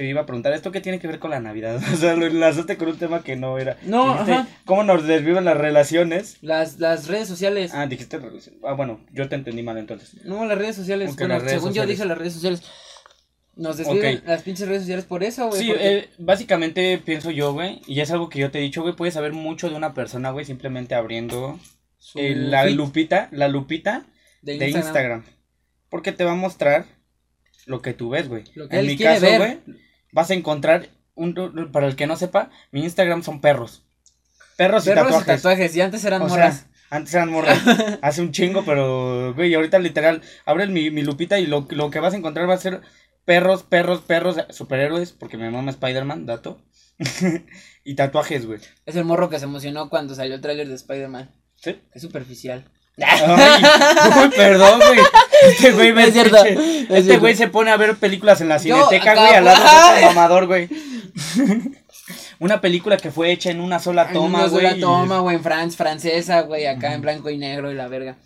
te 0.00 0.08
iba 0.08 0.22
a 0.22 0.26
preguntar, 0.26 0.54
¿esto 0.54 0.72
qué 0.72 0.80
tiene 0.80 0.98
que 0.98 1.06
ver 1.06 1.18
con 1.18 1.30
la 1.30 1.40
Navidad? 1.40 1.78
O 1.92 1.96
sea, 1.96 2.14
lo 2.16 2.24
enlazaste 2.24 2.78
con 2.78 2.88
un 2.88 2.96
tema 2.96 3.22
que 3.22 3.36
no 3.36 3.58
era. 3.58 3.76
No, 3.82 4.12
Dijiste, 4.12 4.32
ajá. 4.32 4.48
¿Cómo 4.64 4.82
nos 4.82 5.06
desviven 5.06 5.44
las 5.44 5.58
relaciones? 5.58 6.38
Las, 6.40 6.78
las 6.78 7.06
redes 7.06 7.28
sociales. 7.28 7.72
Ah, 7.74 7.86
dijiste 7.86 8.18
relación. 8.18 8.56
Ah, 8.64 8.72
bueno, 8.72 9.00
yo 9.12 9.28
te 9.28 9.34
entendí 9.34 9.62
mal 9.62 9.76
entonces. 9.76 10.24
No, 10.24 10.46
las 10.46 10.56
redes 10.56 10.76
sociales. 10.76 11.14
Bueno, 11.16 11.34
las 11.34 11.42
redes 11.42 11.52
según 11.54 11.68
sociales. 11.70 11.88
yo 11.88 11.92
dije 12.02 12.08
las 12.08 12.16
redes 12.18 12.32
sociales. 12.32 12.62
Nos 13.56 13.76
desviven 13.76 14.22
las 14.26 14.42
pinches 14.42 14.66
redes 14.68 14.82
sociales 14.82 15.04
por 15.04 15.22
eso, 15.22 15.48
güey. 15.48 15.60
Sí, 15.60 15.68
porque- 15.68 15.98
eh, 15.98 16.08
básicamente 16.16 16.96
pienso 17.04 17.30
yo, 17.30 17.52
güey, 17.52 17.82
y 17.86 18.00
es 18.00 18.10
algo 18.10 18.30
que 18.30 18.38
yo 18.38 18.50
te 18.50 18.58
he 18.58 18.62
dicho, 18.62 18.80
güey, 18.80 18.96
puedes 18.96 19.12
saber 19.14 19.34
mucho 19.34 19.68
de 19.68 19.74
una 19.76 19.92
persona, 19.92 20.30
güey, 20.30 20.46
simplemente 20.46 20.94
abriendo 20.94 21.58
su 21.98 22.18
eh, 22.20 22.34
la 22.34 22.64
lupita, 22.64 23.28
la 23.32 23.48
lupita 23.48 24.06
de 24.40 24.56
de 24.56 24.66
Instagram. 24.70 24.86
Instagram. 24.86 25.24
Porque 25.90 26.12
te 26.12 26.24
va 26.24 26.32
a 26.32 26.36
mostrar 26.36 26.86
lo 27.66 27.82
que 27.82 27.92
tú 27.92 28.08
ves, 28.10 28.28
güey. 28.28 28.44
Lo 28.54 28.68
que 28.68 28.76
En 28.76 28.80
él 28.80 28.86
mi 28.86 28.96
quiere 28.96 29.14
caso, 29.14 29.26
ver. 29.26 29.38
güey, 29.38 29.58
vas 30.12 30.30
a 30.30 30.34
encontrar, 30.34 30.88
un, 31.14 31.34
para 31.72 31.86
el 31.86 31.96
que 31.96 32.06
no 32.06 32.16
sepa, 32.16 32.50
mi 32.72 32.82
Instagram 32.84 33.22
son 33.22 33.40
perros. 33.40 33.84
Perros, 34.56 34.86
y 34.86 34.90
Perros 34.90 35.16
y 35.18 35.24
tatuajes. 35.24 35.26
tatuajes. 35.42 35.76
Y 35.76 35.80
antes 35.80 36.04
eran 36.04 36.22
O 36.22 36.28
sea, 36.28 36.44
moras. 36.44 36.66
antes 36.90 37.14
eran 37.14 37.30
morras. 37.30 37.58
hace 38.02 38.20
un 38.22 38.32
chingo, 38.32 38.64
pero, 38.64 39.34
güey, 39.34 39.54
ahorita 39.54 39.78
literal, 39.78 40.22
abres 40.44 40.68
mi, 40.70 40.90
mi 40.90 41.02
lupita 41.02 41.38
y 41.38 41.46
lo, 41.46 41.66
lo 41.70 41.90
que 41.90 42.00
vas 42.00 42.14
a 42.14 42.16
encontrar 42.16 42.48
va 42.48 42.54
a 42.54 42.58
ser 42.58 42.82
perros, 43.24 43.62
perros, 43.62 44.00
perros, 44.02 44.36
superhéroes, 44.50 45.12
porque 45.12 45.36
mi 45.36 45.44
mamá 45.44 45.70
es 45.70 45.76
Spider-Man, 45.76 46.26
dato. 46.26 46.60
y 47.84 47.94
tatuajes, 47.94 48.46
güey. 48.46 48.60
Es 48.86 48.96
el 48.96 49.04
morro 49.04 49.30
que 49.30 49.38
se 49.38 49.46
emocionó 49.46 49.88
cuando 49.88 50.14
salió 50.14 50.34
el 50.34 50.40
tráiler 50.40 50.68
de 50.68 50.74
Spider-Man. 50.74 51.30
¿Sí? 51.56 51.80
Es 51.92 52.02
superficial. 52.02 52.64
Ay, 53.06 53.62
uy, 54.22 54.28
perdón, 54.36 54.78
güey. 54.86 55.00
Este 55.48 55.72
güey 55.72 55.92
me 55.92 56.04
Es 56.04 56.12
cierto, 56.12 56.36
escuche. 56.36 56.80
es 56.82 56.90
Este 56.90 57.18
güey 57.18 57.34
se 57.36 57.48
pone 57.48 57.70
a 57.70 57.76
ver 57.76 57.96
películas 57.96 58.40
en 58.40 58.48
la 58.48 58.58
cineteca, 58.58 59.14
güey, 59.14 59.34
al 59.34 59.44
lado 59.44 59.92
de 59.92 59.94
este 60.00 60.06
mamador, 60.06 60.46
güey. 60.46 60.68
Una 62.38 62.60
película 62.60 62.96
que 62.96 63.10
fue 63.10 63.30
hecha 63.32 63.50
en 63.50 63.60
una 63.60 63.78
sola 63.78 64.06
En 64.08 64.14
toma, 64.14 64.38
una 64.40 64.48
güey. 64.48 64.64
sola 64.64 64.76
y- 64.76 64.80
toma, 64.80 65.18
güey, 65.20 65.36
en 65.36 65.42
France, 65.42 65.76
francesa, 65.76 66.40
güey, 66.42 66.66
acá 66.66 66.94
en 66.94 67.02
blanco 67.02 67.28
y 67.30 67.36
negro 67.36 67.70
y 67.70 67.74
la 67.74 67.88
verga. 67.88 68.16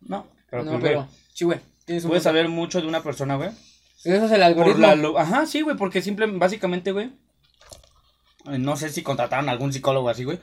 No, 0.00 0.26
pero, 0.50 0.64
no, 0.64 0.72
pues, 0.72 0.82
pero, 0.82 1.08
sí, 1.34 1.44
güey. 1.44 1.58
Un 1.58 1.62
puedes 1.86 2.02
punto. 2.04 2.20
saber 2.20 2.48
mucho 2.48 2.80
de 2.80 2.86
una 2.86 3.02
persona, 3.02 3.36
güey. 3.36 3.50
Eso 4.04 4.24
es 4.26 4.30
el 4.32 4.38
Por 4.38 4.42
algoritmo. 4.42 5.12
la 5.12 5.20
Ajá, 5.22 5.46
sí, 5.46 5.60
güey, 5.60 5.76
porque 5.76 6.00
simple, 6.02 6.26
básicamente, 6.26 6.92
güey. 6.92 7.06
eh, 8.50 8.58
No 8.58 8.76
sé 8.76 8.88
si 8.90 9.02
contrataron 9.02 9.48
a 9.48 9.52
algún 9.52 9.72
psicólogo 9.72 10.08
así, 10.08 10.24
güey. 10.24 10.38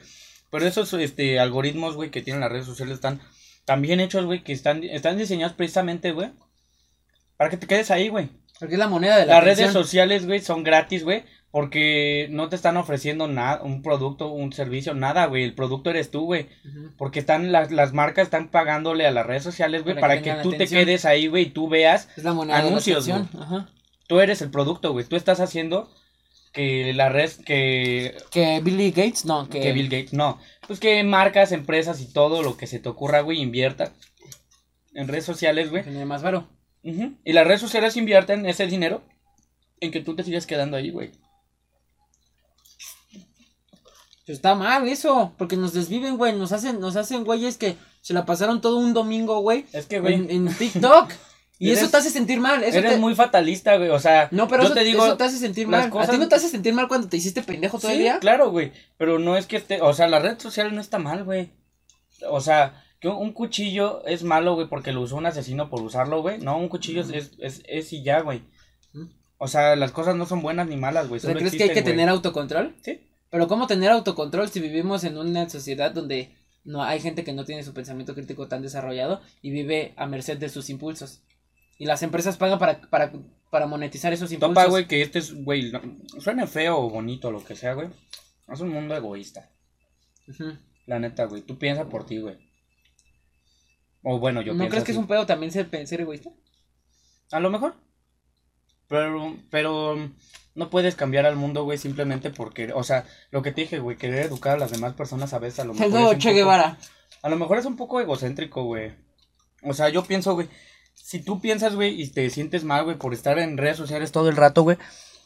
Pero 0.50 0.66
esos 0.66 0.92
este, 0.94 1.38
algoritmos, 1.38 1.96
güey, 1.96 2.10
que 2.10 2.22
tienen 2.22 2.40
las 2.40 2.52
redes 2.52 2.66
sociales 2.66 2.94
están 2.94 3.20
tan 3.64 3.82
bien 3.82 4.00
hechos, 4.00 4.24
güey, 4.24 4.42
que 4.42 4.52
están, 4.52 4.84
están 4.84 5.18
diseñados 5.18 5.54
precisamente, 5.54 6.12
güey. 6.12 6.30
Para 7.36 7.50
que 7.50 7.56
te 7.56 7.66
quedes 7.66 7.90
ahí, 7.90 8.08
güey. 8.08 8.30
Porque 8.58 8.74
es 8.74 8.78
la 8.78 8.88
moneda 8.88 9.18
de 9.18 9.26
la 9.26 9.34
Las 9.34 9.44
redes 9.44 9.72
sociales, 9.72 10.26
güey, 10.26 10.40
son 10.40 10.62
gratis, 10.62 11.04
güey. 11.04 11.24
Porque 11.50 12.28
no 12.30 12.48
te 12.48 12.56
están 12.56 12.76
ofreciendo 12.76 13.28
nada, 13.28 13.62
un 13.62 13.82
producto, 13.82 14.28
un 14.28 14.52
servicio, 14.52 14.94
nada, 14.94 15.26
güey. 15.26 15.44
El 15.44 15.54
producto 15.54 15.90
eres 15.90 16.10
tú, 16.10 16.24
güey. 16.24 16.48
Porque 16.96 17.18
están 17.18 17.50
las, 17.50 17.72
las 17.72 17.92
marcas 17.92 18.24
están 18.24 18.50
pagándole 18.50 19.06
a 19.06 19.10
las 19.10 19.26
redes 19.26 19.42
sociales, 19.42 19.82
güey, 19.82 19.94
Para 19.94 20.20
para, 20.20 20.22
que 20.22 20.42
tú 20.42 20.52
te 20.52 20.66
quedes 20.66 21.04
ahí, 21.04 21.28
güey, 21.28 21.44
y 21.44 21.50
tú 21.50 21.68
veas. 21.68 22.08
Es 22.16 22.24
la 22.24 22.34
moneda 22.34 22.58
Anuncios, 22.58 23.06
de 23.06 23.12
la 23.12 23.18
atención. 23.18 23.42
Ajá. 23.42 23.68
Tú 24.06 24.20
eres 24.20 24.42
el 24.42 24.50
producto, 24.50 24.92
güey. 24.92 25.04
Tú 25.04 25.16
estás 25.16 25.40
haciendo 25.40 25.90
que 26.56 26.94
la 26.94 27.10
red, 27.10 27.30
que, 27.44 28.16
Que 28.30 28.60
Billy 28.60 28.90
Gates, 28.90 29.26
no, 29.26 29.46
que, 29.46 29.60
que 29.60 29.72
Bill 29.72 29.90
Gates, 29.90 30.14
no. 30.14 30.40
Pues 30.66 30.80
que 30.80 31.04
marcas, 31.04 31.52
empresas 31.52 32.00
y 32.00 32.06
todo 32.10 32.42
lo 32.42 32.56
que 32.56 32.66
se 32.66 32.78
te 32.78 32.88
ocurra, 32.88 33.20
güey, 33.20 33.42
invierta 33.42 33.92
en 34.94 35.06
redes 35.06 35.26
sociales, 35.26 35.68
güey. 35.68 35.84
genere 35.84 36.06
más 36.06 36.22
varo. 36.22 36.48
Ujú. 36.82 37.12
Y 37.26 37.34
las 37.34 37.46
redes 37.46 37.60
sociales 37.60 37.98
invierten 37.98 38.46
ese 38.46 38.66
dinero 38.66 39.02
en 39.80 39.90
que 39.90 40.00
tú 40.00 40.16
te 40.16 40.24
sigas 40.24 40.46
quedando 40.46 40.78
ahí, 40.78 40.88
güey. 40.88 41.10
Pues 44.24 44.38
está 44.38 44.54
mal 44.54 44.88
eso, 44.88 45.34
porque 45.36 45.58
nos 45.58 45.74
desviven, 45.74 46.16
güey, 46.16 46.34
nos 46.34 46.52
hacen, 46.52 46.80
nos 46.80 46.96
hacen 46.96 47.24
güeyes 47.24 47.58
que 47.58 47.76
se 48.00 48.14
la 48.14 48.24
pasaron 48.24 48.62
todo 48.62 48.78
un 48.78 48.94
domingo, 48.94 49.40
güey, 49.40 49.66
Es 49.74 49.84
que, 49.84 50.00
güey, 50.00 50.14
en, 50.14 50.30
en 50.30 50.56
TikTok. 50.56 51.12
y 51.58 51.68
Eres- 51.70 51.82
eso 51.82 51.90
te 51.90 51.96
hace 51.96 52.10
sentir 52.10 52.38
mal. 52.40 52.62
Eso 52.62 52.78
eres 52.78 52.92
te- 52.94 52.98
muy 52.98 53.14
fatalista, 53.14 53.76
güey. 53.76 53.88
O 53.90 53.98
sea, 53.98 54.28
No, 54.30 54.46
pero 54.48 54.62
yo 54.62 54.66
eso 54.66 54.74
te 54.74 54.84
digo, 54.84 55.04
eso 55.06 55.16
te 55.16 55.24
hace 55.24 55.38
sentir 55.38 55.66
mal. 55.68 55.90
¿A 55.98 56.06
ti 56.06 56.18
no 56.18 56.28
te 56.28 56.34
hace 56.34 56.48
sentir 56.48 56.74
mal 56.74 56.88
cuando 56.88 57.08
te 57.08 57.16
hiciste 57.16 57.42
pendejo 57.42 57.78
todo 57.78 57.90
el 57.90 57.96
Sí, 57.96 58.02
día? 58.02 58.18
claro, 58.18 58.50
güey. 58.50 58.72
Pero 58.98 59.18
no 59.18 59.36
es 59.36 59.46
que 59.46 59.56
esté, 59.56 59.80
o 59.80 59.92
sea, 59.94 60.08
la 60.08 60.18
red 60.18 60.38
social 60.38 60.74
no 60.74 60.80
está 60.80 60.98
mal, 60.98 61.24
güey. 61.24 61.50
O 62.30 62.40
sea, 62.40 62.82
que 63.00 63.08
un, 63.08 63.32
cuchillo 63.32 64.04
es 64.06 64.22
malo, 64.22 64.54
güey, 64.54 64.68
porque 64.68 64.92
lo 64.92 65.00
usó 65.02 65.16
un 65.16 65.26
asesino 65.26 65.68
por 65.70 65.82
usarlo, 65.82 66.22
güey. 66.22 66.38
No, 66.38 66.58
un 66.58 66.68
cuchillo 66.68 67.00
es, 67.02 67.10
es, 67.10 67.32
es, 67.38 67.62
es 67.68 67.92
y 67.92 68.02
ya, 68.02 68.20
güey. 68.20 68.42
Ujú. 68.94 69.08
O 69.38 69.48
sea, 69.48 69.76
las 69.76 69.92
cosas 69.92 70.16
no 70.16 70.24
son 70.26 70.40
buenas 70.42 70.66
ni 70.68 70.76
malas, 70.76 71.08
güey. 71.08 71.18
O 71.18 71.22
sea, 71.22 71.34
¿crees 71.34 71.54
que 71.54 71.64
hay 71.64 71.72
que 71.72 71.82
tener 71.82 72.08
autocontrol? 72.08 72.74
Sí. 72.82 73.00
Pero 73.30 73.48
¿cómo 73.48 73.66
tener 73.66 73.90
autocontrol 73.90 74.48
si 74.48 74.60
vivimos 74.60 75.04
en 75.04 75.18
una 75.18 75.48
sociedad 75.50 75.90
donde 75.90 76.30
no 76.64 76.82
hay 76.82 77.00
gente 77.00 77.22
que 77.22 77.32
no 77.32 77.44
tiene 77.44 77.62
su 77.64 77.74
pensamiento 77.74 78.14
crítico 78.14 78.48
tan 78.48 78.62
desarrollado 78.62 79.20
y 79.42 79.50
vive 79.50 79.92
a 79.96 80.06
merced 80.06 80.38
de 80.38 80.48
sus 80.48 80.70
impulsos? 80.70 81.20
Y 81.78 81.86
las 81.86 82.02
empresas 82.02 82.36
pagan 82.36 82.58
para, 82.58 82.80
para, 82.82 83.12
para 83.50 83.66
monetizar 83.66 84.12
esos 84.12 84.32
impulsos. 84.32 84.54
Topa, 84.54 84.68
güey, 84.70 84.86
que 84.86 85.02
este 85.02 85.18
es, 85.18 85.34
güey, 85.44 85.72
suene 86.20 86.46
feo 86.46 86.78
o 86.78 86.90
bonito, 86.90 87.30
lo 87.30 87.44
que 87.44 87.54
sea, 87.56 87.74
güey. 87.74 87.88
Es 88.48 88.60
un 88.60 88.68
mundo 88.70 88.94
egoísta. 88.96 89.50
Ujú. 90.28 90.56
La 90.86 90.98
neta, 90.98 91.24
güey. 91.24 91.42
Tú 91.42 91.58
piensas 91.58 91.86
por 91.86 92.06
ti, 92.06 92.18
güey. 92.18 92.38
O 94.02 94.18
bueno, 94.18 94.40
yo 94.40 94.52
¿No 94.52 94.58
pienso 94.60 94.70
crees 94.70 94.84
que 94.84 94.92
es 94.92 94.98
un 94.98 95.06
pedo 95.08 95.26
también 95.26 95.50
ser, 95.52 95.68
ser 95.86 96.00
egoísta? 96.00 96.30
A 97.32 97.40
lo 97.40 97.50
mejor. 97.50 97.74
Pero, 98.88 99.36
pero 99.50 99.96
no 100.54 100.70
puedes 100.70 100.94
cambiar 100.94 101.26
al 101.26 101.34
mundo, 101.34 101.64
güey, 101.64 101.76
simplemente 101.76 102.30
porque, 102.30 102.72
o 102.72 102.84
sea, 102.84 103.04
lo 103.32 103.42
que 103.42 103.50
te 103.50 103.62
dije, 103.62 103.80
güey, 103.80 103.96
querer 103.96 104.26
educar 104.26 104.54
a 104.54 104.58
las 104.60 104.70
demás 104.70 104.94
personas 104.94 105.34
a 105.34 105.40
veces 105.40 105.58
a 105.60 105.64
lo 105.64 105.74
mejor. 105.74 105.88
Es 105.88 105.94
un 106.14 106.18
Che 106.18 106.28
poco- 106.28 106.36
Guevara. 106.36 106.78
a 107.22 107.28
lo 107.28 107.36
mejor 107.36 107.58
es 107.58 107.64
un 107.66 107.76
poco 107.76 108.00
egocéntrico, 108.00 108.62
güey. 108.64 108.92
O 109.62 109.74
sea, 109.74 109.88
yo 109.88 110.04
pienso, 110.04 110.34
güey, 110.34 110.48
si 110.96 111.20
tú 111.22 111.40
piensas, 111.40 111.76
güey, 111.76 112.00
y 112.02 112.08
te 112.08 112.28
sientes 112.30 112.64
mal, 112.64 112.82
güey, 112.84 112.98
por 112.98 113.14
estar 113.14 113.38
en 113.38 113.56
redes 113.56 113.76
sociales 113.76 114.10
todo 114.10 114.28
el 114.28 114.36
rato, 114.36 114.62
güey, 114.62 114.76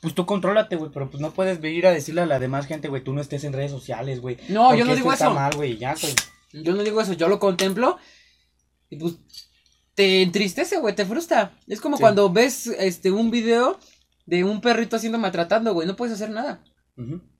pues 0.02 0.14
tú 0.14 0.26
contrólate, 0.26 0.76
güey, 0.76 0.90
pero 0.92 1.10
pues 1.10 1.20
no 1.22 1.30
puedes 1.32 1.62
ir 1.64 1.86
a 1.86 1.92
decirle 1.92 2.20
a 2.22 2.26
la 2.26 2.38
demás 2.38 2.66
gente, 2.66 2.88
güey, 2.88 3.02
tú 3.02 3.12
no 3.12 3.20
estés 3.20 3.44
en 3.44 3.52
redes 3.54 3.70
sociales, 3.70 4.20
güey. 4.20 4.36
No, 4.48 4.74
yo 4.74 4.84
no 4.84 4.94
digo 4.94 5.12
está 5.12 5.26
eso. 5.26 5.34
mal, 5.34 5.54
güey, 5.56 5.78
ya, 5.78 5.94
güey. 5.94 6.14
Yo 6.52 6.74
no 6.74 6.82
digo 6.82 7.00
eso, 7.00 7.12
yo 7.14 7.28
lo 7.28 7.38
contemplo 7.38 7.96
y 8.90 8.96
pues 8.96 9.14
te 9.94 10.22
entristece, 10.22 10.78
güey, 10.78 10.94
te 10.94 11.04
frustra. 11.06 11.52
Es 11.66 11.80
como 11.80 11.96
Sí. 11.96 12.00
cuando 12.02 12.30
ves 12.30 12.66
este 12.66 13.10
un 13.10 13.30
video 13.30 13.78
de 14.26 14.44
un 14.44 14.60
perrito 14.60 14.98
siendo 14.98 15.18
maltratando, 15.18 15.72
güey, 15.74 15.86
no 15.86 15.96
puedes 15.96 16.14
hacer 16.14 16.30
nada, 16.30 16.62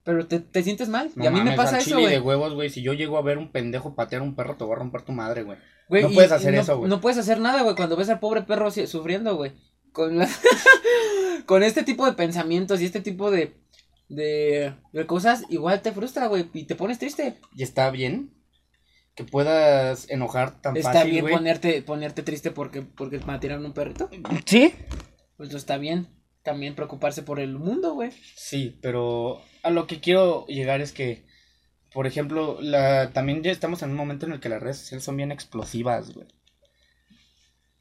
Pero 0.02 0.26
te, 0.26 0.40
te 0.40 0.62
sientes 0.62 0.88
mal. 0.88 1.10
No 1.14 1.24
y 1.24 1.26
a 1.26 1.30
mí 1.30 1.40
me 1.42 1.54
pasa 1.56 1.76
al 1.76 1.82
eso, 1.82 1.90
chile 1.96 2.08
de 2.08 2.18
güey. 2.20 2.36
huevos, 2.38 2.54
güey, 2.54 2.70
si 2.70 2.82
yo 2.82 2.92
llego 2.94 3.18
a 3.18 3.22
ver 3.22 3.38
un 3.38 3.52
pendejo 3.52 3.94
patear 3.94 4.22
a 4.22 4.24
un 4.24 4.34
perro, 4.34 4.56
te 4.56 4.64
voy 4.64 4.72
a 4.74 4.78
romper 4.78 5.02
tu 5.02 5.12
madre, 5.12 5.42
güey. 5.42 5.58
Güey, 5.88 6.02
no 6.04 6.10
puedes 6.10 6.32
hacer 6.32 6.54
no- 6.54 6.60
eso, 6.60 6.78
güey. 6.78 6.88
No 6.88 7.00
puedes 7.00 7.18
hacer 7.18 7.38
nada, 7.40 7.62
güey, 7.62 7.76
cuando 7.76 7.96
ves 7.96 8.08
al 8.08 8.20
pobre 8.20 8.42
perro 8.42 8.70
sufriendo, 8.70 9.36
güey. 9.36 9.52
Con 9.92 10.18
la- 10.18 10.28
con 11.46 11.62
este 11.62 11.82
tipo 11.82 12.06
de 12.06 12.12
pensamientos 12.12 12.80
y 12.80 12.84
este 12.86 13.00
tipo 13.00 13.30
de 13.30 13.54
de, 14.08 14.74
de 14.92 15.06
cosas, 15.06 15.44
igual 15.50 15.82
te 15.82 15.92
frustra, 15.92 16.26
güey, 16.26 16.48
y 16.52 16.64
te 16.64 16.74
pones 16.74 16.98
triste. 16.98 17.36
Y 17.54 17.62
está 17.62 17.90
bien 17.90 18.32
que 19.14 19.22
puedas 19.24 20.08
enojar 20.10 20.60
tan 20.62 20.76
Está 20.76 20.92
fácil, 20.94 21.10
bien 21.12 21.22
güey. 21.24 21.34
ponerte 21.34 21.82
ponerte 21.82 22.22
triste 22.22 22.50
porque 22.50 22.82
porque 22.82 23.18
mataron 23.20 23.64
un 23.64 23.72
perrito. 23.72 24.08
Sí. 24.46 24.72
Pues 25.36 25.50
no 25.52 25.58
está 25.58 25.76
bien. 25.78 26.08
También 26.42 26.74
preocuparse 26.74 27.22
por 27.22 27.38
el 27.40 27.58
mundo, 27.58 27.94
güey. 27.94 28.12
Sí, 28.34 28.78
pero 28.80 29.42
a 29.62 29.70
lo 29.70 29.86
que 29.86 30.00
quiero 30.00 30.46
llegar 30.46 30.80
es 30.80 30.92
que, 30.92 31.24
por 31.92 32.06
ejemplo, 32.06 32.58
la, 32.60 33.12
también 33.12 33.42
ya 33.42 33.50
estamos 33.52 33.82
en 33.82 33.90
un 33.90 33.96
momento 33.96 34.26
en 34.26 34.32
el 34.32 34.40
que 34.40 34.48
las 34.48 34.62
redes 34.62 34.78
sociales 34.78 35.04
son 35.04 35.16
bien 35.18 35.32
explosivas, 35.32 36.12
güey. 36.14 36.26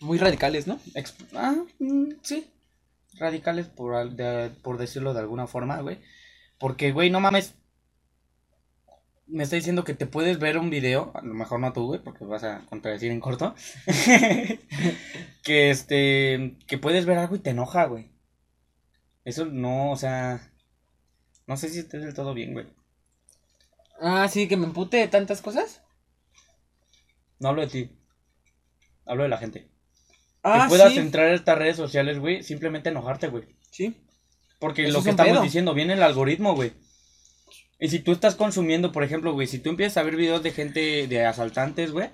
Muy 0.01 0.17
radicales, 0.17 0.67
¿no? 0.67 0.79
Ex- 0.95 1.15
ah, 1.33 1.55
mm, 1.79 2.11
sí. 2.21 2.49
Radicales, 3.17 3.67
por, 3.67 3.95
al- 3.95 4.15
de- 4.15 4.51
por 4.61 4.77
decirlo 4.77 5.13
de 5.13 5.19
alguna 5.19 5.47
forma, 5.47 5.79
güey. 5.81 5.99
Porque, 6.57 6.91
güey, 6.91 7.09
no 7.09 7.19
mames. 7.19 7.55
Me 9.27 9.43
está 9.43 9.55
diciendo 9.57 9.83
que 9.83 9.93
te 9.93 10.07
puedes 10.07 10.39
ver 10.39 10.57
un 10.57 10.69
video, 10.71 11.11
a 11.13 11.21
lo 11.21 11.33
mejor 11.35 11.59
no 11.59 11.71
tú, 11.71 11.85
güey, 11.85 12.01
porque 12.01 12.25
vas 12.25 12.43
a 12.43 12.65
contradecir 12.67 13.11
en 13.11 13.19
corto. 13.19 13.53
que 15.43 15.69
este, 15.69 16.55
que 16.67 16.77
puedes 16.77 17.05
ver 17.05 17.17
algo 17.19 17.35
y 17.35 17.39
te 17.39 17.51
enoja, 17.51 17.85
güey. 17.85 18.09
Eso 19.29 19.45
no, 19.45 19.91
o 19.91 19.95
sea, 19.95 20.51
no 21.45 21.55
sé 21.55 21.69
si 21.69 21.79
esté 21.79 21.99
del 21.99 22.15
todo 22.15 22.33
bien, 22.33 22.53
güey. 22.53 22.65
Ah, 24.01 24.27
sí, 24.27 24.47
que 24.47 24.57
me 24.57 24.65
empute 24.65 24.97
de 24.97 25.07
tantas 25.07 25.41
cosas. 25.41 25.83
No 27.37 27.49
hablo 27.49 27.61
de 27.61 27.67
ti. 27.67 27.91
Hablo 29.05 29.23
de 29.23 29.29
la 29.29 29.37
gente. 29.37 29.69
Ah, 30.41 30.63
que 30.63 30.69
puedas 30.69 30.93
sí. 30.93 30.99
entrar 30.99 31.27
a 31.27 31.35
estas 31.35 31.57
redes 31.57 31.77
sociales, 31.77 32.17
güey, 32.19 32.41
simplemente 32.43 32.89
enojarte, 32.89 33.27
güey. 33.27 33.43
Sí. 33.71 33.95
Porque 34.59 34.85
Eso 34.85 34.93
lo 34.93 34.99
es 34.99 35.03
que 35.05 35.11
estamos 35.11 35.33
pedo. 35.33 35.41
diciendo, 35.43 35.73
viene 35.75 35.93
el 35.93 36.03
algoritmo, 36.03 36.55
güey. 36.55 36.73
Y 37.79 37.89
si 37.89 37.99
tú 37.99 38.11
estás 38.11 38.35
consumiendo, 38.35 38.91
por 38.91 39.03
ejemplo, 39.03 39.31
güey, 39.33 39.45
si 39.47 39.59
tú 39.59 39.69
empiezas 39.69 39.97
a 39.97 40.03
ver 40.03 40.15
videos 40.15 40.41
de 40.41 40.51
gente, 40.51 41.07
de 41.07 41.25
asaltantes, 41.25 41.91
güey, 41.91 42.09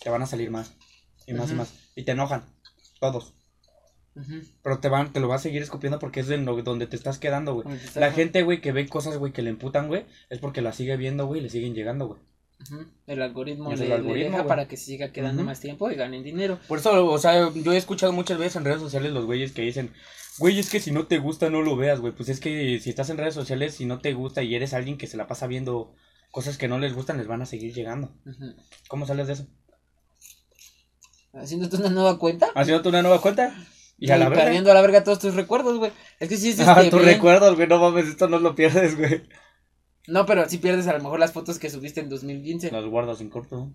te 0.00 0.08
van 0.08 0.22
a 0.22 0.26
salir 0.26 0.50
más. 0.50 0.72
Y 1.26 1.34
más 1.34 1.50
y 1.50 1.54
más. 1.54 1.74
Y 1.94 2.04
te 2.04 2.12
enojan. 2.12 2.44
Todos. 3.00 3.35
Pero 4.62 4.78
te 4.78 4.88
van, 4.88 5.12
te 5.12 5.20
lo 5.20 5.28
vas 5.28 5.40
a 5.40 5.44
seguir 5.44 5.62
escupiendo 5.62 5.98
porque 5.98 6.20
es 6.20 6.26
de 6.28 6.38
lo- 6.38 6.62
donde 6.62 6.86
te 6.86 6.96
estás 6.96 7.18
quedando, 7.18 7.54
güey. 7.54 7.66
La 8.00 8.12
gente, 8.12 8.42
güey, 8.42 8.60
que 8.60 8.72
ve 8.72 8.88
cosas, 8.88 9.18
güey, 9.18 9.32
que 9.32 9.42
le 9.42 9.50
emputan, 9.50 9.88
güey, 9.88 10.06
es 10.30 10.38
porque 10.38 10.62
la 10.62 10.72
sigue 10.72 10.96
viendo, 10.96 11.26
güey, 11.26 11.40
y 11.40 11.42
le 11.44 11.50
siguen 11.50 11.74
llegando, 11.74 12.06
güey. 12.08 12.20
El 13.06 13.20
algoritmo, 13.20 13.68
le, 13.74 13.82
el 13.82 13.88
le 13.90 13.94
algoritmo, 13.94 14.30
deja 14.38 14.46
para 14.48 14.66
que 14.66 14.78
siga 14.78 15.12
quedando 15.12 15.44
más 15.44 15.60
tiempo 15.60 15.90
y 15.90 15.94
ganen 15.94 16.22
dinero. 16.24 16.58
Por 16.66 16.78
eso, 16.78 17.06
o 17.06 17.18
sea, 17.18 17.52
yo 17.54 17.72
he 17.72 17.76
escuchado 17.76 18.12
muchas 18.12 18.38
veces 18.38 18.56
en 18.56 18.64
redes 18.64 18.80
sociales 18.80 19.12
los 19.12 19.26
güeyes 19.26 19.52
que 19.52 19.60
dicen, 19.62 19.92
güey, 20.38 20.58
es 20.58 20.70
que 20.70 20.80
si 20.80 20.90
no 20.90 21.06
te 21.06 21.18
gusta 21.18 21.50
no 21.50 21.60
lo 21.60 21.76
veas, 21.76 22.00
güey. 22.00 22.14
Pues 22.14 22.30
es 22.30 22.40
que 22.40 22.80
si 22.80 22.88
estás 22.88 23.10
en 23.10 23.18
redes 23.18 23.34
sociales, 23.34 23.74
si 23.74 23.84
no 23.84 23.98
te 23.98 24.14
gusta 24.14 24.42
y 24.42 24.54
eres 24.54 24.72
alguien 24.72 24.96
que 24.96 25.06
se 25.06 25.18
la 25.18 25.26
pasa 25.26 25.46
viendo 25.46 25.94
cosas 26.30 26.56
que 26.56 26.68
no 26.68 26.78
les 26.78 26.94
gustan, 26.94 27.18
les 27.18 27.26
van 27.26 27.42
a 27.42 27.46
seguir 27.46 27.74
llegando. 27.74 28.14
¿Cómo 28.88 29.06
sales 29.06 29.26
de 29.26 29.34
eso? 29.34 29.46
Haciéndote 31.34 31.76
una 31.76 31.90
nueva 31.90 32.18
cuenta. 32.18 32.48
Haciéndote 32.54 32.88
una 32.88 33.02
nueva 33.02 33.20
cuenta 33.20 33.54
y 33.98 34.10
a 34.10 34.18
la 34.18 34.28
verga. 34.28 34.44
perdiendo 34.44 34.70
a 34.70 34.74
la 34.74 34.82
verga 34.82 35.04
todos 35.04 35.18
tus 35.18 35.34
recuerdos, 35.34 35.78
güey. 35.78 35.92
Es 36.20 36.28
que 36.28 36.36
sí 36.36 36.50
es 36.50 36.60
Ah, 36.66 36.74
este, 36.78 36.90
tus 36.90 37.00
bien- 37.02 37.14
recuerdos, 37.14 37.56
güey, 37.56 37.66
no 37.68 37.78
mames, 37.78 38.06
esto 38.06 38.28
no 38.28 38.38
lo 38.38 38.54
pierdes, 38.54 38.96
güey. 38.96 39.22
No, 40.08 40.24
pero 40.26 40.48
si 40.48 40.58
pierdes 40.58 40.86
a 40.86 40.92
lo 40.92 41.02
mejor 41.02 41.18
las 41.18 41.32
fotos 41.32 41.58
que 41.58 41.70
subiste 41.70 42.00
en 42.00 42.08
2015. 42.08 42.70
Las 42.70 42.84
guardas 42.84 43.20
en 43.20 43.28
corto. 43.30 43.72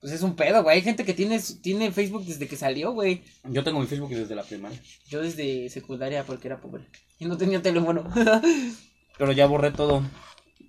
Pues 0.00 0.12
es 0.12 0.22
un 0.22 0.36
pedo, 0.36 0.62
güey. 0.62 0.76
Hay 0.76 0.82
gente 0.82 1.04
que 1.04 1.14
tiene, 1.14 1.40
tiene 1.62 1.90
Facebook 1.90 2.24
desde 2.24 2.46
que 2.46 2.56
salió, 2.56 2.92
güey. 2.92 3.24
Yo 3.44 3.64
tengo 3.64 3.80
mi 3.80 3.86
Facebook 3.86 4.10
desde 4.10 4.34
la 4.36 4.44
primaria. 4.44 4.80
Yo 5.08 5.22
desde 5.22 5.68
secundaria 5.70 6.22
porque 6.24 6.46
era 6.48 6.60
pobre. 6.60 6.84
Y 7.18 7.24
no 7.24 7.36
tenía 7.36 7.60
teléfono. 7.62 8.08
Pero 9.18 9.32
ya 9.32 9.46
borré 9.46 9.70
todo. 9.72 10.02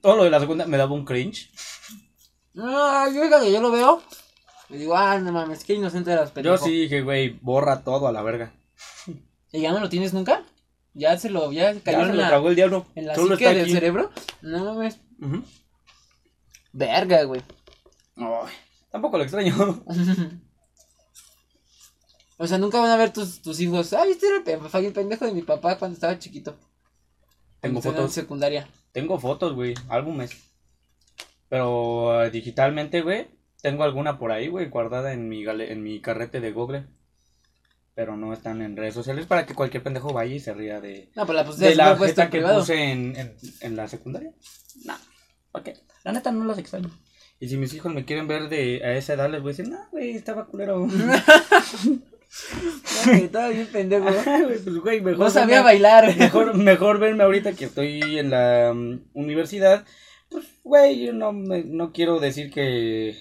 Todo 0.01 0.15
lo 0.15 0.23
de 0.23 0.29
la 0.29 0.39
segunda 0.39 0.65
me 0.65 0.77
daba 0.77 0.93
un 0.93 1.05
cringe. 1.05 1.51
no, 2.53 3.13
yo 3.13 3.45
yo 3.45 3.61
lo 3.61 3.69
veo. 3.71 4.01
Y 4.69 4.77
digo, 4.77 4.95
ah, 4.95 5.17
no 5.19 5.31
mames, 5.31 5.63
qué 5.63 5.73
inocente 5.75 6.11
eras, 6.11 6.29
Yo 6.29 6.33
pendejo. 6.35 6.57
sí 6.65 6.71
dije, 6.81 7.01
güey, 7.01 7.29
borra 7.41 7.83
todo 7.83 8.07
a 8.07 8.11
la 8.11 8.21
verga. 8.21 8.51
¿Y 9.51 9.61
ya 9.61 9.71
no 9.71 9.79
lo 9.79 9.89
tienes 9.89 10.13
nunca? 10.13 10.43
Ya 10.93 11.17
se 11.17 11.29
lo, 11.29 11.51
ya 11.51 11.73
cayó 11.81 11.99
Ya 11.99 12.03
se 12.05 12.09
en 12.11 12.17
lo 12.17 12.21
la, 12.23 12.27
tragó 12.27 12.49
el 12.49 12.55
diablo. 12.55 12.85
en 12.95 13.05
la 13.07 13.15
Solo 13.15 13.35
psique 13.35 13.45
está 13.45 13.53
del 13.55 13.63
aquí. 13.65 13.73
cerebro. 13.73 14.11
No 14.41 14.65
mames. 14.65 14.99
Ujú. 15.21 15.43
Verga, 16.73 17.23
güey. 17.23 17.41
Ay, 18.17 18.53
tampoco 18.91 19.17
lo 19.17 19.23
extraño. 19.23 19.83
o 22.37 22.47
sea, 22.47 22.57
nunca 22.57 22.79
van 22.79 22.91
a 22.91 22.97
ver 22.97 23.13
tus, 23.13 23.41
tus 23.41 23.59
hijos. 23.59 23.93
Ay, 23.93 24.11
este 24.11 24.27
era 24.27 24.37
el 24.37 24.43
pe- 24.43 24.59
el 24.87 24.93
pendejo 24.93 25.25
de 25.25 25.33
mi 25.33 25.41
papá 25.43 25.77
cuando 25.77 25.95
estaba 25.95 26.19
chiquito. 26.19 26.51
Tengo 27.61 27.75
Cuando 27.75 27.79
estaba 27.79 27.95
en 27.95 28.01
fotos. 28.03 28.13
secundaria. 28.13 28.67
Tengo 28.91 29.19
fotos, 29.19 29.53
güey, 29.53 29.73
álbumes. 29.89 30.31
Pero 31.49 32.23
eh, 32.23 32.29
digitalmente, 32.29 33.01
güey, 33.01 33.27
tengo 33.69 33.83
alguna 33.83 34.17
por 34.17 34.31
ahí, 34.31 34.47
güey, 34.47 34.69
guardada 34.69 35.11
en 35.13 35.27
mi 35.27 35.43
gale- 35.43 35.71
en 35.71 35.83
mi 35.83 35.99
carrete 36.01 36.39
de 36.39 36.51
Google. 36.51 36.85
Pero 37.95 38.15
no 38.15 38.31
están 38.31 38.61
en 38.61 38.77
redes 38.77 38.93
sociales 38.93 39.25
para 39.25 39.45
que 39.45 39.55
cualquier 39.55 39.83
pendejo 39.83 40.13
vaya 40.13 40.35
y 40.35 40.39
se 40.39 40.53
ría 40.53 40.79
de, 40.79 41.09
No, 41.15 41.25
pues 41.25 41.35
la 41.35 41.43
de 41.43 41.75
la 41.75 41.85
la 41.91 41.97
puesta 41.97 42.21
jeta 42.21 42.23
en 42.23 42.29
que 42.29 42.37
privado. 42.37 42.59
puse 42.59 42.91
en, 42.91 43.15
en, 43.15 43.35
en 43.61 43.75
la 43.75 43.87
secundaria. 43.87 44.31
No, 44.85 44.93
ok. 45.53 45.69
La 46.03 46.11
neta 46.11 46.31
no 46.31 46.45
los 46.45 46.57
extraño. 46.57 46.89
Y 47.39 47.49
si 47.49 47.57
mis 47.57 47.73
hijos 47.73 47.93
me 47.93 48.05
quieren 48.05 48.27
ver 48.27 48.49
de 48.49 48.81
a 48.85 48.93
esa 48.93 49.13
edad, 49.13 49.29
les 49.29 49.41
voy 49.41 49.49
a 49.49 49.53
decir, 49.55 49.67
no, 49.67 49.79
güey, 49.91 50.11
estaba 50.11 50.45
culero. 50.45 50.87
Estaba 53.11 53.49
bien 53.49 53.67
pendejo. 53.71 54.05
Pues, 54.47 54.65
güey, 54.79 55.01
mejor 55.01 55.19
No 55.19 55.29
sabía 55.29 55.61
verme- 55.61 55.63
bailar. 55.65 56.15
Mejor, 56.17 56.55
mejor 56.55 56.99
verme 56.99 57.23
ahorita 57.23 57.53
que 57.53 57.65
estoy 57.65 58.19
en 58.19 58.29
la 58.29 58.73
mm, 58.75 59.09
universidad. 59.13 59.85
Pues, 60.29 60.45
güey, 60.63 61.05
yo 61.05 61.13
no, 61.13 61.31
me- 61.33 61.63
no 61.63 61.91
quiero 61.93 62.19
decir 62.19 62.51
que, 62.51 63.15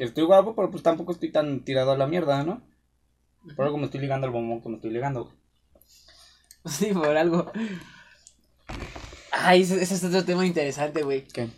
que 0.00 0.06
estoy 0.06 0.24
guapo, 0.24 0.54
pero 0.54 0.70
pues 0.70 0.82
tampoco 0.82 1.12
estoy 1.12 1.30
tan 1.30 1.60
tirado 1.60 1.92
a 1.92 1.96
la 1.98 2.06
mierda, 2.06 2.42
¿no? 2.42 2.62
Por 3.54 3.66
algo 3.66 3.76
me 3.76 3.84
estoy 3.84 4.00
ligando 4.00 4.26
al 4.26 4.32
bombón 4.32 4.62
que 4.62 4.70
me 4.70 4.76
estoy 4.76 4.90
ligando. 4.90 5.30
Sí, 6.64 6.86
por 6.92 7.16
algo. 7.16 7.52
Ay, 9.30 9.62
ese, 9.62 9.82
ese 9.82 9.94
es 9.94 10.04
otro 10.04 10.24
tema 10.24 10.46
interesante, 10.46 11.02
güey. 11.02 11.26
¿Qué? 11.26 11.48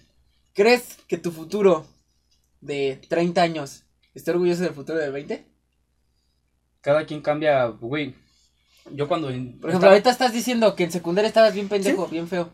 ¿Crees 0.54 0.96
que 1.06 1.18
tu 1.18 1.30
futuro 1.30 1.86
de 2.60 3.00
30 3.08 3.42
años 3.42 3.84
está 4.14 4.32
orgulloso 4.32 4.62
del 4.62 4.74
futuro 4.74 4.98
de 4.98 5.10
20? 5.10 5.44
Cada 6.80 7.06
quien 7.06 7.20
cambia, 7.20 7.66
güey. 7.66 8.14
Yo 8.92 9.06
cuando... 9.06 9.28
Por 9.28 9.70
ejemplo, 9.70 9.88
ahorita 9.88 10.10
estás 10.10 10.32
diciendo 10.32 10.74
que 10.74 10.84
en 10.84 10.92
secundaria 10.92 11.28
estabas 11.28 11.54
bien 11.54 11.68
pendejo, 11.68 12.08
bien 12.08 12.26
feo. 12.26 12.50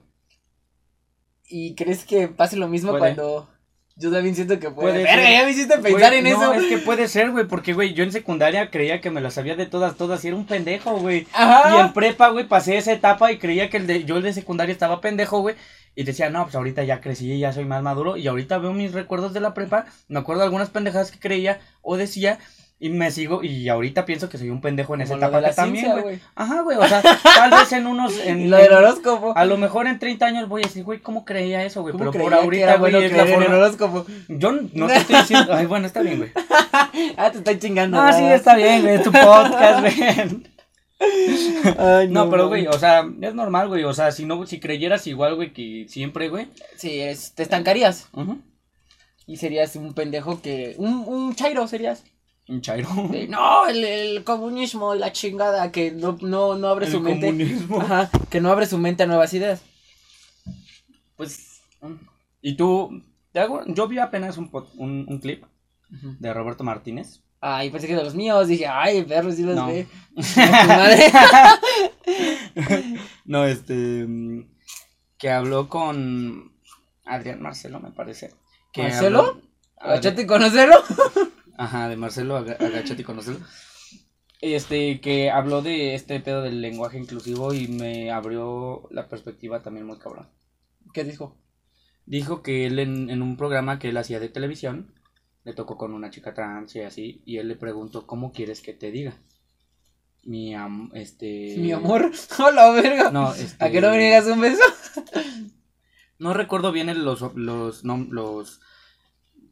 ¿Y 1.44 1.74
crees 1.74 2.04
que 2.04 2.28
pase 2.28 2.56
lo 2.56 2.68
mismo 2.68 2.90
Puede. 2.90 3.14
cuando 3.14 3.48
yo 3.98 4.12
también 4.12 4.34
siento 4.34 4.58
que 4.58 4.70
puede? 4.70 4.92
Puede 4.92 5.02
Verga, 5.04 5.22
ser. 5.22 5.32
ya 5.32 5.44
me 5.44 5.50
hiciste 5.50 5.78
pensar 5.78 6.10
Güey, 6.12 6.18
en 6.18 6.24
no, 6.24 6.30
eso. 6.30 6.54
es 6.54 6.66
que 6.66 6.78
puede 6.78 7.08
ser, 7.08 7.30
güey, 7.32 7.46
porque, 7.46 7.72
güey, 7.74 7.94
yo 7.94 8.04
en 8.04 8.12
secundaria 8.12 8.70
creía 8.70 9.00
que 9.00 9.10
me 9.10 9.20
las 9.20 9.34
sabía 9.34 9.56
de 9.56 9.66
todas, 9.66 9.96
todas, 9.96 10.24
y 10.24 10.28
era 10.28 10.36
un 10.36 10.46
pendejo, 10.46 10.96
güey. 10.98 11.26
Ajá. 11.32 11.76
Y 11.76 11.80
en 11.80 11.92
prepa, 11.92 12.28
güey, 12.28 12.46
pasé 12.46 12.76
esa 12.76 12.92
etapa 12.92 13.32
y 13.32 13.38
creía 13.38 13.68
que 13.70 13.76
el 13.78 13.86
de, 13.86 14.04
yo 14.04 14.16
el 14.16 14.22
de 14.22 14.32
secundaria 14.32 14.72
estaba 14.72 15.00
pendejo, 15.00 15.40
güey. 15.40 15.56
Y 15.96 16.04
decía, 16.04 16.30
no, 16.30 16.44
pues 16.44 16.54
ahorita 16.54 16.84
ya 16.84 17.00
crecí 17.00 17.32
y 17.32 17.40
ya 17.40 17.52
soy 17.52 17.64
más 17.64 17.82
maduro. 17.82 18.16
Y 18.16 18.28
ahorita 18.28 18.58
veo 18.58 18.72
mis 18.72 18.92
recuerdos 18.92 19.32
de 19.32 19.40
la 19.40 19.52
prepa, 19.52 19.86
me 20.06 20.20
acuerdo 20.20 20.40
de 20.40 20.46
algunas 20.46 20.70
pendejadas 20.70 21.10
que 21.10 21.18
creía 21.18 21.60
o 21.82 21.96
decía. 21.96 22.38
Y 22.80 22.90
me 22.90 23.10
sigo, 23.10 23.42
y 23.42 23.68
ahorita 23.68 24.04
pienso 24.04 24.28
que 24.28 24.38
soy 24.38 24.50
un 24.50 24.60
pendejo 24.60 24.94
en 24.94 25.00
esa 25.00 25.14
Como 25.14 25.24
etapa 25.26 25.38
de 25.38 25.42
la 25.42 25.48
que 25.48 25.54
también, 25.56 26.00
güey. 26.00 26.20
Ajá, 26.36 26.60
güey, 26.60 26.78
o 26.78 26.86
sea, 26.86 27.02
tal 27.02 27.50
vez 27.50 27.72
en 27.72 27.88
unos... 27.88 28.16
En, 28.24 28.48
lo 28.50 28.56
del 28.56 28.72
horóscopo. 28.72 29.32
a 29.36 29.44
lo 29.46 29.56
mejor 29.56 29.88
en 29.88 29.98
30 29.98 30.24
años 30.24 30.48
voy 30.48 30.62
a 30.62 30.66
decir, 30.68 30.84
güey, 30.84 31.00
¿cómo 31.00 31.24
creía 31.24 31.64
eso, 31.64 31.82
güey? 31.82 31.90
¿Cómo 31.92 32.12
Pero 32.12 32.24
por 32.24 32.32
ahorita, 32.34 32.76
güey, 32.76 32.92
bueno 32.92 32.98
es 33.04 33.12
la 33.12 33.22
creer 33.24 33.42
en 33.42 33.42
el 33.50 33.54
horóscopo? 33.58 34.06
Yo 34.28 34.52
no 34.52 34.86
te 34.86 34.96
estoy 34.96 35.16
diciendo... 35.16 35.54
Ay, 35.54 35.66
bueno, 35.66 35.86
está 35.88 36.02
bien, 36.02 36.18
güey. 36.18 36.30
Ah, 37.16 37.30
te 37.32 37.38
estoy 37.38 37.58
chingando. 37.58 38.00
No, 38.00 38.12
sí, 38.12 38.22
está 38.24 38.54
bien, 38.54 38.82
güey, 38.82 38.94
es 38.94 39.02
tu 39.02 39.10
podcast, 39.10 39.80
güey. 39.80 40.42
Ay, 41.78 42.08
No, 42.08 42.30
pero, 42.30 42.48
güey, 42.48 42.66
o 42.66 42.72
sea, 42.78 43.04
es 43.20 43.34
normal, 43.34 43.68
güey. 43.68 43.84
O 43.84 43.92
sea, 43.92 44.12
si 44.12 44.24
no, 44.24 44.46
si 44.46 44.60
creyeras 44.60 45.06
igual, 45.06 45.34
güey, 45.34 45.52
que 45.52 45.86
siempre, 45.88 46.28
güey. 46.28 46.48
Sí, 46.76 47.00
es- 47.00 47.34
te 47.34 47.42
estancarías. 47.42 48.08
ujú. 48.12 48.38
Y 49.26 49.36
serías 49.36 49.76
un 49.76 49.92
pendejo 49.94 50.40
que. 50.40 50.74
Un, 50.78 51.04
un 51.06 51.34
chairo 51.34 51.66
serías. 51.68 52.02
Un 52.48 52.60
chairo. 52.62 52.88
de, 53.10 53.28
no, 53.28 53.66
el, 53.66 53.84
el 53.84 54.24
comunismo 54.24 54.94
y 54.94 54.98
la 54.98 55.12
chingada, 55.12 55.70
que 55.70 55.90
no, 55.92 56.16
no, 56.22 56.56
no 56.56 56.68
abre 56.68 56.86
El 56.86 56.92
su 56.92 57.00
mente. 57.00 57.26
comunismo. 57.26 57.80
Ajá, 57.80 58.10
que 58.30 58.40
no 58.40 58.50
abre 58.50 58.66
su 58.66 58.78
mente 58.78 59.02
a 59.02 59.06
nuevas 59.06 59.32
ideas. 59.34 59.62
Pues. 61.16 61.60
Y 62.40 62.56
tú. 62.56 63.02
te 63.32 63.40
hago- 63.40 63.64
yo 63.66 63.86
vi 63.88 63.98
apenas 63.98 64.38
un, 64.38 64.50
un, 64.76 65.06
un 65.08 65.18
clip 65.18 65.44
de 65.90 66.32
Roberto 66.32 66.64
Martínez. 66.64 67.20
Ay, 67.40 67.70
pensé 67.70 67.86
que 67.86 67.94
de 67.96 68.02
los 68.04 68.14
míos. 68.14 68.48
Dije, 68.48 68.66
ay, 68.66 69.02
perro, 69.04 69.30
sí 69.30 69.42
los 69.42 69.54
No. 69.56 69.66
ve. 69.66 69.86
No, 73.24 73.44
este. 73.44 73.74
mm, 74.06 74.48
Que 75.18 75.30
habló 75.30 75.68
con 75.68 76.52
Adrián 77.04 77.40
Marcelo, 77.42 77.80
me 77.80 77.90
parece. 77.90 78.32
Que 78.72 78.82
¿Marcelo? 78.84 79.40
habló- 79.76 80.22
y 80.22 80.26
conocerlo. 80.26 80.76
Ajá, 81.58 81.88
de 81.90 81.96
Marcelo, 81.96 82.36
aga- 82.36 82.56
agachate 82.58 83.02
y 83.02 83.04
conocelo. 83.04 83.40
Este, 84.40 85.00
que 85.00 85.30
habló 85.30 85.60
de 85.62 85.94
este 85.94 86.20
pedo 86.20 86.42
del 86.42 86.60
lenguaje 86.62 86.96
inclusivo 86.98 87.52
y 87.52 87.68
me 87.68 88.10
abrió 88.12 88.88
la 88.90 89.08
perspectiva 89.08 89.62
también 89.62 89.86
muy 89.86 89.98
cabrón. 89.98 90.28
¿Qué 90.94 91.04
dijo? 91.04 91.36
Dijo 92.06 92.42
que 92.42 92.64
él 92.66 92.78
en, 92.78 93.10
en 93.10 93.20
un 93.20 93.36
programa 93.36 93.78
que 93.78 93.88
él 93.90 93.96
hacía 93.96 94.20
de 94.20 94.28
televisión, 94.28 94.94
le 95.44 95.52
tocó 95.52 95.76
con 95.76 95.92
una 95.92 96.10
chica 96.10 96.32
trans 96.32 96.74
y 96.76 96.80
así, 96.80 97.22
y 97.26 97.38
él 97.38 97.48
le 97.48 97.56
preguntó, 97.56 98.06
¿cómo 98.06 98.32
quieres 98.32 98.60
que 98.62 98.72
te 98.72 98.90
diga? 98.92 99.14
Mi 100.22 100.54
am, 100.54 100.90
este... 100.94 101.56
Mi 101.58 101.72
amor. 101.72 102.12
Hola, 102.38 102.70
verga. 102.70 103.10
No, 103.10 103.34
este... 103.34 103.64
¿A 103.64 103.70
qué 103.70 103.80
no 103.80 103.90
me 103.90 104.20
un 104.32 104.40
beso? 104.40 104.62
No 106.20 106.34
recuerdo 106.34 106.72
bien 106.72 106.88
el- 106.88 107.04
los, 107.04 107.20
los, 107.36 107.84
los 107.84 108.60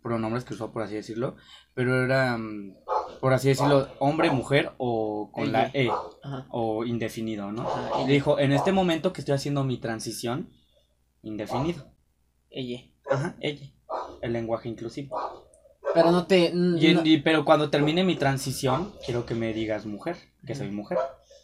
pronombres 0.06 0.44
que 0.44 0.54
usó, 0.54 0.72
por 0.72 0.82
así 0.82 0.94
decirlo, 0.94 1.36
pero 1.74 2.04
era, 2.04 2.36
mm, 2.38 2.74
por 3.20 3.32
así 3.34 3.48
decirlo, 3.48 3.88
hombre, 3.98 4.30
mujer 4.30 4.72
o 4.78 5.30
con 5.32 5.52
la 5.52 5.70
E, 5.74 5.88
Ajá. 6.22 6.46
o 6.50 6.84
indefinido, 6.84 7.52
¿no? 7.52 7.62
Ajá, 7.62 8.02
Y 8.02 8.06
dijo, 8.06 8.38
en 8.38 8.52
este 8.52 8.72
momento 8.72 9.12
que 9.12 9.20
estoy 9.20 9.34
haciendo 9.34 9.64
mi 9.64 9.78
transición, 9.78 10.48
indefinido. 11.22 11.86
Ella. 12.50 12.82
Ajá, 13.10 13.36
ella. 13.40 13.66
El 14.22 14.32
lenguaje 14.32 14.68
inclusivo. 14.68 15.16
Pero 15.94 16.10
no 16.10 16.26
te. 16.26 16.38
Y 16.52 16.86
en- 16.86 16.94
no- 16.94 17.02
y- 17.04 17.20
pero 17.22 17.44
cuando 17.44 17.70
termine 17.70 18.04
mi 18.04 18.16
transición, 18.16 18.92
quiero 19.04 19.24
que 19.26 19.34
me 19.34 19.52
digas 19.52 19.86
mujer, 19.86 20.16
que 20.46 20.54
soy 20.54 20.70
mujer. 20.70 20.98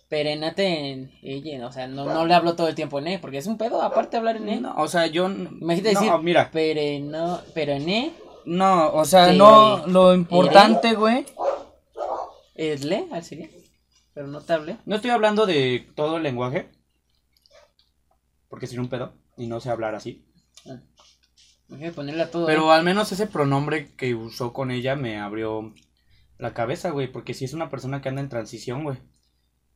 Perenate 0.08 0.90
en 0.90 1.10
ella. 1.22 1.66
O 1.66 1.72
sea, 1.72 1.86
no, 1.88 2.04
no 2.04 2.26
le 2.26 2.34
hablo 2.34 2.54
todo 2.54 2.68
el 2.68 2.74
tiempo 2.74 2.98
en 2.98 3.06
E. 3.06 3.18
Porque 3.18 3.38
es 3.38 3.46
un 3.46 3.56
pedo, 3.56 3.80
aparte 3.80 4.10
de 4.10 4.18
hablar 4.18 4.36
en 4.36 4.48
E. 4.50 4.60
No, 4.60 4.74
o 4.76 4.86
sea, 4.88 5.06
yo... 5.06 5.26
Imagínate 5.30 5.94
no, 5.94 6.00
decir- 6.00 6.22
mira, 6.22 6.50
Pero 6.52 7.04
no. 7.06 7.40
Pero 7.54 7.72
en 7.72 7.88
E. 7.88 8.12
no, 8.44 8.92
o 8.92 9.04
sea, 9.04 9.32
no, 9.32 9.86
lo 9.86 10.14
importante, 10.14 10.94
güey... 10.94 11.26
Es 12.54 12.84
le, 12.84 13.08
al 13.10 13.24
sería. 13.24 13.48
Pero 14.14 14.26
no 14.26 14.40
te 14.42 14.52
hablé. 14.52 14.76
No 14.84 14.96
estoy 14.96 15.10
hablando 15.10 15.46
de 15.46 15.90
todo 15.96 16.18
el 16.18 16.22
lenguaje, 16.22 16.70
porque 18.48 18.66
sería 18.66 18.82
un 18.82 18.90
pedo 18.90 19.14
y 19.36 19.46
no 19.46 19.60
sé 19.60 19.70
hablar 19.70 19.94
así. 19.94 20.26
Imagínate 21.68 21.94
ponerle 21.94 22.22
a 22.22 22.30
todo. 22.30 22.46
Pero 22.46 22.70
al 22.70 22.84
menos 22.84 23.10
ese 23.12 23.26
pronombre 23.26 23.94
que 23.96 24.14
usó 24.14 24.52
con 24.52 24.70
ella 24.70 24.94
me 24.94 25.18
abrió 25.18 25.74
la 26.38 26.52
cabeza, 26.52 26.90
güey, 26.90 27.10
porque 27.10 27.32
si 27.32 27.46
es 27.46 27.54
una 27.54 27.70
persona 27.70 28.02
que 28.02 28.10
anda 28.10 28.20
en 28.20 28.28
transición, 28.28 28.84
güey. 28.84 28.98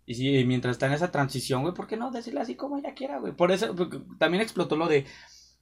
Y 0.04 0.14
si 0.14 0.44
mientras 0.44 0.72
está 0.72 0.86
en 0.86 0.92
esa 0.92 1.10
transición, 1.10 1.62
güey, 1.62 1.74
¿por 1.74 1.86
qué 1.86 1.96
no 1.96 2.10
decirle 2.10 2.40
así 2.40 2.54
como 2.54 2.76
ella 2.76 2.94
quiera, 2.94 3.18
güey? 3.18 3.32
Por 3.32 3.50
eso 3.50 3.74
también 4.18 4.42
explotó 4.42 4.76
lo 4.76 4.86
de 4.86 5.06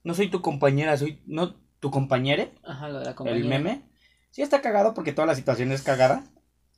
no 0.03 0.13
soy 0.13 0.29
tu 0.29 0.41
compañera, 0.41 0.97
soy 0.97 1.21
no 1.25 1.55
tu 1.85 1.91
compañere, 1.91 2.49
Ajá, 2.63 2.89
lo 2.89 2.97
de 2.97 3.05
la 3.05 3.13
compañía. 3.13 3.43
el 3.43 3.47
meme. 3.47 3.81
Sí 4.31 4.41
está 4.41 4.59
cagado 4.61 4.95
porque 4.95 5.11
toda 5.11 5.27
la 5.27 5.35
situación 5.35 5.71
es 5.71 5.83
cagada, 5.83 6.23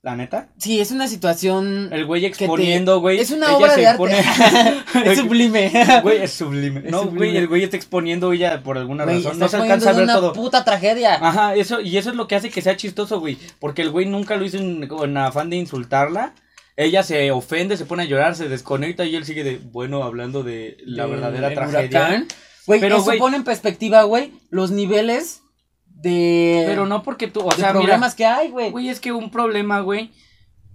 la 0.02 0.18
neta. 0.18 0.50
Sí, 0.58 0.82
es 0.82 0.92
una 0.92 1.08
situación. 1.08 1.88
El 1.94 2.06
güey 2.06 2.24
te- 2.24 2.28
exponiendo, 2.28 3.00
güey. 3.00 3.20
es 3.22 3.32
una 3.32 3.48
ella 3.48 3.56
obra 3.58 3.74
se 3.74 3.80
de 3.80 3.88
arte. 3.88 3.98
pone- 3.98 4.20
es 5.06 5.18
sublime. 5.18 5.72
Güey, 6.04 6.24
es 6.24 6.34
sublime. 6.34 6.82
Es 6.84 6.92
no, 6.92 7.04
sublime. 7.04 7.18
güey, 7.20 7.38
el 7.38 7.48
güey 7.48 7.64
está 7.64 7.78
exponiendo 7.78 8.34
ella 8.34 8.62
por 8.64 8.78
alguna 8.78 9.06
Güey, 9.06 9.24
razón. 9.24 9.40
No 9.40 9.48
se 9.48 9.56
alcanza 9.56 9.92
a 9.92 9.94
ver 9.94 10.04
una 10.04 10.16
todo. 10.16 10.34
puta 10.34 10.66
tragedia. 10.66 11.14
Ajá, 11.16 11.56
eso, 11.56 11.80
y 11.80 11.96
eso 11.96 12.10
es 12.10 12.18
lo 12.18 12.28
que 12.28 12.36
hace 12.36 12.50
que 12.50 12.62
sea 12.62 12.76
chistoso, 12.76 13.22
güey. 13.22 13.38
Porque 13.60 13.84
el 13.84 13.92
güey 13.92 14.08
nunca 14.08 14.36
lo 14.36 14.44
hizo 14.44 14.58
en, 14.58 14.90
en 14.92 15.18
afán 15.18 15.50
de 15.50 15.56
insultarla. 15.56 16.34
Ella 16.76 17.02
se 17.02 17.32
ofende, 17.32 17.78
se 17.78 17.86
pone 17.86 18.04
a 18.04 18.08
llorar, 18.08 18.36
se 18.36 18.50
desconecta 18.50 19.06
y 19.06 19.16
él 19.16 19.24
sigue 19.24 19.46
de, 19.46 19.58
bueno, 19.72 20.04
hablando 20.04 20.44
de 20.44 20.76
la 20.86 21.06
De- 21.06 21.12
verdadera 21.12 21.54
tragedia. 21.54 22.02
huracán. 22.02 22.28
Güey, 22.68 22.80
Pero, 22.80 22.98
eso 22.98 23.06
güey- 23.06 23.18
pone 23.20 23.38
en 23.38 23.44
perspectiva, 23.44 24.04
güey, 24.04 24.34
los 24.50 24.70
niveles 24.72 25.42
de. 25.88 26.64
Pero 26.68 26.86
no 26.86 27.02
porque 27.02 27.28
tú, 27.28 27.42
o 27.48 27.52
sea, 27.54 27.72
problemas 27.72 28.14
que 28.14 28.26
hay, 28.26 28.50
güey. 28.50 28.66
mira, 28.66 28.72
güey, 28.74 28.90
es 28.90 29.00
que 29.00 29.12
un 29.12 29.32
problema, 29.32 29.80
güey, 29.80 30.12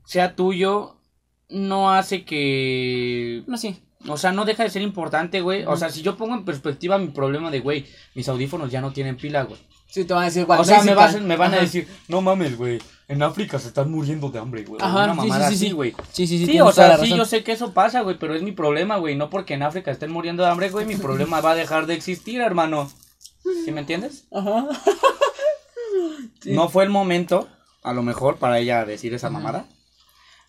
sea 0.05 0.35
tuyo, 0.35 0.97
no 1.49 1.93
hace 1.93 2.25
que 2.25 3.43
No, 3.47 3.57
sí. 3.57 3.83
O 4.09 4.17
sea, 4.17 4.33
no 4.33 4.45
deja 4.45 4.65
de 4.65 4.71
ser 4.71 4.83
importante, 4.83 5.43
güey. 5.43 5.65
O 5.65 5.77
sea, 5.77 5.89
si 5.89 6.03
yo 6.03 6.17
pongo 6.17 6.35
en 6.35 6.45
perspectiva 6.45 6.99
mi 6.99 7.09
problema 7.09 7.53
de, 7.53 7.61
güey, 7.61 7.87
mis 8.17 8.29
audífonos 8.29 8.69
ya 8.73 8.81
no 8.81 8.93
tienen 8.93 9.17
pila, 9.17 9.43
güey. 9.45 9.61
Sí, 9.87 10.05
te 10.05 10.13
van 10.15 10.23
a 10.25 10.27
decir, 10.27 10.45
O 10.49 10.65
sea, 10.65 10.83
me, 10.83 10.95
vas 10.95 11.13
vas- 11.15 11.23
me 11.23 11.37
van 11.37 11.55
a 11.55 11.59
decir, 11.59 11.87
no 12.09 12.21
mames, 12.21 12.57
güey, 12.57 12.81
en 13.13 13.23
África 13.23 13.59
se 13.59 13.69
están 13.69 13.91
muriendo 13.91 14.31
de 14.31 14.39
hambre, 14.39 14.65
güey. 14.65 14.81
Ajá, 14.83 15.05
Una 15.05 15.15
sí, 15.15 15.21
sí, 15.21 15.29
mamada 15.29 15.49
sí, 15.49 15.55
así, 15.55 15.67
sí. 15.67 15.73
güey. 15.73 15.95
Sí, 16.13 16.27
sí, 16.27 16.39
sí. 16.39 16.47
Sí, 16.47 16.61
o 16.61 16.73
sea, 16.73 16.97
sí, 16.97 17.15
yo 17.15 17.27
sé 17.27 17.45
que 17.45 17.53
eso 17.53 17.75
pasa, 17.75 18.01
güey, 18.01 18.19
pero 18.19 18.35
es 18.35 18.43
mi 18.43 18.53
problema, 18.53 18.97
güey. 18.97 19.17
No 19.17 19.29
porque 19.29 19.53
en 19.53 19.63
África 19.63 19.91
estén 19.91 20.11
muriendo 20.11 20.43
de 20.43 20.49
hambre, 20.49 20.71
güey, 20.71 20.87
mi 20.87 20.97
problema 21.09 21.43
va 21.43 21.51
a 21.51 21.55
dejar 21.55 21.87
de 21.87 21.95
existir, 21.95 22.41
hermano. 22.41 22.91
¿Sí 23.65 23.71
me 23.71 23.81
entiendes? 23.81 24.27
Ajá. 24.33 24.69
Sí. 26.41 26.55
No 26.55 26.69
fue 26.71 26.83
el 26.85 26.91
momento, 26.91 27.49
a 27.83 27.93
lo 27.93 28.03
mejor, 28.03 28.39
para 28.39 28.59
ella 28.59 28.85
decir 28.85 29.15
esa 29.15 29.31
mamada. 29.31 29.67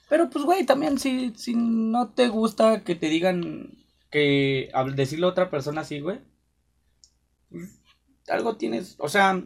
Pero 0.09 0.29
pues, 0.29 0.45
güey, 0.45 0.65
también 0.65 0.97
si, 0.97 1.33
si 1.35 1.53
no 1.53 2.07
te 2.09 2.29
gusta 2.29 2.83
que 2.83 2.95
te 2.95 3.09
digan 3.09 3.69
que 4.09 4.71
decirle 4.95 5.25
a 5.25 5.29
otra 5.29 5.51
persona 5.51 5.81
así, 5.81 5.99
güey, 5.99 6.19
pues, 7.51 7.79
algo 8.29 8.55
tienes, 8.55 8.95
o 8.97 9.09
sea, 9.09 9.43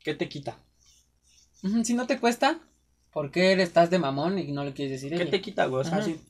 ¿qué 0.00 0.14
te 0.14 0.28
quita? 0.28 0.58
Si 1.84 1.94
no 1.94 2.06
te 2.06 2.18
cuesta, 2.20 2.58
¿por 3.12 3.30
qué 3.30 3.52
eres- 3.52 3.68
estás 3.68 3.90
de 3.90 3.98
mamón 3.98 4.38
y 4.38 4.52
no 4.52 4.64
le 4.64 4.72
quieres 4.72 4.92
decir 5.00 5.16
¿Qué 5.16 5.22
ella? 5.22 5.30
te 5.30 5.40
quita, 5.40 5.66
güey? 5.66 5.80
O 5.82 5.84
sea, 5.84 5.98
Ajá. 5.98 6.04
sí. 6.06 6.20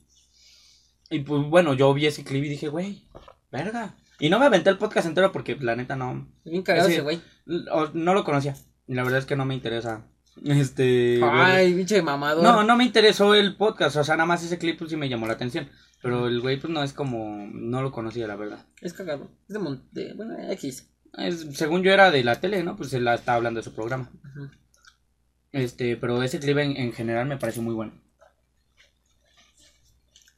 Y 1.09 1.19
pues 1.19 1.43
bueno, 1.47 1.73
yo 1.73 1.93
vi 1.93 2.05
ese 2.07 2.23
clip 2.23 2.43
y 2.45 2.49
dije, 2.49 2.67
güey, 2.69 3.07
verga. 3.51 3.95
Y 4.19 4.29
no 4.29 4.39
me 4.39 4.45
aventé 4.45 4.69
el 4.69 4.77
podcast 4.77 5.07
entero 5.07 5.31
porque 5.31 5.55
la 5.59 5.75
neta 5.75 5.95
no, 5.95 6.27
Bien 6.45 6.63
cagado 6.63 6.87
ese 6.87 7.01
güey. 7.01 7.21
no 7.45 8.13
lo 8.13 8.23
conocía. 8.23 8.55
Y 8.87 8.93
la 8.95 9.03
verdad 9.03 9.19
es 9.19 9.25
que 9.25 9.35
no 9.35 9.45
me 9.45 9.55
interesa. 9.55 10.05
Este. 10.43 11.19
Ay, 11.23 11.73
pinche 11.73 12.01
mamador. 12.01 12.43
No, 12.43 12.63
no 12.63 12.75
me 12.77 12.83
interesó 12.85 13.35
el 13.35 13.55
podcast, 13.55 13.95
o 13.97 14.03
sea, 14.03 14.15
nada 14.15 14.27
más 14.27 14.43
ese 14.43 14.57
clip 14.57 14.77
pues, 14.77 14.89
sí 14.89 14.97
me 14.97 15.09
llamó 15.09 15.27
la 15.27 15.33
atención. 15.33 15.69
Pero 16.01 16.27
el 16.27 16.39
güey, 16.41 16.59
pues 16.59 16.71
no 16.71 16.83
es 16.83 16.93
como. 16.93 17.47
No 17.51 17.81
lo 17.81 17.91
conocía, 17.91 18.27
la 18.27 18.35
verdad. 18.35 18.65
Es 18.81 18.93
cagado. 18.93 19.31
Es 19.47 19.53
de, 19.53 19.59
mon- 19.59 19.83
de- 19.91 20.13
bueno, 20.13 20.35
X. 20.51 20.89
Es, 21.17 21.47
según 21.53 21.83
yo 21.83 21.91
era 21.91 22.11
de 22.11 22.23
la 22.23 22.39
tele, 22.39 22.63
¿no? 22.63 22.75
Pues 22.75 22.93
él 22.93 23.07
estaba 23.07 23.37
hablando 23.37 23.59
de 23.59 23.63
su 23.63 23.73
programa. 23.73 24.11
Ujú. 24.23 24.49
Este, 25.55 25.95
pero 25.95 26.21
ese 26.21 26.37
clip 26.37 26.57
en, 26.57 26.75
en 26.75 26.91
general 26.91 27.27
me 27.27 27.37
pareció 27.37 27.61
muy 27.61 27.73
bueno. 27.73 27.93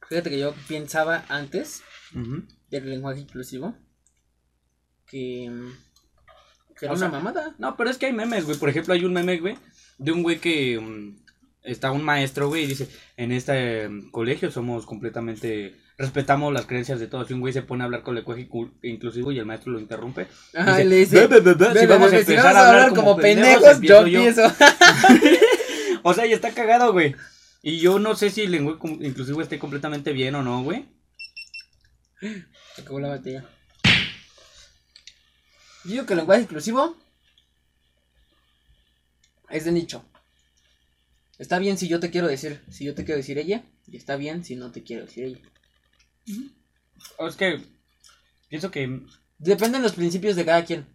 Fíjate 0.08 0.30
que 0.30 0.38
yo 0.38 0.54
pensaba 0.68 1.24
antes 1.28 1.82
del 2.70 2.88
lenguaje 2.88 3.22
inclusivo 3.22 3.74
que, 5.08 5.50
que 6.78 6.86
era 6.86 6.94
una 6.94 7.08
mamada. 7.08 7.56
No, 7.58 7.76
pero 7.76 7.90
es 7.90 7.98
que 7.98 8.06
hay 8.06 8.12
memes, 8.12 8.44
güey. 8.44 8.56
Por 8.58 8.68
ejemplo, 8.68 8.94
hay 8.94 9.04
un 9.04 9.12
meme, 9.12 9.40
güey, 9.40 9.58
de 9.98 10.12
un 10.12 10.22
güey 10.22 10.38
que 10.38 10.78
mm, 10.78 11.16
está 11.64 11.90
un 11.90 12.04
maestro, 12.04 12.46
güey, 12.46 12.62
y 12.62 12.68
dice, 12.68 12.88
en 13.16 13.32
este 13.32 13.88
mm, 13.88 14.12
colegio 14.12 14.52
somos 14.52 14.86
completamente, 14.86 15.74
respetamos 15.98 16.52
las 16.54 16.64
creencias 16.66 17.00
de 17.00 17.08
todos. 17.08 17.28
Y 17.30 17.34
un 17.34 17.40
güey 17.40 17.52
se 17.52 17.62
pone 17.62 17.82
a 17.82 17.86
hablar 17.86 18.02
con 18.02 18.14
lenguaje 18.14 18.48
inclusivo 18.82 19.32
y 19.32 19.38
el 19.38 19.46
maestro 19.46 19.72
lo 19.72 19.80
interrumpe. 19.80 20.28
Ajá, 20.54 20.78
le 20.78 20.96
dice, 20.96 21.16
"Ve, 21.20 21.26
ve, 21.26 21.40
ve, 21.40 21.54
ve, 21.54 21.74
Ve, 21.74 21.80
si 21.80 21.86
vamos 21.86 22.06
a 22.06 22.10
si 22.10 22.16
empezar 22.20 22.56
a 22.56 22.68
hablar 22.70 22.94
como 22.94 23.16
pendejos, 23.16 23.80
yo 23.80 23.98
empiezo. 23.98 24.42
O 26.04 26.14
sea, 26.14 26.24
y 26.26 26.32
está 26.32 26.54
cagado, 26.54 26.92
güey. 26.92 27.16
Y 27.60 27.80
yo 27.80 27.98
no 27.98 28.14
sé 28.14 28.30
si 28.30 28.42
el 28.42 28.52
lenguaje 28.52 28.78
inclusivo 29.00 29.42
esté 29.42 29.58
completamente 29.58 30.12
bien 30.12 30.34
o 30.36 30.42
no, 30.42 30.62
güey. 30.62 30.86
Se 32.20 32.80
acabó 32.80 33.00
la 33.00 33.08
batería. 33.08 33.44
Yo 35.84 35.90
digo 35.90 36.06
que 36.06 36.12
el 36.14 36.18
lenguaje 36.18 36.42
inclusivo 36.42 36.96
es 39.50 39.64
de 39.64 39.72
nicho. 39.72 40.04
Está 41.38 41.58
bien 41.58 41.76
si 41.76 41.88
yo 41.88 42.00
te 42.00 42.10
quiero 42.10 42.28
decir, 42.28 42.62
si 42.70 42.84
yo 42.84 42.94
te 42.94 43.04
quiero 43.04 43.18
decir 43.18 43.36
ella, 43.36 43.64
y 43.86 43.96
está 43.96 44.16
bien 44.16 44.44
si 44.44 44.56
no 44.56 44.70
te 44.70 44.82
quiero 44.82 45.04
decir 45.04 45.24
ella. 45.24 45.38
Es 47.20 47.36
que 47.36 47.62
pienso 48.48 48.70
que 48.70 49.00
Dependen 49.38 49.82
los 49.82 49.92
principios 49.92 50.34
de 50.36 50.44
cada 50.44 50.64
quien. 50.64 50.86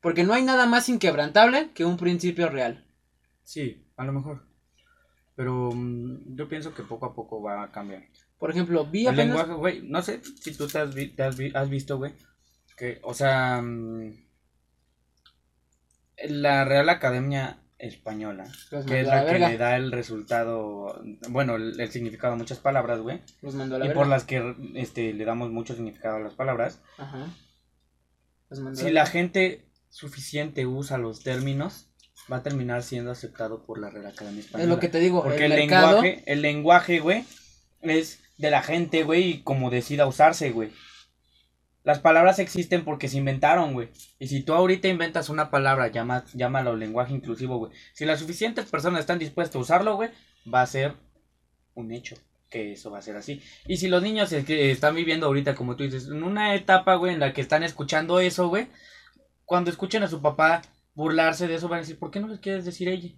Porque 0.00 0.24
no 0.24 0.32
hay 0.32 0.42
nada 0.42 0.64
más 0.66 0.88
inquebrantable 0.88 1.70
que 1.74 1.84
un 1.84 1.96
principio 1.98 2.48
real. 2.48 2.84
sí, 3.44 3.84
a 3.96 4.04
lo 4.04 4.12
mejor. 4.12 4.42
Pero 5.36 5.70
mm, 5.74 6.34
yo 6.36 6.48
pienso 6.48 6.72
que 6.74 6.82
poco 6.82 7.04
a 7.06 7.14
poco 7.14 7.42
va 7.42 7.62
a 7.64 7.70
cambiar. 7.72 8.04
Por 8.38 8.50
ejemplo, 8.50 8.86
vi 8.86 9.02
El 9.02 9.08
apenas... 9.08 9.36
lenguaje, 9.36 9.52
güey, 9.52 9.82
no 9.82 10.00
sé 10.00 10.22
si 10.40 10.54
tú 10.54 10.66
te 10.66 10.78
has, 10.78 10.94
vi- 10.94 11.08
te 11.10 11.22
has, 11.22 11.36
vi- 11.36 11.52
has 11.54 11.68
visto, 11.68 11.98
güey, 11.98 12.14
que, 12.78 12.98
o 13.02 13.12
sea, 13.12 13.60
mm, 13.62 14.14
la 16.28 16.64
Real 16.64 16.88
Academia 16.88 17.59
española, 17.80 18.44
Los 18.70 18.84
que 18.86 19.00
es 19.00 19.06
la 19.06 19.22
la 19.24 19.32
que 19.32 19.38
le 19.38 19.56
da 19.58 19.76
el 19.76 19.90
resultado, 19.92 21.00
bueno, 21.28 21.56
el, 21.56 21.80
el 21.80 21.90
significado 21.90 22.34
a 22.34 22.36
muchas 22.36 22.58
palabras, 22.58 23.00
güey, 23.00 23.20
Los 23.42 23.54
mandó 23.54 23.76
a 23.76 23.78
la 23.78 23.84
y 23.86 23.88
verga. 23.88 24.00
por 24.00 24.08
las 24.08 24.24
que 24.24 24.54
este, 24.74 25.12
le 25.14 25.24
damos 25.24 25.50
mucho 25.50 25.74
significado 25.74 26.16
a 26.16 26.20
las 26.20 26.34
palabras. 26.34 26.80
Ajá. 26.98 27.26
Los 28.48 28.60
mandó 28.60 28.80
a 28.80 28.84
Si 28.84 28.90
la 28.90 29.06
gente 29.06 29.64
suficiente 29.88 30.66
usa 30.66 30.98
los 30.98 31.22
términos, 31.22 31.88
va 32.30 32.36
a 32.38 32.42
terminar 32.42 32.82
siendo 32.82 33.10
aceptado 33.10 33.64
por 33.64 33.80
la 33.80 33.90
Real 33.90 34.06
Academia 34.06 34.40
Española. 34.40 34.64
Es 34.64 34.68
lo 34.68 34.78
que 34.80 34.88
te 34.88 35.00
digo, 35.00 35.22
Porque 35.22 35.46
el, 35.46 35.52
el, 35.52 35.58
mercado. 35.60 36.02
lenguaje, 36.02 36.22
el 36.26 36.42
lenguaje, 36.42 36.98
güey, 37.00 37.24
es 37.80 38.20
de 38.38 38.50
la 38.50 38.62
gente, 38.62 39.02
güey, 39.04 39.22
y 39.30 39.42
como 39.42 39.70
decida 39.70 40.06
usarse, 40.06 40.50
güey. 40.50 40.70
Las 41.82 41.98
palabras 41.98 42.38
existen 42.38 42.84
porque 42.84 43.08
se 43.08 43.18
inventaron, 43.18 43.72
güey. 43.72 43.88
Y 44.18 44.26
si 44.28 44.42
tú 44.42 44.52
ahorita 44.52 44.88
inventas 44.88 45.30
una 45.30 45.50
palabra, 45.50 45.88
llama, 45.88 46.24
llámalo 46.34 46.76
lenguaje 46.76 47.14
inclusivo, 47.14 47.58
güey. 47.58 47.72
Si 47.94 48.04
las 48.04 48.20
suficientes 48.20 48.66
personas 48.66 49.00
están 49.00 49.18
dispuestas 49.18 49.56
a 49.56 49.60
usarlo, 49.60 49.96
güey, 49.96 50.10
va 50.52 50.62
a 50.62 50.66
ser 50.66 50.94
un 51.74 51.92
hecho 51.92 52.16
que 52.50 52.72
eso 52.72 52.90
va 52.90 52.98
a 52.98 53.02
ser 53.02 53.16
así. 53.16 53.40
Y 53.66 53.76
si 53.78 53.88
los 53.88 54.02
niños 54.02 54.32
es 54.32 54.44
que 54.44 54.70
están 54.70 54.94
viviendo 54.94 55.26
ahorita, 55.26 55.54
como 55.54 55.76
tú 55.76 55.84
dices, 55.84 56.08
en 56.08 56.22
una 56.22 56.54
etapa, 56.54 56.96
güey, 56.96 57.14
en 57.14 57.20
la 57.20 57.32
que 57.32 57.40
están 57.40 57.62
escuchando 57.62 58.20
eso, 58.20 58.48
güey, 58.48 58.68
cuando 59.44 59.70
escuchen 59.70 60.02
a 60.02 60.08
su 60.08 60.20
papá 60.20 60.62
burlarse 60.94 61.46
de 61.46 61.54
eso, 61.54 61.68
van 61.68 61.78
a 61.78 61.82
decir, 61.82 61.98
¿por 61.98 62.10
qué 62.10 62.20
no 62.20 62.28
les 62.28 62.40
quieres 62.40 62.64
decir 62.64 62.88
ella? 62.88 63.10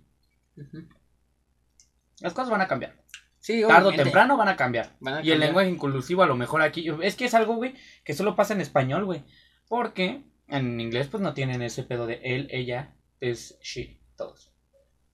Las 2.20 2.34
cosas 2.34 2.50
van 2.50 2.60
a 2.60 2.68
cambiar. 2.68 3.01
Sí, 3.42 3.60
Tarde 3.66 3.88
o 3.88 3.92
temprano 3.92 4.36
van 4.36 4.46
a 4.48 4.54
cambiar. 4.56 4.92
Van 5.00 5.14
a 5.14 5.22
Y 5.24 5.32
el 5.32 5.40
lenguaje 5.40 5.68
inclusivo 5.68 6.22
a 6.22 6.26
lo 6.26 6.36
mejor 6.36 6.62
aquí. 6.62 6.88
Es 7.02 7.16
que 7.16 7.24
es 7.24 7.34
algo, 7.34 7.56
güey, 7.56 7.74
que 8.04 8.14
solo 8.14 8.36
pasa 8.36 8.54
en 8.54 8.60
español, 8.60 9.04
güey. 9.04 9.24
Porque 9.68 10.22
en 10.46 10.80
inglés, 10.80 11.08
pues 11.10 11.20
no 11.24 11.34
tienen 11.34 11.60
ese 11.60 11.82
pedo 11.82 12.06
de 12.06 12.20
él, 12.22 12.46
ella, 12.52 12.94
es 13.18 13.58
she, 13.60 13.98
todos. 14.16 14.52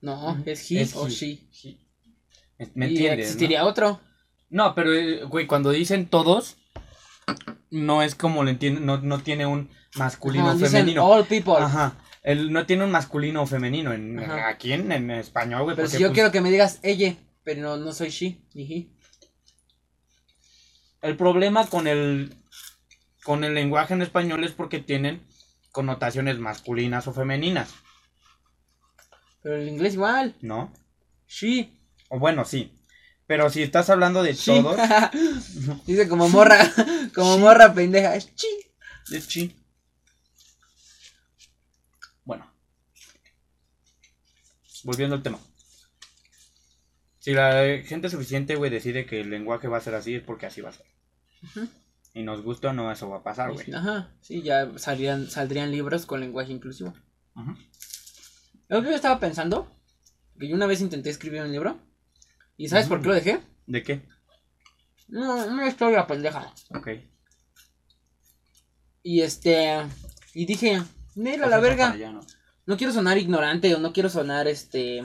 No, 0.02 0.36
es 0.44 0.70
he 0.70 0.82
Es 0.82 0.94
o 0.94 1.06
he. 1.06 1.10
she. 1.10 1.48
¿Me 2.74 2.88
y 2.88 2.90
entiendes? 2.90 3.26
existiría 3.28 3.60
no? 3.60 3.66
otro. 3.68 4.00
No, 4.50 4.74
pero, 4.74 4.92
eh, 4.92 5.24
güey, 5.24 5.46
cuando 5.46 5.70
dicen 5.70 6.06
todos, 6.06 6.58
no 7.70 8.02
es 8.02 8.14
como 8.14 8.44
lo 8.44 8.50
entienden, 8.50 8.84
no, 8.84 8.98
no 8.98 9.20
tiene 9.20 9.46
un 9.46 9.70
masculino 9.96 10.44
Ajá, 10.44 10.52
o 10.52 10.58
dicen 10.58 10.70
femenino. 10.72 11.06
all 11.06 11.24
people. 11.24 11.54
Ajá. 11.58 11.96
Él 12.22 12.52
no 12.52 12.66
tiene 12.66 12.84
un 12.84 12.90
masculino 12.90 13.42
o 13.42 13.46
femenino. 13.46 13.94
En, 13.94 14.18
Ajá. 14.18 14.48
aquí 14.48 14.74
en, 14.74 14.92
en 14.92 15.10
español, 15.12 15.62
güey. 15.62 15.76
Pero 15.76 15.86
porque, 15.86 15.96
si 15.96 16.02
yo 16.02 16.08
pues, 16.08 16.14
quiero 16.16 16.30
que 16.30 16.42
me 16.42 16.50
digas 16.50 16.78
ella, 16.82 17.16
pero 17.48 17.62
no, 17.62 17.76
no 17.78 17.94
soy 17.94 18.10
she 18.10 18.42
ni 18.52 18.64
he. 18.64 18.90
El 21.00 21.16
problema 21.16 21.66
con 21.66 21.86
el 21.86 22.36
con 23.24 23.42
el 23.42 23.54
lenguaje 23.54 23.94
en 23.94 24.02
español 24.02 24.44
es 24.44 24.52
porque 24.52 24.80
tienen 24.80 25.26
connotaciones 25.72 26.38
masculinas 26.38 27.08
o 27.08 27.14
femeninas, 27.14 27.70
Pero 29.42 29.56
el 29.56 29.66
inglés 29.66 29.94
igual. 29.94 30.36
¿no? 30.42 30.74
She. 31.26 31.72
O 32.10 32.18
bueno, 32.18 32.44
sí. 32.44 32.70
Pero 33.26 33.48
si 33.48 33.62
estás 33.62 33.88
hablando 33.88 34.22
de 34.22 34.34
She. 34.34 34.62
todos, 34.62 34.78
Dice 35.86 36.06
como 36.06 36.28
morra, 36.28 36.58
como 37.14 37.36
She. 37.36 37.40
morra 37.40 37.72
pendeja. 37.72 38.14
Es 38.14 38.34
chi. 38.34 38.48
es 39.10 39.26
chi. 39.26 39.56
Bueno. 42.26 42.52
Volviendo 44.84 45.16
al 45.16 45.22
tema. 45.22 45.38
Si 47.18 47.32
la 47.32 47.82
gente 47.84 48.08
suficiente, 48.10 48.54
güey, 48.54 48.70
decide 48.70 49.06
que 49.06 49.20
el 49.20 49.30
lenguaje 49.30 49.68
va 49.68 49.78
a 49.78 49.82
ser 49.82 49.94
así, 49.94 50.14
es 50.14 50.22
porque 50.22 50.46
así 50.46 50.60
va 50.60 50.70
a 50.70 50.72
ser. 50.72 50.86
Y 52.14 52.22
nos 52.22 52.42
gusta 52.42 52.70
o 52.70 52.72
no, 52.72 52.90
eso 52.90 53.08
va 53.08 53.18
a 53.18 53.22
pasar, 53.22 53.52
güey. 53.52 53.72
Ajá. 53.72 54.10
Sí, 54.20 54.42
ya 54.42 54.70
saldrían, 54.78 55.28
saldrían 55.28 55.70
libros 55.70 56.06
con 56.06 56.20
lenguaje 56.20 56.52
inclusivo. 56.52 56.94
Ujú. 57.34 57.54
Lo 58.68 58.82
que 58.82 58.90
yo 58.90 58.94
estaba 58.94 59.18
pensando, 59.20 59.70
que 60.38 60.48
yo 60.48 60.54
una 60.54 60.66
vez 60.66 60.80
intenté 60.80 61.10
escribir 61.10 61.42
un 61.42 61.52
libro. 61.52 61.78
¿Y 62.56 62.68
sabes 62.68 62.86
por 62.86 63.00
qué 63.00 63.08
lo 63.08 63.14
dejé? 63.14 63.40
¿De 63.66 63.82
qué? 63.82 64.02
No, 65.08 65.46
una 65.46 65.68
historia 65.68 66.06
pendeja. 66.06 66.52
Ok. 66.70 66.88
Y 69.02 69.22
este. 69.22 69.86
Y 70.34 70.44
dije, 70.44 70.82
mira 71.14 71.46
la 71.46 71.60
verga. 71.60 71.92
allá, 71.92 72.12
¿no? 72.12 72.20
No 72.66 72.76
quiero 72.76 72.92
sonar 72.92 73.16
ignorante 73.16 73.74
o 73.74 73.78
no 73.78 73.92
quiero 73.92 74.10
sonar 74.10 74.48
este. 74.48 75.04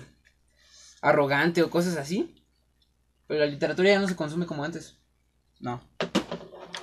Arrogante 1.04 1.62
o 1.62 1.70
cosas 1.70 1.98
así. 1.98 2.34
Pero 3.28 3.42
la 3.42 3.46
literatura 3.46 3.90
ya 3.90 4.00
no 4.00 4.08
se 4.08 4.16
consume 4.16 4.46
como 4.48 4.64
antes. 4.64 4.98
No. 5.60 5.82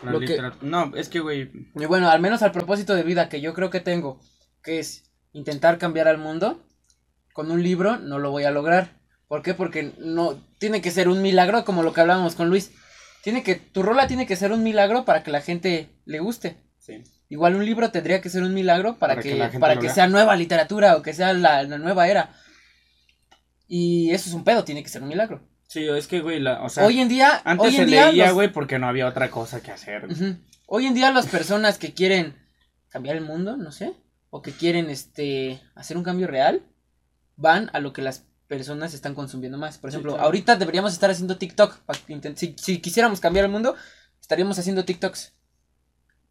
La 0.05 0.13
Lo 0.13 0.21
que- 0.21 0.27
litera- 0.27 0.57
No, 0.63 0.93
es 0.97 1.09
que, 1.09 1.21
güey. 1.21 1.51
Y 1.75 1.85
bueno, 1.87 2.09
al 2.09 2.21
menos 2.21 2.43
al 2.43 2.53
propósito 2.53 2.95
de 2.95 3.03
vida 3.03 3.29
que 3.29 3.41
yo 3.41 3.53
creo 3.55 3.71
que 3.71 3.81
tengo, 3.81 4.21
que 4.63 4.79
es 4.79 5.11
intentar 5.33 5.79
cambiar 5.79 6.09
al 6.09 6.19
mundo, 6.19 6.63
con 7.33 7.51
un 7.51 7.63
libro 7.63 7.99
no 7.99 8.19
lo 8.19 8.31
voy 8.31 8.45
a 8.45 8.51
lograr. 8.51 8.99
¿Por 9.29 9.43
qué? 9.43 9.55
Porque 9.55 9.93
no 9.99 10.43
tiene 10.59 10.81
que 10.81 10.91
ser 10.91 11.09
un 11.09 11.23
milagro, 11.23 11.65
como 11.65 11.83
lo 11.83 11.93
que 11.93 12.01
hablábamos 12.01 12.35
con 12.35 12.49
Luis. 12.49 12.73
Tiene 13.23 13.43
que, 13.43 13.55
tu 13.55 13.83
rola 13.83 14.07
tiene 14.09 14.27
que 14.27 14.35
ser 14.37 14.51
un 14.53 14.63
milagro 14.63 15.05
para 15.05 15.23
que 15.23 15.31
la 15.31 15.41
gente 15.43 15.91
le 16.07 16.19
guste. 16.21 16.57
Sí. 16.79 17.05
Igual 17.29 17.55
un 17.55 17.65
libro 17.65 17.91
tendría 17.93 18.21
que 18.23 18.31
ser 18.31 18.43
un 18.43 18.55
milagro 18.55 18.99
para, 18.99 19.15
Para 19.17 19.23
que, 19.23 19.59
para 19.61 19.79
que 19.79 19.89
sea 19.91 20.09
nueva 20.09 20.35
literatura 20.37 20.97
o 20.97 21.03
que 21.03 21.13
sea 21.13 21.33
la, 21.35 21.63
la 21.63 21.79
nueva 21.79 22.09
era. 22.09 22.35
Y 23.73 24.11
eso 24.11 24.29
es 24.29 24.35
un 24.35 24.43
pedo, 24.43 24.65
tiene 24.65 24.83
que 24.83 24.89
ser 24.89 25.01
un 25.01 25.09
milagro. 25.09 25.47
Sí, 25.69 25.87
es 25.89 26.09
que, 26.09 26.21
güey, 26.21 26.41
la, 26.41 26.61
o 26.65 26.69
sea, 26.69 26.85
hoy 26.85 26.99
en 26.99 27.09
día, 27.09 27.41
antes 27.45 27.69
hoy 27.69 27.77
se 27.77 27.87
día 27.87 28.11
leía, 28.11 28.25
los- 28.27 28.35
güey, 28.35 28.53
porque 28.53 28.81
no 28.81 28.89
había 28.89 29.07
otra 29.07 29.31
cosa 29.31 29.61
que 29.63 29.71
hacer. 29.71 30.09
Hoy 30.67 30.87
en 30.87 30.95
día 30.95 31.13
las 31.13 31.29
personas 31.29 31.79
que 31.79 31.95
quieren 31.95 32.35
cambiar 32.89 33.15
el 33.15 33.23
mundo, 33.25 33.57
no 33.57 33.71
sé, 33.71 33.93
o 34.31 34.43
que 34.43 34.51
quieren 34.51 34.91
este 34.91 35.61
hacer 35.77 35.97
un 35.97 36.03
cambio 36.03 36.27
real, 36.27 36.65
van 37.37 37.71
a 37.73 37.79
lo 37.79 37.93
que 37.93 38.03
las 38.03 38.25
personas 38.49 38.93
están 38.93 39.15
consumiendo 39.15 39.57
más. 39.59 39.79
Por 39.79 39.91
Sí, 39.91 39.95
ejemplo, 39.95 40.15
claro. 40.15 40.25
ahorita 40.27 40.57
deberíamos 40.57 40.93
estar 40.93 41.09
haciendo 41.09 41.39
TikTok. 41.39 41.79
Si, 42.35 42.57
si 42.59 42.79
quisiéramos 42.81 43.21
cambiar 43.21 43.45
el 43.45 43.53
mundo, 43.53 43.77
estaríamos 44.21 44.59
haciendo 44.59 44.85
TikToks. 44.85 45.33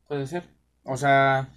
Puede 0.09 0.27
ser. 0.27 0.43
O 0.83 0.97
sea, 0.97 1.47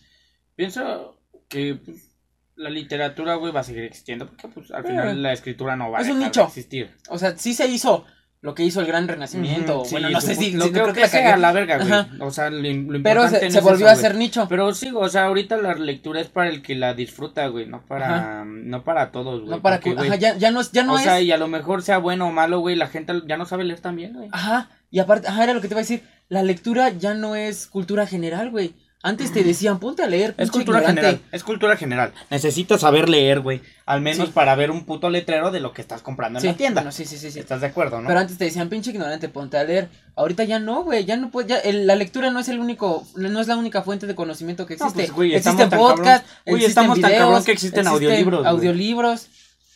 pienso 0.55 1.19
que 1.49 1.75
pues, 1.75 2.12
la 2.57 2.71
literatura, 2.71 3.35
güey, 3.37 3.53
va 3.53 3.61
a 3.61 3.65
seguir 3.65 3.85
existiendo. 3.85 4.27
Porque, 4.27 4.49
pues, 4.49 4.71
al 4.71 4.85
Eh. 4.85 4.89
final 4.89 5.23
la 5.23 5.33
escritura 5.33 5.77
no 5.77 5.91
va 5.91 5.99
a 5.99 6.03
Es 6.03 6.09
un 6.09 6.15
dejar 6.19 6.29
nicho. 6.31 6.41
de 6.43 6.47
existir. 6.49 6.91
O 7.09 7.19
sea, 7.19 7.37
sí 7.37 7.55
se 7.55 7.67
hizo 7.69 8.05
lo 8.41 8.55
que 8.57 8.65
hizo 8.65 8.81
el 8.81 8.87
Gran 8.89 9.07
Renacimiento. 9.07 9.85
Bueno, 9.91 10.09
sí, 10.09 10.15
no 10.15 10.21
sé 10.21 10.35
si, 10.35 10.51
Lo 10.53 10.65
si- 10.65 10.73
creo 10.73 10.85
creo 10.91 10.95
que, 10.95 11.09
sea 11.09 11.23
cagué. 11.23 11.41
la 11.41 11.53
verga, 11.53 11.77
Ajá. 11.77 12.09
güey. 12.11 12.21
O 12.29 12.31
sea, 12.33 12.51
lo, 12.51 12.59
lo 12.61 13.03
Pero 13.03 13.23
importante 13.23 13.39
se, 13.39 13.47
no 13.47 13.53
se 13.53 13.61
volvió 13.61 13.87
eso, 13.87 13.89
a 13.89 13.93
hacer 13.93 14.15
nicho. 14.17 14.47
Pero 14.49 14.75
sí, 14.75 14.91
o 14.93 15.09
sea, 15.09 15.27
ahorita 15.27 15.57
la 15.59 15.75
lectura 15.75 16.21
es 16.21 16.27
para 16.29 16.51
el 16.51 16.61
que 16.61 16.75
la 16.75 16.93
disfruta, 16.95 17.47
güey, 17.47 17.67
no 17.67 17.83
para, 17.87 18.45
no 18.45 18.83
para 18.83 19.13
todos, 19.13 19.43
güey. 19.43 19.51
no 19.57 19.63
para 19.63 19.77
porque, 19.77 19.91
que, 19.91 19.97
güey, 19.97 20.09
ajá, 20.09 20.17
ya, 20.19 20.37
ya 20.37 20.51
no, 20.51 20.61
es- 20.61 20.73
ya 20.73 20.83
no 20.83 20.95
o 20.95 20.99
es. 20.99 21.05
sea, 21.05 21.21
y 21.21 21.31
a 21.31 21.37
lo 21.37 21.47
mejor 21.47 21.83
sea 21.83 21.99
bueno 21.99 22.27
o 22.27 22.33
malo, 22.33 22.59
güey, 22.59 22.75
la 22.75 22.89
gente 22.89 23.13
ya 23.29 23.37
no 23.37 23.47
sabe 23.47 23.63
leer 23.63 23.79
también, 23.81 24.13
güey. 24.15 24.29
Ajá, 24.33 24.71
y 24.91 24.99
aparte, 24.99 25.29
ajá, 25.29 25.45
era 25.45 25.55
lo 25.55 25.61
que 25.61 25.69
te 25.69 25.75
iba 25.75 25.81
a 25.81 25.85
decir, 25.85 26.03
la 26.29 26.43
lectura 26.43 26.89
ya 26.91 27.15
no 27.15 27.37
es 27.37 27.69
cultura 27.69 28.07
general, 28.09 28.51
güey. 28.51 28.75
Antes 29.05 29.33
te 29.33 29.43
decían, 29.43 29.81
ponte 29.81 30.03
a 30.03 30.07
leer, 30.07 30.33
Es 30.39 30.51
cultura 30.53 30.79
ignorante. 30.79 31.01
general, 31.03 31.21
es 31.33 31.43
cultura 31.43 31.77
general. 31.77 32.13
Necesitas 32.31 32.83
saber 32.83 33.09
leer, 33.09 33.41
güey. 33.41 33.61
Al 33.85 34.01
menos 34.01 34.29
Sí. 34.29 34.33
para 34.33 34.55
ver 34.55 34.71
un 34.71 34.85
puto 34.85 35.11
letrero 35.11 35.51
de 35.51 35.59
lo 35.59 35.73
que 35.73 35.83
estás 35.83 36.03
comprando 36.03 36.39
en 36.39 36.43
Sí, 36.43 36.47
la 36.47 36.55
tienda. 36.57 36.81
bueno, 36.83 36.93
sí, 36.93 37.05
sí, 37.05 37.19
sí, 37.19 37.33
sí. 37.33 37.41
¿Estás 37.41 37.61
de 37.63 37.67
acuerdo, 37.67 38.01
no? 38.01 38.07
Pero 38.07 38.21
antes 38.21 38.39
te 38.39 38.45
decían, 38.45 38.69
pinche 38.69 38.91
ignorante, 38.93 39.29
ponte 39.29 39.57
a 39.59 39.65
leer. 39.65 39.89
Ahorita 40.15 40.45
ya 40.45 40.61
no, 40.61 40.85
güey, 40.85 41.05
ya 41.05 41.17
no 41.17 41.31
puede, 41.31 41.49
ya, 41.49 41.59
el- 41.59 41.87
la 41.89 41.97
lectura 41.97 42.31
no 42.31 42.39
es 42.39 42.49
el 42.49 42.61
único, 42.61 43.05
no 43.17 43.41
es 43.41 43.49
la 43.49 43.57
única 43.57 43.83
fuente 43.83 44.07
de 44.07 44.15
conocimiento 44.15 44.67
que 44.67 44.77
No, 44.77 44.87
existe. 44.87 45.03
pues, 45.03 45.13
güey, 45.17 45.35
estamos 45.35 45.61
existen 45.61 45.71
tan 45.71 45.79
cabrón- 45.81 45.97
podcasts, 45.97 46.31
güey, 46.47 46.57
existen 46.63 46.69
estamos 46.71 47.01
tan 47.01 47.11
videos, 47.11 47.25
cabrón 47.27 47.45
que 47.45 47.53
existen 47.53 47.87
audiolibros, 47.89 48.41
güey. 48.43 48.51
audiolibros. 48.53 49.27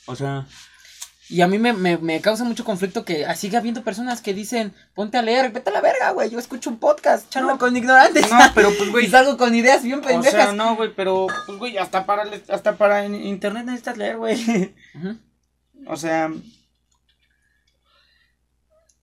O 0.07 0.15
sea, 0.15 0.47
Y 1.29 1.41
a 1.41 1.49
mí 1.49 1.59
me, 1.59 1.73
me, 1.73 1.99
me 1.99 2.21
causa 2.21 2.45
mucho 2.45 2.65
conflicto 2.65 3.05
que 3.05 3.27
siga 3.35 3.59
habiendo 3.59 3.83
personas 3.83 4.21
que 4.21 4.33
dicen, 4.33 4.73
ponte 4.95 5.19
a 5.19 5.23
leer, 5.23 5.51
vete 5.51 5.71
a 5.71 5.73
la 5.73 5.81
verga, 5.81 6.11
güey, 6.13 6.31
yo 6.31 6.39
escucho 6.39 6.71
un 6.71 6.79
podcast, 6.79 7.29
charla 7.31 7.55
No. 7.55 7.59
con 7.59 7.77
ignorantes. 7.77 8.31
no, 8.31 8.39
pero 8.55 8.69
pues, 8.79 8.91
güey. 8.93 9.07
y 9.07 9.11
salgo 9.11 9.37
con 9.37 9.53
ideas 9.55 9.83
bien 9.83 9.99
o 9.99 10.03
pendejas. 10.03 10.33
sea, 10.45 10.53
no, 10.53 10.77
güey, 10.77 10.95
pero, 10.95 11.27
pues, 11.47 11.59
güey, 11.59 11.79
hasta 11.79 12.07
para, 12.07 12.31
hasta 12.49 12.77
para 12.79 13.05
en 13.05 13.17
internet 13.17 13.65
necesitas 13.65 13.97
leer, 13.99 14.19
güey. 14.19 14.75
O 15.89 15.97
sea, 15.97 16.31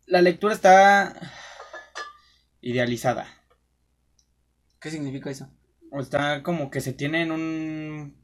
la 0.06 0.22
lectura 0.22 0.54
está 0.54 1.14
idealizada. 2.62 3.28
¿Qué 4.80 4.92
significa 4.92 5.30
eso? 5.30 5.50
O 5.92 6.00
está 6.02 6.42
como 6.44 6.70
que 6.72 6.82
se 6.82 6.94
tiene 6.94 7.22
en 7.22 7.32
un. 7.32 8.16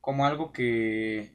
como 0.00 0.26
algo 0.26 0.52
que. 0.52 1.33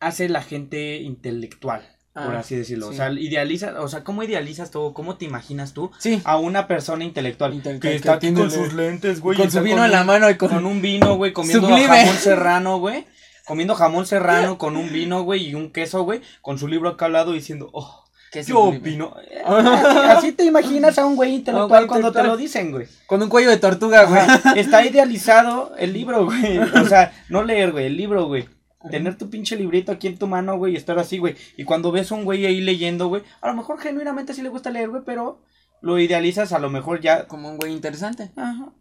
Hace 0.00 0.28
la 0.28 0.42
gente 0.42 0.96
intelectual, 0.96 1.82
por 2.14 2.34
Ah, 2.34 2.38
así 2.40 2.56
decirlo. 2.56 2.88
O 2.88 2.92
sea, 2.92 3.10
idealiza, 3.12 3.80
o 3.80 3.88
sea, 3.88 4.04
¿cómo 4.04 4.22
idealizas 4.22 4.70
tú? 4.70 4.92
¿Cómo 4.94 5.16
te 5.16 5.24
imaginas 5.24 5.72
tú 5.74 5.90
Sí, 5.98 6.20
a 6.24 6.38
una 6.38 6.66
persona 6.66 7.04
intelectual? 7.04 7.60
Que 7.62 7.78
que 7.78 7.94
está 7.96 8.18
tiene 8.18 8.40
con 8.40 8.50
sus 8.50 8.72
lentes, 8.72 9.20
güey. 9.20 9.36
con 9.38 9.50
su 9.50 9.60
vino 9.62 9.84
en 9.84 9.90
la 9.92 10.04
mano 10.04 10.30
y 10.30 10.36
con... 10.36 10.48
Con 10.48 10.66
un 10.66 10.80
vino, 10.80 11.16
güey, 11.16 11.32
comiendo 11.32 11.68
Sublime. 11.68 11.88
jamón 11.88 12.16
serrano, 12.16 12.78
güey. 12.78 13.06
Comiendo 13.44 13.74
jamón 13.74 14.06
serrano 14.06 14.58
con 14.58 14.76
un 14.76 14.92
vino, 14.92 15.22
güey, 15.22 15.48
y 15.50 15.54
un 15.54 15.70
queso, 15.70 16.02
güey. 16.02 16.20
Con 16.42 16.58
su 16.58 16.66
libro 16.68 16.88
acá 16.88 17.06
al 17.06 17.12
lado 17.12 17.32
diciendo, 17.32 17.68
oh, 17.72 18.04
¿Qué 18.32 18.42
yo 18.42 18.58
opino. 18.60 19.14
Así, 19.46 19.98
así 20.10 20.32
te 20.32 20.44
imaginas 20.44 20.98
a 20.98 21.06
un 21.06 21.14
güey 21.14 21.36
intelectual 21.36 21.86
cuando 21.86 22.10
te 22.12 22.22
lo 22.24 22.36
dicen, 22.36 22.72
güey. 22.72 22.86
Con 23.06 23.22
un 23.22 23.28
cuello 23.28 23.50
de 23.50 23.56
tortuga, 23.58 24.04
güey. 24.04 24.20
Está 24.58 24.84
idealizado 24.84 25.72
el 25.78 25.92
libro, 25.92 26.24
güey. 26.24 26.58
O 26.58 26.86
sea, 26.86 27.12
no 27.28 27.44
leer, 27.44 27.70
güey, 27.70 27.86
el 27.86 27.96
libro, 27.96 28.26
güey. 28.26 28.48
Tener 28.90 29.16
tu 29.18 29.30
pinche 29.30 29.56
librito 29.56 29.90
aquí 29.90 30.06
en 30.06 30.18
tu 30.18 30.26
mano, 30.26 30.56
güey, 30.58 30.74
y 30.74 30.76
estar 30.76 30.98
así, 30.98 31.18
güey. 31.18 31.34
Y 31.56 31.64
cuando 31.64 31.90
ves 31.90 32.12
a 32.12 32.14
un 32.14 32.24
güey 32.24 32.46
ahí 32.46 32.60
leyendo, 32.60 33.08
güey, 33.08 33.22
a 33.40 33.48
lo 33.48 33.54
mejor 33.54 33.80
genuinamente 33.80 34.34
sí 34.34 34.42
le 34.42 34.48
gusta 34.48 34.70
leer, 34.70 34.90
güey, 34.90 35.02
pero 35.04 35.42
lo 35.80 35.98
idealizas 35.98 36.52
a 36.52 36.58
lo 36.58 36.70
mejor 36.70 37.00
ya. 37.00 37.26
Como 37.26 37.48
un 37.48 37.56
güey 37.56 37.72
interesante. 37.72 38.30
Ajá. 38.36 38.72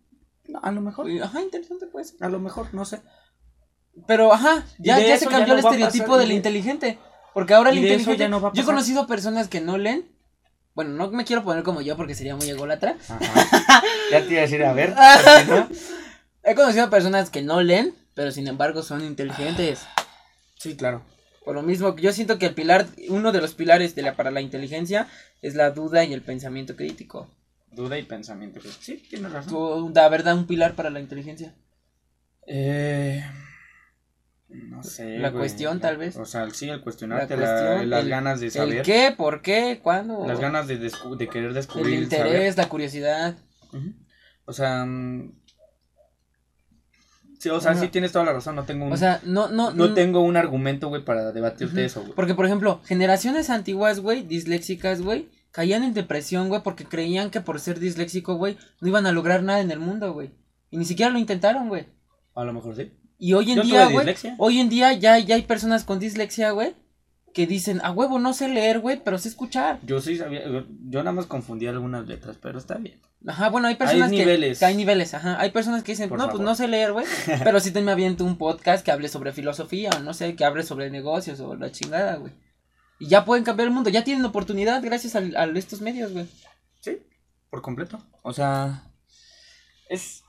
A 0.62 0.72
lo 0.72 0.82
mejor. 0.82 1.08
Ajá, 1.22 1.42
interesante 1.42 1.88
pues. 1.88 2.16
A 2.20 2.30
lo 2.30 2.40
mejor, 2.40 2.74
no 2.74 2.86
sé. 2.86 3.02
Pero, 4.08 4.34
ajá, 4.34 4.66
ya, 4.78 5.00
ya 5.00 5.18
se 5.18 5.26
ya 5.26 5.32
cambió 5.32 5.54
no 5.54 5.60
el 5.60 5.66
estereotipo 5.66 6.06
pasar, 6.06 6.20
del 6.20 6.32
y 6.32 6.36
inteligente. 6.36 7.00
Porque 7.34 7.54
ahora 7.54 7.70
el 7.70 7.78
inteligente. 7.78 8.18
ya 8.18 8.30
no 8.30 8.42
va 8.42 8.50
a 8.50 8.52
yo 8.54 8.62
he 8.62 8.64
pasar. 8.64 8.76
conocido 8.76 9.08
personas 9.08 9.48
que 9.48 9.62
no 9.62 9.78
leen. 9.78 10.12
Bueno, 10.74 10.92
no 10.92 11.10
me 11.12 11.24
quiero 11.24 11.44
poner 11.44 11.64
como 11.64 11.82
yo 11.82 11.96
porque 11.96 12.16
sería 12.16 12.36
muy 12.36 12.50
ególatra. 12.50 12.98
Ajá. 13.08 13.82
ya 14.12 14.22
te 14.22 14.32
iba 14.32 14.40
a 14.40 14.42
decir, 14.42 14.64
a 14.64 14.74
ver. 14.74 14.94
¿por 15.24 15.46
qué 15.46 15.52
no? 15.52 15.70
He 16.44 16.56
conocido 16.56 16.90
personas 16.90 17.30
que 17.30 17.42
no 17.42 17.62
leen, 17.62 17.96
pero 18.16 18.32
sin 18.32 18.48
embargo 18.48 18.82
son 18.82 19.04
inteligentes. 19.06 19.86
Sí, 20.58 20.76
claro. 20.76 21.04
Por 21.44 21.54
lo 21.54 21.62
mismo, 21.62 21.96
yo 21.98 22.12
siento 22.12 22.40
que 22.40 22.48
el 22.48 22.56
pilar, 22.56 22.88
uno 23.10 23.32
de 23.32 23.40
los 23.40 23.54
pilares 23.54 23.94
de 23.94 24.02
la, 24.02 24.16
para 24.16 24.32
la 24.32 24.42
inteligencia 24.42 25.08
es 25.44 25.54
la 25.54 25.70
duda 25.70 26.04
y 26.04 26.12
el 26.14 26.24
pensamiento 26.24 26.76
crítico. 26.76 27.30
Duda 27.72 28.00
y 28.00 28.04
pensamiento. 28.04 28.60
güey. 28.64 28.74
Sí, 28.80 28.98
tienes 29.10 29.32
razón. 29.32 29.52
¿Tú, 29.54 29.92
la 29.94 30.10
verdad, 30.10 30.36
un 30.36 30.48
pilar 30.48 30.74
para 30.74 30.90
la 30.90 31.00
inteligencia? 31.02 31.54
Eh. 32.48 33.24
No 34.48 34.82
sé. 34.82 35.18
La 35.20 35.30
güey. 35.30 35.42
cuestión, 35.42 35.80
tal 35.82 35.98
vez. 35.98 36.16
O 36.16 36.26
sea, 36.26 36.50
sí, 36.52 36.70
el 36.70 36.82
cuestionarte, 36.82 37.36
la- 37.36 37.44
cuestión, 37.46 37.90
las 37.90 38.04
el- 38.04 38.10
ganas 38.10 38.40
de 38.40 38.46
¿El 38.48 38.52
saber. 38.52 38.82
qué? 38.84 39.14
¿Por 39.16 39.42
qué? 39.42 39.80
¿Cuándo? 39.84 40.26
Las 40.26 40.40
ganas 40.40 40.68
de, 40.68 40.78
de 40.78 41.28
querer 41.30 41.50
El 41.50 41.54
descubrir. 41.54 42.04
interés, 42.04 42.56
saber. 42.56 42.58
la 42.58 42.70
curiosidad. 42.70 43.38
O 44.46 44.54
sea. 44.54 44.86
Sí, 47.46 47.52
o 47.52 47.62
sea, 47.62 47.74
Ajá. 47.74 47.82
sí 47.82 47.90
tienes 47.90 48.12
toda 48.12 48.26
la 48.26 48.34
razón. 48.34 48.56
No 48.56 48.64
tengo 48.64 48.88
un, 48.88 48.92
O 48.92 48.98
sea, 48.98 49.22
no, 49.24 49.50
no, 49.50 49.70
no 49.70 49.94
tengo 49.94 50.22
un 50.22 50.36
argumento, 50.36 50.90
güey, 50.90 51.06
para 51.06 51.32
debatirte 51.32 51.86
eso, 51.86 52.02
güey. 52.02 52.14
Porque, 52.14 52.34
por 52.34 52.48
ejemplo, 52.48 52.82
generaciones 52.86 53.52
antiguas, 53.52 54.00
güey, 54.00 54.24
disléxicas, 54.24 55.04
güey, 55.04 55.30
caían 55.52 55.84
en 55.84 55.94
depresión, 55.94 56.50
güey, 56.50 56.64
porque 56.64 56.86
creían 56.86 57.30
que 57.30 57.42
por 57.42 57.60
ser 57.60 57.80
disléxico, 57.80 58.34
güey, 58.34 58.58
no 58.82 58.88
iban 58.88 59.06
a 59.06 59.12
lograr 59.12 59.44
nada 59.44 59.60
en 59.60 59.70
el 59.70 59.80
mundo, 59.80 60.12
güey. 60.12 60.32
Y 60.72 60.78
ni 60.78 60.86
siquiera 60.86 61.12
lo 61.12 61.20
intentaron, 61.20 61.68
güey. 61.70 61.86
A 62.34 62.44
lo 62.46 62.52
mejor 62.52 62.76
sí. 62.76 62.92
Y 63.20 63.34
hoy 63.34 63.52
en 63.52 63.58
Yo 63.58 63.64
día, 63.64 63.90
güey, 63.90 64.16
hoy 64.40 64.60
en 64.60 64.70
día 64.70 64.94
ya, 64.94 65.20
ya 65.20 65.36
hay 65.36 65.44
personas 65.44 65.84
con 65.84 66.00
dislexia, 66.00 66.50
güey, 66.50 66.74
que 67.32 67.46
dicen, 67.46 67.80
a 67.84 67.92
huevo, 67.92 68.18
no 68.18 68.34
sé 68.34 68.48
leer, 68.48 68.80
güey, 68.80 69.04
pero 69.04 69.20
sé 69.20 69.30
escuchar. 69.30 69.80
Yo 69.84 70.02
sí 70.02 70.18
sabía. 70.18 70.48
Yo, 70.48 70.66
yo 70.90 71.00
nada 71.04 71.12
más 71.12 71.28
confundí 71.28 71.68
algunas 71.68 72.08
letras, 72.08 72.40
pero 72.42 72.58
está 72.58 72.80
bien. 72.80 73.00
Ajá, 73.28 73.50
bueno, 73.50 73.68
hay 73.68 73.76
personas 73.76 74.12
que, 74.12 74.18
niveles. 74.18 74.60
que 74.60 74.66
hay 74.66 74.76
niveles, 74.76 75.14
ajá. 75.14 75.40
Hay 75.40 75.52
personas 75.52 75.84
que 75.84 75.94
dicen, 75.94 76.10
Por 76.10 76.18
no, 76.20 76.26
favor. 76.26 76.38
pues 76.40 76.46
no 76.46 76.56
sé 76.56 76.68
leer, 76.68 76.94
güey, 76.94 77.06
pero 77.44 77.60
sí 77.60 77.72
te 77.72 77.82
me 77.82 77.92
aviento 77.92 78.24
un 78.24 78.38
podcast 78.38 78.86
que 78.86 78.92
hable 78.92 79.08
sobre 79.08 79.32
filosofía, 79.34 79.90
o 79.98 80.00
no 80.00 80.14
sé, 80.14 80.36
que 80.36 80.46
hable 80.46 80.64
sobre 80.64 80.90
negocios 80.92 81.40
o 81.40 81.56
la 81.56 81.72
chingada, 81.72 82.18
güey. 82.18 82.34
Y 83.00 83.08
ya 83.08 83.26
pueden 83.26 83.44
cambiar 83.44 83.68
el 83.68 83.74
mundo, 83.74 83.90
ya 83.90 84.04
tienen 84.04 84.24
oportunidad 84.26 84.82
gracias 84.84 85.16
al- 85.16 85.36
a, 85.36 85.46
estos 85.58 85.82
medios, 85.82 86.14
güey. 86.14 86.28
Sí, 86.82 87.00
por 87.50 87.62
completo. 87.62 88.00
O 88.22 88.32
sea, 88.32 88.84
es 89.90 90.24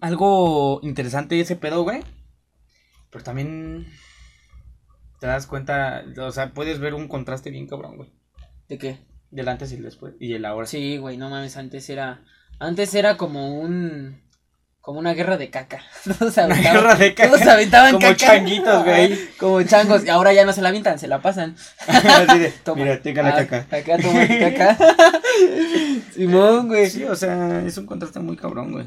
algo 0.00 0.80
interesante 0.82 1.40
ese 1.40 1.56
pedo, 1.56 1.82
güey. 1.82 2.02
Pero 3.10 3.24
también 3.24 3.86
te 5.18 5.26
das 5.26 5.46
cuenta, 5.46 6.04
o 6.18 6.30
sea, 6.30 6.52
puedes 6.52 6.78
ver 6.78 6.94
un 6.94 7.08
contraste 7.08 7.50
bien 7.50 7.66
cabrón, 7.66 7.96
güey. 7.96 8.12
¿De 8.68 8.78
qué? 8.78 8.98
Del 9.30 9.48
antes 9.48 9.72
y 9.72 9.76
el 9.76 9.82
después. 9.84 10.14
Y 10.18 10.34
el 10.34 10.44
ahora. 10.44 10.66
Sí, 10.66 10.96
güey, 10.98 11.16
no 11.16 11.30
mames, 11.30 11.56
antes 11.56 11.88
era, 11.88 12.24
antes 12.58 12.94
era 12.94 13.16
como 13.16 13.60
un, 13.60 14.20
como 14.80 14.98
una 14.98 15.14
guerra 15.14 15.36
de 15.36 15.50
caca. 15.50 15.82
Todos 16.18 16.36
Una 16.36 16.44
aventaban, 16.46 16.74
guerra 16.74 16.94
de 16.96 17.14
caca. 17.14 17.28
todos 17.30 17.46
aventaban 17.46 17.92
Como 17.92 18.06
caca. 18.06 18.16
changuitos, 18.16 18.84
güey. 18.84 19.18
Como 19.38 19.62
changos, 19.62 20.04
y 20.04 20.08
ahora 20.08 20.32
ya 20.32 20.44
no 20.44 20.52
se 20.52 20.62
la 20.62 20.70
avientan, 20.70 20.98
se 20.98 21.06
la 21.08 21.22
pasan. 21.22 21.54
Así 21.86 22.38
de, 22.40 22.50
Toma. 22.64 22.82
Mira, 22.82 23.00
tenga 23.02 23.22
la 23.22 23.36
Ah, 23.36 23.46
caca. 23.46 23.76
Acá 23.76 23.98
toma 23.98 24.26
caca. 24.26 24.78
Simón, 26.12 26.68
güey. 26.68 26.90
Sí, 26.90 27.04
o 27.04 27.14
sea, 27.14 27.62
es 27.64 27.76
un 27.78 27.86
contraste 27.86 28.20
muy 28.20 28.36
cabrón, 28.36 28.72
güey. 28.72 28.86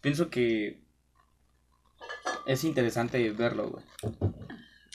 Pienso 0.00 0.30
que 0.30 0.80
es 2.46 2.64
interesante 2.64 3.30
verlo, 3.30 3.70
güey. 3.70 3.84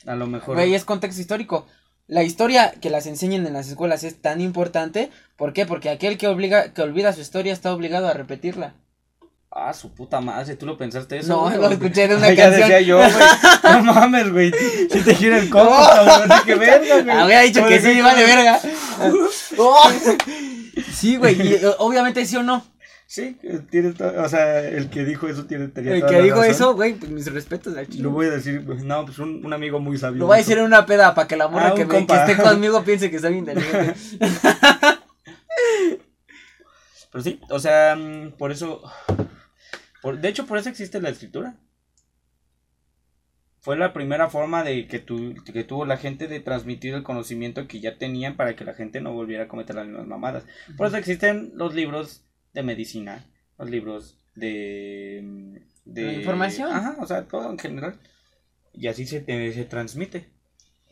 A 0.06 0.15
lo 0.15 0.28
mejor. 0.28 0.56
Güey, 0.56 0.74
es 0.74 0.86
contexto 0.86 1.22
histórico. 1.22 1.68
La 2.07 2.23
historia 2.23 2.71
que 2.79 2.89
las 2.89 3.05
enseñan 3.05 3.45
en 3.45 3.53
las 3.53 3.67
escuelas 3.67 4.03
es 4.03 4.21
tan 4.21 4.39
importante. 4.39 5.11
¿Por 5.35 5.51
qué? 5.53 5.65
Porque 5.65 5.89
aquel 5.89 6.17
que 6.17 6.27
obliga, 6.27 6.73
que 6.73 6.81
olvida 6.81 7.11
su 7.13 7.19
historia 7.21 7.51
está 7.53 7.73
obligado 7.73 8.07
a 8.07 8.13
repetirla. 8.13 8.73
Ah, 9.51 9.73
su 9.73 9.93
puta 9.93 10.21
madre, 10.21 10.55
tú 10.55 10.65
lo 10.65 10.77
pensaste 10.77 11.17
eso. 11.17 11.49
No, 11.49 11.57
lo 11.57 11.69
escuché 11.69 12.07
de 12.07 12.15
una 12.15 12.29
Ya 12.31 12.43
canción. 12.43 12.69
decía 12.69 12.81
yo, 12.81 12.97
güey. 12.97 13.11
No 13.84 13.84
mames, 13.93 14.31
güey. 14.31 14.51
Si 14.91 15.01
te 15.01 15.15
gira 15.15 15.38
el 15.39 15.49
coco, 15.49 15.75
cabrón, 15.75 16.29
qué 16.45 16.55
verga, 16.55 17.01
güey. 17.01 17.17
Había 17.17 17.41
dicho 17.41 17.65
que 17.67 17.79
sí, 17.79 18.01
vale 18.01 18.23
verga. 18.23 18.59
Oh. 19.59 19.91
Sí, 20.93 21.17
güey, 21.17 21.39
eh, 21.41 21.61
obviamente 21.79 22.25
sí 22.25 22.35
o 22.35 22.43
no. 22.43 22.63
Sí, 23.09 23.38
tienes 23.71 23.95
to- 23.95 24.13
o 24.21 24.27
sea, 24.27 24.67
el 24.67 24.89
que 24.89 25.05
dijo 25.05 25.29
eso 25.29 25.45
tiene 25.45 25.69
tenía 25.69 25.93
El 25.93 26.01
toda 26.01 26.11
que 26.11 26.17
la 26.17 26.23
dijo 26.25 26.35
razón. 26.39 26.51
eso, 26.51 26.75
güey, 26.75 26.93
pues 26.95 27.09
mis 27.09 27.31
respetos 27.31 27.77
al 27.77 27.88
chile. 27.88 28.03
Lo 28.03 28.11
voy 28.11 28.25
a 28.27 28.31
decir, 28.31 28.65
pues, 28.65 28.84
no, 28.84 29.05
pues 29.05 29.17
un, 29.19 29.45
un 29.45 29.53
amigo 29.53 29.79
muy 29.79 29.97
sabio. 29.97 30.19
Lo 30.19 30.25
voy 30.27 30.35
a 30.35 30.38
decir 30.39 30.57
en 30.57 30.65
una 30.65 30.85
peda 30.85 31.15
para 31.15 31.25
que 31.25 31.38
la 31.38 31.47
morra 31.47 31.69
Ah, 31.69 31.73
que, 31.73 31.84
un 31.84 31.88
me- 31.88 31.93
que 31.93 31.97
compa. 31.99 32.25
esté 32.29 32.43
conmigo 32.43 32.84
piense 32.84 33.09
que 33.09 33.19
soy 33.19 33.35
inteligente. 33.38 33.95
Pero 37.11 37.23
sí, 37.23 37.39
o 37.49 37.59
sea, 37.59 37.95
mm, 37.95 38.31
por 38.38 38.51
eso. 38.51 38.81
por- 40.01 40.19
de 40.19 40.27
hecho, 40.27 40.45
por 40.45 40.57
eso 40.57 40.69
existe 40.69 40.99
la 41.01 41.09
escritura. 41.09 41.55
Fue 43.61 43.77
la 43.77 43.91
primera 43.93 44.29
forma 44.29 44.63
de 44.63 44.88
que, 44.88 44.99
tu, 44.99 45.34
que 45.43 45.63
tuvo 45.63 45.85
la 45.85 45.97
gente 45.97 46.27
de 46.27 46.39
transmitir 46.39 46.93
el 46.93 47.03
conocimiento 47.03 47.67
que 47.67 47.79
ya 47.81 47.97
tenían 47.97 48.38
para 48.38 48.55
que 48.55 48.63
la 48.63 48.73
gente 48.73 49.01
no 49.01 49.11
volviera 49.13 49.43
a 49.45 49.47
cometer 49.47 49.75
las 49.75 49.88
mismas 49.88 50.07
mamadas. 50.07 50.45
Por 50.77 50.88
eso 50.88 50.95
existen 50.97 51.51
los 51.55 51.73
libros 51.73 52.23
de 52.57 52.63
medicina, 52.63 53.23
los 53.57 53.69
libros 53.69 54.17
de... 54.35 55.21
mm, 55.23 55.55
de 55.85 56.13
información. 56.13 56.71
Ajá, 56.71 56.97
o 56.99 57.05
sea, 57.05 57.23
todo 57.27 57.49
en 57.51 57.57
general. 57.59 57.99
Y 58.73 58.88
así 58.88 59.05
se, 59.05 59.21
te- 59.21 59.53
se 59.53 59.63
transmite. 59.65 60.27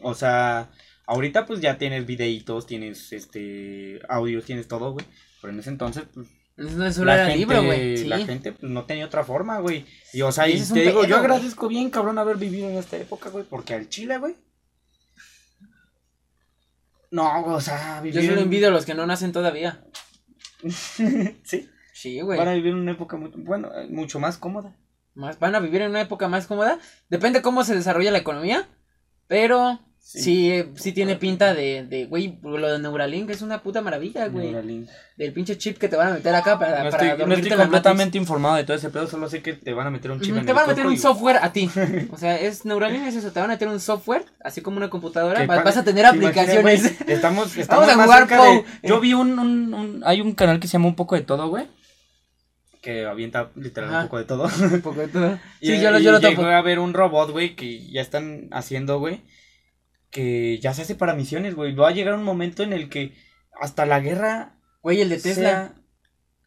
O 0.01 0.13
sea, 0.13 0.69
ahorita 1.07 1.45
pues 1.45 1.61
ya 1.61 1.77
tienes 1.77 2.05
videitos, 2.05 2.65
tienes 2.67 3.11
este 3.13 3.99
audios, 4.07 4.45
tienes 4.45 4.67
todo, 4.67 4.91
güey. 4.93 5.05
Pero 5.41 5.53
en 5.53 5.59
ese 5.59 5.69
entonces, 5.71 6.03
pues, 6.13 6.27
No 6.57 6.91
solo 6.93 7.05
la 7.15 7.25
gente, 7.25 7.37
libro, 7.39 7.63
güey. 7.63 7.97
Sí. 7.97 8.05
la 8.05 8.19
gente 8.19 8.51
pues, 8.51 8.71
no 8.71 8.85
tenía 8.85 9.05
otra 9.05 9.23
forma, 9.23 9.59
güey. 9.59 9.85
Y 10.13 10.21
o 10.21 10.31
sea, 10.31 10.47
Y 10.47 10.53
es 10.53 10.71
te 10.71 10.81
digo, 10.81 11.03
yo 11.05 11.17
agradezco 11.17 11.67
bien, 11.67 11.89
cabrón, 11.89 12.17
haber 12.19 12.37
vivido 12.37 12.69
en 12.69 12.77
esta 12.77 12.97
época, 12.97 13.29
güey. 13.29 13.43
Porque 13.43 13.73
al 13.73 13.89
Chile, 13.89 14.17
güey. 14.19 14.35
No, 17.11 17.45
o 17.45 17.61
sea, 17.61 18.01
Yo 18.03 18.21
solo 18.21 18.33
en- 18.33 18.39
envidio 18.43 18.67
a 18.67 18.71
los 18.71 18.85
que 18.85 18.93
no 18.93 19.05
nacen 19.05 19.31
todavía. 19.31 19.83
sí, 21.43 21.69
Sí, 21.93 22.19
güey. 22.19 22.37
van 22.37 22.49
a 22.49 22.53
vivir 22.53 22.73
en 22.73 22.79
una 22.79 22.91
época 22.91 23.15
muy, 23.15 23.31
bueno, 23.35 23.69
eh, 23.73 23.87
mucho 23.89 24.19
más 24.19 24.37
cómoda. 24.37 24.75
Más, 25.13 25.39
van 25.39 25.55
a 25.55 25.61
vivir 25.61 25.81
en 25.81 25.91
una 25.91 26.01
época 26.01 26.27
más 26.27 26.45
cómoda. 26.45 26.77
Depende 27.09 27.41
cómo 27.41 27.63
se 27.63 27.73
desarrolla 27.73 28.11
la 28.11 28.17
economía. 28.17 28.67
Pero 29.27 29.79
Sí. 30.07 30.21
sí, 30.21 30.51
eh, 30.51 30.71
sí, 30.75 30.91
tiene 30.91 31.15
pinta 31.15 31.55
de, 31.55 31.83
de, 31.83 32.05
güey, 32.05 32.37
lo 32.43 32.71
de 32.71 32.77
Neuralink 32.77 33.27
es 33.31 33.41
una 33.41 33.63
puta 33.63 33.81
maravilla, 33.81 34.27
güey. 34.27 34.51
Neuralink. 34.51 34.87
Del 35.17 35.33
pinche 35.33 35.57
chip 35.57 35.79
que 35.79 35.89
te 35.89 35.95
van 35.95 36.09
a 36.09 36.13
meter 36.13 36.35
acá 36.35 36.59
para, 36.59 36.83
No 36.83 36.91
para 36.91 37.17
no 37.25 37.33
estoy 37.33 37.57
completamente 37.57 38.15
informado 38.19 38.55
de 38.55 38.65
todo 38.65 38.77
ese 38.77 38.91
pedo, 38.91 39.07
solo 39.07 39.27
sé 39.29 39.41
que 39.41 39.53
te 39.53 39.73
van 39.73 39.87
a 39.87 39.89
meter 39.89 40.11
un 40.11 40.21
chip 40.21 40.35
en 40.37 40.45
Te 40.45 40.51
el 40.51 40.55
van 40.55 40.65
a 40.65 40.67
meter 40.67 40.85
un 40.85 40.93
y- 40.93 40.97
software 40.97 41.37
a 41.41 41.51
ti. 41.51 41.71
O 42.11 42.17
sea, 42.17 42.39
es 42.39 42.65
Neuralink 42.65 43.07
es 43.07 43.15
eso, 43.15 43.31
te 43.31 43.39
van 43.39 43.49
a 43.49 43.53
meter 43.55 43.67
un 43.67 43.79
software, 43.79 44.25
así 44.41 44.61
como 44.61 44.77
una 44.77 44.91
computadora, 44.91 45.43
vas, 45.47 45.75
a 45.75 45.83
tener 45.83 46.05
¿te 46.11 46.17
imaginas, 46.17 46.37
aplicaciones. 46.49 47.01
Estamos, 47.07 47.57
estamos 47.57 47.89
a 47.89 47.93
jugar 48.03 48.27
de-. 48.27 48.63
Yo 48.83 48.99
vi 48.99 49.15
un, 49.15 49.39
un, 49.39 49.73
un- 49.73 50.03
Hay 50.05 50.21
un 50.21 50.33
canal 50.35 50.59
que 50.59 50.67
se 50.67 50.73
llama 50.73 50.87
Un 50.87 50.95
poco 50.95 51.15
de 51.15 51.21
todo, 51.21 51.47
güey. 51.49 51.65
Que 52.81 53.05
avienta 53.07 53.49
literal 53.55 53.89
Ajá. 53.89 53.99
un 54.01 54.05
poco 54.05 54.17
de 54.19 54.25
todo. 54.25 54.49
Un 54.71 54.81
poco 54.81 54.99
de 54.99 55.07
todo. 55.07 55.39
Y, 55.61 55.67
Sí, 55.71 55.81
yo 55.81 55.89
lo, 55.89 55.99
y 55.99 56.03
yo 56.03 56.11
lo 56.11 56.19
llegó 56.19 56.43
topo. 56.43 56.47
a 56.47 56.61
ver 56.61 56.77
un 56.77 56.93
robot, 56.93 57.31
güey, 57.31 57.55
que 57.55 57.89
ya 57.91 58.01
están 58.01 58.47
haciendo, 58.51 58.99
güey. 58.99 59.21
Que 60.15 60.59
ya 60.61 60.73
se 60.73 60.83
hace 60.83 60.95
para 60.95 61.13
misiones, 61.13 61.55
güey. 61.55 61.75
Va 61.75 61.89
a 61.89 61.91
llegar 61.91 62.13
un 62.13 62.23
momento 62.23 62.63
en 62.63 62.71
el 62.71 62.87
que 62.89 63.13
hasta 63.59 63.85
la 63.85 63.99
guerra. 63.99 64.55
Güey, 64.81 65.01
el 65.01 65.09
de 65.09 65.19
Tesla. 65.19 65.49
sea- 65.49 65.73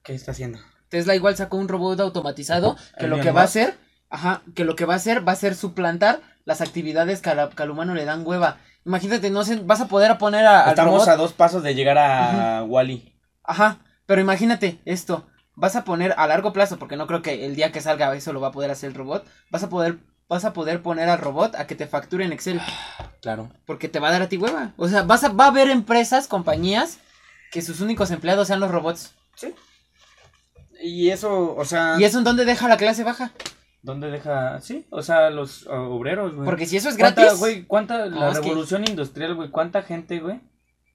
¿Qué 0.02 0.14
está 0.14 0.30
haciendo? 0.30 0.58
Tesla 0.88 1.14
igual 1.14 1.36
sacó 1.36 1.58
un 1.58 1.68
robot 1.68 2.00
automatizado 2.00 2.76
que 2.98 3.04
¿El 3.04 3.10
lo 3.10 3.20
que 3.20 3.30
va 3.30 3.42
a 3.42 3.44
hacer, 3.44 3.74
ajá, 4.08 4.40
que 4.54 4.64
lo 4.64 4.74
que 4.74 4.86
va 4.86 4.94
a 4.94 4.96
hacer 4.96 5.26
va 5.28 5.32
a 5.32 5.36
ser 5.36 5.54
suplantar 5.54 6.20
las 6.46 6.62
actividades 6.62 7.20
que, 7.20 7.28
a 7.28 7.34
la- 7.34 7.50
que 7.50 7.62
al 7.62 7.70
humano 7.70 7.94
le 7.94 8.06
dan 8.06 8.26
hueva. 8.26 8.56
Imagínate, 8.86 9.28
no 9.28 9.44
sé, 9.44 9.56
vas 9.56 9.82
a 9.82 9.88
poder 9.88 10.16
poner 10.16 10.46
a, 10.46 10.62
al 10.64 10.70
Estamos 10.70 10.94
robot, 10.94 11.08
a 11.08 11.16
dos 11.16 11.34
pasos 11.34 11.62
de 11.62 11.74
llegar 11.74 11.98
a 11.98 12.64
Wally. 12.64 13.14
ajá, 13.44 13.80
pero 14.06 14.22
imagínate 14.22 14.80
esto, 14.86 15.26
vas 15.54 15.76
a 15.76 15.84
poner 15.84 16.14
a 16.16 16.26
largo 16.26 16.54
plazo, 16.54 16.78
porque 16.78 16.96
no 16.96 17.06
creo 17.06 17.20
que 17.20 17.44
el 17.44 17.54
día 17.54 17.70
que 17.70 17.82
salga 17.82 18.14
eso 18.16 18.32
lo 18.32 18.40
va 18.40 18.48
a 18.48 18.52
poder 18.52 18.70
hacer 18.70 18.88
el 18.88 18.94
robot, 18.94 19.26
vas 19.50 19.62
a 19.62 19.68
poder, 19.68 19.98
vas 20.28 20.44
a 20.44 20.52
poder 20.52 20.82
poner 20.82 21.08
al 21.08 21.18
robot 21.18 21.54
a 21.56 21.66
que 21.66 21.74
te 21.74 21.86
facture 21.86 22.24
en 22.24 22.32
Excel, 22.32 22.60
Claro. 23.22 23.50
porque 23.66 23.88
te 23.88 23.98
va 24.00 24.08
a 24.08 24.12
dar 24.12 24.22
a 24.22 24.28
ti 24.28 24.36
hueva. 24.36 24.72
O 24.76 24.88
sea, 24.88 25.02
vas 25.02 25.24
a, 25.24 25.28
va 25.30 25.44
a 25.46 25.48
haber 25.48 25.68
empresas, 25.70 26.28
compañías, 26.28 26.98
que 27.50 27.62
sus 27.62 27.80
únicos 27.80 28.10
empleados 28.10 28.46
sean 28.48 28.60
los 28.60 28.70
robots. 28.70 29.14
Sí. 29.34 29.54
Y 30.80 31.10
eso, 31.10 31.54
o 31.56 31.64
sea. 31.64 31.96
¿Y 31.98 32.04
eso 32.04 32.18
en 32.18 32.24
dónde 32.24 32.44
deja 32.44 32.68
la 32.68 32.76
clase 32.76 33.02
baja? 33.04 33.32
¿Dónde 33.82 34.10
deja? 34.10 34.60
Sí, 34.60 34.86
o 34.90 35.02
sea, 35.02 35.30
los 35.30 35.66
uh, 35.66 35.70
obreros, 35.70 36.34
güey. 36.34 36.44
Porque 36.44 36.66
si 36.66 36.76
eso 36.76 36.88
es 36.88 36.96
¿Cuánta, 36.96 37.22
gratis. 37.22 37.38
güey, 37.40 37.64
cuánta, 37.64 38.06
No, 38.06 38.20
la 38.20 38.32
que- 38.32 38.40
revolución 38.40 38.84
industrial, 38.88 39.34
güey, 39.34 39.50
cuánta 39.50 39.82
gente, 39.82 40.20
güey, 40.20 40.40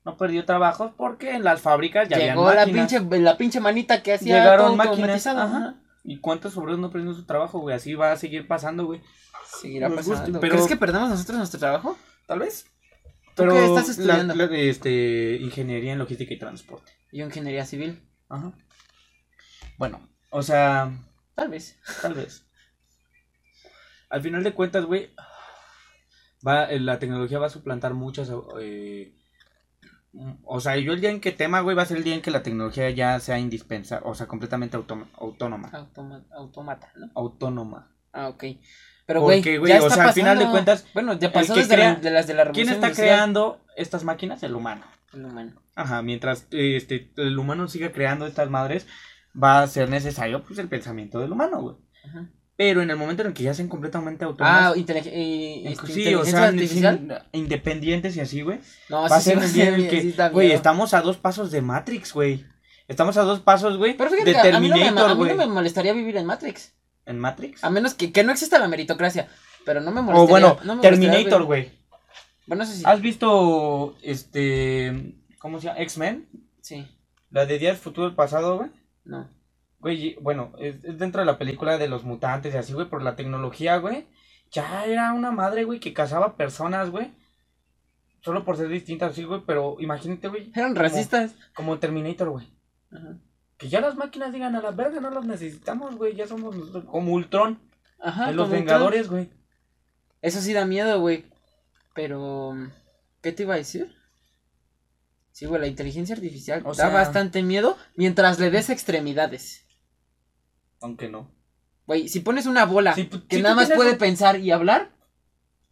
no 0.05 0.17
perdió 0.17 0.45
trabajos 0.45 0.91
porque 0.95 1.31
en 1.35 1.43
las 1.43 1.61
fábricas 1.61 2.07
ya 2.09 2.17
llegó 2.17 2.47
habían 2.47 2.55
la 2.55 2.65
máquinas. 2.83 3.01
pinche, 3.03 3.19
la 3.21 3.37
pinche 3.37 3.59
manita 3.61 4.03
que 4.03 4.13
hacía 4.13 4.37
Llegaron 4.37 4.67
todo 4.67 4.75
máquinas. 4.75 5.25
Ajá. 5.27 5.75
¿Y 6.03 6.19
cuántos 6.19 6.55
obreros 6.57 6.79
no 6.79 6.91
perdieron 6.91 7.15
su 7.15 7.25
trabajo, 7.25 7.59
güey? 7.59 7.75
Así 7.75 7.93
va 7.95 8.11
a 8.11 8.17
seguir 8.17 8.47
pasando, 8.47 8.85
güey. 8.85 9.01
Seguirá 9.61 9.89
Nos 9.89 10.07
pasando. 10.07 10.39
pero- 10.39 10.53
¿Crees 10.55 10.67
que 10.67 10.77
perdamos 10.77 11.09
nosotros 11.09 11.37
nuestro 11.37 11.59
trabajo? 11.59 11.97
Tal 12.27 12.39
vez. 12.39 12.65
¿Tú 13.35 13.43
qué 13.49 13.65
estás 13.65 13.89
estudiando? 13.89 14.35
La, 14.35 14.45
la 14.45 14.51
de, 14.51 14.69
este, 14.69 15.37
ingeniería 15.41 15.93
en 15.93 15.99
logística 15.99 16.33
y 16.33 16.37
transporte. 16.39 16.91
Yo 17.11 17.25
ingeniería 17.25 17.65
civil. 17.65 18.07
Ajá. 18.29 18.53
Bueno, 19.77 20.07
o 20.29 20.43
sea, 20.43 20.91
Tal 21.35 21.49
vez. 21.49 21.79
tal 22.01 22.13
vez. 22.13 22.45
Al 24.09 24.21
final 24.21 24.43
de 24.43 24.53
cuentas, 24.53 24.85
güey, 24.85 25.09
va, 26.47 26.65
eh, 26.65 26.79
la 26.79 26.99
tecnología 26.99 27.39
va 27.39 27.47
a 27.47 27.49
suplantar 27.49 27.95
muchas, 27.95 28.29
eh, 28.59 29.15
o 30.43 30.59
sea, 30.59 30.77
yo 30.77 30.93
el 30.93 31.01
día 31.01 31.09
en 31.09 31.19
que 31.19 31.31
tema, 31.31 31.61
güey, 31.61 31.75
va 31.75 31.81
a 31.81 31.85
ser 31.87 31.97
el 31.97 32.03
día 32.03 32.13
en 32.13 32.21
que 32.21 32.29
la 32.29 32.43
tecnología 32.43 32.91
ya 32.91 33.19
sea 33.19 33.39
indispensable, 33.39 34.07
o 34.07 34.13
sea, 34.13 34.27
completamente 34.27 34.77
autom- 34.77 35.09
autónoma. 35.15 35.69
Automa- 35.71 36.23
automata, 36.31 36.91
¿no? 36.95 37.09
Autónoma. 37.15 37.91
Ah, 38.11 38.27
ok. 38.27 38.43
Pero, 39.05 39.21
güey, 39.21 39.39
Porque, 39.39 39.57
güey, 39.57 39.71
ya 39.73 39.79
o 39.81 39.87
está 39.87 39.95
sea, 39.95 40.03
al 40.05 40.13
final 40.13 40.39
de 40.39 40.49
cuentas, 40.49 40.85
Bueno, 40.93 41.13
ya 41.19 41.27
el 41.27 41.33
pasó 41.33 41.55
desde 41.55 41.75
crea- 41.75 41.93
la- 41.93 41.99
de 41.99 42.11
las 42.11 42.27
de 42.27 42.33
la 42.33 42.43
¿Quién 42.43 42.67
revolución 42.67 42.73
está 42.75 42.87
industrial. 42.87 43.09
creando 43.15 43.61
estas 43.75 44.03
máquinas? 44.03 44.43
El 44.43 44.55
humano. 44.55 44.85
El 45.13 45.25
humano. 45.25 45.61
Ajá, 45.75 46.01
mientras 46.01 46.47
este, 46.51 47.11
el 47.17 47.37
humano 47.37 47.67
siga 47.67 47.91
creando 47.91 48.25
estas 48.27 48.49
madres, 48.49 48.87
va 49.41 49.61
a 49.61 49.67
ser 49.67 49.89
necesario 49.89 50.43
pues 50.43 50.57
el 50.59 50.69
pensamiento 50.69 51.19
del 51.19 51.31
humano, 51.33 51.61
güey. 51.61 51.75
Ajá. 52.05 52.29
Pero 52.55 52.81
en 52.83 52.91
el 52.91 52.97
momento 52.97 53.23
en 53.23 53.29
el 53.29 53.33
que 53.33 53.43
ya 53.43 53.53
sean 53.55 53.67
completamente 53.67 54.23
autónomos, 54.25 54.61
Ah, 54.61 54.73
intelig- 54.75 55.07
eh, 55.11 55.63
este, 55.65 55.87
sí, 55.87 55.93
o 56.13 56.23
inteligencia 56.23 56.39
sea, 56.39 56.47
artificial. 56.47 56.97
sin- 57.31 57.41
independientes 57.41 58.15
y 58.15 58.19
así, 58.21 58.41
güey. 58.41 58.59
No, 58.89 59.01
va 59.09 59.17
a 59.17 59.19
sí, 59.19 59.31
ser 59.31 59.39
sí, 59.41 59.45
un 59.47 59.53
día 59.53 59.67
en 59.69 59.73
el 59.73 59.81
sí, 59.81 59.87
que, 59.89 60.01
sí 60.01 60.15
güey, 60.31 60.51
estamos 60.51 60.93
a 60.93 61.01
dos 61.01 61.17
pasos 61.17 61.51
de 61.51 61.61
Matrix, 61.61 62.13
güey. 62.13 62.45
Estamos 62.87 63.17
a 63.17 63.23
dos 63.23 63.39
pasos, 63.39 63.77
güey, 63.77 63.95
Pero 63.97 64.09
fíjate 64.11 64.29
de 64.33 64.41
que 64.41 64.49
a 64.55 64.59
mí, 64.59 64.69
no 64.69 64.75
a 64.75 64.77
Terminator, 64.77 65.09
mí 65.11 65.15
güey. 65.15 65.31
no 65.31 65.37
me 65.37 65.47
molestaría 65.47 65.93
vivir 65.93 66.15
en 66.17 66.25
Matrix. 66.27 66.73
¿En 67.05 67.19
Matrix? 67.19 67.63
A 67.63 67.69
menos 67.69 67.93
que, 67.93 68.11
que 68.11 68.23
no 68.23 68.31
exista 68.31 68.59
la 68.59 68.67
meritocracia. 68.67 69.27
Pero 69.65 69.81
no 69.81 69.91
me 69.91 70.01
molestaría. 70.01 70.23
O 70.23 70.27
bueno, 70.27 70.47
no 70.63 70.75
me 70.75 70.81
molestaría 70.81 71.11
Terminator, 71.11 71.43
güey. 71.43 71.71
Bueno, 72.47 72.63
eso 72.63 72.73
sí. 72.73 72.83
¿Has 72.85 73.01
visto, 73.01 73.95
este, 74.01 75.15
cómo 75.39 75.59
se 75.59 75.67
llama? 75.67 75.79
X-Men? 75.79 76.27
Sí. 76.61 76.87
La 77.31 77.45
de 77.45 77.59
Día 77.59 77.69
del 77.69 77.77
Futuro 77.77 78.07
del 78.07 78.15
Pasado, 78.15 78.57
güey. 78.57 78.69
No. 79.05 79.29
Güey, 79.79 80.15
bueno, 80.21 80.53
es, 80.59 80.75
es 80.83 80.97
dentro 80.97 81.21
de 81.21 81.25
la 81.25 81.37
película 81.37 81.77
de 81.77 81.87
los 81.87 82.03
mutantes 82.03 82.53
y 82.53 82.57
así, 82.57 82.73
güey, 82.73 82.89
por 82.89 83.01
la 83.01 83.15
tecnología, 83.15 83.77
güey. 83.77 84.07
Ya 84.51 84.85
era 84.85 85.13
una 85.13 85.31
madre, 85.31 85.63
güey, 85.63 85.79
que 85.79 85.93
cazaba 85.93 86.35
personas, 86.37 86.89
güey. 86.89 87.11
Solo 88.21 88.45
por 88.45 88.55
ser 88.55 88.69
distintas, 88.69 89.11
así, 89.11 89.23
güey, 89.23 89.41
pero 89.45 89.77
imagínate, 89.79 90.27
güey. 90.29 90.51
Eran 90.55 90.69
como- 90.73 90.81
racistas. 90.81 91.35
Como 91.53 91.79
Terminator, 91.79 92.29
güey. 92.29 92.47
Ajá. 92.91 93.17
Que 93.57 93.69
ya 93.69 93.79
las 93.81 93.95
máquinas 93.95 94.33
digan 94.33 94.55
a 94.55 94.61
la 94.61 94.71
verga, 94.71 94.99
no 94.99 95.09
las 95.09 95.25
necesitamos, 95.25 95.95
güey. 95.95 96.15
Ya 96.15 96.27
somos 96.27 96.55
nosotros, 96.55 96.85
como 96.85 97.13
Ultron, 97.13 97.59
Ajá. 97.99 98.27
de 98.27 98.33
los 98.33 98.49
Vengadores, 98.49 99.09
güey. 99.09 99.29
Eso 100.21 100.41
sí 100.41 100.53
da 100.53 100.65
miedo, 100.65 100.99
güey. 100.99 101.25
Pero. 101.93 102.53
¿Qué 103.21 103.31
te 103.31 103.43
iba 103.43 103.53
a 103.53 103.57
decir? 103.57 103.95
Sí, 105.31 105.45
güey, 105.45 105.61
la 105.61 105.67
inteligencia 105.67 106.15
artificial 106.15 106.61
O 106.65 106.69
da 106.69 106.75
sea- 106.75 106.89
bastante 106.89 107.41
miedo 107.41 107.77
mientras 107.95 108.39
le 108.39 108.51
des 108.51 108.69
extremidades. 108.69 109.65
Aunque 110.81 111.09
no. 111.09 111.31
Güey, 111.87 112.07
si 112.07 112.19
pones 112.19 112.45
una 112.45 112.65
bola 112.65 112.93
Si 112.95 113.07
que 113.07 113.37
si 113.37 113.41
nada 113.41 113.55
más 113.55 113.71
puede 113.71 113.93
un- 113.93 113.97
pensar 113.97 114.39
y 114.39 114.51
hablar, 114.51 114.91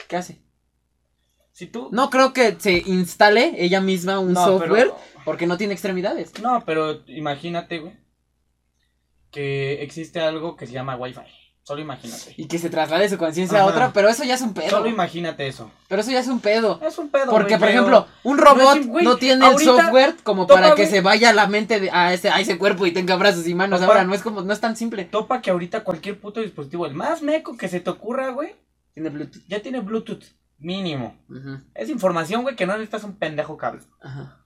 ¿qué 0.07 0.15
hace? 0.17 0.41
Si 1.51 1.67
tú. 1.67 1.89
No 1.91 2.09
creo 2.09 2.33
que 2.33 2.55
se 2.59 2.77
instale 2.85 3.53
ella 3.57 3.81
misma 3.81 4.19
un 4.19 4.33
No, 4.33 4.45
pero- 4.45 4.59
software 4.59 4.91
porque 5.25 5.47
no 5.47 5.57
tiene 5.57 5.73
extremidades. 5.73 6.31
No, 6.41 6.63
pero 6.65 7.01
imagínate, 7.07 7.79
güey. 7.79 7.93
Que 9.31 9.81
existe 9.81 10.19
algo 10.19 10.55
que 10.57 10.67
se 10.67 10.73
llama 10.73 10.95
Wi-Fi. 10.97 11.21
Solo 11.63 11.79
imagínate. 11.81 12.33
Y 12.37 12.47
que 12.47 12.57
se 12.57 12.69
traslade 12.71 13.07
su 13.07 13.17
conciencia 13.17 13.61
a 13.61 13.65
otra, 13.65 13.93
pero 13.93 14.09
eso 14.09 14.23
ya 14.23 14.33
es 14.33 14.41
un 14.41 14.53
pedo. 14.53 14.69
Solo 14.71 14.87
imagínate 14.89 15.47
eso. 15.47 15.71
Pero 15.87 16.01
eso 16.01 16.11
ya 16.11 16.19
es 16.19 16.27
un 16.27 16.39
pedo. 16.41 16.81
Es 16.81 16.97
un 16.97 17.09
pedo. 17.09 17.29
Porque, 17.29 17.55
güey, 17.55 17.59
por 17.59 17.69
ejemplo, 17.69 18.07
un 18.23 18.37
robot 18.39 18.57
no 18.75 18.81
es- 18.81 18.87
güey, 18.87 19.05
no 19.05 19.15
tiene 19.17 19.47
el 19.47 19.57
software 19.59 20.15
como 20.23 20.47
topa, 20.47 20.59
para 20.61 20.75
que 20.75 20.81
güey. 20.81 20.91
se 20.91 21.01
vaya 21.01 21.29
a 21.29 21.33
la 21.33 21.47
mente 21.47 21.79
de, 21.79 21.91
a, 21.91 22.13
ese, 22.13 22.29
a 22.29 22.39
ese 22.41 22.57
cuerpo 22.57 22.87
y 22.87 22.91
tenga 22.91 23.15
brazos 23.15 23.47
y 23.47 23.53
manos. 23.53 23.81
Ahora 23.83 24.03
no 24.03 24.13
es 24.15 24.21
como, 24.23 24.41
no 24.41 24.51
es 24.51 24.59
tan 24.59 24.75
simple. 24.75 25.05
Topa 25.05 25.41
que 25.41 25.51
ahorita 25.51 25.83
cualquier 25.83 26.19
puto 26.19 26.41
dispositivo, 26.41 26.87
el 26.87 26.95
más 26.95 27.21
meco 27.21 27.55
que 27.55 27.69
se 27.69 27.79
te 27.79 27.89
ocurra, 27.91 28.29
güey, 28.29 28.55
Tiene 28.95 29.09
Bluetooth. 29.09 29.43
ya 29.47 29.61
tiene 29.61 29.79
Bluetooth. 29.81 30.23
Mínimo. 30.57 31.15
Es 31.75 31.89
información, 31.89 32.41
güey, 32.41 32.55
que 32.55 32.65
no 32.65 32.73
necesitas 32.73 33.03
un 33.03 33.15
pendejo 33.15 33.55
cable. 33.55 33.81
ajá. 34.01 34.39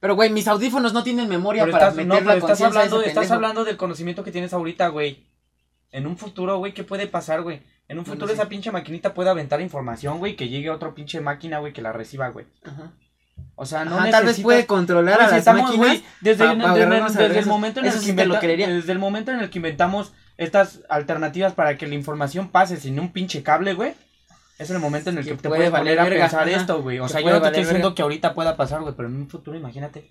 Pero, 0.00 0.14
güey, 0.14 0.30
mis 0.30 0.48
audífonos 0.48 0.92
no 0.94 1.02
tienen 1.04 1.28
memoria 1.28 1.64
Pero 1.64 1.72
para 1.72 1.88
estás, 1.88 1.96
meter 2.06 2.22
no, 2.22 2.28
la 2.30 2.36
estás 2.36 2.60
hablando, 2.62 3.02
estás 3.02 3.30
hablando 3.30 3.64
del 3.64 3.76
conocimiento 3.76 4.24
que 4.24 4.32
tienes 4.32 4.52
ahorita, 4.52 4.88
güey. 4.88 5.24
En 5.92 6.06
un 6.06 6.16
futuro, 6.16 6.56
güey, 6.58 6.72
¿qué 6.72 6.84
puede 6.84 7.06
pasar, 7.06 7.42
güey? 7.42 7.56
En 7.88 7.98
un 7.98 8.04
Bueno, 8.04 8.14
futuro 8.14 8.28
sí. 8.28 8.34
esa 8.34 8.48
pinche 8.48 8.70
maquinita 8.70 9.12
puede 9.12 9.28
aventar 9.30 9.60
información, 9.60 10.18
güey, 10.18 10.36
que 10.36 10.48
llegue 10.48 10.68
a 10.68 10.74
otra 10.74 10.94
pinche 10.94 11.20
máquina, 11.20 11.58
güey, 11.58 11.72
que 11.72 11.82
la 11.82 11.92
reciba, 11.92 12.28
güey. 12.28 12.46
Ajá. 12.64 12.92
O 13.56 13.66
sea, 13.66 13.84
no 13.84 13.96
Ajá, 13.96 14.10
tal 14.10 14.24
vez 14.24 14.36
necesitas- 14.38 14.42
puede 14.44 14.66
controlar 14.66 15.20
a 15.20 15.24
las 15.24 15.32
estamos, 15.38 15.64
máquinas. 15.64 16.02
desde, 16.20 16.44
pa- 16.44 16.52
el- 16.52 16.58
pa 16.62 16.68
desde- 16.68 16.82
agarrarnos 16.84 17.10
a 17.10 17.12
desde 17.12 17.22
el 17.24 17.28
vergazos. 17.30 17.48
momento 17.48 17.80
en 17.80 17.86
el 17.86 17.92
que 17.92 17.98
sí 17.98 18.10
inventa- 18.10 18.40
desde 18.40 18.92
el 18.92 18.98
momento 18.98 19.32
en 19.32 19.40
el 19.40 19.50
que 19.50 19.58
inventamos 19.58 20.12
estas 20.38 20.80
alternativas 20.88 21.52
para 21.54 21.76
que 21.76 21.86
la 21.86 21.94
información 21.94 22.48
pase 22.48 22.76
sin 22.78 22.98
un 23.00 23.12
pinche 23.12 23.42
cable, 23.42 23.74
güey. 23.74 23.92
Es 24.60 24.68
el 24.70 24.78
momento 24.78 25.08
en 25.10 25.18
el 25.18 25.24
Que 25.24 25.30
te 25.36 25.48
puede 25.48 25.70
puedes 25.70 25.72
valer 25.72 25.98
a 25.98 26.04
pensar 26.04 26.46
ajá. 26.48 26.50
esto, 26.60 26.82
güey. 26.82 26.98
O 26.98 27.08
sea, 27.08 27.20
yo 27.20 27.30
no 27.30 27.40
te 27.40 27.46
estoy 27.46 27.62
diciendo 27.62 27.88
verga. 27.88 27.94
que 27.94 28.02
ahorita 28.02 28.34
pueda 28.34 28.56
pasar, 28.56 28.82
güey, 28.82 28.94
pero 28.94 29.08
en 29.08 29.16
un 29.16 29.28
futuro, 29.30 29.56
imagínate. 29.56 30.10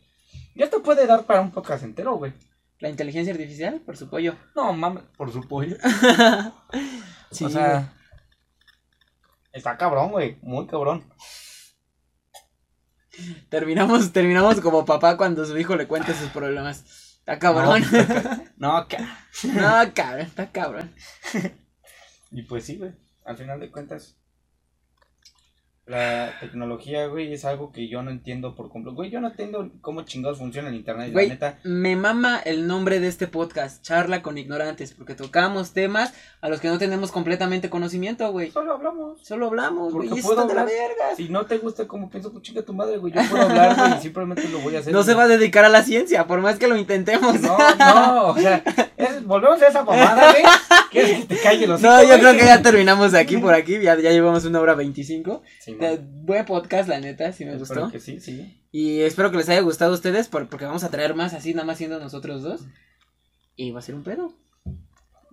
Ya 0.56 0.70
te 0.70 0.80
puede 0.80 1.06
dar 1.06 1.26
para 1.26 1.42
un 1.42 1.52
podcast 1.52 1.84
entero, 1.84 2.16
güey. 2.16 2.34
La 2.80 2.90
inteligencia 2.90 3.32
artificial, 3.34 3.80
por 3.82 3.96
su 3.96 4.10
pollo. 4.10 4.36
No, 4.56 4.74
mames, 4.74 5.04
por 5.18 5.32
su 5.32 5.48
pollo. 5.48 5.78
Sí, 7.32 7.46
o 7.46 7.50
sea, 7.50 7.94
está 9.54 9.78
cabrón, 9.78 10.10
güey, 10.10 10.40
muy 10.42 10.66
cabrón. 10.66 11.04
Terminamos, 13.50 14.12
terminamos 14.14 14.60
como 14.62 14.86
papá 14.86 15.16
cuando 15.18 15.46
su 15.46 15.56
hijo 15.58 15.76
le 15.76 15.88
cuenta 15.88 16.14
sus 16.14 16.30
problemas. 16.30 17.18
Está 17.20 17.38
cabrón. 17.38 17.84
No, 18.58 18.88
ca- 18.88 19.20
No, 19.44 19.94
cabrón, 19.94 20.22
está 20.26 20.52
cabrón. 20.52 20.94
Y 22.32 22.42
pues 22.44 22.66
sí, 22.66 22.78
güey. 22.78 22.92
Al 23.26 23.38
final 23.38 23.60
de 23.60 23.72
cuentas, 23.72 24.16
la 25.90 26.32
tecnología, 26.40 27.08
güey, 27.08 27.34
es 27.34 27.46
algo 27.46 27.72
que 27.72 27.88
yo 27.88 28.04
no 28.04 28.12
entiendo 28.12 28.54
por 28.56 28.70
completo. 28.70 28.96
Güey, 28.96 29.10
yo 29.10 29.20
no 29.20 29.28
entiendo 29.30 29.70
cómo 29.82 30.04
chingados 30.04 30.38
funciona 30.38 30.70
el 30.70 30.76
internet. 30.76 31.12
Güey, 31.12 31.28
la 31.28 31.34
neta, 31.34 31.60
me 31.64 31.96
mama 31.96 32.40
el 32.46 32.68
nombre 32.68 33.00
de 33.00 33.08
este 33.08 33.26
podcast, 33.26 33.82
Charla 33.84 34.22
con 34.22 34.38
Ignorantes, 34.38 34.94
porque 34.94 35.16
tocamos 35.16 35.72
temas 35.74 36.14
a 36.42 36.50
los 36.50 36.62
que 36.62 36.68
no 36.68 36.78
tenemos 36.78 37.12
completamente 37.12 37.72
conocimiento, 37.72 38.32
güey. 38.32 38.52
solo 38.52 38.74
hablamos. 38.74 39.20
Solo 39.24 39.48
hablamos, 39.48 39.92
güey, 39.92 40.08
Porque 40.10 40.20
y 40.22 40.24
eso 40.24 40.28
puedo 40.36 40.48
de 40.48 40.54
la 40.54 40.64
verga. 40.64 41.16
Si 41.18 41.28
no 41.28 41.46
te 41.48 41.58
gusta 41.58 41.88
cómo 41.88 42.08
pienso, 42.10 42.32
pues 42.32 42.44
chinga 42.44 42.62
tu 42.62 42.74
madre, 42.74 42.98
güey. 42.98 43.12
Yo 43.12 43.22
puedo 43.30 43.44
hablar, 43.44 43.76
güey, 43.76 43.98
y 43.98 44.02
simplemente 44.02 44.48
lo 44.48 44.60
voy 44.60 44.76
a 44.76 44.80
hacer. 44.80 44.94
No 44.94 45.02
se 45.02 45.16
va 45.16 45.24
güey. 45.26 45.36
a 45.36 45.38
dedicar 45.40 45.66
a 45.66 45.70
la 45.70 45.82
ciencia, 45.82 46.28
por 46.28 46.40
más 46.40 46.60
que 46.60 46.68
lo 46.68 46.78
intentemos. 46.78 47.42
No, 47.42 47.58
no, 47.78 48.28
o 48.28 48.38
sea, 48.38 48.64
es- 48.96 49.24
volvemos 49.26 49.60
a 49.62 49.68
esa 49.68 49.84
pomada, 49.84 50.32
güey. 50.32 50.44
¿Quieres 50.92 51.20
que 51.20 51.36
te 51.36 51.42
calle 51.42 51.66
los 51.68 51.82
No, 51.90 52.02
yo 52.04 52.20
creo 52.20 52.34
que 52.34 52.46
ya 52.46 52.62
terminamos 52.62 53.12
de 53.12 53.20
aquí 53.20 53.38
por 53.38 53.54
aquí, 53.56 53.80
ya, 53.82 53.96
ya 54.00 54.12
llevamos 54.12 54.46
una 54.46 54.60
hora 54.60 54.76
veinticinco. 54.76 55.42
Sí. 55.60 55.78
Buen 55.80 56.46
podcast, 56.46 56.90
la 56.90 57.00
neta, 57.00 57.32
sí 57.32 57.46
me 57.46 57.56
Espero 57.56 57.82
gustó. 57.82 57.92
que 57.92 58.00
sí, 58.00 58.20
sí. 58.20 58.56
Y 58.72 59.00
espero 59.02 59.32
que 59.32 59.38
les 59.38 59.50
haya 59.50 59.62
gustado 59.62 59.92
a 59.92 59.96
ustedes, 59.96 60.28
por- 60.28 60.48
porque 60.50 60.66
vamos 60.66 60.84
a 60.84 60.90
traer 60.92 61.16
más 61.16 61.34
así, 61.34 61.54
nada 61.54 61.66
más 61.66 61.78
siendo 61.78 62.00
nosotros 62.00 62.44
dos. 62.44 62.62
Y 63.56 63.72
va 63.72 63.80
a 63.80 63.82
ser 63.82 63.96
un 63.96 64.04
pedo. 64.04 64.34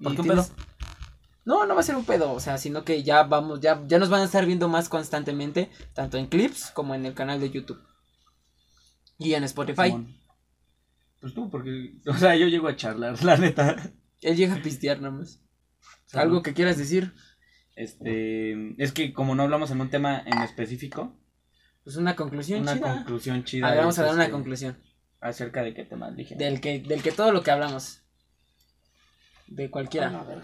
¿Por 0.03 0.15
qué 0.15 0.21
un 0.23 0.27
tienes- 0.29 0.53
No, 1.45 1.67
no 1.67 1.75
va 1.75 1.81
a 1.81 1.85
ser 1.85 1.97
un 1.97 2.05
pedo, 2.05 2.33
o 2.33 2.41
sea, 2.41 2.59
sino 2.59 2.85
que 2.85 3.03
ya 3.03 3.23
vamos, 3.25 3.61
ya, 3.61 3.83
ya 3.87 3.99
nos 3.99 4.09
van 4.09 4.23
a 4.23 4.25
estar 4.25 4.47
viendo 4.47 4.69
más 4.69 4.89
constantemente, 4.89 5.71
tanto 5.95 6.17
en 6.19 6.27
clips 6.27 6.71
como 6.73 6.95
en 6.95 7.07
el 7.07 7.15
canal 7.15 7.39
de 7.41 7.51
YouTube. 7.51 7.81
Y 9.19 9.35
en 9.35 9.45
Spotify. 9.45 9.87
Simón. 9.89 10.17
Pues 11.21 11.35
tú, 11.35 11.51
porque, 11.51 12.01
o 12.07 12.15
sea, 12.15 12.37
yo 12.37 12.47
llego 12.49 12.69
a 12.69 12.77
charlar, 12.77 13.23
la 13.25 13.37
neta. 13.37 13.77
Él 14.23 14.37
llega 14.37 14.55
a 14.55 14.63
pistear 14.63 15.01
nomás. 15.01 15.41
Salud. 16.07 16.23
¿Algo 16.23 16.43
que 16.43 16.55
quieras 16.55 16.79
decir? 16.79 17.13
Este, 17.77 18.83
es 18.83 18.93
que 18.93 19.13
como 19.13 19.35
no 19.35 19.43
hablamos 19.45 19.71
en 19.71 19.81
un 19.81 19.91
tema 19.91 20.23
en 20.27 20.39
específico, 20.43 21.15
Pues 21.85 21.97
una 21.97 22.17
conclusión 22.17 22.63
una 22.63 22.75
chida. 22.75 22.95
conclusión 22.95 23.39
A 23.41 23.45
chida. 23.45 23.69
ver, 23.71 23.79
vamos 23.81 23.99
a 23.99 24.03
dar 24.05 24.15
una 24.15 24.25
este, 24.25 24.33
conclusión. 24.33 24.77
Acerca 25.21 25.63
de 25.63 25.75
qué 25.75 25.85
tema 25.85 26.11
dije. 26.11 26.35
Del 26.37 26.61
que, 26.61 26.81
del 26.81 27.03
que 27.03 27.13
todo 27.13 27.31
lo 27.33 27.43
que 27.43 27.51
hablamos. 27.51 28.03
De 29.47 29.71
cualquiera. 29.71 30.09
Ah, 30.09 30.11
no. 30.13 30.43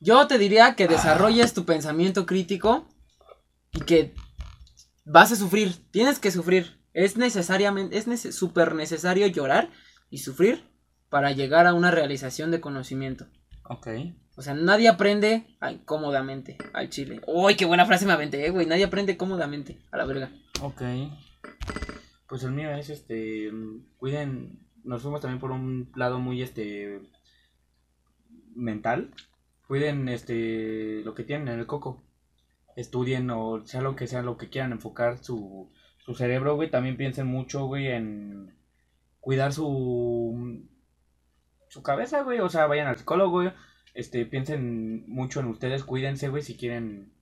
Yo 0.00 0.26
te 0.26 0.38
diría 0.38 0.74
que 0.76 0.86
desarrolles 0.86 1.54
tu 1.54 1.64
pensamiento 1.64 2.24
crítico 2.26 2.88
y 3.72 3.80
que 3.80 4.14
vas 5.04 5.32
a 5.32 5.36
sufrir, 5.36 5.72
tienes 5.90 6.18
que 6.18 6.30
sufrir. 6.30 6.78
Es 6.92 7.16
necesariamente, 7.16 7.96
es 7.98 8.06
nece- 8.06 8.32
súper 8.32 8.74
necesario 8.74 9.26
llorar 9.26 9.70
y 10.10 10.18
sufrir 10.18 10.64
para 11.08 11.32
llegar 11.32 11.66
a 11.66 11.74
una 11.74 11.90
realización 11.90 12.50
de 12.50 12.60
conocimiento. 12.60 13.26
Ok. 13.64 13.88
O 14.38 14.40
sea, 14.40 14.54
nadie 14.54 14.88
aprende 14.88 15.44
cómodamente 15.84 16.56
al 16.72 16.88
chile. 16.90 17.20
Uy, 17.26 17.56
qué 17.56 17.64
buena 17.64 17.86
frase 17.86 18.06
me 18.06 18.12
aventé, 18.12 18.48
güey. 18.50 18.66
Nadie 18.66 18.84
aprende 18.84 19.16
cómodamente, 19.16 19.80
a 19.90 19.96
la 19.96 20.04
verga. 20.04 20.30
Ok. 20.62 20.80
Pues 22.28 22.44
el 22.44 22.52
mío 22.52 22.70
es 22.70 22.88
este. 22.88 23.50
Cuiden. 23.96 24.60
Nos 24.84 25.02
fuimos 25.02 25.20
también 25.20 25.40
por 25.40 25.50
un 25.50 25.90
lado 25.96 26.20
muy 26.20 26.40
este. 26.40 27.02
mental. 28.54 29.12
Cuiden 29.66 30.08
este. 30.08 31.02
lo 31.04 31.16
que 31.16 31.24
tienen 31.24 31.48
en 31.48 31.58
el 31.58 31.66
coco. 31.66 32.04
Estudien 32.76 33.28
o 33.30 33.66
sea 33.66 33.80
lo 33.80 33.96
que 33.96 34.06
sea 34.06 34.22
lo 34.22 34.36
que 34.36 34.50
quieran 34.50 34.70
enfocar 34.70 35.18
su, 35.18 35.72
su 35.98 36.14
cerebro, 36.14 36.54
güey. 36.54 36.70
También 36.70 36.96
piensen 36.96 37.26
mucho, 37.26 37.66
güey, 37.66 37.88
en 37.88 38.54
cuidar 39.18 39.52
su. 39.52 40.64
su 41.70 41.82
cabeza, 41.82 42.22
güey. 42.22 42.38
O 42.38 42.48
sea, 42.48 42.68
vayan 42.68 42.86
al 42.86 42.98
psicólogo, 42.98 43.32
güey. 43.32 43.52
Este, 43.98 44.24
piensen 44.26 45.04
mucho 45.08 45.40
en 45.40 45.46
ustedes, 45.46 45.82
cuídense, 45.82 46.28
güey, 46.28 46.44
si 46.44 46.54
quieren 46.56 47.12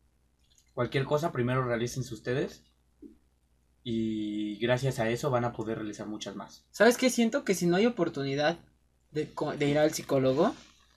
cualquier 0.75 1.05
cosa, 1.05 1.33
primero 1.33 1.65
realícense 1.65 2.13
ustedes. 2.13 2.65
Y 3.83 4.59
gracias 4.59 4.99
a 4.99 5.09
eso 5.09 5.31
van 5.31 5.45
a 5.45 5.53
poder 5.53 5.79
realizar 5.79 6.07
muchas 6.07 6.35
más. 6.37 6.65
¿Sabes 6.73 6.99
qué? 6.99 7.09
Siento 7.09 7.45
que 7.45 7.55
si 7.55 7.67
no 7.67 7.77
hay 7.77 7.87
oportunidad 7.87 8.59
de, 9.13 9.33
co- 9.33 9.57
de 9.57 9.69
ir 9.69 9.79
al 9.79 9.93
psicólogo, 9.95 10.55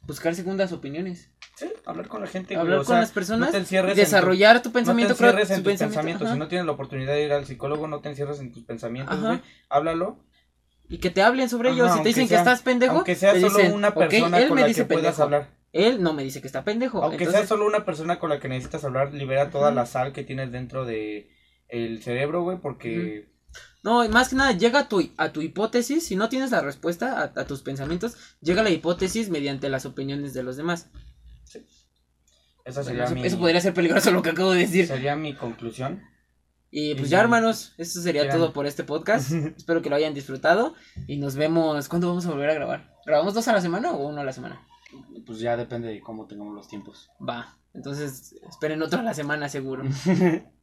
buscar 0.07 0.35
segundas 0.35 0.72
opiniones. 0.73 1.30
Sí, 1.56 1.68
hablar 1.85 2.07
con 2.10 2.22
la 2.22 2.27
gente, 2.27 2.56
Hablar 2.57 2.84
con 2.84 2.97
las 2.99 3.11
personas 3.11 3.53
no 3.53 3.61
te 3.61 3.95
desarrollar 3.95 4.61
tu 4.61 4.69
en 4.69 4.73
tu, 4.73 4.80
no 4.80 4.85
te 4.85 4.85
pensamiento. 4.85 5.15
creo- 5.15 5.30
encierres 5.30 5.49
en 5.51 5.57
tu 5.57 5.64
tus 5.64 5.72
pensamiento, 5.72 5.91
pensamientos. 5.93 6.26
ajá. 6.27 6.34
Si 6.34 6.39
no 6.39 6.47
tienes 6.49 6.65
la 6.65 6.72
oportunidad 6.73 7.14
de 7.14 7.26
ir 7.26 7.31
al 7.31 7.45
psicólogo, 7.45 7.88
no 7.88 7.99
te 8.01 8.10
encierres 8.10 8.39
en 8.41 8.51
tus 8.51 8.64
pensamientos, 8.64 9.15
Ajá. 9.18 9.27
güey. 9.27 9.41
Háblalo. 9.69 10.19
Y 10.89 10.97
que 10.97 11.10
te 11.10 11.22
hablen 11.22 11.47
sobre 11.47 11.69
ellos. 11.72 11.89
Si 11.93 12.01
te 12.01 12.07
dicen 12.10 12.27
sea- 12.27 12.38
que 12.38 12.41
estás 12.41 12.64
pendejo, 12.64 12.95
Aunque 12.95 13.15
sea 13.15 13.34
te 13.34 13.41
solo 13.41 13.57
dicen, 13.60 13.73
una 13.73 13.89
"Ok, 13.89 13.95
persona 13.95 14.39
él 14.39 14.47
con 14.47 14.56
me 14.56 14.61
la 14.61 14.68
dice 14.68 14.81
que 14.81 14.85
puedas 14.88 15.15
pendejo". 15.15 15.23
hablar. 15.23 15.59
Él 15.72 16.02
no 16.02 16.14
me 16.14 16.24
dice 16.24 16.41
que 16.41 16.48
está 16.48 16.64
pendejo. 16.64 17.02
Aunque 17.04 17.18
Entonces, 17.18 17.41
sea 17.41 17.48
solo 17.48 17.68
una 17.68 17.86
persona 17.86 18.20
con 18.20 18.30
la 18.30 18.40
que 18.40 18.50
necesitas 18.50 18.84
hablar, 18.84 19.14
libera 19.14 19.50
toda 19.52 19.72
la 19.72 19.86
sal 19.86 20.14
que 20.14 20.24
tienes 20.24 20.52
dentro 20.52 20.86
de 20.86 21.30
el 21.68 22.02
cerebro, 22.02 22.41
güey, 22.41 22.58
porque 22.60 23.30
No, 23.84 24.04
y 24.04 24.10
más 24.10 24.30
que 24.30 24.36
nada, 24.36 24.52
llega 24.54 24.80
a 24.80 24.90
tu, 24.90 25.08
a 25.18 25.32
tu 25.32 25.41
hipótesis. 25.41 26.06
Si 26.08 26.16
no 26.16 26.28
tienes 26.30 26.52
la 26.52 26.62
respuesta 26.62 27.20
a, 27.20 27.40
a 27.40 27.46
tus 27.46 27.62
pensamientos, 27.62 28.18
llega 28.41 28.64
la 28.64 28.72
hipótesis 28.72 29.30
mediante 29.30 29.70
las 29.70 29.86
opiniones 29.86 30.34
de 30.34 30.44
los 30.44 30.58
demás. 30.58 30.90
sería 31.46 33.04
eso, 33.06 33.16
mi 33.16 33.26
eso 33.26 33.40
podría 33.40 33.62
ser 33.62 33.74
peligroso 33.74 34.12
lo 34.12 34.22
que 34.22 34.30
acabo 34.32 34.52
de 34.52 34.62
decir. 34.62 34.88
sería 34.88 35.16
mi 35.16 35.34
conclusión. 35.36 36.02
Y 36.72 36.94
pues 36.96 37.08
Y- 37.08 37.12
ya, 37.12 37.20
hermanos, 37.22 37.74
eso 37.78 38.02
sería 38.02 38.30
todo 38.30 38.54
por 38.54 38.66
este 38.68 38.84
podcast. 38.84 39.32
Espero 39.58 39.82
que 39.82 39.90
lo 39.90 39.96
hayan 39.96 40.14
disfrutado. 40.14 40.76
Y 41.08 41.18
nos 41.18 41.36
vemos. 41.36 41.88
¿Cuándo 41.90 42.08
vamos 42.08 42.26
a 42.26 42.32
volver 42.32 42.50
a 42.50 42.54
grabar? 42.54 42.96
¿Grabamos 43.06 43.34
dos 43.34 43.48
a 43.48 43.54
la 43.54 43.62
semana 43.62 43.91
o 43.91 44.08
uno 44.08 44.22
a 44.22 44.24
la 44.24 44.34
semana? 44.34 44.62
Pues 45.26 45.40
ya 45.40 45.58
depende 45.58 45.90
de 45.90 46.02
cómo 46.02 46.28
tengamos 46.28 46.54
los 46.54 46.68
tiempos. 46.68 47.10
Va. 47.28 47.58
Entonces, 47.74 48.36
esperen 48.50 48.82
otro 48.82 49.00
a 49.00 49.04
la 49.04 49.14
semana, 49.14 49.50
seguro. 49.50 49.84